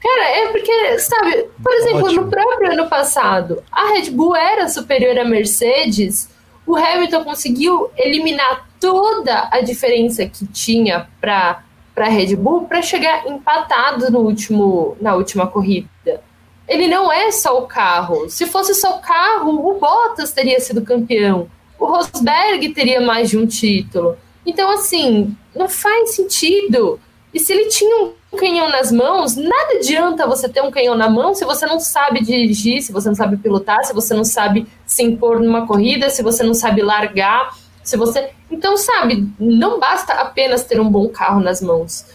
Cara, 0.06 0.30
é 0.30 0.48
porque, 0.52 1.00
sabe, 1.00 1.50
por 1.64 1.74
exemplo, 1.74 2.06
Ótimo. 2.06 2.22
no 2.22 2.30
próprio 2.30 2.72
ano 2.74 2.88
passado, 2.88 3.64
a 3.72 3.94
Red 3.94 4.12
Bull 4.12 4.36
era 4.36 4.70
superior 4.70 5.18
à 5.18 5.26
Mercedes, 5.26 6.30
o 6.68 6.76
Hamilton 6.76 7.24
conseguiu 7.24 7.90
eliminar 7.98 8.70
toda 8.80 9.50
a 9.52 9.62
diferença 9.62 10.26
que 10.26 10.46
tinha 10.48 11.08
para 11.20 11.64
para 11.94 12.10
Red 12.10 12.36
Bull 12.36 12.66
para 12.66 12.82
chegar 12.82 13.26
empatado 13.26 14.12
no 14.12 14.20
último 14.20 14.98
na 15.00 15.16
última 15.16 15.48
corrida. 15.48 16.22
Ele 16.68 16.90
não 16.90 17.12
é 17.12 17.32
só 17.32 17.58
o 17.58 17.68
carro. 17.68 18.30
Se 18.30 18.46
fosse 18.46 18.76
só 18.76 18.98
o 18.98 19.00
carro, 19.00 19.52
o 19.52 19.80
Bottas 19.80 20.34
teria 20.34 20.60
sido 20.60 20.82
campeão 20.82 21.50
o 21.80 21.86
Rosberg 21.86 22.70
teria 22.74 23.02
mais 23.02 23.30
de 23.30 23.38
um 23.38 23.46
título. 23.46 24.18
Então, 24.46 24.70
assim, 24.72 25.36
não 25.56 25.68
faz 25.68 26.16
sentido. 26.16 27.00
E 27.36 27.40
se 27.42 27.52
ele 27.52 27.66
tinha 27.66 28.06
um 28.06 28.38
canhão 28.38 28.70
nas 28.70 28.94
mãos, 28.94 29.36
nada 29.36 29.74
adianta 29.74 30.26
você 30.26 30.48
ter 30.48 30.62
um 30.62 30.72
canhão 30.72 30.96
na 30.96 31.10
mão 31.10 31.36
se 31.36 31.44
você 31.44 31.66
não 31.66 31.82
sabe 31.82 32.24
dirigir, 32.24 32.82
se 32.82 32.94
você 32.94 33.10
não 33.10 33.16
sabe 33.16 33.36
pilotar, 33.36 33.84
se 33.84 33.94
você 33.94 34.14
não 34.14 34.24
sabe 34.24 34.66
se 34.86 35.04
impor 35.04 35.42
numa 35.42 35.68
corrida, 35.68 36.10
se 36.10 36.24
você 36.24 36.44
não 36.44 36.54
sabe 36.54 36.82
largar, 36.82 37.54
se 37.84 37.98
você. 37.98 38.30
Então, 38.50 38.78
sabe, 38.78 39.30
não 39.38 39.82
basta 39.82 40.14
apenas 40.14 40.64
ter 40.64 40.80
um 40.80 40.90
bom 40.90 41.10
carro 41.10 41.42
nas 41.42 41.62
mãos. 41.62 42.06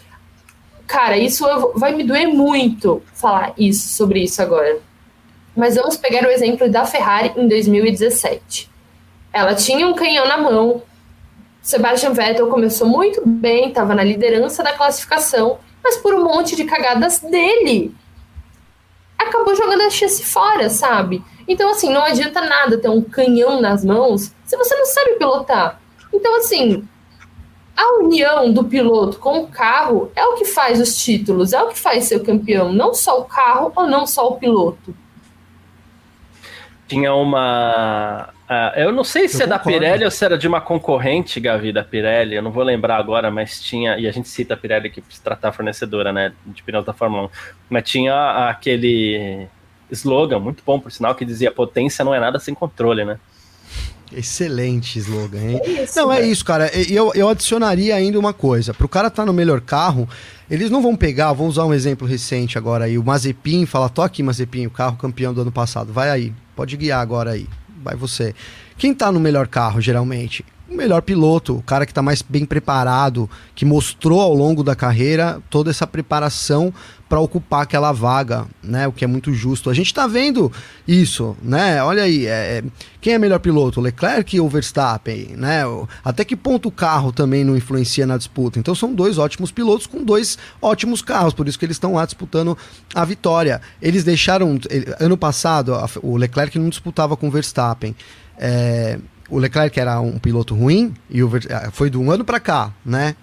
Cara, 0.87 1.15
isso 1.15 1.45
vai 1.75 1.93
me 1.93 2.03
doer 2.03 2.27
muito 2.27 3.03
falar 3.13 3.53
isso 3.55 3.95
sobre 3.95 4.23
isso 4.23 4.41
agora. 4.41 4.79
Mas 5.55 5.75
vamos 5.75 5.97
pegar 5.97 6.27
o 6.27 6.31
exemplo 6.31 6.67
da 6.67 6.83
Ferrari 6.83 7.31
em 7.37 7.47
2017. 7.47 8.67
Ela 9.31 9.53
tinha 9.53 9.87
um 9.87 9.93
canhão 9.93 10.27
na 10.27 10.37
mão. 10.37 10.81
Sebastian 11.61 12.13
Vettel 12.13 12.47
começou 12.47 12.87
muito 12.87 13.21
bem, 13.25 13.69
estava 13.69 13.93
na 13.93 14.03
liderança 14.03 14.63
da 14.63 14.73
classificação, 14.73 15.59
mas 15.83 15.97
por 15.97 16.13
um 16.13 16.23
monte 16.23 16.55
de 16.55 16.63
cagadas 16.63 17.19
dele, 17.19 17.93
acabou 19.17 19.55
jogando 19.55 19.81
a 19.81 19.89
chance 19.89 20.23
fora, 20.23 20.69
sabe? 20.69 21.23
Então, 21.47 21.69
assim, 21.69 21.91
não 21.91 22.03
adianta 22.03 22.41
nada 22.41 22.77
ter 22.77 22.89
um 22.89 23.01
canhão 23.01 23.61
nas 23.61 23.85
mãos 23.85 24.33
se 24.43 24.57
você 24.57 24.75
não 24.75 24.85
sabe 24.85 25.15
pilotar. 25.15 25.79
Então, 26.11 26.35
assim, 26.37 26.87
a 27.75 27.99
união 27.99 28.51
do 28.51 28.63
piloto 28.63 29.17
com 29.19 29.39
o 29.39 29.47
carro 29.47 30.11
é 30.15 30.25
o 30.25 30.35
que 30.35 30.45
faz 30.45 30.79
os 30.79 30.95
títulos, 30.95 31.53
é 31.53 31.61
o 31.61 31.69
que 31.69 31.79
faz 31.79 32.05
ser 32.05 32.21
campeão, 32.21 32.73
não 32.73 32.93
só 32.93 33.19
o 33.19 33.25
carro 33.25 33.71
ou 33.75 33.87
não 33.87 34.05
só 34.05 34.27
o 34.27 34.37
piloto. 34.37 34.95
Tinha 36.87 37.13
uma 37.13 38.30
Uh, 38.51 38.77
eu 38.77 38.91
não 38.91 39.05
sei 39.05 39.29
se 39.29 39.37
eu 39.37 39.45
é 39.45 39.47
concordo. 39.47 39.71
da 39.71 39.79
Pirelli 39.79 40.03
ou 40.03 40.11
se 40.11 40.25
era 40.25 40.37
de 40.37 40.45
uma 40.45 40.59
concorrente, 40.59 41.39
Gavi, 41.39 41.71
da 41.71 41.85
Pirelli, 41.85 42.35
eu 42.35 42.41
não 42.41 42.51
vou 42.51 42.63
lembrar 42.63 42.97
agora, 42.97 43.31
mas 43.31 43.61
tinha, 43.61 43.97
e 43.97 44.05
a 44.05 44.11
gente 44.11 44.27
cita 44.27 44.55
a 44.55 44.57
Pirelli 44.57 44.87
aqui 44.87 44.99
para 44.99 45.15
se 45.15 45.21
tratar 45.21 45.53
fornecedora, 45.53 46.11
né, 46.11 46.33
de 46.45 46.61
pneus 46.61 46.83
da 46.83 46.91
Fórmula 46.91 47.27
1, 47.27 47.29
mas 47.69 47.89
tinha 47.89 48.49
aquele 48.49 49.47
slogan, 49.89 50.39
muito 50.39 50.63
bom 50.65 50.81
por 50.81 50.91
sinal, 50.91 51.15
que 51.15 51.23
dizia 51.23 51.49
potência 51.49 52.03
não 52.03 52.13
é 52.13 52.19
nada 52.19 52.39
sem 52.39 52.53
controle, 52.53 53.05
né? 53.05 53.17
Excelente 54.11 54.99
slogan, 54.99 55.39
hein? 55.39 55.61
É 55.63 55.83
isso, 55.83 55.97
não, 55.97 56.11
é 56.11 56.21
isso, 56.21 56.43
cara. 56.43 56.69
Eu, 56.89 57.13
eu 57.15 57.29
adicionaria 57.29 57.95
ainda 57.95 58.19
uma 58.19 58.33
coisa. 58.33 58.73
Para 58.73 58.85
o 58.85 58.89
cara 58.89 59.07
estar 59.07 59.21
tá 59.21 59.25
no 59.25 59.31
melhor 59.31 59.61
carro, 59.61 60.09
eles 60.49 60.69
não 60.69 60.81
vão 60.81 60.97
pegar, 60.97 61.31
vou 61.31 61.47
usar 61.47 61.63
um 61.63 61.73
exemplo 61.73 62.05
recente 62.05 62.57
agora 62.57 62.83
aí, 62.83 62.97
o 62.97 63.03
Mazepin, 63.03 63.65
fala, 63.65 63.87
tô 63.87 64.01
aqui, 64.01 64.21
Mazepin, 64.21 64.65
o 64.65 64.71
carro 64.71 64.97
campeão 64.97 65.33
do 65.33 65.39
ano 65.39 65.53
passado, 65.53 65.93
vai 65.93 66.09
aí, 66.09 66.33
pode 66.53 66.75
guiar 66.75 66.99
agora 66.99 67.31
aí 67.31 67.47
vai 67.83 67.95
você. 67.95 68.33
Quem 68.77 68.93
tá 68.93 69.11
no 69.11 69.19
melhor 69.19 69.47
carro, 69.47 69.81
geralmente? 69.81 70.45
O 70.71 70.77
melhor 70.77 71.01
piloto, 71.01 71.57
o 71.57 71.61
cara 71.61 71.85
que 71.85 71.91
está 71.91 72.01
mais 72.01 72.21
bem 72.21 72.45
preparado, 72.45 73.29
que 73.53 73.65
mostrou 73.65 74.21
ao 74.21 74.33
longo 74.33 74.63
da 74.63 74.73
carreira 74.73 75.41
toda 75.49 75.69
essa 75.69 75.85
preparação 75.85 76.73
para 77.09 77.19
ocupar 77.19 77.63
aquela 77.63 77.91
vaga, 77.91 78.47
né? 78.63 78.87
O 78.87 78.93
que 78.93 79.03
é 79.03 79.07
muito 79.07 79.33
justo. 79.33 79.69
A 79.69 79.73
gente 79.73 79.87
está 79.87 80.07
vendo 80.07 80.49
isso, 80.87 81.35
né? 81.43 81.83
Olha 81.83 82.03
aí, 82.03 82.25
é, 82.25 82.29
é, 82.29 82.63
quem 83.01 83.11
é 83.11 83.19
melhor 83.19 83.39
piloto, 83.39 83.81
Leclerc 83.81 84.39
ou 84.39 84.47
Verstappen, 84.47 85.35
né? 85.35 85.63
Até 86.05 86.23
que 86.23 86.37
ponto 86.37 86.69
o 86.69 86.71
carro 86.71 87.11
também 87.11 87.43
não 87.43 87.57
influencia 87.57 88.07
na 88.07 88.15
disputa? 88.15 88.57
Então 88.57 88.73
são 88.73 88.93
dois 88.93 89.17
ótimos 89.17 89.51
pilotos 89.51 89.85
com 89.85 90.01
dois 90.05 90.37
ótimos 90.61 91.01
carros, 91.01 91.33
por 91.33 91.49
isso 91.49 91.59
que 91.59 91.65
eles 91.65 91.75
estão 91.75 91.95
lá 91.95 92.05
disputando 92.05 92.57
a 92.95 93.03
vitória. 93.03 93.59
Eles 93.81 94.05
deixaram 94.05 94.57
ano 95.01 95.17
passado 95.17 95.73
o 96.01 96.15
Leclerc 96.15 96.57
não 96.57 96.69
disputava 96.69 97.17
com 97.17 97.27
o 97.27 97.31
Verstappen. 97.31 97.93
É, 98.37 98.97
o 99.31 99.39
Leclerc 99.39 99.79
era 99.79 99.99
um 100.01 100.19
piloto 100.19 100.53
ruim 100.53 100.93
e 101.09 101.23
o, 101.23 101.31
foi 101.71 101.89
de 101.89 101.97
um 101.97 102.11
ano 102.11 102.23
para 102.25 102.39
cá, 102.39 102.71
né? 102.85 103.15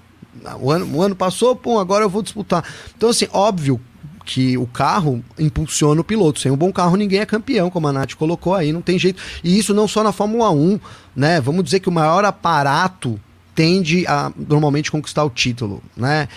O 0.61 0.73
ano, 0.73 0.97
o 0.97 1.03
ano 1.03 1.15
passou, 1.15 1.55
pô, 1.55 1.79
agora 1.79 2.05
eu 2.05 2.09
vou 2.09 2.23
disputar. 2.23 2.65
Então, 2.97 3.11
assim, 3.11 3.29
óbvio 3.33 3.81
que 4.25 4.57
o 4.57 4.67
carro 4.67 5.23
impulsiona 5.39 6.01
o 6.01 6.05
piloto. 6.05 6.41
Sem 6.41 6.51
um 6.51 6.57
bom 6.57 6.73
carro, 6.73 6.97
ninguém 6.97 7.21
é 7.21 7.27
campeão, 7.27 7.71
como 7.71 7.89
a 7.89 7.93
Nath 7.93 8.15
colocou 8.15 8.55
aí, 8.55 8.73
não 8.73 8.83
tem 8.83 8.99
jeito. 8.99 9.23
E 9.45 9.59
isso 9.59 9.75
não 9.75 9.87
só 9.87 10.03
na 10.03 10.13
Fórmula 10.13 10.51
1, 10.51 10.81
né? 11.15 11.41
Vamos 11.41 11.65
dizer 11.65 11.81
que 11.81 11.89
o 11.89 11.93
maior 11.93 12.25
aparato 12.25 13.21
tende 13.55 14.07
a 14.07 14.33
normalmente 14.37 14.91
conquistar 14.91 15.25
o 15.25 15.31
título, 15.31 15.83
né? 15.97 16.29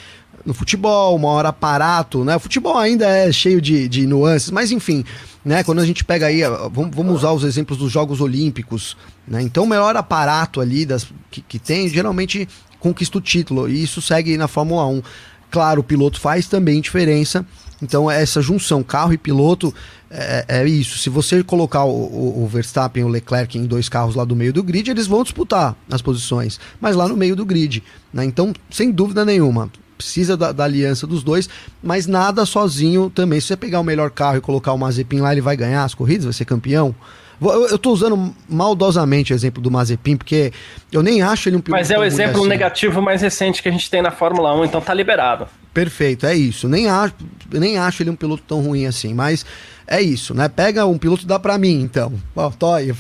No 0.46 0.54
futebol, 0.54 1.16
o 1.16 1.20
maior 1.20 1.46
aparato, 1.46 2.24
né? 2.24 2.36
O 2.36 2.40
futebol 2.40 2.78
ainda 2.78 3.06
é 3.08 3.32
cheio 3.32 3.62
de, 3.62 3.88
de 3.88 4.08
nuances, 4.08 4.52
mas 4.52 4.72
enfim, 4.72 5.04
né? 5.44 5.64
Quando 5.64 5.80
a 5.80 5.86
gente 5.86 6.04
pega 6.04 6.28
aí, 6.28 6.42
vamos, 6.72 7.16
usar 7.16 7.32
os 7.32 7.44
exemplos 7.44 7.78
dos 7.78 7.92
Jogos 7.92 8.22
Olímpicos, 8.22 8.98
né? 9.28 9.42
Então 9.42 9.64
o 9.64 9.68
maior 9.68 9.96
aparato 9.96 10.62
ali 10.62 10.86
das, 10.86 11.08
que, 11.30 11.42
que 11.42 11.60
tem, 11.60 11.88
geralmente 11.88 12.48
conquista 12.80 13.18
o 13.18 13.22
título. 13.22 13.70
E 13.70 13.84
isso 13.84 14.02
segue 14.02 14.36
na 14.38 14.48
Fórmula 14.48 14.86
1. 14.88 15.02
Claro, 15.50 15.82
o 15.82 15.84
piloto 15.84 16.20
faz 16.20 16.48
também 16.48 16.82
diferença. 16.82 17.46
Então, 17.82 18.12
essa 18.12 18.42
junção 18.42 18.84
carro 18.84 19.12
e 19.12 19.18
piloto 19.18 19.74
é, 20.10 20.46
é 20.48 20.68
isso. 20.68 21.00
Se 21.00 21.10
você 21.10 21.44
colocar 21.44 21.84
o, 21.84 21.90
o, 21.90 22.44
o, 22.44 22.48
Verstappen 22.48 23.02
e 23.02 23.06
o 23.06 23.10
Leclerc 23.10 23.58
em 23.58 23.66
dois 23.66 23.90
carros 23.90 24.16
lá 24.16 24.24
do 24.24 24.36
meio 24.36 24.54
do 24.54 24.62
grid, 24.62 24.92
eles 24.92 25.08
vão 25.08 25.24
disputar 25.24 25.76
as 25.90 26.02
posições, 26.02 26.60
mas 26.80 26.96
lá 26.96 27.08
no 27.08 27.18
meio 27.18 27.36
do 27.36 27.46
grid. 27.46 27.84
Né? 28.14 28.24
Então, 28.26 28.54
sem 28.70 28.92
dúvida 28.92 29.26
nenhuma, 29.26 29.72
precisa 30.02 30.36
da, 30.36 30.52
da, 30.52 30.64
aliança 30.64 31.06
dos 31.06 31.24
dois, 31.24 31.48
mas 31.82 32.08
nada 32.08 32.46
sozinho 32.46 33.10
também. 33.10 33.40
Se 33.40 33.48
você 33.48 33.58
pegar 33.58 33.80
o 33.80 33.84
melhor 33.84 34.10
carro 34.10 34.38
e 34.38 34.42
colocar 34.42 34.74
o 34.74 34.78
Mazepin 34.78 35.20
lá, 35.20 35.32
ele 35.32 35.42
vai 35.42 35.56
ganhar 35.56 35.84
as 35.84 35.94
corridas, 35.94 36.26
vai 36.26 36.34
ser 36.34 36.46
campeão. 36.46 36.96
Eu 37.42 37.76
estou 37.76 37.92
usando 37.92 38.36
maldosamente 38.48 39.34
o 39.34 39.36
exemplo 39.36 39.64
do 39.64 39.72
Mazepin, 39.72 40.16
porque 40.16 40.54
eu 40.92 41.02
nem 41.02 41.24
acho 41.24 41.50
ele 41.50 41.58
um 41.58 41.62
piloto. 41.62 41.80
Mas 41.80 41.90
é 41.90 41.98
o 41.98 42.04
exemplo 42.04 42.42
assim. 42.42 42.50
negativo 42.50 43.02
mais 43.02 43.22
recente 43.22 43.64
que 43.64 43.70
a 43.70 43.72
gente 43.72 43.90
tem 43.90 44.02
na 44.02 44.12
Fórmula 44.12 44.54
1, 44.60 44.66
então 44.66 44.80
tá 44.80 44.94
liberado. 44.94 45.48
Perfeito, 45.74 46.28
é 46.28 46.36
isso. 46.36 46.70
Nem 46.70 46.88
acho, 46.88 47.16
nem 47.52 47.80
acho 47.80 48.04
ele 48.04 48.12
um 48.12 48.16
piloto 48.16 48.44
tão 48.48 48.62
ruim 48.62 48.86
assim, 48.86 49.14
mas 49.16 49.44
é 49.92 50.02
isso, 50.02 50.34
né? 50.34 50.48
Pega 50.48 50.86
um 50.86 50.98
piloto 50.98 51.28
dá 51.28 51.38
para 51.38 51.58
mim, 51.58 51.82
então. 51.82 52.14
Toy, 52.58 52.94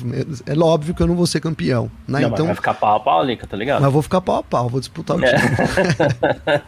é 0.46 0.60
óbvio 0.60 0.94
que 0.94 1.02
eu 1.02 1.08
não 1.08 1.16
vou 1.16 1.26
ser 1.26 1.40
campeão, 1.40 1.90
né? 2.06 2.20
Não, 2.20 2.30
então 2.30 2.46
vai 2.46 2.56
ficar 2.56 2.74
pau 2.74 2.98
a 2.98 3.00
pau 3.00 3.22
ali, 3.22 3.38
tá 3.38 3.56
ligado? 3.56 3.82
Mas 3.82 3.94
vou 3.94 4.02
ficar 4.02 4.20
pau 4.20 4.40
a 4.40 4.44
pau, 4.44 4.68
vou 4.68 4.82
disputar 4.82 5.16
o 5.16 5.24
é. 5.24 5.32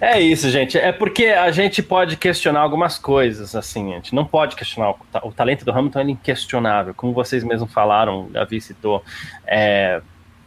É 0.00 0.20
isso, 0.20 0.48
gente. 0.50 0.78
É 0.78 0.92
porque 0.92 1.26
a 1.26 1.50
gente 1.50 1.82
pode 1.82 2.16
questionar 2.16 2.60
algumas 2.60 2.98
coisas, 2.98 3.56
assim, 3.56 3.92
a 3.92 3.96
gente 3.96 4.14
não 4.14 4.24
pode 4.24 4.54
questionar. 4.54 4.94
O 5.24 5.32
talento 5.32 5.64
do 5.64 5.72
Hamilton 5.72 6.00
é 6.00 6.10
inquestionável, 6.10 6.94
como 6.94 7.12
vocês 7.12 7.42
mesmos 7.42 7.72
falaram, 7.72 8.28
Gavi 8.30 8.60
citou. 8.60 9.02
É, 9.46 10.00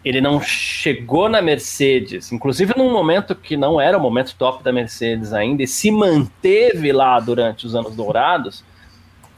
ele 0.03 0.19
não 0.19 0.41
chegou 0.41 1.29
na 1.29 1.41
Mercedes, 1.41 2.31
inclusive 2.31 2.73
num 2.77 2.91
momento 2.91 3.33
que 3.35 3.55
não 3.55 3.79
era 3.79 3.97
o 3.97 4.01
momento 4.01 4.35
top 4.37 4.63
da 4.63 4.71
Mercedes 4.71 5.33
ainda, 5.33 5.63
e 5.63 5.67
se 5.67 5.91
manteve 5.91 6.91
lá 6.91 7.19
durante 7.19 7.65
os 7.65 7.75
anos 7.75 7.95
dourados, 7.95 8.63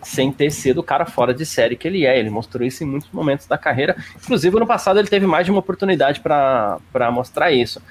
sem 0.01 0.32
ter 0.32 0.51
sido 0.51 0.80
o 0.80 0.84
cara 0.84 1.05
fora 1.05 1.34
de 1.34 1.45
série 1.45 1.76
que 1.76 1.88
ele 1.88 2.05
é. 2.05 2.20
Ele 2.20 2.30
mostrou 2.30 2.66
isso 2.66 2.84
em 2.84 2.88
muitos 2.88 3.09
momentos 3.11 3.47
da 3.47 3.57
carreira. 3.57 3.95
Inclusive, 4.24 4.59
no 4.59 4.68
passado, 4.68 4.99
ele 4.99 5.07
teve 5.07 5.26
mais 5.26 5.45
de 5.45 5.51
uma 5.51 5.59
oportunidade 5.59 6.20
para 6.20 6.80
mostrar 7.11 7.51
isso 7.51 7.82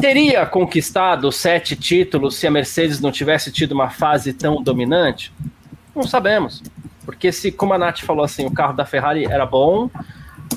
teria 0.00 0.46
conquistado 0.46 1.30
sete 1.30 1.76
títulos 1.76 2.36
se 2.36 2.46
a 2.46 2.50
Mercedes 2.50 3.00
não 3.00 3.12
tivesse 3.12 3.52
tido 3.52 3.72
uma 3.72 3.90
fase 3.90 4.32
tão 4.32 4.62
dominante? 4.62 5.30
Não 5.94 6.04
sabemos. 6.04 6.62
Porque 7.04 7.30
se, 7.30 7.52
como 7.52 7.74
a 7.74 7.78
Nath 7.78 8.00
falou 8.00 8.24
assim, 8.24 8.46
o 8.46 8.50
carro 8.50 8.72
da 8.72 8.86
Ferrari 8.86 9.26
era 9.26 9.44
bom, 9.44 9.90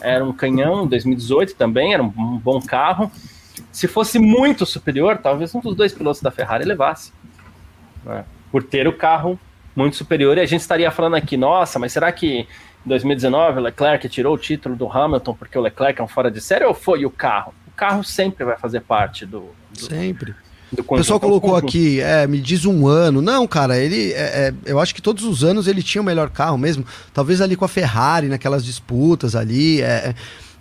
era 0.04 0.24
um 0.24 0.34
canhão, 0.34 0.86
2018 0.86 1.56
também, 1.56 1.94
era 1.94 2.04
um, 2.04 2.38
bom 2.38 2.62
carro. 2.62 3.12
Se 3.72 3.88
fosse 3.88 4.20
muito 4.20 4.66
superior, 4.66 5.18
talvez 5.18 5.56
um 5.56 5.60
dos 5.60 5.76
dois 5.76 5.94
pilotos 5.94 6.22
da 6.22 6.30
Ferrari 6.30 6.66
levasse. 6.66 7.12
Né? 8.04 8.26
Por 8.52 8.64
ter 8.64 8.88
o 8.88 8.94
carro 8.94 9.40
muito 9.76 9.96
superior, 9.96 10.38
e 10.38 10.42
a 10.42 10.46
gente 10.46 10.62
estaria 10.62 10.92
falando 10.92 11.16
aqui, 11.16 11.36
nossa, 11.36 11.80
mas 11.80 11.92
será 11.92 12.12
que 12.12 12.42
em 12.86 12.90
2019 12.90 13.60
o 13.60 13.62
Leclerc 13.64 14.08
tirou 14.10 14.36
o 14.36 14.38
título 14.38 14.76
do 14.76 14.92
Hamilton 14.92 15.34
porque 15.34 15.58
o 15.58 15.62
Leclerc 15.62 16.00
é 16.00 16.04
um 16.04 16.08
fora 16.08 16.30
de 16.30 16.42
série 16.42 16.66
ou 16.66 16.74
foi 16.74 17.06
o 17.06 17.10
carro? 17.10 17.54
O 17.68 17.72
carro 17.72 18.04
sempre 18.04 18.44
vai 18.46 18.58
fazer 18.58 18.82
parte 18.82 19.26
do. 19.26 19.50
do 19.72 19.86
sempre. 19.86 20.36
O 20.78 20.96
pessoal 20.96 21.20
colocou 21.20 21.56
aqui, 21.56 22.00
é, 22.00 22.26
me 22.28 22.40
diz 22.40 22.66
um 22.66 22.88
ano. 22.88 23.22
Não, 23.22 23.46
cara, 23.48 23.78
ele. 23.78 24.12
É, 24.14 24.16
é, 24.16 24.54
eu 24.66 24.80
acho 24.80 24.94
que 24.94 25.02
todos 25.02 25.24
os 25.24 25.44
anos 25.44 25.68
ele 25.68 25.84
tinha 25.84 26.02
o 26.02 26.06
melhor 26.06 26.30
carro 26.30 26.58
mesmo. 26.58 26.86
Talvez 27.14 27.42
ali 27.42 27.56
com 27.56 27.66
a 27.66 27.68
Ferrari, 27.68 28.28
naquelas 28.28 28.66
disputas 28.66 29.36
ali. 29.36 29.82
É, 29.82 30.16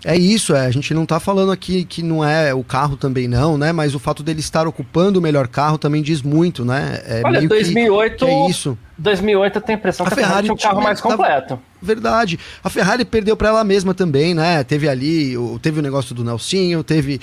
é 0.05 0.13
é 0.13 0.17
isso, 0.17 0.55
é, 0.55 0.67
a 0.67 0.71
gente 0.71 0.93
não 0.93 1.05
está 1.05 1.19
falando 1.19 1.51
aqui 1.51 1.85
que 1.85 2.03
não 2.03 2.23
é 2.23 2.53
o 2.53 2.63
carro 2.63 2.97
também 2.97 3.27
não, 3.27 3.57
né? 3.57 3.73
Mas 3.73 3.95
o 3.95 3.99
fato 3.99 4.23
dele 4.23 4.41
estar 4.41 4.67
ocupando 4.67 5.19
o 5.19 5.23
melhor 5.23 5.49
carro 5.49 5.79
também 5.79 6.03
diz 6.03 6.21
muito, 6.21 6.67
né? 6.67 7.01
É 7.07 7.23
Olha, 7.25 7.49
2008 7.49 8.17
que, 8.17 8.25
que 8.25 8.31
é 8.31 8.49
isso. 8.49 8.77
2008 8.99 9.57
eu 9.57 9.63
tenho 9.63 9.79
a 9.79 9.81
impressão 9.81 10.05
a 10.05 10.11
que 10.11 10.13
a 10.13 10.17
Ferrari, 10.17 10.43
tinha 10.43 10.55
um 10.55 10.57
carro 10.57 10.83
mais 10.83 11.01
completo. 11.01 11.59
verdade. 11.81 12.39
A 12.63 12.69
Ferrari 12.69 13.07
perdeu 13.07 13.37
para 13.37 13.49
ela 13.49 13.65
mesma 13.65 13.95
também, 13.95 14.35
né? 14.35 14.63
Teve 14.63 14.87
ali, 14.87 15.35
teve 15.63 15.81
o 15.81 15.83
negócio 15.83 16.15
do 16.15 16.23
Nelsinho, 16.23 16.85
teve 16.85 17.19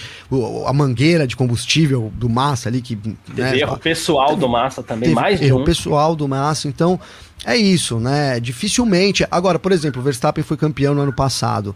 a 0.66 0.74
mangueira 0.74 1.28
de 1.28 1.36
combustível 1.36 2.12
do 2.16 2.28
Massa 2.28 2.70
ali 2.70 2.82
que 2.82 2.96
teve 2.96 3.42
né, 3.42 3.60
erro 3.60 3.78
pessoal 3.78 4.30
teve, 4.30 4.40
do 4.40 4.50
Massa 4.50 4.82
também, 4.82 5.12
mais 5.12 5.40
de 5.40 5.46
erro 5.46 5.62
um. 5.62 5.64
pessoal 5.64 6.16
do 6.16 6.28
Massa, 6.28 6.68
então 6.68 7.00
é 7.46 7.56
isso, 7.56 8.00
né? 8.00 8.40
Dificilmente. 8.40 9.26
Agora, 9.30 9.60
por 9.60 9.72
exemplo, 9.72 10.02
o 10.02 10.04
Verstappen 10.04 10.44
foi 10.44 10.58
campeão 10.58 10.96
no 10.96 11.02
ano 11.02 11.14
passado 11.14 11.76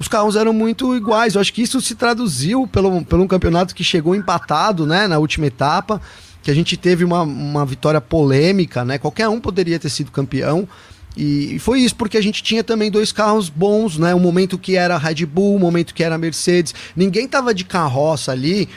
os 0.00 0.08
carros 0.08 0.34
eram 0.34 0.54
muito 0.54 0.96
iguais. 0.96 1.34
Eu 1.34 1.42
acho 1.42 1.52
que 1.52 1.60
isso 1.60 1.78
se 1.82 1.94
traduziu 1.94 2.66
pelo, 2.66 3.04
pelo 3.04 3.22
um 3.22 3.28
campeonato 3.28 3.74
que 3.74 3.84
chegou 3.84 4.14
empatado, 4.14 4.86
né, 4.86 5.06
na 5.06 5.18
última 5.18 5.46
etapa, 5.46 6.00
que 6.42 6.50
a 6.50 6.54
gente 6.54 6.74
teve 6.74 7.04
uma, 7.04 7.20
uma 7.20 7.66
vitória 7.66 8.00
polêmica, 8.00 8.82
né? 8.82 8.96
Qualquer 8.96 9.28
um 9.28 9.38
poderia 9.38 9.78
ter 9.78 9.90
sido 9.90 10.10
campeão. 10.10 10.66
E 11.14 11.58
foi 11.58 11.80
isso, 11.80 11.94
porque 11.96 12.16
a 12.16 12.22
gente 12.22 12.42
tinha 12.42 12.64
também 12.64 12.90
dois 12.90 13.12
carros 13.12 13.50
bons, 13.50 13.98
né? 13.98 14.14
Um 14.14 14.20
momento 14.20 14.56
que 14.56 14.74
era 14.74 14.96
Red 14.96 15.26
Bull, 15.26 15.56
um 15.56 15.58
momento 15.58 15.92
que 15.92 16.02
era 16.02 16.16
Mercedes. 16.16 16.74
Ninguém 16.96 17.28
tava 17.28 17.52
de 17.52 17.64
carroça 17.66 18.32
ali. 18.32 18.70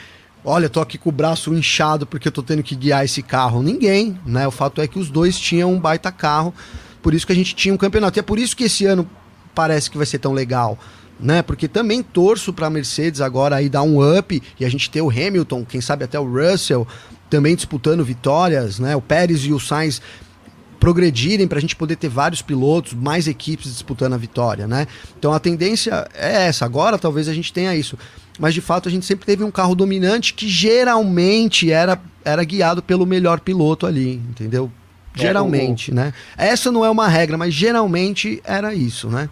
Olha, 0.44 0.68
tô 0.68 0.78
aqui 0.78 0.98
com 0.98 1.08
o 1.08 1.12
braço 1.12 1.54
inchado 1.54 2.04
porque 2.04 2.28
eu 2.28 2.32
tô 2.32 2.42
tendo 2.42 2.62
que 2.62 2.76
guiar 2.76 3.02
esse 3.02 3.22
carro. 3.22 3.62
Ninguém, 3.62 4.20
né? 4.26 4.46
O 4.46 4.50
fato 4.50 4.82
é 4.82 4.86
que 4.86 4.98
os 4.98 5.08
dois 5.08 5.40
tinham 5.40 5.72
um 5.72 5.80
baita 5.80 6.12
carro. 6.12 6.52
Por 7.02 7.14
isso 7.14 7.26
que 7.26 7.32
a 7.32 7.36
gente 7.36 7.54
tinha 7.54 7.72
um 7.72 7.78
campeonato. 7.78 8.18
E 8.18 8.20
é 8.20 8.22
por 8.22 8.38
isso 8.38 8.54
que 8.54 8.64
esse 8.64 8.84
ano 8.84 9.08
parece 9.54 9.90
que 9.90 9.96
vai 9.96 10.04
ser 10.04 10.18
tão 10.18 10.34
legal 10.34 10.78
né? 11.18 11.42
Porque 11.42 11.68
também 11.68 12.02
torço 12.02 12.52
para 12.52 12.66
a 12.66 12.70
Mercedes 12.70 13.20
agora 13.20 13.56
aí 13.56 13.68
dar 13.68 13.82
um 13.82 14.18
up 14.18 14.42
e 14.58 14.64
a 14.64 14.68
gente 14.68 14.90
ter 14.90 15.02
o 15.02 15.10
Hamilton, 15.10 15.64
quem 15.64 15.80
sabe 15.80 16.04
até 16.04 16.18
o 16.18 16.24
Russell 16.24 16.86
também 17.30 17.56
disputando 17.56 18.04
vitórias, 18.04 18.78
né? 18.78 18.94
O 18.94 19.00
Pérez 19.00 19.44
e 19.44 19.52
o 19.52 19.58
Sainz 19.58 20.00
progredirem 20.78 21.48
para 21.48 21.58
a 21.58 21.60
gente 21.60 21.74
poder 21.74 21.96
ter 21.96 22.08
vários 22.08 22.42
pilotos, 22.42 22.92
mais 22.92 23.26
equipes 23.26 23.72
disputando 23.72 24.12
a 24.12 24.18
vitória, 24.18 24.66
né? 24.66 24.86
Então 25.18 25.32
a 25.32 25.40
tendência 25.40 26.06
é 26.14 26.46
essa. 26.46 26.64
Agora 26.64 26.98
talvez 26.98 27.28
a 27.28 27.32
gente 27.32 27.52
tenha 27.52 27.74
isso, 27.74 27.98
mas 28.38 28.52
de 28.52 28.60
fato 28.60 28.88
a 28.88 28.92
gente 28.92 29.06
sempre 29.06 29.24
teve 29.24 29.42
um 29.42 29.50
carro 29.50 29.74
dominante 29.74 30.34
que 30.34 30.46
geralmente 30.48 31.72
era, 31.72 31.98
era 32.24 32.44
guiado 32.44 32.82
pelo 32.82 33.06
melhor 33.06 33.40
piloto 33.40 33.86
ali, 33.86 34.16
entendeu? 34.28 34.70
Geralmente, 35.14 35.90
é, 35.90 35.92
o... 35.92 35.96
né? 35.96 36.12
Essa 36.36 36.70
não 36.70 36.84
é 36.84 36.90
uma 36.90 37.08
regra, 37.08 37.38
mas 37.38 37.54
geralmente 37.54 38.42
era 38.44 38.74
isso, 38.74 39.08
né? 39.08 39.30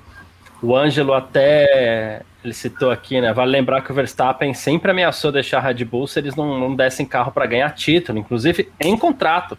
O 0.63 0.77
Ângelo 0.77 1.13
até 1.13 2.23
ele 2.45 2.55
citou 2.55 2.91
aqui, 2.91 3.21
né? 3.21 3.33
Vale 3.33 3.51
lembrar 3.51 3.83
que 3.83 3.91
o 3.91 3.95
Verstappen 3.95 4.55
sempre 4.55 4.91
ameaçou 4.91 5.31
deixar 5.31 5.59
a 5.59 5.61
Red 5.61 5.85
Bull 5.85 6.07
se 6.07 6.19
eles 6.19 6.35
não, 6.35 6.59
não 6.59 6.75
dessem 6.75 7.07
carro 7.07 7.31
para 7.31 7.47
ganhar 7.47 7.71
título, 7.71 8.19
inclusive 8.19 8.71
em 8.81 8.97
contrato. 8.97 9.57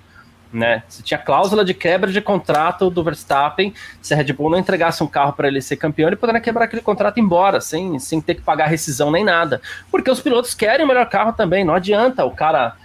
Né? 0.51 0.84
Se 0.88 1.01
tinha 1.01 1.18
cláusula 1.18 1.66
de 1.66 1.74
quebra 1.74 2.12
de 2.12 2.22
contrato 2.22 2.89
do 2.89 3.04
Verstappen, 3.04 3.74
se 3.99 4.14
a 4.14 4.18
Red 4.18 4.34
Bull 4.34 4.51
não 4.51 4.60
entregasse 4.60 5.04
um 5.04 5.08
carro 5.08 5.34
para 5.34 5.47
ele 5.47 5.62
ser 5.62 5.78
campeão, 5.78 6.08
ele 6.08 6.16
poderia 6.16 6.39
quebrar 6.39 6.66
aquele 6.66 6.82
contrato 6.82 7.20
embora, 7.20 7.60
sem, 7.60 7.97
sem 7.97 8.22
ter 8.22 8.36
que 8.36 8.41
pagar 8.41 8.68
rescisão 8.68 9.10
nem 9.10 9.24
nada. 9.24 9.62
Porque 9.89 10.12
os 10.12 10.22
pilotos 10.22 10.54
querem 10.54 10.86
o 10.86 10.88
melhor 10.88 11.10
carro 11.10 11.34
também, 11.34 11.66
não 11.66 11.74
adianta 11.74 12.24
o 12.24 12.32
cara 12.32 12.76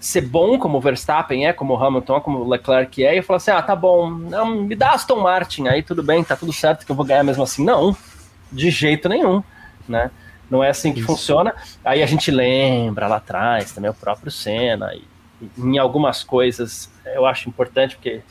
ser 0.00 0.22
bom 0.22 0.58
como 0.58 0.78
o 0.78 0.80
Verstappen 0.80 1.46
é, 1.46 1.52
como 1.52 1.74
o 1.74 1.84
Hamilton, 1.84 2.20
como 2.20 2.38
o 2.38 2.48
Leclerc 2.48 3.04
é, 3.04 3.16
e 3.16 3.22
falar 3.22 3.38
assim: 3.38 3.50
ah, 3.50 3.62
tá 3.62 3.74
bom, 3.74 4.08
não, 4.08 4.46
me 4.46 4.74
dá 4.74 4.92
Aston 4.92 5.20
Martin, 5.20 5.68
aí 5.68 5.82
tudo 5.82 6.02
bem, 6.02 6.22
tá 6.22 6.36
tudo 6.36 6.52
certo 6.52 6.86
que 6.86 6.92
eu 6.92 6.96
vou 6.96 7.04
ganhar 7.04 7.24
mesmo 7.24 7.42
assim. 7.42 7.64
Não, 7.64 7.96
de 8.50 8.70
jeito 8.70 9.08
nenhum, 9.08 9.42
né? 9.88 10.10
Não 10.50 10.64
é 10.64 10.70
assim 10.70 10.92
que 10.92 11.00
Isso. 11.00 11.08
funciona. 11.08 11.54
Aí 11.84 12.02
a 12.02 12.06
gente 12.06 12.30
lembra 12.30 13.06
lá 13.06 13.16
atrás 13.16 13.72
também 13.72 13.90
o 13.90 13.94
próprio 13.94 14.30
Senna, 14.30 14.94
e, 14.94 15.02
e 15.40 15.62
em 15.62 15.78
algumas 15.78 16.22
coisas 16.22 16.90
eu 17.04 17.26
acho 17.26 17.48
importante, 17.48 17.96
porque 17.96 18.22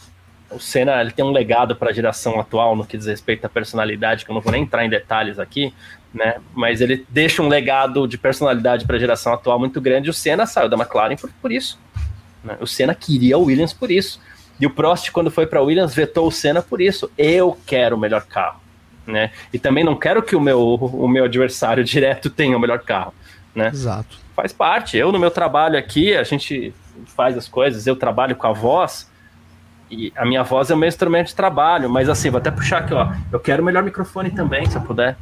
o 0.50 0.60
Senna 0.60 1.02
ele 1.02 1.12
tem 1.12 1.26
um 1.26 1.32
legado 1.32 1.76
para 1.76 1.90
a 1.90 1.94
geração 1.94 2.40
atual 2.40 2.76
no 2.76 2.86
que 2.86 2.98
diz 2.98 3.06
respeito 3.06 3.46
à 3.46 3.50
personalidade, 3.50 4.24
que 4.24 4.32
eu 4.32 4.34
não 4.34 4.42
vou 4.42 4.52
nem 4.52 4.64
entrar 4.64 4.86
em 4.86 4.90
detalhes 4.90 5.38
aqui, 5.40 5.74
né? 6.18 6.38
Mas 6.54 6.82
ele 6.82 7.06
deixa 7.10 7.44
um 7.44 7.48
legado 7.48 8.08
de 8.08 8.18
personalidade 8.18 8.86
para 8.86 8.96
a 8.96 9.00
geração 9.00 9.34
atual 9.34 9.60
muito 9.60 9.80
grande. 9.80 10.10
O 10.10 10.14
Senna 10.14 10.48
saiu 10.48 10.68
da 10.68 10.76
McLaren 10.76 11.16
por, 11.16 11.30
por 11.40 11.52
isso. 11.52 11.80
Né? 12.44 12.58
O 12.60 12.66
Senna 12.66 12.96
queria 12.96 13.38
o 13.38 13.44
Williams 13.44 13.72
por 13.72 13.92
isso. 13.92 14.20
E 14.60 14.66
o 14.66 14.72
Prost, 14.72 15.12
quando 15.12 15.30
foi 15.30 15.46
para 15.46 15.62
Williams, 15.62 15.94
vetou 15.94 16.28
o 16.28 16.32
Senna 16.32 16.62
por 16.62 16.82
isso. 16.82 17.10
Eu 17.16 17.56
quero 17.68 17.96
o 17.96 18.00
melhor 18.00 18.24
carro. 18.24 18.60
Né? 19.06 19.32
E 19.54 19.60
também 19.60 19.84
não 19.84 19.96
quero 19.96 20.24
que 20.24 20.36
o 20.36 20.42
meu, 20.42 20.60
o 20.60 21.08
meu 21.08 21.26
adversário 21.26 21.84
direto 21.86 22.32
tenha 22.32 22.58
o 22.58 22.60
melhor 22.60 22.80
carro. 22.80 23.14
Né? 23.54 23.68
Exato. 23.68 24.18
Faz 24.36 24.52
parte. 24.52 24.98
Eu, 24.98 25.12
no 25.12 25.20
meu 25.20 25.30
trabalho 25.30 25.78
aqui, 25.78 26.16
a 26.16 26.24
gente 26.24 26.74
faz 27.16 27.38
as 27.38 27.48
coisas, 27.48 27.86
eu 27.86 27.96
trabalho 27.96 28.36
com 28.36 28.48
a 28.48 28.52
voz. 28.52 29.10
E 29.90 30.12
a 30.16 30.26
minha 30.26 30.44
voz 30.44 30.72
é 30.72 30.74
o 30.74 30.78
meu 30.78 30.90
instrumento 30.90 31.28
de 31.28 31.36
trabalho, 31.36 31.90
mas 31.90 32.10
assim, 32.10 32.30
vou 32.30 32.40
até 32.40 32.52
puxar 32.52 32.80
aqui, 32.80 32.94
ó. 32.94 33.14
Eu 33.32 33.40
quero 33.40 33.62
o 33.62 33.66
melhor 33.66 33.84
microfone 33.84 34.32
também, 34.32 34.70
se 34.70 34.76
eu 34.76 34.82
puder 34.82 35.16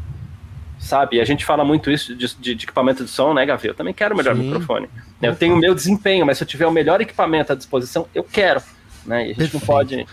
sabe? 0.80 1.20
A 1.20 1.26
gente 1.26 1.46
fala 1.46 1.64
muito 1.64 1.90
isso 1.90 2.16
de, 2.16 2.28
de, 2.36 2.56
de 2.56 2.66
equipamento 2.66 3.04
de 3.04 3.10
som, 3.10 3.34
né, 3.34 3.46
Gavi? 3.46 3.68
Eu 3.68 3.74
também 3.74 3.94
quero 3.94 4.14
o 4.14 4.18
melhor 4.18 4.36
Sim. 4.36 4.44
microfone. 4.44 4.90
Eu 5.22 5.36
tenho 5.36 5.56
o 5.56 5.58
meu 5.58 5.74
desempenho, 5.74 6.26
mas 6.26 6.38
se 6.38 6.44
eu 6.44 6.48
tiver 6.48 6.68
o 6.68 6.72
melhor 6.72 7.02
equipamento 7.02 7.54
à 7.54 7.56
disposição, 7.56 8.08
eu 8.14 8.24
quero. 8.24 8.62
Né? 9.06 9.20
E 9.20 9.24
a 9.24 9.28
gente 9.28 9.38
Perfeito. 9.38 9.54
não 9.54 9.62
pode. 9.62 10.06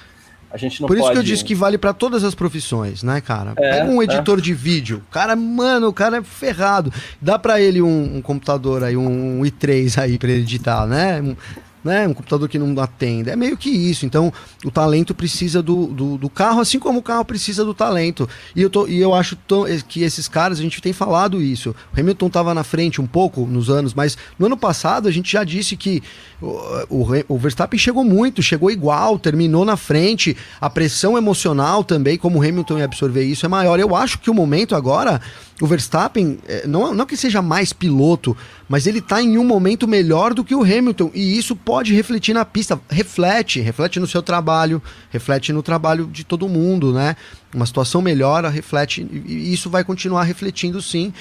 A 0.50 0.56
gente 0.58 0.82
não 0.82 0.86
Por 0.86 0.96
isso 0.96 1.06
pode... 1.06 1.14
que 1.14 1.18
eu 1.18 1.22
disse 1.22 1.44
que 1.44 1.54
vale 1.54 1.78
para 1.78 1.94
todas 1.94 2.22
as 2.22 2.34
profissões, 2.34 3.02
né, 3.02 3.22
cara? 3.22 3.54
É, 3.56 3.70
Pega 3.78 3.90
um 3.90 4.02
é. 4.02 4.04
editor 4.04 4.38
é. 4.38 4.42
de 4.42 4.52
vídeo. 4.52 5.02
Cara, 5.10 5.34
mano, 5.34 5.88
o 5.88 5.92
cara 5.92 6.18
é 6.18 6.22
ferrado. 6.22 6.92
Dá 7.20 7.38
para 7.38 7.58
ele 7.60 7.80
um, 7.80 8.16
um, 8.16 8.22
computador 8.22 8.84
aí, 8.84 8.94
um 8.94 9.40
i3 9.40 9.98
aí 9.98 10.18
para 10.18 10.30
ele 10.30 10.42
editar, 10.42 10.86
né? 10.86 11.34
Né? 11.84 12.06
Um 12.06 12.14
computador 12.14 12.48
que 12.48 12.58
não 12.58 12.80
atende. 12.82 13.30
É 13.30 13.36
meio 13.36 13.56
que 13.56 13.70
isso. 13.70 14.06
Então, 14.06 14.32
o 14.64 14.70
talento 14.70 15.14
precisa 15.14 15.62
do, 15.62 15.86
do, 15.86 16.18
do, 16.18 16.28
carro, 16.28 16.60
assim 16.60 16.78
como 16.78 17.00
o 17.00 17.02
carro 17.02 17.24
precisa 17.24 17.64
do 17.64 17.74
talento. 17.74 18.28
E 18.54 18.62
eu, 18.62 18.70
tô, 18.70 18.86
e 18.86 19.00
eu 19.00 19.14
acho 19.14 19.36
tão, 19.36 19.64
que 19.88 20.02
esses 20.02 20.28
caras, 20.28 20.58
a 20.58 20.62
gente 20.62 20.80
tem 20.80 20.92
falado 20.92 21.42
isso. 21.42 21.74
O 21.94 22.00
Hamilton 22.00 22.26
estava 22.26 22.54
na 22.54 22.64
frente 22.64 23.00
um 23.00 23.06
pouco 23.06 23.46
nos 23.46 23.68
anos, 23.68 23.94
mas 23.94 24.16
no 24.38 24.46
ano 24.46 24.56
passado 24.56 25.08
a 25.08 25.10
gente 25.10 25.32
já 25.32 25.44
disse 25.44 25.76
que 25.76 26.02
o, 26.40 26.46
o, 26.88 27.06
o 27.28 27.38
Verstappen 27.38 27.78
chegou 27.78 28.04
muito, 28.04 28.42
chegou 28.42 28.70
igual, 28.70 29.18
terminou 29.18 29.64
na 29.64 29.76
frente. 29.76 30.36
A 30.60 30.70
pressão 30.70 31.16
emocional 31.16 31.82
também, 31.82 32.16
como 32.16 32.38
o 32.38 32.42
Hamilton 32.42 32.78
ia 32.78 32.84
absorver 32.84 33.24
isso, 33.24 33.46
é 33.46 33.48
maior. 33.48 33.78
Eu 33.78 33.94
acho 33.94 34.18
que 34.18 34.30
o 34.30 34.34
momento 34.34 34.74
agora 34.74 35.20
o 35.62 35.66
Verstappen, 35.68 36.40
é, 36.48 36.66
não, 36.66 36.92
não 36.92 37.06
que 37.06 37.16
seja 37.16 37.40
mais 37.40 37.72
piloto, 37.72 38.36
mas 38.68 38.88
ele 38.88 38.98
está 38.98 39.22
em 39.22 39.38
um 39.38 39.44
momento 39.44 39.86
melhor 39.86 40.34
do 40.34 40.42
que 40.42 40.56
o 40.56 40.62
Hamilton. 40.64 41.12
E 41.14 41.38
isso 41.38 41.54
pode 41.54 41.94
refletir 41.94 42.34
na 42.34 42.44
pista. 42.44 42.80
Reflete, 42.90 43.60
reflete 43.60 44.00
no 44.00 44.06
seu 44.08 44.24
trabalho, 44.24 44.82
reflete 45.08 45.52
no 45.52 45.62
trabalho 45.62 46.08
de 46.08 46.24
todo 46.24 46.48
mundo, 46.48 46.92
né? 46.92 47.14
Uma 47.54 47.64
situação 47.64 48.02
melhora, 48.02 48.48
reflete, 48.48 49.06
e 49.24 49.52
isso 49.52 49.70
vai 49.70 49.84
continuar 49.84 50.24
refletindo 50.24 50.82
sim. 50.82 51.14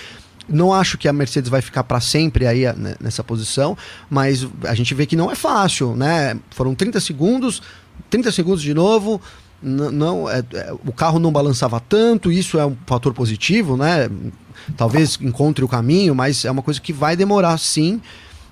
Não 0.49 0.73
acho 0.73 0.97
que 0.97 1.07
a 1.07 1.13
Mercedes 1.13 1.47
vai 1.47 1.61
ficar 1.61 1.83
para 1.83 2.01
sempre 2.01 2.47
aí 2.47 2.65
né, 2.73 2.95
nessa 2.99 3.23
posição, 3.23 3.77
mas 4.09 4.47
a 4.63 4.73
gente 4.73 4.95
vê 4.95 5.05
que 5.05 5.15
não 5.15 5.29
é 5.29 5.35
fácil, 5.35 5.95
né? 5.95 6.35
Foram 6.49 6.73
30 6.73 6.99
segundos, 6.99 7.61
30 8.09 8.31
segundos 8.31 8.63
de 8.63 8.73
novo, 8.73 9.21
não 9.61 10.29
é, 10.29 10.43
é, 10.53 10.73
o 10.85 10.91
carro 10.91 11.19
não 11.19 11.31
balançava 11.31 11.79
tanto, 11.79 12.31
isso 12.31 12.57
é 12.57 12.65
um 12.65 12.75
fator 12.85 13.13
positivo, 13.13 13.77
né? 13.77 14.09
Talvez 14.75 15.17
encontre 15.21 15.63
o 15.63 15.67
caminho, 15.67 16.15
mas 16.15 16.45
é 16.45 16.51
uma 16.51 16.61
coisa 16.61 16.81
que 16.81 16.91
vai 16.91 17.15
demorar 17.15 17.57
sim. 17.57 18.01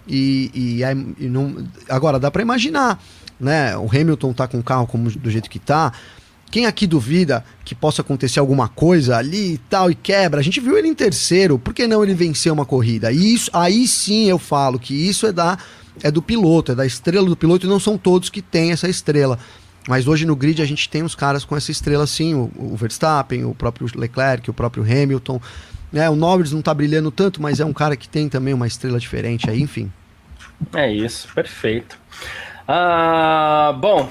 E, 0.07 0.51
e, 0.53 0.83
é, 0.83 0.91
e 0.91 1.27
não, 1.27 1.67
agora 1.87 2.19
dá 2.19 2.31
para 2.31 2.41
imaginar, 2.41 3.01
né? 3.39 3.75
O 3.77 3.85
Hamilton 3.85 4.33
tá 4.33 4.47
com 4.47 4.59
o 4.59 4.63
carro 4.63 4.87
como 4.87 5.09
do 5.09 5.31
jeito 5.31 5.49
que 5.49 5.59
tá. 5.59 5.91
Quem 6.51 6.65
aqui 6.65 6.87
duvida 6.87 7.45
que 7.63 7.75
possa 7.75 8.01
acontecer 8.01 8.39
alguma 8.39 8.67
coisa 8.67 9.17
ali 9.17 9.53
e 9.53 9.57
tal 9.57 9.91
e 9.91 9.95
quebra? 9.95 10.39
A 10.39 10.43
gente 10.43 10.59
viu 10.59 10.77
ele 10.77 10.87
em 10.87 10.95
terceiro, 10.95 11.59
por 11.59 11.73
que 11.75 11.87
não 11.87 12.03
ele 12.03 12.15
vencer 12.15 12.51
uma 12.51 12.65
corrida? 12.65 13.11
E 13.11 13.35
isso, 13.35 13.51
aí 13.53 13.87
sim 13.87 14.27
eu 14.29 14.39
falo 14.39 14.79
que 14.79 14.93
isso 14.93 15.27
é 15.27 15.31
da 15.31 15.57
é 16.01 16.09
do 16.09 16.21
piloto, 16.21 16.71
é 16.71 16.75
da 16.75 16.85
estrela 16.85 17.27
do 17.27 17.35
piloto 17.35 17.65
e 17.65 17.69
não 17.69 17.79
são 17.79 17.97
todos 17.97 18.29
que 18.29 18.41
têm 18.41 18.71
essa 18.71 18.87
estrela. 18.87 19.37
Mas 19.89 20.07
hoje 20.07 20.23
no 20.23 20.35
grid 20.35 20.61
a 20.61 20.65
gente 20.65 20.87
tem 20.87 21.01
os 21.01 21.15
caras 21.15 21.43
com 21.43 21.57
essa 21.57 21.71
estrela 21.71 22.05
sim, 22.05 22.35
o, 22.35 22.51
o 22.55 22.75
Verstappen, 22.75 23.43
o 23.43 23.55
próprio 23.55 23.87
Leclerc, 23.95 24.47
o 24.47 24.53
próprio 24.53 24.83
Hamilton. 24.83 25.41
É, 25.91 26.07
o 26.07 26.15
Norris 26.15 26.51
não 26.51 26.59
está 26.59 26.71
brilhando 26.75 27.09
tanto, 27.09 27.41
mas 27.41 27.59
é 27.59 27.65
um 27.65 27.73
cara 27.73 27.97
que 27.97 28.07
tem 28.07 28.29
também 28.29 28.53
uma 28.53 28.67
estrela 28.67 28.99
diferente 28.99 29.49
aí, 29.49 29.59
enfim. 29.59 29.91
É 30.75 30.91
isso, 30.93 31.27
perfeito. 31.33 31.97
Ah, 32.67 33.75
bom, 33.79 34.07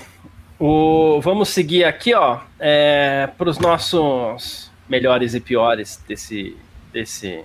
o, 0.58 1.20
vamos 1.20 1.48
seguir 1.50 1.84
aqui, 1.84 2.12
ó, 2.12 2.40
é, 2.58 3.28
para 3.38 3.48
os 3.48 3.56
nossos 3.60 4.72
melhores 4.88 5.32
e 5.34 5.38
piores 5.38 6.02
desse, 6.08 6.56
desse 6.92 7.44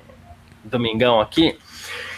domingão 0.63 1.21
aqui. 1.21 1.55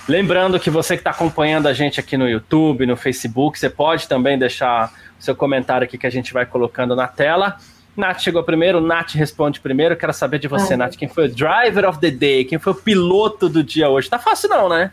Lembrando 0.08 0.60
que 0.60 0.70
você 0.70 0.96
que 0.96 1.02
está 1.02 1.10
acompanhando 1.10 1.68
a 1.68 1.74
gente 1.74 2.00
aqui 2.00 2.16
no 2.16 2.30
YouTube, 2.30 2.86
no 2.86 2.96
Facebook, 2.96 3.58
você 3.58 3.70
pode 3.70 4.08
também 4.08 4.38
deixar 4.38 4.94
seu 5.20 5.36
comentário 5.36 5.86
aqui 5.86 5.98
que 5.98 6.06
a 6.06 6.12
gente 6.12 6.32
vai 6.32 6.46
colocando 6.46 6.96
na 6.96 7.08
tela. 7.08 7.58
Nath 7.98 8.20
chegou 8.20 8.44
primeiro, 8.44 8.80
Nath 8.80 9.14
responde 9.14 9.60
primeiro. 9.60 9.96
Quero 9.96 10.14
saber 10.14 10.38
de 10.38 10.48
você, 10.48 10.78
Nath, 10.78 10.96
quem 10.96 11.08
foi 11.08 11.26
o 11.26 11.34
driver 11.34 11.90
of 11.90 12.00
the 12.00 12.12
day, 12.12 12.46
quem 12.46 12.60
foi 12.60 12.74
o 12.74 12.76
piloto 12.76 13.50
do 13.50 13.64
dia 13.64 13.90
hoje? 13.90 14.10
Tá 14.10 14.20
fácil 14.20 14.50
não, 14.50 14.70
né? 14.70 14.92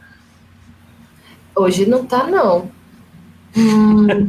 Hoje 1.54 1.84
não 1.84 2.06
tá, 2.06 2.24
não. 2.24 2.70
Hum... 3.54 4.06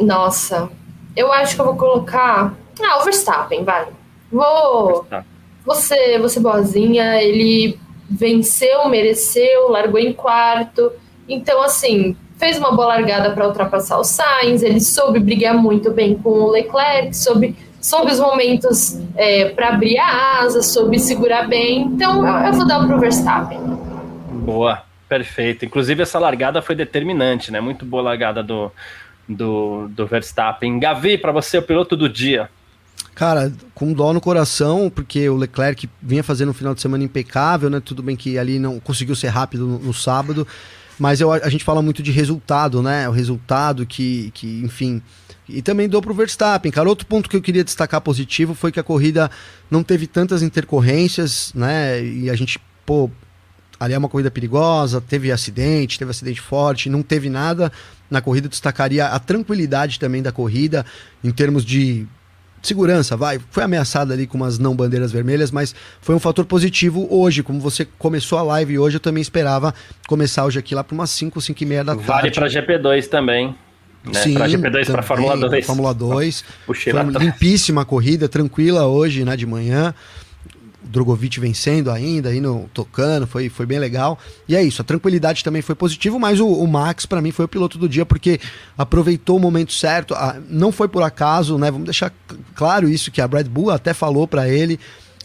Nossa, 0.00 0.70
eu 1.14 1.32
acho 1.32 1.54
que 1.54 1.60
eu 1.60 1.66
vou 1.66 1.76
colocar. 1.76 2.54
Ah, 2.80 3.00
o 3.00 3.04
Verstappen, 3.04 3.64
vai. 3.64 3.88
Vou. 4.30 5.06
Você, 5.64 6.18
você 6.18 6.38
boazinha, 6.38 7.22
ele 7.22 7.78
venceu, 8.08 8.88
mereceu, 8.88 9.68
largou 9.68 9.98
em 9.98 10.12
quarto. 10.12 10.92
Então, 11.28 11.62
assim, 11.62 12.16
fez 12.38 12.58
uma 12.58 12.72
boa 12.72 12.88
largada 12.88 13.30
para 13.30 13.46
ultrapassar 13.46 13.98
o 13.98 14.04
Sainz, 14.04 14.62
ele 14.62 14.80
soube 14.80 15.18
brigar 15.18 15.54
muito 15.54 15.90
bem 15.90 16.14
com 16.14 16.30
o 16.30 16.50
Leclerc, 16.50 17.16
soube, 17.16 17.56
soube 17.80 18.12
os 18.12 18.20
momentos 18.20 19.00
é, 19.16 19.50
para 19.50 19.68
abrir 19.68 19.98
a 19.98 20.40
asa, 20.40 20.62
soube 20.62 20.98
segurar 20.98 21.48
bem. 21.48 21.82
Então, 21.82 22.26
eu, 22.26 22.46
eu 22.46 22.52
vou 22.52 22.66
dar 22.66 22.86
para 22.86 22.96
o 22.96 23.00
Verstappen. 23.00 23.58
Boa, 24.30 24.82
perfeito. 25.08 25.64
Inclusive, 25.64 26.02
essa 26.02 26.18
largada 26.18 26.62
foi 26.62 26.74
determinante, 26.74 27.50
né? 27.50 27.60
Muito 27.60 27.84
boa 27.84 28.02
largada 28.02 28.42
do, 28.42 28.70
do, 29.28 29.88
do 29.88 30.06
Verstappen. 30.06 30.78
Gavi, 30.78 31.18
para 31.18 31.32
você, 31.32 31.58
o 31.58 31.62
piloto 31.62 31.96
do 31.96 32.08
dia. 32.08 32.48
Cara, 33.16 33.50
com 33.74 33.94
dó 33.94 34.12
no 34.12 34.20
coração, 34.20 34.92
porque 34.94 35.26
o 35.26 35.36
Leclerc 35.36 35.88
vinha 36.02 36.22
fazendo 36.22 36.50
um 36.50 36.52
final 36.52 36.74
de 36.74 36.82
semana 36.82 37.02
impecável, 37.02 37.70
né? 37.70 37.80
Tudo 37.80 38.02
bem 38.02 38.14
que 38.14 38.38
ali 38.38 38.58
não 38.58 38.78
conseguiu 38.78 39.16
ser 39.16 39.28
rápido 39.28 39.66
no, 39.66 39.78
no 39.78 39.94
sábado, 39.94 40.46
mas 40.98 41.18
eu, 41.18 41.32
a 41.32 41.48
gente 41.48 41.64
fala 41.64 41.80
muito 41.80 42.02
de 42.02 42.12
resultado, 42.12 42.82
né? 42.82 43.08
O 43.08 43.12
resultado 43.12 43.86
que, 43.86 44.30
que 44.34 44.60
enfim. 44.62 45.00
E 45.48 45.62
também 45.62 45.88
dou 45.88 46.02
para 46.02 46.12
o 46.12 46.14
Verstappen, 46.14 46.70
cara. 46.70 46.90
Outro 46.90 47.06
ponto 47.06 47.30
que 47.30 47.34
eu 47.34 47.40
queria 47.40 47.64
destacar 47.64 48.02
positivo 48.02 48.54
foi 48.54 48.70
que 48.70 48.78
a 48.78 48.82
corrida 48.82 49.30
não 49.70 49.82
teve 49.82 50.06
tantas 50.06 50.42
intercorrências, 50.42 51.54
né? 51.54 52.04
E 52.04 52.28
a 52.28 52.36
gente, 52.36 52.60
pô, 52.84 53.10
ali 53.80 53.94
é 53.94 53.98
uma 53.98 54.10
corrida 54.10 54.30
perigosa, 54.30 55.00
teve 55.00 55.32
acidente, 55.32 55.98
teve 55.98 56.10
acidente 56.10 56.42
forte, 56.42 56.90
não 56.90 57.02
teve 57.02 57.30
nada 57.30 57.72
na 58.10 58.20
corrida. 58.20 58.46
Destacaria 58.46 59.06
a 59.06 59.18
tranquilidade 59.18 59.98
também 59.98 60.22
da 60.22 60.32
corrida, 60.32 60.84
em 61.24 61.30
termos 61.30 61.64
de 61.64 62.06
segurança, 62.66 63.16
vai. 63.16 63.40
Foi 63.50 63.62
ameaçada 63.62 64.14
ali 64.14 64.26
com 64.26 64.36
umas 64.36 64.58
não 64.58 64.74
bandeiras 64.74 65.12
vermelhas, 65.12 65.50
mas 65.50 65.74
foi 66.00 66.14
um 66.14 66.18
fator 66.18 66.44
positivo 66.44 67.06
hoje. 67.10 67.42
Como 67.42 67.60
você 67.60 67.86
começou 67.98 68.38
a 68.38 68.42
live 68.42 68.78
hoje, 68.78 68.96
eu 68.96 69.00
também 69.00 69.20
esperava 69.20 69.74
começar 70.06 70.44
hoje 70.44 70.58
aqui 70.58 70.74
lá 70.74 70.84
para 70.84 70.94
umas 70.94 71.10
5, 71.10 71.40
5 71.40 71.62
e 71.62 71.66
meia 71.66 71.84
da 71.84 71.94
tarde. 71.94 72.06
Vale 72.06 72.30
para 72.30 72.46
GP2 72.48 73.08
também. 73.08 73.54
Né? 74.04 74.20
Sim, 74.20 74.34
para 74.34 74.48
GP2 74.48 74.86
para 74.90 75.02
Fórmula 75.02 75.36
2. 75.36 75.66
Fórmula 75.66 75.94
2. 75.94 76.44
Puxei 76.66 76.92
foi 76.92 77.02
uma 77.02 77.18
limpíssima 77.18 77.84
corrida, 77.84 78.28
tranquila 78.28 78.86
hoje, 78.86 79.24
né, 79.24 79.36
de 79.36 79.46
manhã. 79.46 79.94
Drogovic 80.86 81.38
vencendo 81.40 81.90
ainda, 81.90 82.34
indo 82.34 82.68
tocando, 82.72 83.26
foi, 83.26 83.48
foi 83.48 83.66
bem 83.66 83.78
legal. 83.78 84.18
E 84.48 84.56
é 84.56 84.62
isso, 84.62 84.80
a 84.82 84.84
tranquilidade 84.84 85.42
também 85.42 85.62
foi 85.62 85.74
positivo, 85.74 86.18
mas 86.18 86.40
o, 86.40 86.46
o 86.46 86.66
Max 86.66 87.06
para 87.06 87.20
mim 87.20 87.30
foi 87.30 87.44
o 87.44 87.48
piloto 87.48 87.78
do 87.78 87.88
dia 87.88 88.06
porque 88.06 88.40
aproveitou 88.76 89.36
o 89.36 89.40
momento 89.40 89.72
certo, 89.72 90.14
a, 90.14 90.36
não 90.48 90.72
foi 90.72 90.88
por 90.88 91.02
acaso, 91.02 91.58
né? 91.58 91.70
Vamos 91.70 91.86
deixar 91.86 92.12
claro 92.54 92.88
isso 92.88 93.10
que 93.10 93.20
a 93.20 93.26
Red 93.26 93.44
Bull 93.44 93.70
até 93.70 93.92
falou 93.92 94.26
para 94.26 94.48
ele, 94.48 94.78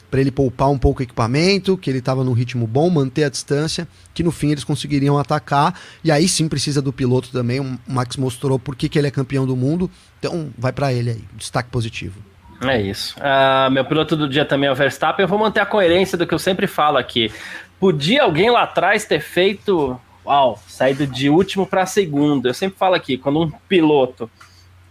para 0.09 0.19
ele 0.19 0.31
poupar 0.31 0.69
um 0.69 0.77
pouco 0.77 0.99
o 0.99 1.03
equipamento, 1.03 1.77
que 1.77 1.89
ele 1.89 1.99
estava 1.99 2.23
num 2.23 2.33
ritmo 2.33 2.67
bom, 2.67 2.89
manter 2.89 3.23
a 3.23 3.29
distância, 3.29 3.87
que 4.13 4.21
no 4.21 4.31
fim 4.31 4.51
eles 4.51 4.63
conseguiriam 4.63 5.17
atacar. 5.17 5.79
E 6.03 6.11
aí 6.11 6.27
sim 6.27 6.49
precisa 6.49 6.81
do 6.81 6.91
piloto 6.91 7.29
também. 7.31 7.61
O 7.61 7.79
Max 7.87 8.17
mostrou 8.17 8.59
por 8.59 8.75
que, 8.75 8.89
que 8.89 8.99
ele 8.99 9.07
é 9.07 9.11
campeão 9.11 9.47
do 9.47 9.55
mundo, 9.55 9.89
então 10.19 10.49
vai 10.57 10.73
para 10.73 10.91
ele 10.91 11.11
aí, 11.11 11.23
destaque 11.37 11.69
positivo. 11.69 12.30
É 12.61 12.79
isso. 12.79 13.15
Uh, 13.17 13.71
meu 13.71 13.83
piloto 13.83 14.15
do 14.15 14.29
dia 14.29 14.45
também 14.45 14.69
é 14.69 14.71
o 14.71 14.75
Verstappen. 14.75 15.23
Eu 15.23 15.27
vou 15.27 15.39
manter 15.39 15.61
a 15.61 15.65
coerência 15.65 16.17
do 16.17 16.27
que 16.27 16.33
eu 16.33 16.39
sempre 16.39 16.67
falo 16.67 16.97
aqui. 16.97 17.31
Podia 17.79 18.23
alguém 18.23 18.51
lá 18.51 18.63
atrás 18.63 19.05
ter 19.05 19.19
feito, 19.19 19.99
uau, 20.25 20.61
saído 20.67 21.07
de 21.07 21.29
último 21.29 21.65
para 21.65 21.85
segundo. 21.85 22.47
Eu 22.47 22.53
sempre 22.53 22.77
falo 22.77 22.93
aqui, 22.93 23.17
quando 23.17 23.41
um 23.41 23.49
piloto 23.67 24.29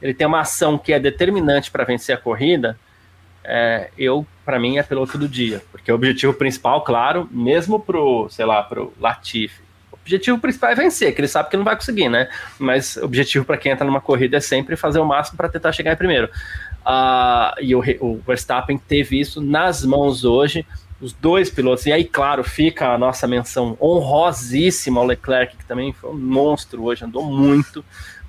ele 0.03 0.15
tem 0.15 0.27
uma 0.27 0.41
ação 0.41 0.79
que 0.79 0.93
é 0.93 0.99
determinante 0.99 1.71
para 1.71 1.85
vencer 1.85 2.15
a 2.15 2.19
corrida, 2.19 2.79
é, 3.45 3.91
eu, 3.99 4.27
para 4.45 4.59
mim, 4.59 4.79
é 4.79 4.83
piloto 4.83 5.19
do 5.19 5.29
dia. 5.29 5.63
Porque 5.71 5.93
o 5.93 5.95
objetivo 5.95 6.33
principal, 6.33 6.83
claro, 6.83 7.29
mesmo 7.31 7.79
pro, 7.79 8.29
sei 8.31 8.47
lá, 8.47 8.63
pro 8.63 8.93
Latifi, 8.99 9.61
o 9.93 9.97
objetivo 10.01 10.39
principal 10.39 10.71
é 10.71 10.75
vencer, 10.75 11.15
que 11.15 11.21
ele 11.21 11.29
sabe 11.29 11.51
que 11.51 11.57
não 11.57 11.65
vai 11.65 11.77
conseguir, 11.77 12.09
né? 12.09 12.29
Mas 12.59 12.97
o 12.97 13.05
objetivo 13.05 13.45
para 13.45 13.59
quem 13.59 13.73
entra 13.73 13.85
numa 13.85 14.01
corrida 14.01 14.39
é 14.39 14.41
sempre 14.41 14.75
fazer 14.75 14.99
o 14.99 15.05
máximo 15.05 15.37
para 15.37 15.49
tentar 15.49 15.73
chegar 15.73 15.93
em 15.93 15.97
primeiro. 15.97 16.31
Uh, 16.81 17.61
e 17.61 17.75
o, 17.75 17.83
o, 18.01 18.21
Verstappen 18.27 18.79
teve 18.79 19.21
isso 19.21 19.41
nas 19.41 19.85
mãos 19.85 20.25
hoje, 20.25 20.65
os 21.01 21.13
dois 21.13 21.51
pilotos. 21.51 21.87
E 21.87 21.93
aí, 21.93 22.05
claro, 22.05 22.43
fica 22.43 22.93
a 22.93 22.99
nossa 22.99 23.27
menção 23.27 23.77
honrosíssima 23.81 25.01
ao 25.01 25.07
Leclerc, 25.07 25.57
que 25.57 25.65
também 25.65 25.93
foi 25.93 26.11
um 26.11 26.19
monstro 26.19 26.85
hoje, 26.85 27.05
andou 27.05 27.25
muito, 27.25 27.85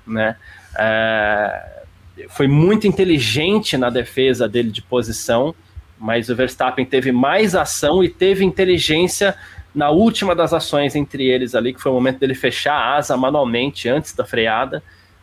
né? 0.06 0.36
É, 0.76 1.82
foi 2.28 2.46
muito 2.46 2.86
inteligente 2.86 3.76
na 3.76 3.90
defesa 3.90 4.48
dele 4.48 4.70
de 4.70 4.82
posição, 4.82 5.54
mas 5.98 6.28
o 6.28 6.36
Verstappen 6.36 6.84
teve 6.84 7.10
mais 7.10 7.54
ação 7.54 8.02
e 8.04 8.08
teve 8.08 8.44
inteligência 8.44 9.34
na 9.74 9.88
última 9.88 10.34
das 10.34 10.52
ações 10.52 10.94
entre 10.94 11.24
eles 11.24 11.54
ali, 11.54 11.72
que 11.72 11.80
foi 11.80 11.90
o 11.90 11.94
momento 11.94 12.18
dele 12.18 12.34
fechar 12.34 12.74
a 12.74 12.96
asa 12.96 13.16
manualmente 13.16 13.88
antes 13.88 14.12
da 14.12 14.24
freada 14.24 14.82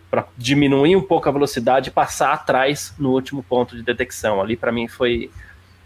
para 0.10 0.28
diminuir 0.38 0.96
um 0.96 1.02
pouco 1.02 1.30
a 1.30 1.32
velocidade 1.32 1.90
e 1.90 1.92
passar 1.92 2.34
atrás 2.34 2.94
no 2.98 3.12
último 3.12 3.44
ponto 3.44 3.76
de 3.76 3.84
detecção. 3.84 4.42
Ali, 4.42 4.56
para 4.56 4.72
mim, 4.72 4.88
foi, 4.88 5.30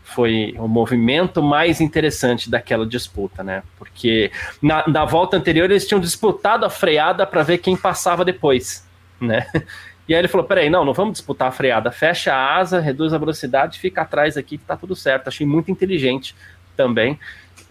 foi 0.03 0.55
o 0.57 0.67
movimento 0.67 1.41
mais 1.43 1.82
interessante 1.82 2.49
daquela 2.49 2.86
disputa, 2.86 3.43
né? 3.43 3.63
Porque 3.78 4.32
na, 4.61 4.88
na 4.88 5.05
volta 5.05 5.36
anterior 5.36 5.69
eles 5.69 5.88
tinham 5.88 5.99
disputado 5.99 6.65
a 6.65 6.69
freada 6.69 7.28
para 7.28 7.43
ver 7.43 7.57
quem 7.57 7.76
passava 7.76 8.24
depois, 8.24 8.88
né? 9.19 9.45
E 10.05 10.13
aí 10.13 10.19
ele 10.19 10.28
falou: 10.28 10.45
peraí, 10.45 10.69
não, 10.69 10.84
não 10.84 10.93
vamos 10.93 11.13
disputar 11.13 11.47
a 11.47 11.51
freada, 11.51 11.89
fecha 11.89 12.34
a 12.34 12.57
asa, 12.57 12.82
reduz 12.82 13.13
a 13.13 13.17
velocidade, 13.17 13.80
fica 13.80 14.01
atrás 14.01 14.36
aqui 14.36 14.57
que 14.57 14.65
tá 14.65 14.76
tudo 14.76 14.97
certo. 14.97 15.30
Achei 15.30 15.47
muito 15.47 15.71
inteligente 15.71 16.36
também 16.75 17.17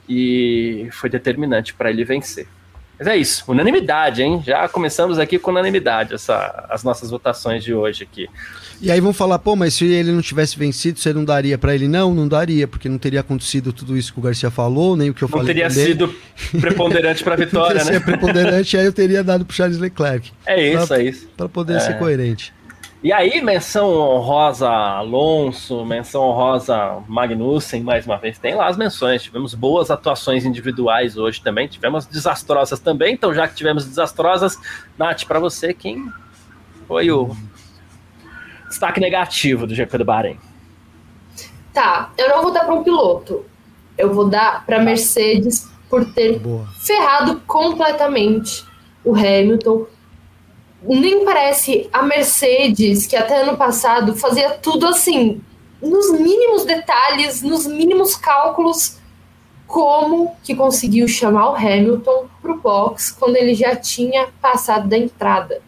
e 0.08 0.88
foi 0.92 1.10
determinante 1.10 1.74
para 1.74 1.90
ele 1.90 2.04
vencer. 2.04 2.48
Mas 3.02 3.08
é 3.08 3.16
isso, 3.16 3.42
unanimidade, 3.48 4.22
hein? 4.22 4.40
Já 4.46 4.68
começamos 4.68 5.18
aqui 5.18 5.36
com 5.36 5.50
unanimidade 5.50 6.14
essa, 6.14 6.66
as 6.70 6.84
nossas 6.84 7.10
votações 7.10 7.64
de 7.64 7.74
hoje 7.74 8.04
aqui. 8.04 8.28
E 8.80 8.92
aí 8.92 9.00
vão 9.00 9.12
falar, 9.12 9.40
pô, 9.40 9.56
mas 9.56 9.74
se 9.74 9.84
ele 9.86 10.12
não 10.12 10.22
tivesse 10.22 10.56
vencido, 10.56 11.00
você 11.00 11.12
não 11.12 11.24
daria 11.24 11.58
para 11.58 11.74
ele? 11.74 11.88
Não, 11.88 12.14
não 12.14 12.28
daria, 12.28 12.68
porque 12.68 12.88
não 12.88 12.98
teria 12.98 13.18
acontecido 13.18 13.72
tudo 13.72 13.96
isso 13.96 14.12
que 14.12 14.20
o 14.20 14.22
Garcia 14.22 14.52
falou, 14.52 14.96
nem 14.96 15.10
o 15.10 15.14
que 15.14 15.22
eu 15.22 15.28
não 15.28 15.38
falei. 15.38 15.52
Não 15.52 15.68
teria 15.68 15.70
sido 15.70 16.14
preponderante 16.60 17.24
para 17.24 17.34
a 17.34 17.36
vitória, 17.36 17.84
né? 17.84 17.92
Se 17.94 18.00
preponderante, 18.00 18.76
aí 18.76 18.86
eu 18.86 18.92
teria 18.92 19.24
dado 19.24 19.44
pro 19.44 19.54
Charles 19.54 19.78
Leclerc. 19.78 20.30
É 20.46 20.74
isso, 20.74 20.86
pra, 20.86 21.00
é 21.00 21.04
isso. 21.04 21.28
Para 21.36 21.48
poder 21.48 21.76
é. 21.76 21.80
ser 21.80 21.98
coerente. 21.98 22.52
E 23.02 23.12
aí, 23.12 23.42
menção 23.42 23.90
honrosa 23.90 24.68
Alonso, 24.70 25.84
menção 25.84 26.22
honrosa 26.22 27.02
Magnussen, 27.08 27.82
mais 27.82 28.06
uma 28.06 28.16
vez, 28.16 28.38
tem 28.38 28.54
lá 28.54 28.68
as 28.68 28.76
menções. 28.76 29.24
Tivemos 29.24 29.54
boas 29.54 29.90
atuações 29.90 30.44
individuais 30.44 31.16
hoje 31.16 31.42
também, 31.42 31.66
tivemos 31.66 32.06
desastrosas 32.06 32.78
também. 32.78 33.14
Então, 33.14 33.34
já 33.34 33.48
que 33.48 33.56
tivemos 33.56 33.84
desastrosas, 33.84 34.56
Nath, 34.96 35.24
para 35.24 35.40
você, 35.40 35.74
quem 35.74 36.08
foi 36.86 37.10
o 37.10 37.34
destaque 38.68 39.00
negativo 39.00 39.66
do 39.66 39.74
GP 39.74 39.98
do 39.98 40.04
Bahrein? 40.04 40.38
Tá, 41.72 42.12
eu 42.16 42.28
não 42.28 42.40
vou 42.40 42.52
dar 42.52 42.64
para 42.64 42.74
um 42.74 42.84
piloto, 42.84 43.44
eu 43.98 44.14
vou 44.14 44.28
dar 44.28 44.64
para 44.64 44.78
Mercedes 44.78 45.68
por 45.90 46.04
ter 46.04 46.38
Boa. 46.38 46.68
ferrado 46.78 47.40
completamente 47.48 48.64
o 49.04 49.12
Hamilton 49.12 49.86
nem 50.84 51.24
parece 51.24 51.88
a 51.92 52.02
Mercedes, 52.02 53.06
que 53.06 53.16
até 53.16 53.42
ano 53.42 53.56
passado 53.56 54.16
fazia 54.16 54.50
tudo 54.50 54.86
assim, 54.86 55.40
nos 55.80 56.12
mínimos 56.12 56.64
detalhes, 56.64 57.42
nos 57.42 57.66
mínimos 57.66 58.16
cálculos, 58.16 58.98
como 59.66 60.36
que 60.42 60.54
conseguiu 60.54 61.09
chamar 61.09 61.50
o 61.50 61.56
Hamilton 61.56 62.26
para 62.40 62.52
o 62.52 62.60
box 62.60 63.10
quando 63.12 63.36
ele 63.36 63.54
já 63.54 63.74
tinha 63.74 64.28
passado 64.40 64.88
da 64.88 64.98
entrada. 64.98 65.62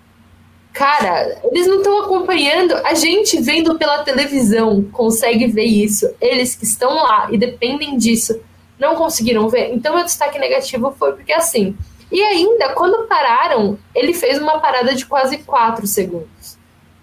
Cara, 0.72 1.40
eles 1.44 1.66
não 1.68 1.78
estão 1.78 2.02
acompanhando. 2.02 2.74
A 2.84 2.94
gente 2.94 3.40
vendo 3.40 3.78
pela 3.78 4.02
televisão 4.02 4.82
consegue 4.92 5.46
ver 5.46 5.64
isso. 5.64 6.12
Eles 6.20 6.56
que 6.56 6.64
estão 6.64 6.92
lá 6.92 7.28
e 7.30 7.38
dependem 7.38 7.96
disso 7.96 8.38
não 8.78 8.96
conseguiram 8.96 9.48
ver. 9.48 9.72
Então, 9.72 9.94
meu 9.94 10.04
destaque 10.04 10.38
negativo 10.38 10.94
foi 10.98 11.12
porque 11.12 11.32
assim. 11.32 11.76
E 12.14 12.22
ainda, 12.22 12.72
quando 12.74 13.08
pararam, 13.08 13.76
ele 13.92 14.14
fez 14.14 14.38
uma 14.38 14.60
parada 14.60 14.94
de 14.94 15.04
quase 15.04 15.38
4 15.38 15.84
segundos. 15.84 16.56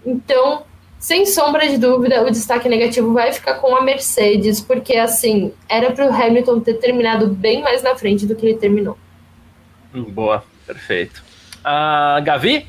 Então, 0.05 0.63
sem 0.97 1.25
sombra 1.25 1.67
de 1.67 1.77
dúvida, 1.77 2.23
o 2.23 2.31
destaque 2.31 2.69
negativo 2.69 3.11
vai 3.11 3.33
ficar 3.33 3.55
com 3.55 3.75
a 3.75 3.81
Mercedes, 3.81 4.61
porque 4.61 4.95
assim, 4.95 5.51
era 5.67 5.91
para 5.91 6.07
o 6.07 6.13
Hamilton 6.13 6.61
ter 6.61 6.75
terminado 6.75 7.27
bem 7.27 7.61
mais 7.61 7.83
na 7.83 7.93
frente 7.93 8.25
do 8.25 8.35
que 8.35 8.45
ele 8.45 8.57
terminou. 8.57 8.97
Boa, 9.93 10.45
perfeito. 10.65 11.21
Uh, 11.59 12.23
Gavi? 12.23 12.65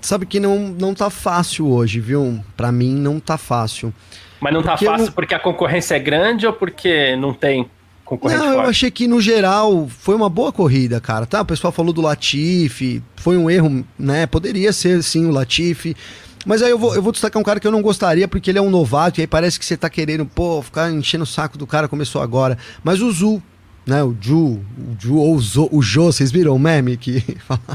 sabe 0.00 0.26
que 0.26 0.38
não, 0.38 0.58
não 0.58 0.94
tá 0.94 1.10
fácil 1.10 1.68
hoje, 1.68 1.98
viu? 1.98 2.44
Para 2.56 2.70
mim 2.70 2.94
não 2.94 3.18
tá 3.18 3.36
fácil. 3.36 3.92
Mas 4.38 4.52
não 4.52 4.62
tá 4.62 4.72
porque 4.72 4.84
tá 4.84 4.90
fácil 4.92 5.06
eu... 5.08 5.12
porque 5.12 5.34
a 5.34 5.40
concorrência 5.40 5.96
é 5.96 5.98
grande 5.98 6.46
ou 6.46 6.52
porque 6.52 7.16
não 7.16 7.34
tem 7.34 7.68
concorrente 8.04 8.38
Não, 8.40 8.48
forte? 8.52 8.64
eu 8.64 8.70
achei 8.70 8.90
que 8.90 9.06
no 9.08 9.20
geral 9.20 9.88
foi 9.88 10.14
uma 10.14 10.28
boa 10.28 10.52
corrida, 10.52 11.00
cara. 11.00 11.26
Tá, 11.26 11.40
o 11.40 11.44
pessoal 11.44 11.72
falou 11.72 11.92
do 11.92 12.00
Latifi, 12.00 13.02
foi 13.16 13.36
um 13.36 13.48
erro, 13.50 13.84
né? 13.98 14.26
Poderia 14.26 14.72
ser 14.72 15.02
sim 15.02 15.26
o 15.26 15.30
Latifi. 15.30 15.96
Mas 16.46 16.60
aí 16.62 16.70
eu 16.70 16.78
vou, 16.78 16.94
eu 16.94 17.02
vou 17.02 17.10
destacar 17.10 17.40
um 17.40 17.44
cara 17.44 17.58
que 17.58 17.66
eu 17.66 17.72
não 17.72 17.80
gostaria, 17.80 18.28
porque 18.28 18.50
ele 18.50 18.58
é 18.58 18.62
um 18.62 18.68
novato, 18.68 19.18
e 19.18 19.22
aí 19.22 19.26
parece 19.26 19.58
que 19.58 19.64
você 19.64 19.76
tá 19.76 19.88
querendo, 19.88 20.26
pô, 20.26 20.60
ficar 20.60 20.90
enchendo 20.92 21.24
o 21.24 21.26
saco 21.26 21.56
do 21.56 21.66
cara, 21.66 21.88
começou 21.88 22.20
agora. 22.20 22.58
Mas 22.82 23.00
o 23.00 23.10
Zul, 23.10 23.42
né, 23.86 24.02
o 24.02 24.16
Ju, 24.18 24.36
o 24.38 24.96
Ju 24.98 25.16
ou 25.16 25.34
o, 25.34 25.40
Zo, 25.40 25.68
o 25.70 25.82
Jo, 25.82 26.04
vocês 26.04 26.32
viram 26.32 26.54
o 26.54 26.58
meme 26.58 26.96
que 26.96 27.22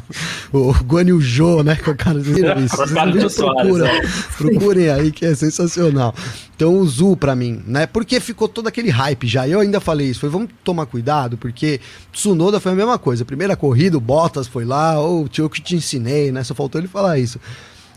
o 0.52 0.74
Guan 0.84 1.04
e 1.04 1.14
o 1.14 1.22
Jo, 1.22 1.62
né, 1.62 1.76
com 1.76 1.92
a 1.92 1.96
cara 1.96 2.20
de 2.20 2.32
isso. 2.66 2.76
Vocês 2.76 3.36
procura, 3.36 3.88
é. 3.88 4.02
procurem 4.38 4.90
aí 4.90 5.12
que 5.12 5.26
é 5.26 5.36
sensacional. 5.36 6.14
Então 6.56 6.78
o 6.78 6.88
Zu 6.88 7.16
para 7.16 7.36
mim, 7.36 7.62
né, 7.68 7.86
porque 7.86 8.20
ficou 8.20 8.48
todo 8.48 8.68
aquele 8.68 8.90
hype 8.90 9.28
já. 9.28 9.48
Eu 9.48 9.60
ainda 9.60 9.80
falei 9.80 10.08
isso, 10.08 10.22
foi 10.22 10.30
vamos 10.30 10.50
tomar 10.64 10.88
cuidado, 10.88 11.38
porque 11.38 11.80
Tsunoda 12.12 12.60
foi 12.60 12.72
a 12.72 12.76
mesma 12.76 12.98
coisa. 12.98 13.24
Primeira 13.24 13.56
corrida, 13.56 13.98
o 13.98 14.02
Bottas 14.02 14.48
foi 14.48 14.66
lá, 14.66 15.00
ou 15.00 15.26
oh, 15.26 15.28
tio 15.28 15.50
que 15.50 15.62
te 15.62 15.76
ensinei, 15.76 16.32
né, 16.32 16.44
só 16.44 16.56
faltou 16.56 16.82
ele 16.82 16.88
falar 16.88 17.20
isso. 17.20 17.40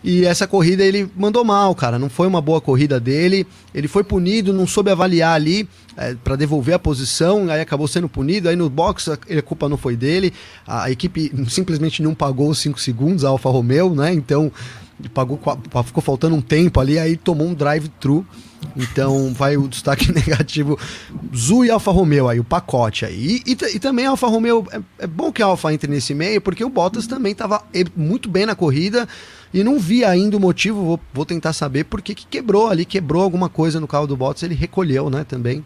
E 0.05 0.25
essa 0.25 0.47
corrida 0.47 0.85
ele 0.85 1.09
mandou 1.17 1.45
mal, 1.45 1.75
cara. 1.75 1.99
Não 1.99 2.11
foi 2.11 2.27
uma 2.27 2.41
boa 2.41 2.61
corrida 2.61 2.99
dele. 2.99 3.47
Ele 3.75 3.87
foi 3.87 4.03
punido, 4.03 4.53
não 4.53 4.67
soube 4.67 4.91
avaliar 4.91 5.35
ali 5.35 5.69
é, 5.97 6.15
para 6.15 6.35
devolver 6.35 6.75
a 6.75 6.79
posição, 6.79 7.49
aí 7.49 7.61
acabou 7.61 7.87
sendo 7.87 8.09
punido. 8.09 8.49
Aí 8.49 8.57
no 8.57 8.69
box 8.69 9.09
a, 9.09 9.15
a 9.15 9.43
culpa 9.43 9.69
não 9.69 9.77
foi 9.77 9.97
dele. 9.97 10.33
A, 10.67 10.85
a, 10.85 10.91
equipe 10.91 11.33
simplesmente 11.49 12.03
não 12.03 12.15
pagou 12.15 12.51
os 12.51 12.59
5 12.59 12.81
segundos, 12.81 13.25
a 13.25 13.29
Alfa 13.29 13.49
Romeo, 13.49 13.95
né? 13.95 14.13
Então 14.13 14.51
pagou, 15.15 15.41
ficou 15.85 16.03
faltando 16.03 16.35
um 16.35 16.41
tempo 16.41 16.81
ali, 16.81 16.99
aí 16.99 17.17
tomou 17.17 17.47
um 17.47 17.55
drive-thru. 17.55 18.27
Então 18.77 19.33
vai 19.35 19.57
o 19.57 19.69
destaque 19.69 20.11
negativo. 20.13 20.79
Zu 21.35 21.65
e 21.65 21.71
Alfa 21.71 21.91
Romeo 21.91 22.29
aí, 22.29 22.41
o 22.41 22.45
pacote 22.45 23.05
aí. 23.05 23.43
E, 23.47 23.53
e, 23.53 23.77
e 23.77 23.79
também 23.79 24.07
a 24.07 24.11
Alfa 24.11 24.27
Romeo, 24.27 24.67
é, 24.73 24.81
é, 25.01 25.07
bom 25.07 25.33
que 25.33 25.43
a 25.43 25.47
Alfa 25.47 25.73
entre 25.73 25.91
nesse 25.91 26.15
meio, 26.15 26.41
porque 26.41 26.65
o 26.65 26.69
Bottas 26.69 27.07
também 27.07 27.33
estava 27.33 27.63
muito 27.97 28.29
bem 28.29 28.47
na 28.47 28.55
corrida. 28.55 29.09
E 29.53 29.63
não 29.63 29.79
vi 29.79 30.05
ainda 30.05 30.37
o 30.37 30.41
motivo, 30.41 30.83
vou, 30.85 31.01
vou 31.13 31.27
tentar 31.27 31.53
saber 31.53 31.85
porque 31.85 32.15
que 32.15 32.27
quebrou 32.27 32.69
ali, 32.69 32.85
quebrou 32.85 33.23
alguma 33.23 33.49
coisa 33.49 33.79
no 33.79 33.87
carro 33.87 34.07
do 34.07 34.17
Bottas, 34.17 34.43
ele 34.43 34.55
recolheu, 34.55 35.11
né, 35.11 35.25
também. 35.29 35.65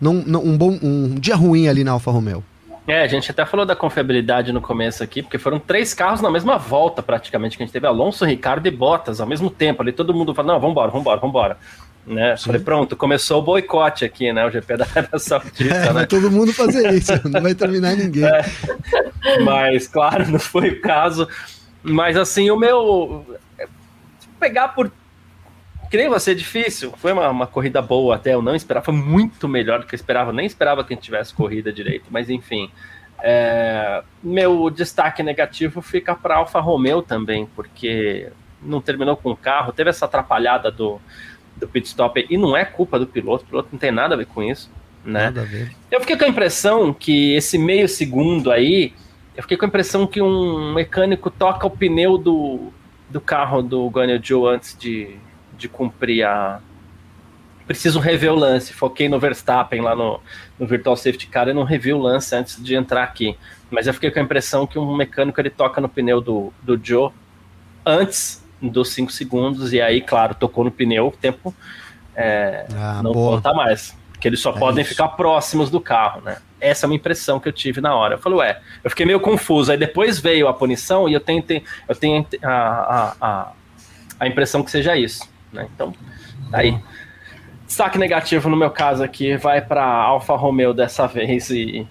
Não, 0.00 0.14
não, 0.14 0.44
um, 0.44 0.56
bom, 0.56 0.78
um 0.82 1.14
dia 1.16 1.34
ruim 1.34 1.68
ali 1.68 1.84
na 1.84 1.92
Alfa 1.92 2.10
Romeo. 2.10 2.42
É, 2.86 3.02
a 3.02 3.06
gente 3.06 3.30
até 3.30 3.44
falou 3.44 3.66
da 3.66 3.76
confiabilidade 3.76 4.52
no 4.52 4.60
começo 4.60 5.02
aqui, 5.02 5.22
porque 5.22 5.38
foram 5.38 5.58
três 5.58 5.92
carros 5.92 6.20
na 6.20 6.30
mesma 6.30 6.56
volta, 6.56 7.02
praticamente, 7.02 7.56
que 7.56 7.62
a 7.62 7.66
gente 7.66 7.72
teve 7.72 7.86
Alonso, 7.86 8.24
Ricardo 8.24 8.66
e 8.66 8.70
Bottas 8.70 9.20
ao 9.20 9.26
mesmo 9.26 9.50
tempo. 9.50 9.82
Ali 9.82 9.92
todo 9.92 10.14
mundo 10.14 10.34
falou, 10.34 10.54
não, 10.54 10.60
vambora, 10.60 10.90
vambora, 10.90 11.20
vambora. 11.20 11.56
Né? 12.06 12.36
Falei, 12.36 12.60
pronto, 12.60 12.96
começou 12.96 13.40
o 13.40 13.42
boicote 13.42 14.04
aqui, 14.04 14.32
né? 14.32 14.44
O 14.46 14.50
GP 14.50 14.74
da 14.78 14.86
Arábia 14.86 15.18
Saudita. 15.18 15.74
É, 15.74 15.86
né? 15.86 15.92
vai 15.92 16.06
todo 16.06 16.30
mundo 16.30 16.52
fazer 16.52 16.92
isso, 16.94 17.12
não 17.28 17.42
vai 17.42 17.54
terminar 17.54 17.94
ninguém. 17.94 18.24
É, 18.24 18.44
mas, 19.44 19.86
claro, 19.86 20.28
não 20.28 20.38
foi 20.38 20.70
o 20.70 20.80
caso. 20.80 21.28
Mas 21.82 22.16
assim, 22.16 22.50
o 22.50 22.56
meu. 22.56 23.38
Pegar 24.38 24.68
por. 24.68 24.90
Que 25.90 25.96
nem 25.96 26.08
você, 26.08 26.34
difícil. 26.34 26.92
Foi 26.96 27.12
uma, 27.12 27.28
uma 27.28 27.46
corrida 27.46 27.82
boa 27.82 28.14
até, 28.14 28.34
eu 28.34 28.42
não 28.42 28.54
esperava. 28.54 28.84
Foi 28.84 28.94
muito 28.94 29.48
melhor 29.48 29.80
do 29.80 29.86
que 29.86 29.94
eu 29.94 29.98
esperava. 29.98 30.32
Nem 30.32 30.46
esperava 30.46 30.84
que 30.84 30.92
a 30.92 30.96
gente 30.96 31.04
tivesse 31.04 31.34
corrida 31.34 31.72
direito, 31.72 32.06
mas 32.10 32.30
enfim. 32.30 32.70
É, 33.22 34.02
meu 34.22 34.70
destaque 34.70 35.22
negativo 35.22 35.82
fica 35.82 36.14
para 36.14 36.36
Alfa 36.36 36.58
Romeo 36.58 37.02
também, 37.02 37.46
porque 37.54 38.30
não 38.62 38.80
terminou 38.80 39.16
com 39.16 39.30
o 39.30 39.36
carro, 39.36 39.72
teve 39.72 39.90
essa 39.90 40.06
atrapalhada 40.06 40.70
do, 40.70 41.00
do 41.56 41.68
pit 41.68 41.86
stop 41.86 42.26
e 42.28 42.36
não 42.36 42.56
é 42.56 42.64
culpa 42.64 42.98
do 42.98 43.06
piloto, 43.06 43.44
o 43.44 43.46
piloto 43.46 43.68
não 43.72 43.78
tem 43.78 43.90
nada 43.90 44.14
a 44.14 44.18
ver 44.18 44.26
com 44.26 44.42
isso, 44.42 44.70
né? 45.04 45.30
Eu 45.90 46.00
fiquei 46.00 46.16
com 46.16 46.24
a 46.24 46.28
impressão 46.28 46.92
que 46.92 47.34
esse 47.34 47.58
meio 47.58 47.88
segundo 47.88 48.50
aí 48.50 48.94
eu 49.36 49.42
fiquei 49.42 49.56
com 49.56 49.64
a 49.64 49.68
impressão 49.68 50.06
que 50.06 50.20
um 50.20 50.72
mecânico 50.72 51.30
toca 51.30 51.66
o 51.66 51.70
pneu 51.70 52.18
do, 52.18 52.72
do 53.08 53.20
carro 53.20 53.62
do 53.62 53.88
Guanyu 53.88 54.20
Joe 54.22 54.54
antes 54.54 54.76
de, 54.78 55.16
de 55.56 55.68
cumprir 55.68 56.24
a. 56.24 56.60
Preciso 57.66 58.00
rever 58.00 58.32
o 58.32 58.36
lance. 58.36 58.72
Foquei 58.72 59.08
no 59.08 59.20
Verstappen 59.20 59.80
lá 59.80 59.94
no, 59.94 60.20
no 60.58 60.66
Virtual 60.66 60.96
Safety 60.96 61.28
Car 61.28 61.48
e 61.48 61.52
não 61.52 61.62
revi 61.62 61.92
o 61.92 61.98
lance 61.98 62.34
antes 62.34 62.62
de 62.62 62.74
entrar 62.74 63.04
aqui. 63.04 63.38
Mas 63.70 63.86
eu 63.86 63.94
fiquei 63.94 64.10
com 64.10 64.18
a 64.18 64.22
impressão 64.22 64.66
que 64.66 64.78
um 64.78 64.96
mecânico 64.96 65.40
ele 65.40 65.50
toca 65.50 65.80
no 65.80 65.88
pneu 65.88 66.20
do, 66.20 66.52
do 66.60 66.78
Joe 66.82 67.12
antes 67.86 68.44
dos 68.60 68.92
5 68.92 69.12
segundos 69.12 69.72
e 69.72 69.80
aí, 69.80 70.00
claro, 70.00 70.34
tocou 70.34 70.64
no 70.64 70.70
pneu, 70.70 71.06
o 71.06 71.12
tempo 71.12 71.54
é, 72.14 72.66
ah, 72.74 73.00
não 73.02 73.12
boa. 73.12 73.36
conta 73.36 73.54
mais. 73.54 73.96
Que 74.20 74.28
eles 74.28 74.40
só 74.40 74.50
é 74.50 74.58
podem 74.58 74.82
isso. 74.82 74.90
ficar 74.90 75.08
próximos 75.10 75.70
do 75.70 75.80
carro, 75.80 76.20
né? 76.20 76.38
Essa 76.60 76.84
é 76.84 76.88
uma 76.88 76.94
impressão 76.94 77.40
que 77.40 77.48
eu 77.48 77.52
tive 77.52 77.80
na 77.80 77.94
hora. 77.94 78.14
Eu 78.14 78.18
falei, 78.18 78.38
ué, 78.38 78.60
eu 78.82 78.90
fiquei 78.90 79.06
meio 79.06 79.20
confuso. 79.20 79.72
Aí 79.72 79.78
depois 79.78 80.18
veio 80.18 80.48
a 80.48 80.54
punição 80.54 81.08
e 81.08 81.14
eu 81.14 81.20
tenho, 81.20 81.42
eu 81.88 81.94
tenho 81.94 82.26
a, 82.42 83.14
a, 83.20 83.52
a, 84.20 84.28
impressão 84.28 84.62
que 84.62 84.70
seja 84.70 84.96
isso. 84.96 85.28
Né? 85.52 85.66
Então, 85.74 85.94
tá 86.50 86.58
aí. 86.58 86.78
Destaque 87.66 87.98
negativo 87.98 88.48
no 88.48 88.56
meu 88.56 88.70
caso 88.70 89.02
aqui 89.02 89.36
vai 89.36 89.60
para 89.60 89.84
Alfa 89.84 90.34
Romeo 90.34 90.74
dessa 90.74 91.06
vez 91.06 91.50
e 91.50 91.86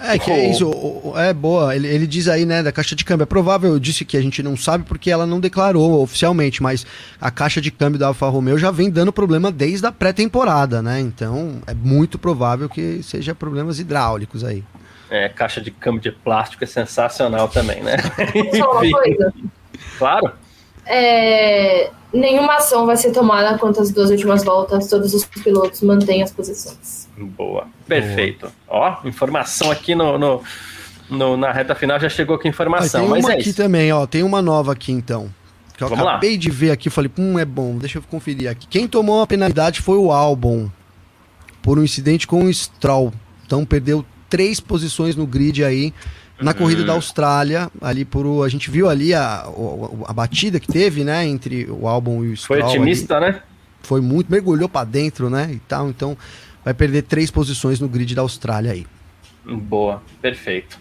é, 0.00 0.18
que 0.18 0.30
é 0.30 0.50
isso. 0.50 0.70
É 1.16 1.32
boa. 1.32 1.74
Ele, 1.74 1.86
ele 1.86 2.06
diz 2.06 2.28
aí, 2.28 2.44
né, 2.44 2.62
da 2.62 2.72
caixa 2.72 2.94
de 2.94 3.04
câmbio. 3.04 3.24
É 3.24 3.26
provável, 3.26 3.72
eu 3.72 3.78
disse 3.78 4.04
que 4.04 4.16
a 4.16 4.20
gente 4.20 4.42
não 4.42 4.56
sabe 4.56 4.84
porque 4.84 5.10
ela 5.10 5.26
não 5.26 5.40
declarou 5.40 6.02
oficialmente, 6.02 6.62
mas 6.62 6.86
a 7.20 7.30
caixa 7.30 7.60
de 7.60 7.70
câmbio 7.70 7.98
da 7.98 8.08
Alfa 8.08 8.28
Romeo 8.28 8.58
já 8.58 8.70
vem 8.70 8.90
dando 8.90 9.12
problema 9.12 9.50
desde 9.50 9.86
a 9.86 9.92
pré-temporada, 9.92 10.82
né? 10.82 11.00
Então 11.00 11.60
é 11.66 11.74
muito 11.74 12.18
provável 12.18 12.68
que 12.68 13.02
seja 13.02 13.34
problemas 13.34 13.78
hidráulicos 13.78 14.44
aí. 14.44 14.62
É, 15.08 15.28
caixa 15.28 15.60
de 15.60 15.70
câmbio 15.70 16.00
de 16.00 16.10
plástico 16.10 16.64
é 16.64 16.66
sensacional 16.66 17.48
também, 17.48 17.82
né? 17.82 17.96
Só 18.56 18.72
uma 18.72 18.90
coisa. 18.90 19.34
Claro. 19.98 20.32
É, 20.84 21.90
nenhuma 22.12 22.56
ação 22.56 22.86
vai 22.86 22.96
ser 22.96 23.12
tomada 23.12 23.58
quanto 23.58 23.80
às 23.80 23.90
duas 23.90 24.10
últimas 24.10 24.44
voltas, 24.44 24.88
todos 24.88 25.14
os 25.14 25.24
pilotos 25.24 25.82
mantêm 25.82 26.22
as 26.22 26.32
posições. 26.32 27.08
Boa, 27.16 27.66
perfeito. 27.86 28.50
Boa. 28.68 29.00
Ó, 29.02 29.08
informação 29.08 29.70
aqui 29.70 29.94
no, 29.94 30.18
no, 30.18 30.42
no, 31.10 31.36
na 31.36 31.52
reta 31.52 31.74
final 31.74 31.98
já 31.98 32.08
chegou 32.08 32.36
aqui 32.36 32.48
informação. 32.48 33.00
Ah, 33.00 33.02
tem 33.04 33.10
mas 33.10 33.24
uma 33.24 33.32
é 33.32 33.36
aqui 33.38 33.48
isso. 33.50 33.56
também, 33.56 33.92
ó, 33.92 34.06
tem 34.06 34.22
uma 34.22 34.42
nova 34.42 34.72
aqui 34.72 34.92
então. 34.92 35.30
Que 35.76 35.84
eu 35.84 35.88
Vamos 35.88 36.06
acabei 36.06 36.32
lá. 36.32 36.36
de 36.38 36.50
ver 36.50 36.70
aqui, 36.70 36.88
falei, 36.88 37.10
hum, 37.18 37.38
é 37.38 37.44
bom, 37.44 37.76
deixa 37.76 37.98
eu 37.98 38.02
conferir 38.02 38.50
aqui. 38.50 38.66
Quem 38.66 38.88
tomou 38.88 39.20
a 39.20 39.26
penalidade 39.26 39.82
foi 39.82 39.98
o 39.98 40.10
Albon, 40.10 40.70
por 41.62 41.78
um 41.78 41.84
incidente 41.84 42.26
com 42.26 42.44
o 42.44 42.52
Stroll. 42.52 43.12
Então 43.44 43.64
perdeu 43.64 44.04
três 44.28 44.58
posições 44.58 45.14
no 45.16 45.26
grid 45.26 45.62
aí 45.62 45.92
na 46.40 46.52
corrida 46.52 46.84
da 46.84 46.92
uhum. 46.92 46.96
Austrália, 46.96 47.70
ali 47.80 48.04
por 48.04 48.44
a 48.44 48.48
gente 48.48 48.70
viu 48.70 48.88
ali 48.88 49.14
a, 49.14 49.44
a, 49.44 50.10
a, 50.10 50.12
batida 50.12 50.60
que 50.60 50.68
teve, 50.68 51.02
né, 51.02 51.26
entre 51.26 51.66
o 51.70 51.88
álbum 51.88 52.24
e 52.24 52.32
o 52.32 52.36
Stroll. 52.36 52.60
Foi 52.60 52.68
otimista, 52.68 53.16
ali. 53.16 53.32
né? 53.32 53.42
Foi 53.82 54.00
muito, 54.00 54.30
mergulhou 54.30 54.68
para 54.68 54.84
dentro, 54.84 55.30
né, 55.30 55.50
e 55.52 55.58
tal, 55.60 55.88
então 55.88 56.16
vai 56.64 56.74
perder 56.74 57.02
três 57.02 57.30
posições 57.30 57.80
no 57.80 57.88
grid 57.88 58.14
da 58.14 58.22
Austrália 58.22 58.72
aí. 58.72 58.86
Boa, 59.44 60.02
perfeito. 60.20 60.78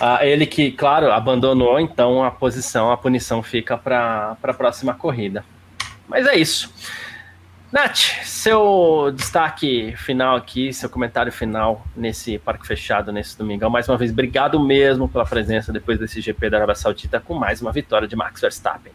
Ah, 0.00 0.24
ele 0.24 0.46
que, 0.46 0.70
claro, 0.70 1.10
abandonou, 1.10 1.80
então 1.80 2.24
a 2.24 2.30
posição, 2.30 2.90
a 2.90 2.96
punição 2.96 3.42
fica 3.42 3.76
para 3.76 4.36
a 4.42 4.54
próxima 4.54 4.94
corrida. 4.94 5.44
Mas 6.08 6.26
é 6.26 6.36
isso. 6.36 6.70
Nath, 7.72 8.22
seu 8.24 9.10
destaque 9.16 9.94
final 9.96 10.36
aqui, 10.36 10.74
seu 10.74 10.90
comentário 10.90 11.32
final 11.32 11.82
nesse 11.96 12.38
parque 12.38 12.66
fechado 12.66 13.10
nesse 13.10 13.38
domingão. 13.38 13.70
Mais 13.70 13.88
uma 13.88 13.96
vez, 13.96 14.10
obrigado 14.10 14.60
mesmo 14.60 15.08
pela 15.08 15.24
presença 15.24 15.72
depois 15.72 15.98
desse 15.98 16.20
GP 16.20 16.50
da 16.50 16.58
Arábia 16.58 16.74
Saudita 16.74 17.18
com 17.18 17.32
mais 17.32 17.62
uma 17.62 17.72
vitória 17.72 18.06
de 18.06 18.14
Max 18.14 18.42
Verstappen. 18.42 18.92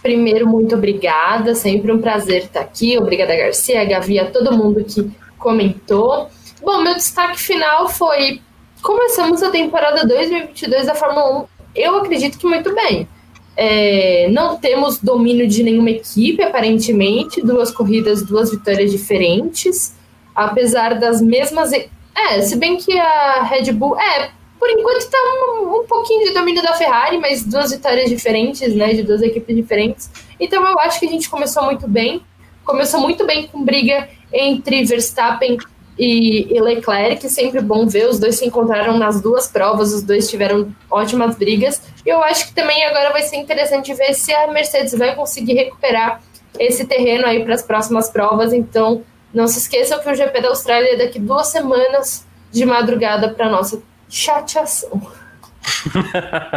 Primeiro, 0.00 0.46
muito 0.46 0.76
obrigada, 0.76 1.52
sempre 1.52 1.90
um 1.90 2.00
prazer 2.00 2.44
estar 2.44 2.60
aqui. 2.60 2.96
Obrigada, 2.96 3.34
Garcia, 3.34 3.84
Gavi, 3.84 4.20
a 4.20 4.30
todo 4.30 4.56
mundo 4.56 4.84
que 4.84 5.10
comentou. 5.36 6.30
Bom, 6.62 6.80
meu 6.80 6.94
destaque 6.94 7.40
final 7.40 7.88
foi: 7.88 8.40
começamos 8.80 9.42
a 9.42 9.50
temporada 9.50 10.06
2022 10.06 10.86
da 10.86 10.94
Fórmula 10.94 11.40
1. 11.40 11.46
Eu 11.74 11.96
acredito 11.96 12.38
que 12.38 12.46
muito 12.46 12.72
bem. 12.72 13.08
É, 13.56 14.28
não 14.30 14.56
temos 14.56 14.98
domínio 14.98 15.46
de 15.46 15.62
nenhuma 15.62 15.90
equipe, 15.90 16.42
aparentemente. 16.42 17.42
Duas 17.42 17.70
corridas, 17.70 18.22
duas 18.22 18.50
vitórias 18.50 18.90
diferentes. 18.90 19.94
Apesar 20.34 20.98
das 20.98 21.20
mesmas. 21.20 21.72
É, 21.72 22.40
se 22.42 22.56
bem 22.56 22.76
que 22.76 22.98
a 22.98 23.42
Red 23.42 23.72
Bull. 23.72 23.98
É, 23.98 24.30
por 24.58 24.70
enquanto 24.70 24.98
está 24.98 25.18
um, 25.18 25.80
um, 25.80 25.86
pouquinho 25.86 26.24
de 26.28 26.32
domínio 26.32 26.62
da 26.62 26.74
Ferrari, 26.74 27.18
mas 27.18 27.44
duas 27.44 27.72
vitórias 27.72 28.08
diferentes, 28.08 28.74
né? 28.74 28.94
De 28.94 29.02
duas 29.02 29.20
equipes 29.20 29.56
diferentes. 29.56 30.10
Então 30.38 30.64
eu 30.66 30.78
acho 30.80 31.00
que 31.00 31.06
a 31.06 31.10
gente 31.10 31.28
começou 31.28 31.64
muito 31.64 31.88
bem. 31.88 32.22
Começou 32.64 33.00
muito 33.00 33.26
bem 33.26 33.48
com 33.48 33.64
briga 33.64 34.08
entre 34.32 34.84
Verstappen 34.84 35.58
e, 35.98 36.54
e 36.54 36.60
Leclerc, 36.60 37.28
sempre 37.28 37.60
bom 37.60 37.86
ver, 37.86 38.08
os 38.08 38.18
dois 38.18 38.36
se 38.36 38.46
encontraram 38.46 38.98
nas 38.98 39.20
duas 39.20 39.46
provas, 39.48 39.92
os 39.92 40.02
dois 40.02 40.28
tiveram 40.28 40.74
ótimas 40.90 41.36
brigas, 41.36 41.82
e 42.04 42.08
eu 42.08 42.22
acho 42.22 42.46
que 42.46 42.54
também 42.54 42.84
agora 42.84 43.12
vai 43.12 43.22
ser 43.22 43.36
interessante 43.36 43.92
ver 43.94 44.14
se 44.14 44.32
a 44.32 44.50
Mercedes 44.50 44.94
vai 44.94 45.14
conseguir 45.14 45.54
recuperar 45.54 46.20
esse 46.58 46.84
terreno 46.84 47.26
aí 47.26 47.44
para 47.44 47.54
as 47.54 47.62
próximas 47.62 48.10
provas, 48.10 48.52
então 48.52 49.02
não 49.32 49.46
se 49.46 49.58
esqueçam 49.58 49.98
que 50.00 50.10
o 50.10 50.14
GP 50.14 50.40
da 50.40 50.48
Austrália 50.48 50.94
é 50.94 50.96
daqui 50.96 51.18
duas 51.18 51.48
semanas 51.48 52.26
de 52.50 52.64
madrugada 52.64 53.30
para 53.30 53.48
nossa 53.48 53.82
chateação. 54.08 55.00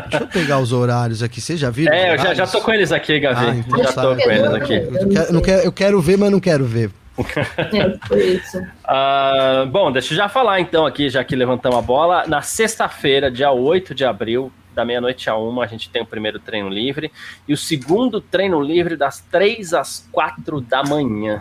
Deixa 0.10 0.24
eu 0.24 0.28
pegar 0.28 0.60
os 0.60 0.74
horários 0.74 1.22
aqui. 1.22 1.40
Você 1.40 1.56
já 1.56 1.70
viu? 1.70 1.88
É, 1.90 2.14
eu 2.14 2.18
já, 2.18 2.34
já 2.34 2.48
tô 2.48 2.60
com 2.60 2.72
eles 2.72 2.92
aqui, 2.92 3.20
Gavi. 3.20 3.46
Ah, 3.46 3.56
então 3.56 3.84
já 3.84 3.94
tô 3.94 4.16
com 4.16 4.32
eles 4.32 4.54
aqui. 4.54 4.74
Eu 4.74 5.10
quero, 5.10 5.34
não 5.34 5.42
quero, 5.42 5.62
eu 5.62 5.72
quero 5.72 6.02
ver, 6.02 6.18
mas 6.18 6.32
não 6.32 6.40
quero 6.40 6.66
ver. 6.66 6.92
É, 7.18 8.08
foi 8.08 8.24
isso. 8.26 8.58
Uh, 8.60 9.66
bom, 9.72 9.92
deixa 9.92 10.14
eu 10.14 10.18
já 10.18 10.28
falar 10.28 10.60
então 10.60 10.86
aqui, 10.86 11.10
já 11.10 11.24
que 11.24 11.36
levantamos 11.36 11.78
a 11.78 11.82
bola. 11.82 12.26
Na 12.28 12.42
sexta-feira, 12.42 13.32
dia 13.32 13.52
8 13.52 13.96
de 13.96 14.04
abril, 14.04 14.52
da 14.74 14.84
meia-noite 14.84 15.30
a 15.30 15.36
uma, 15.36 15.64
a 15.64 15.68
gente 15.68 15.90
tem 15.90 16.02
o 16.02 16.06
primeiro 16.06 16.40
treino 16.40 16.70
livre. 16.70 17.12
E 17.48 17.54
o 17.54 17.58
segundo 17.58 18.20
treino 18.20 18.62
livre 18.62 18.98
das 18.98 19.22
3 19.32 19.74
às 19.74 20.08
4 20.12 20.62
da 20.62 20.84
manhã. 20.84 21.40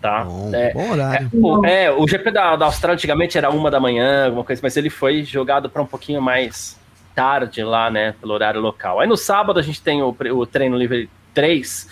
Tá? 0.00 0.22
Bom, 0.24 0.54
é, 0.54 0.72
bom 0.72 0.90
horário. 0.90 1.30
É, 1.32 1.36
o, 1.36 1.66
é, 1.66 1.90
o 1.90 2.06
GP 2.06 2.30
da, 2.30 2.56
da 2.56 2.66
Austrália 2.66 2.94
antigamente 2.94 3.38
era 3.38 3.50
uma 3.50 3.70
da 3.70 3.80
manhã, 3.80 4.26
alguma 4.26 4.44
coisa, 4.44 4.60
mas 4.62 4.76
ele 4.76 4.90
foi 4.90 5.24
jogado 5.24 5.68
para 5.68 5.82
um 5.82 5.86
pouquinho 5.86 6.20
mais 6.20 6.78
tarde 7.14 7.62
lá, 7.62 7.90
né, 7.90 8.14
pelo 8.20 8.34
horário 8.34 8.60
local. 8.60 9.00
Aí 9.00 9.08
no 9.08 9.16
sábado 9.16 9.58
a 9.58 9.62
gente 9.62 9.80
tem 9.80 10.02
o, 10.02 10.14
o 10.32 10.46
treino 10.46 10.76
livre 10.76 11.08
3, 11.32 11.88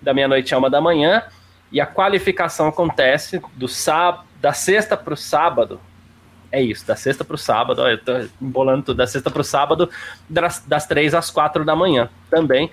da 0.00 0.14
meia-noite 0.14 0.54
a 0.54 0.58
uma 0.58 0.70
da 0.70 0.80
manhã. 0.80 1.24
E 1.70 1.80
a 1.80 1.86
qualificação 1.86 2.68
acontece 2.68 3.40
do 3.54 3.68
sábado, 3.68 4.24
da 4.40 4.52
sexta 4.52 4.96
para 4.96 5.14
o 5.14 5.16
sábado. 5.16 5.80
É 6.52 6.62
isso, 6.62 6.86
da 6.86 6.94
sexta 6.94 7.24
para 7.24 7.34
o 7.34 7.38
sábado. 7.38 7.82
Olha, 7.82 7.92
eu 7.92 7.98
tô 8.04 8.12
embolando 8.40 8.84
tudo. 8.84 8.96
Da 8.96 9.06
sexta 9.06 9.30
para 9.30 9.40
o 9.40 9.44
sábado, 9.44 9.90
das, 10.28 10.64
das 10.66 10.86
três 10.86 11.14
às 11.14 11.30
quatro 11.30 11.64
da 11.64 11.74
manhã 11.74 12.08
também. 12.30 12.70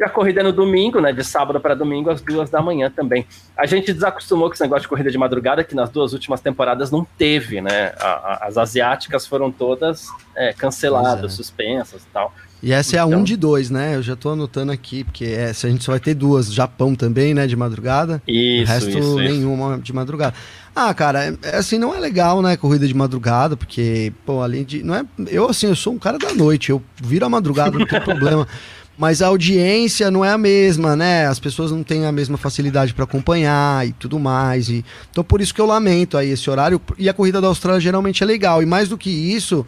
E 0.00 0.02
a 0.02 0.08
corrida 0.08 0.40
é 0.40 0.42
no 0.42 0.52
domingo, 0.52 0.98
né? 0.98 1.12
De 1.12 1.22
sábado 1.22 1.60
para 1.60 1.74
domingo, 1.74 2.08
às 2.08 2.22
duas 2.22 2.48
da 2.48 2.62
manhã 2.62 2.90
também. 2.90 3.26
A 3.54 3.66
gente 3.66 3.92
desacostumou 3.92 4.48
com 4.48 4.54
esse 4.54 4.62
negócio 4.62 4.82
de 4.82 4.88
corrida 4.88 5.10
de 5.10 5.18
madrugada, 5.18 5.62
que 5.62 5.74
nas 5.74 5.90
duas 5.90 6.14
últimas 6.14 6.40
temporadas 6.40 6.90
não 6.90 7.04
teve, 7.04 7.60
né? 7.60 7.92
A, 7.98 8.08
a, 8.08 8.46
as 8.46 8.56
asiáticas 8.56 9.26
foram 9.26 9.52
todas 9.52 10.08
é, 10.34 10.54
canceladas, 10.54 11.34
é. 11.34 11.36
suspensas 11.36 12.02
e 12.02 12.06
tal. 12.06 12.32
E 12.62 12.72
essa 12.72 12.96
então... 12.96 12.98
é 12.98 13.02
a 13.02 13.06
1 13.06 13.08
então... 13.08 13.20
um 13.20 13.24
de 13.24 13.36
2, 13.36 13.70
né? 13.70 13.96
Eu 13.96 14.02
já 14.02 14.14
tô 14.14 14.30
anotando 14.30 14.70
aqui, 14.70 15.04
porque 15.04 15.24
essa 15.24 15.66
a 15.66 15.70
gente 15.70 15.84
só 15.84 15.92
vai 15.92 16.00
ter 16.00 16.14
duas. 16.14 16.52
Japão 16.52 16.94
também, 16.94 17.32
né? 17.32 17.46
De 17.46 17.56
madrugada. 17.56 18.22
Isso, 18.26 18.62
o 18.62 18.74
resto 18.74 18.98
isso, 18.98 19.16
nenhuma 19.16 19.74
isso. 19.74 19.82
de 19.82 19.92
madrugada. 19.92 20.34
Ah, 20.74 20.92
cara, 20.94 21.36
é, 21.42 21.56
assim, 21.56 21.78
não 21.78 21.94
é 21.94 21.98
legal, 21.98 22.42
né? 22.42 22.56
Corrida 22.56 22.86
de 22.86 22.94
madrugada, 22.94 23.56
porque, 23.56 24.12
pô, 24.24 24.42
além 24.42 24.64
de. 24.64 24.82
Não 24.82 24.94
é, 24.94 25.04
eu, 25.28 25.48
assim, 25.48 25.66
eu 25.66 25.76
sou 25.76 25.94
um 25.94 25.98
cara 25.98 26.18
da 26.18 26.32
noite. 26.34 26.70
Eu 26.70 26.82
viro 27.02 27.24
a 27.24 27.28
madrugada, 27.28 27.78
não 27.78 27.86
tem 27.86 28.00
problema. 28.00 28.46
Mas 29.00 29.22
a 29.22 29.28
audiência 29.28 30.10
não 30.10 30.22
é 30.22 30.30
a 30.30 30.36
mesma, 30.36 30.94
né? 30.94 31.26
As 31.26 31.38
pessoas 31.38 31.70
não 31.70 31.82
têm 31.82 32.04
a 32.04 32.12
mesma 32.12 32.36
facilidade 32.36 32.92
para 32.92 33.04
acompanhar 33.04 33.88
e 33.88 33.92
tudo 33.92 34.18
mais. 34.18 34.68
E... 34.68 34.84
Então, 35.10 35.24
por 35.24 35.40
isso 35.40 35.54
que 35.54 35.60
eu 35.60 35.64
lamento 35.64 36.18
aí 36.18 36.28
esse 36.28 36.50
horário. 36.50 36.78
E 36.98 37.08
a 37.08 37.14
corrida 37.14 37.40
da 37.40 37.46
Austrália 37.46 37.80
geralmente 37.80 38.22
é 38.22 38.26
legal. 38.26 38.62
E 38.62 38.66
mais 38.66 38.90
do 38.90 38.98
que 38.98 39.08
isso 39.08 39.66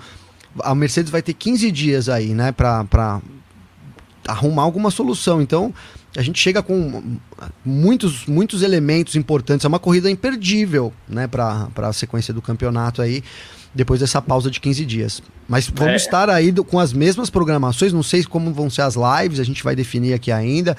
a 0.60 0.74
Mercedes 0.74 1.10
vai 1.10 1.22
ter 1.22 1.34
15 1.34 1.70
dias 1.70 2.08
aí, 2.08 2.34
né, 2.34 2.52
para 2.52 3.20
arrumar 4.26 4.62
alguma 4.62 4.90
solução. 4.90 5.40
Então, 5.40 5.72
a 6.16 6.22
gente 6.22 6.38
chega 6.38 6.62
com 6.62 7.18
muitos, 7.64 8.26
muitos 8.26 8.62
elementos 8.62 9.16
importantes. 9.16 9.64
É 9.64 9.68
uma 9.68 9.78
corrida 9.78 10.10
imperdível, 10.10 10.92
né, 11.08 11.26
para 11.26 11.68
a 11.76 11.92
sequência 11.92 12.34
do 12.34 12.42
campeonato 12.42 13.00
aí, 13.00 13.22
depois 13.74 14.00
dessa 14.00 14.20
pausa 14.20 14.50
de 14.50 14.60
15 14.60 14.84
dias. 14.84 15.22
Mas 15.48 15.68
vamos 15.68 15.94
é. 15.94 15.96
estar 15.96 16.28
aí 16.28 16.52
do, 16.52 16.62
com 16.62 16.78
as 16.78 16.92
mesmas 16.92 17.30
programações. 17.30 17.92
Não 17.92 18.02
sei 18.02 18.24
como 18.24 18.52
vão 18.52 18.68
ser 18.68 18.82
as 18.82 18.94
lives, 18.94 19.40
a 19.40 19.44
gente 19.44 19.62
vai 19.64 19.74
definir 19.74 20.12
aqui 20.12 20.30
ainda. 20.30 20.76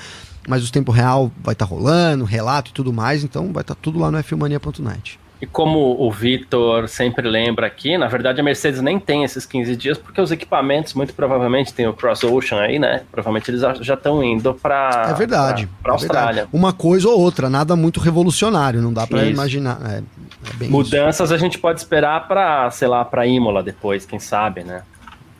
Mas 0.48 0.68
o 0.68 0.72
tempo 0.72 0.92
real 0.92 1.32
vai 1.42 1.54
estar 1.54 1.66
tá 1.66 1.70
rolando, 1.70 2.26
relato 2.26 2.72
e 2.72 2.74
tudo 2.74 2.94
mais. 2.94 3.24
Então, 3.24 3.52
vai 3.52 3.62
estar 3.62 3.76
tá 3.76 3.80
tudo 3.82 4.00
lá 4.00 4.12
no 4.12 4.22
fmania.net. 4.22 5.23
E 5.44 5.46
como 5.46 6.02
o 6.02 6.10
Vitor 6.10 6.88
sempre 6.88 7.28
lembra 7.28 7.68
aqui, 7.68 7.98
na 7.98 8.08
verdade 8.08 8.40
a 8.40 8.44
Mercedes 8.44 8.80
nem 8.80 8.98
tem 8.98 9.26
esses 9.26 9.46
15 9.46 9.76
dias, 9.76 9.98
porque 9.98 10.22
os 10.22 10.32
equipamentos, 10.32 10.94
muito 10.94 11.14
provavelmente, 11.14 11.74
tem 11.74 11.86
o 11.86 11.92
Cross 11.92 12.24
Ocean 12.24 12.62
aí, 12.62 12.80
né? 12.80 13.02
Provavelmente 13.12 13.52
eles 13.52 13.60
já 13.82 13.94
estão 13.96 14.24
indo 14.24 14.54
para 14.54 15.08
É 15.10 15.14
verdade. 15.14 15.68
Para 15.82 15.92
a 15.92 15.96
Austrália. 15.96 16.28
Verdade. 16.28 16.50
Uma 16.54 16.72
coisa 16.72 17.10
ou 17.10 17.20
outra, 17.20 17.50
nada 17.50 17.76
muito 17.76 18.00
revolucionário, 18.00 18.82
não 18.82 18.94
dá 18.94 19.06
para 19.06 19.26
imaginar. 19.26 19.80
É, 19.86 20.64
é 20.64 20.68
Mudanças 20.70 21.26
isso. 21.26 21.34
a 21.34 21.38
gente 21.38 21.60
pode 21.60 21.82
esperar 21.82 22.26
para, 22.26 22.72
sei 22.72 22.88
lá, 22.88 23.04
para 23.04 23.28
Imola 23.28 23.62
depois, 23.62 24.06
quem 24.06 24.20
sabe, 24.20 24.64
né? 24.64 24.84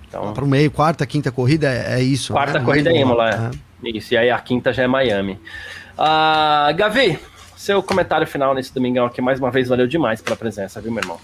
Então, 0.10 0.34
para 0.34 0.44
o 0.44 0.48
meio, 0.48 0.70
quarta, 0.70 1.06
quinta 1.06 1.32
corrida 1.32 1.70
é, 1.70 1.94
é 1.94 2.04
isso. 2.04 2.34
Quarta 2.34 2.60
né? 2.60 2.66
corrida 2.66 2.90
é 2.90 3.00
Imola, 3.00 3.30
é. 3.30 3.88
é. 3.88 3.90
Isso, 3.90 4.14
e 4.14 4.18
aí 4.18 4.30
a 4.30 4.40
quinta 4.40 4.74
já 4.74 4.84
é 4.84 4.88
Miami. 4.88 5.40
Uh, 5.98 6.76
Gavi, 6.76 7.18
seu 7.64 7.82
comentário 7.82 8.28
final 8.28 8.54
nesse 8.54 8.74
domingão 8.74 9.06
aqui, 9.06 9.22
mais 9.22 9.40
uma 9.40 9.50
vez, 9.50 9.70
valeu 9.70 9.88
demais 9.88 10.22
pela 10.22 10.36
presença, 10.36 10.82
viu, 10.82 10.92
meu 10.92 11.02
irmão? 11.02 11.18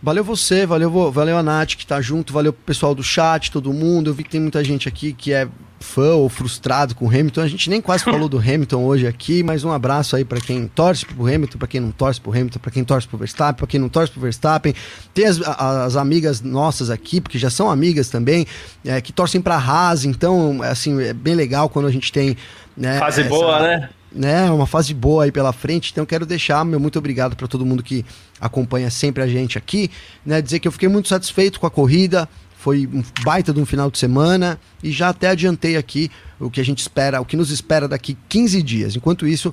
Valeu 0.00 0.24
você, 0.24 0.64
valeu, 0.66 1.10
valeu 1.12 1.36
a 1.36 1.42
Nath 1.42 1.76
que 1.76 1.86
tá 1.86 2.00
junto, 2.00 2.32
valeu 2.32 2.50
o 2.50 2.52
pessoal 2.52 2.94
do 2.94 3.02
chat, 3.02 3.52
todo 3.52 3.72
mundo. 3.72 4.10
Eu 4.10 4.14
vi 4.14 4.24
que 4.24 4.30
tem 4.30 4.40
muita 4.40 4.62
gente 4.64 4.88
aqui 4.88 5.12
que 5.12 5.32
é 5.32 5.46
fã 5.78 6.14
ou 6.14 6.28
frustrado 6.28 6.94
com 6.94 7.06
o 7.06 7.08
Hamilton. 7.08 7.40
A 7.40 7.46
gente 7.46 7.70
nem 7.70 7.80
quase 7.80 8.02
falou 8.04 8.28
do 8.28 8.38
Hamilton 8.38 8.82
hoje 8.82 9.06
aqui, 9.06 9.44
mas 9.44 9.62
um 9.62 9.70
abraço 9.70 10.16
aí 10.16 10.24
para 10.24 10.40
quem 10.40 10.66
torce 10.66 11.06
pro 11.06 11.24
Hamilton, 11.24 11.58
para 11.58 11.68
quem 11.68 11.80
não 11.80 11.92
torce 11.92 12.20
pro 12.20 12.32
Hamilton, 12.32 12.58
para 12.58 12.70
quem 12.72 12.84
torce 12.84 13.06
pro 13.06 13.18
Verstappen, 13.18 13.58
para 13.58 13.66
quem 13.68 13.78
não 13.78 13.88
torce 13.88 14.10
pro 14.10 14.20
Verstappen. 14.20 14.74
Tem 15.14 15.24
as, 15.24 15.40
as, 15.40 15.94
amigas 15.94 16.40
nossas 16.40 16.90
aqui, 16.90 17.20
porque 17.20 17.38
já 17.38 17.50
são 17.50 17.70
amigas 17.70 18.08
também, 18.08 18.44
é, 18.84 19.00
que 19.00 19.12
torcem 19.12 19.40
pra 19.40 19.56
Haas, 19.56 20.04
então, 20.04 20.60
assim, 20.62 21.00
é 21.00 21.12
bem 21.12 21.36
legal 21.36 21.68
quando 21.68 21.86
a 21.86 21.92
gente 21.92 22.10
tem. 22.10 22.36
Né, 22.76 22.98
Fase 22.98 23.20
essa, 23.20 23.28
boa, 23.28 23.60
né? 23.60 23.90
Né, 24.14 24.50
uma 24.50 24.66
fase 24.66 24.94
boa 24.94 25.24
aí 25.24 25.32
pela 25.32 25.52
frente. 25.52 25.90
Então 25.92 26.04
quero 26.06 26.26
deixar 26.26 26.64
meu 26.64 26.80
muito 26.80 26.98
obrigado 26.98 27.36
para 27.36 27.46
todo 27.46 27.64
mundo 27.64 27.82
que 27.82 28.04
acompanha 28.40 28.90
sempre 28.90 29.22
a 29.22 29.26
gente 29.26 29.58
aqui, 29.58 29.90
né, 30.24 30.40
dizer 30.40 30.58
que 30.58 30.68
eu 30.68 30.72
fiquei 30.72 30.88
muito 30.88 31.08
satisfeito 31.08 31.60
com 31.60 31.66
a 31.66 31.70
corrida. 31.70 32.28
Foi 32.56 32.86
um 32.86 33.02
baita 33.24 33.52
de 33.52 33.58
um 33.58 33.66
final 33.66 33.90
de 33.90 33.98
semana 33.98 34.58
e 34.82 34.92
já 34.92 35.08
até 35.08 35.28
adiantei 35.28 35.76
aqui 35.76 36.10
o 36.38 36.48
que 36.48 36.60
a 36.60 36.64
gente 36.64 36.78
espera, 36.78 37.20
o 37.20 37.24
que 37.24 37.36
nos 37.36 37.50
espera 37.50 37.88
daqui 37.88 38.16
15 38.28 38.62
dias. 38.62 38.94
Enquanto 38.94 39.26
isso, 39.26 39.52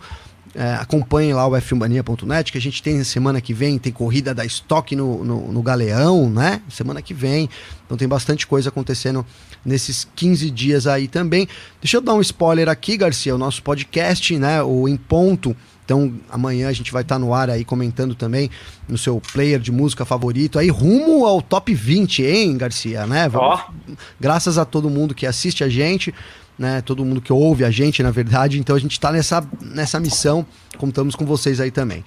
é, 0.55 0.73
acompanhem 0.75 1.33
lá 1.33 1.47
o 1.47 1.59
fmania.net, 1.59 2.51
que 2.51 2.57
a 2.57 2.61
gente 2.61 2.81
tem 2.81 3.03
semana 3.03 3.39
que 3.41 3.53
vem, 3.53 3.77
tem 3.77 3.91
corrida 3.91 4.33
da 4.33 4.45
estoque 4.45 4.95
no, 4.95 5.23
no, 5.23 5.51
no, 5.51 5.61
Galeão, 5.61 6.29
né? 6.29 6.61
Semana 6.69 7.01
que 7.01 7.13
vem. 7.13 7.49
Então 7.85 7.97
tem 7.97 8.07
bastante 8.07 8.47
coisa 8.47 8.69
acontecendo 8.69 9.25
nesses 9.65 10.07
15 10.15 10.49
dias 10.51 10.87
aí 10.87 11.07
também. 11.07 11.47
Deixa 11.81 11.97
eu 11.97 12.01
dar 12.01 12.13
um 12.13 12.21
spoiler 12.21 12.69
aqui, 12.69 12.97
Garcia, 12.97 13.35
o 13.35 13.37
nosso 13.37 13.61
podcast, 13.63 14.37
né? 14.37 14.61
O 14.63 14.87
Em 14.87 14.97
Ponto. 14.97 15.55
Então, 15.85 16.13
amanhã 16.29 16.69
a 16.69 16.73
gente 16.73 16.91
vai 16.91 17.01
estar 17.01 17.15
tá 17.15 17.19
no 17.19 17.33
ar 17.33 17.49
aí 17.49 17.65
comentando 17.65 18.13
também 18.13 18.49
no 18.87 18.97
seu 18.97 19.19
player 19.33 19.59
de 19.59 19.71
música 19.71 20.05
favorito. 20.05 20.59
Aí, 20.59 20.69
rumo 20.69 21.25
ao 21.25 21.41
top 21.41 21.73
20, 21.73 22.23
hein, 22.23 22.57
Garcia, 22.57 23.07
né? 23.07 23.27
Vamos, 23.27 23.61
oh. 23.67 23.93
Graças 24.19 24.59
a 24.59 24.65
todo 24.65 24.89
mundo 24.89 25.15
que 25.15 25.25
assiste 25.25 25.63
a 25.63 25.69
gente 25.69 26.13
né? 26.59 26.81
Todo 26.81 27.05
mundo 27.05 27.21
que 27.21 27.31
ouve 27.31 27.63
a 27.63 27.71
gente, 27.71 28.03
na 28.03 28.11
verdade. 28.11 28.59
Então 28.59 28.75
a 28.75 28.79
gente 28.79 28.99
tá 28.99 29.13
nessa, 29.13 29.41
nessa 29.61 29.97
missão. 29.97 30.45
Contamos 30.77 31.15
com 31.15 31.25
vocês 31.25 31.61
aí 31.61 31.71
também. 31.71 32.03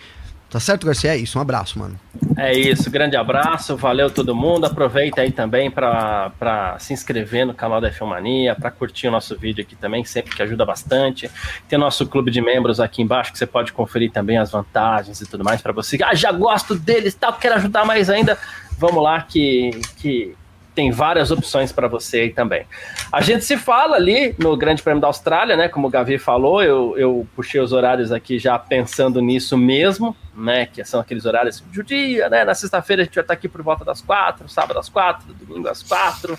Tá 0.53 0.61
certo, 0.61 0.87
Garcia? 0.87 1.15
É 1.15 1.17
isso. 1.17 1.39
Um 1.39 1.41
abraço, 1.41 1.79
mano. 1.79 1.99
É 2.37 2.53
isso. 2.53 2.91
Grande 2.91 3.17
abraço. 3.17 3.75
Valeu 3.75 4.11
todo 4.11 4.37
mundo. 4.37 4.67
Aproveita 4.67 5.23
aí 5.23 5.33
também 5.33 5.71
para 5.71 6.77
se 6.79 6.93
inscrever 6.93 7.47
no 7.47 7.55
canal 7.55 7.81
da 7.81 7.91
Filmania, 7.91 8.55
para 8.55 8.71
curtir 8.71 9.09
o 9.09 9.11
nosso 9.11 9.35
vídeo 9.35 9.65
aqui 9.65 9.75
também, 9.75 10.05
sempre 10.05 10.37
que 10.37 10.43
ajuda 10.43 10.67
bastante. 10.67 11.31
Tem 11.67 11.79
nosso 11.79 12.07
clube 12.07 12.31
de 12.31 12.43
membros 12.43 12.81
aqui 12.81 13.01
embaixo 13.01 13.33
que 13.33 13.39
você 13.39 13.47
pode 13.47 13.73
conferir 13.73 14.13
também 14.13 14.37
as 14.37 14.51
vantagens 14.51 15.23
e 15.23 15.27
tudo 15.27 15.43
mais 15.43 15.63
para 15.63 15.73
você. 15.73 15.97
Ah, 16.05 16.15
já 16.15 16.31
gosto 16.31 16.75
deles, 16.75 17.15
tal, 17.15 17.33
quero 17.33 17.55
ajudar 17.55 17.87
mais 17.87 18.11
ainda. 18.11 18.37
Vamos 18.77 19.03
lá 19.03 19.23
que 19.23 19.71
que 19.97 20.37
tem 20.75 20.91
várias 20.91 21.31
opções 21.31 21.71
para 21.71 21.87
você 21.87 22.21
aí 22.21 22.31
também. 22.31 22.67
A 23.11 23.21
gente 23.21 23.45
se 23.45 23.57
fala 23.57 23.97
ali 23.97 24.35
no 24.39 24.57
Grande 24.57 24.83
Prêmio 24.83 25.01
da 25.01 25.07
Austrália, 25.07 25.57
né? 25.57 25.69
Como 25.69 25.87
o 25.87 25.91
Gavi 25.91 26.19
falou, 26.19 26.63
eu, 26.63 26.95
eu 26.97 27.27
puxei 27.37 27.61
os 27.61 27.73
horários 27.73 28.11
aqui 28.11 28.39
já 28.39 28.59
pensando 28.59 29.21
nisso 29.21 29.57
mesmo, 29.57 30.17
né? 30.35 30.67
Que 30.67 30.85
são 30.85 31.01
aqueles 31.01 31.27
horários 31.27 31.61
do 31.61 31.83
dia, 31.83 32.29
né? 32.29 32.45
Na 32.45 32.55
sexta-feira 32.55 33.03
a 33.03 33.05
gente 33.05 33.15
vai 33.15 33.23
estar 33.23 33.35
aqui 33.35 33.49
por 33.49 33.63
volta 33.63 33.85
das 33.85 34.01
quatro, 34.01 34.49
sábado 34.49 34.79
às 34.79 34.89
quatro, 34.89 35.33
domingo 35.35 35.69
às 35.69 35.83
quatro 35.83 36.39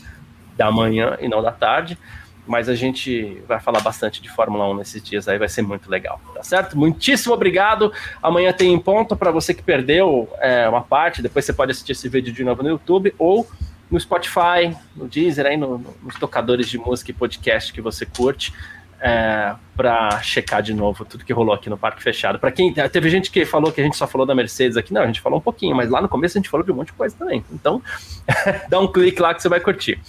da 0.58 0.72
manhã 0.72 1.18
e 1.20 1.28
não 1.28 1.42
da 1.42 1.52
tarde. 1.52 1.98
mas 2.46 2.68
a 2.68 2.76
gente 2.76 3.42
vai 3.48 3.60
falar 3.60 3.80
bastante 3.80 4.22
de 4.22 4.30
Fórmula 4.30 4.68
1 4.72 4.76
nesses 4.76 5.02
dias 5.02 5.28
aí, 5.30 5.38
vai 5.38 5.48
ser 5.48 5.62
muito 5.62 5.90
legal, 5.90 6.20
tá 6.34 6.44
certo? 6.44 6.78
Muitíssimo 6.78 7.34
obrigado. 7.34 7.94
Amanhã 8.22 8.52
tem 8.52 8.74
em 8.74 8.80
ponto 8.80 9.16
para 9.16 9.32
você 9.32 9.54
que 9.54 9.64
perdeu 9.64 10.30
é, 10.40 10.68
uma 10.68 10.82
parte, 10.82 11.22
depois 11.22 11.46
você 11.46 11.54
pode 11.54 11.72
assistir 11.72 11.94
esse 11.94 12.10
vídeo 12.10 12.34
de 12.34 12.44
novo 12.44 12.62
no 12.62 12.68
YouTube 12.68 13.16
ou 13.18 13.48
no 13.94 14.00
Spotify, 14.00 14.76
no 14.96 15.08
Deezer, 15.08 15.46
aí 15.46 15.56
no, 15.56 15.78
no, 15.78 15.96
nos 16.02 16.16
tocadores 16.16 16.68
de 16.68 16.80
música 16.80 17.12
e 17.12 17.14
podcast 17.14 17.72
que 17.72 17.80
você 17.80 18.06
curte. 18.06 18.52
É, 19.06 19.54
para 19.76 20.22
checar 20.22 20.62
de 20.62 20.74
novo 20.74 21.04
tudo 21.04 21.26
que 21.26 21.34
rolou 21.34 21.54
aqui 21.54 21.70
no 21.70 21.78
Parque 21.78 22.02
Fechado. 22.02 22.40
Para 22.40 22.54
quem 22.54 22.74
teve 22.74 23.10
gente 23.10 23.30
que 23.30 23.44
falou 23.44 23.70
que 23.70 23.82
a 23.82 23.84
gente 23.84 23.98
só 23.98 24.08
falou 24.08 24.26
da 24.26 24.34
Mercedes 24.34 24.78
aqui, 24.78 24.94
não, 24.94 25.02
a 25.02 25.06
gente 25.06 25.20
falou 25.20 25.40
um 25.40 25.42
pouquinho, 25.42 25.76
mas 25.76 25.90
lá 25.90 26.02
no 26.02 26.08
começo 26.08 26.38
a 26.38 26.40
gente 26.40 26.50
falou 26.50 26.66
de 26.66 26.72
um 26.72 26.76
monte 26.76 26.88
de 26.88 26.94
coisa 26.94 27.14
também. 27.20 27.44
Então, 27.52 27.82
dá 28.70 28.80
um 28.80 28.88
clique 28.88 29.22
lá 29.22 29.34
que 29.34 29.42
você 29.42 29.50
vai 29.50 29.60
curtir. 29.60 30.00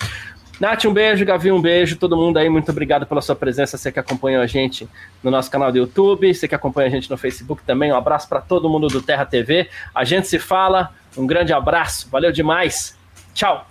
Nath, 0.61 0.85
um 0.85 0.93
beijo, 0.93 1.25
Gavi, 1.25 1.51
um 1.51 1.61
beijo, 1.61 1.97
todo 1.97 2.17
mundo 2.17 2.37
aí, 2.37 2.49
muito 2.49 2.71
obrigado 2.71 3.05
pela 3.05 3.21
sua 3.21 3.35
presença, 3.35 3.77
você 3.77 3.91
que 3.91 3.99
acompanhou 3.99 4.41
a 4.41 4.47
gente 4.47 4.89
no 5.25 5.29
nosso 5.29 5.51
canal 5.51 5.73
do 5.73 5.79
YouTube, 5.79 6.33
você 6.33 6.47
que 6.47 6.55
acompanha 6.55 6.87
a 6.87 6.91
gente 6.91 7.11
no 7.11 7.17
Facebook 7.17 7.65
também, 7.65 7.93
um 7.93 7.97
abraço 7.97 8.29
para 8.29 8.41
todo 8.41 8.69
mundo 8.69 8.87
do 8.87 9.03
Terra 9.03 9.27
TV, 9.27 9.69
a 9.93 10.05
gente 10.05 10.29
se 10.29 10.39
fala, 10.39 10.95
um 11.17 11.27
grande 11.27 11.53
abraço, 11.53 12.09
valeu 12.09 12.31
demais, 12.31 12.97
tchau! 13.35 13.67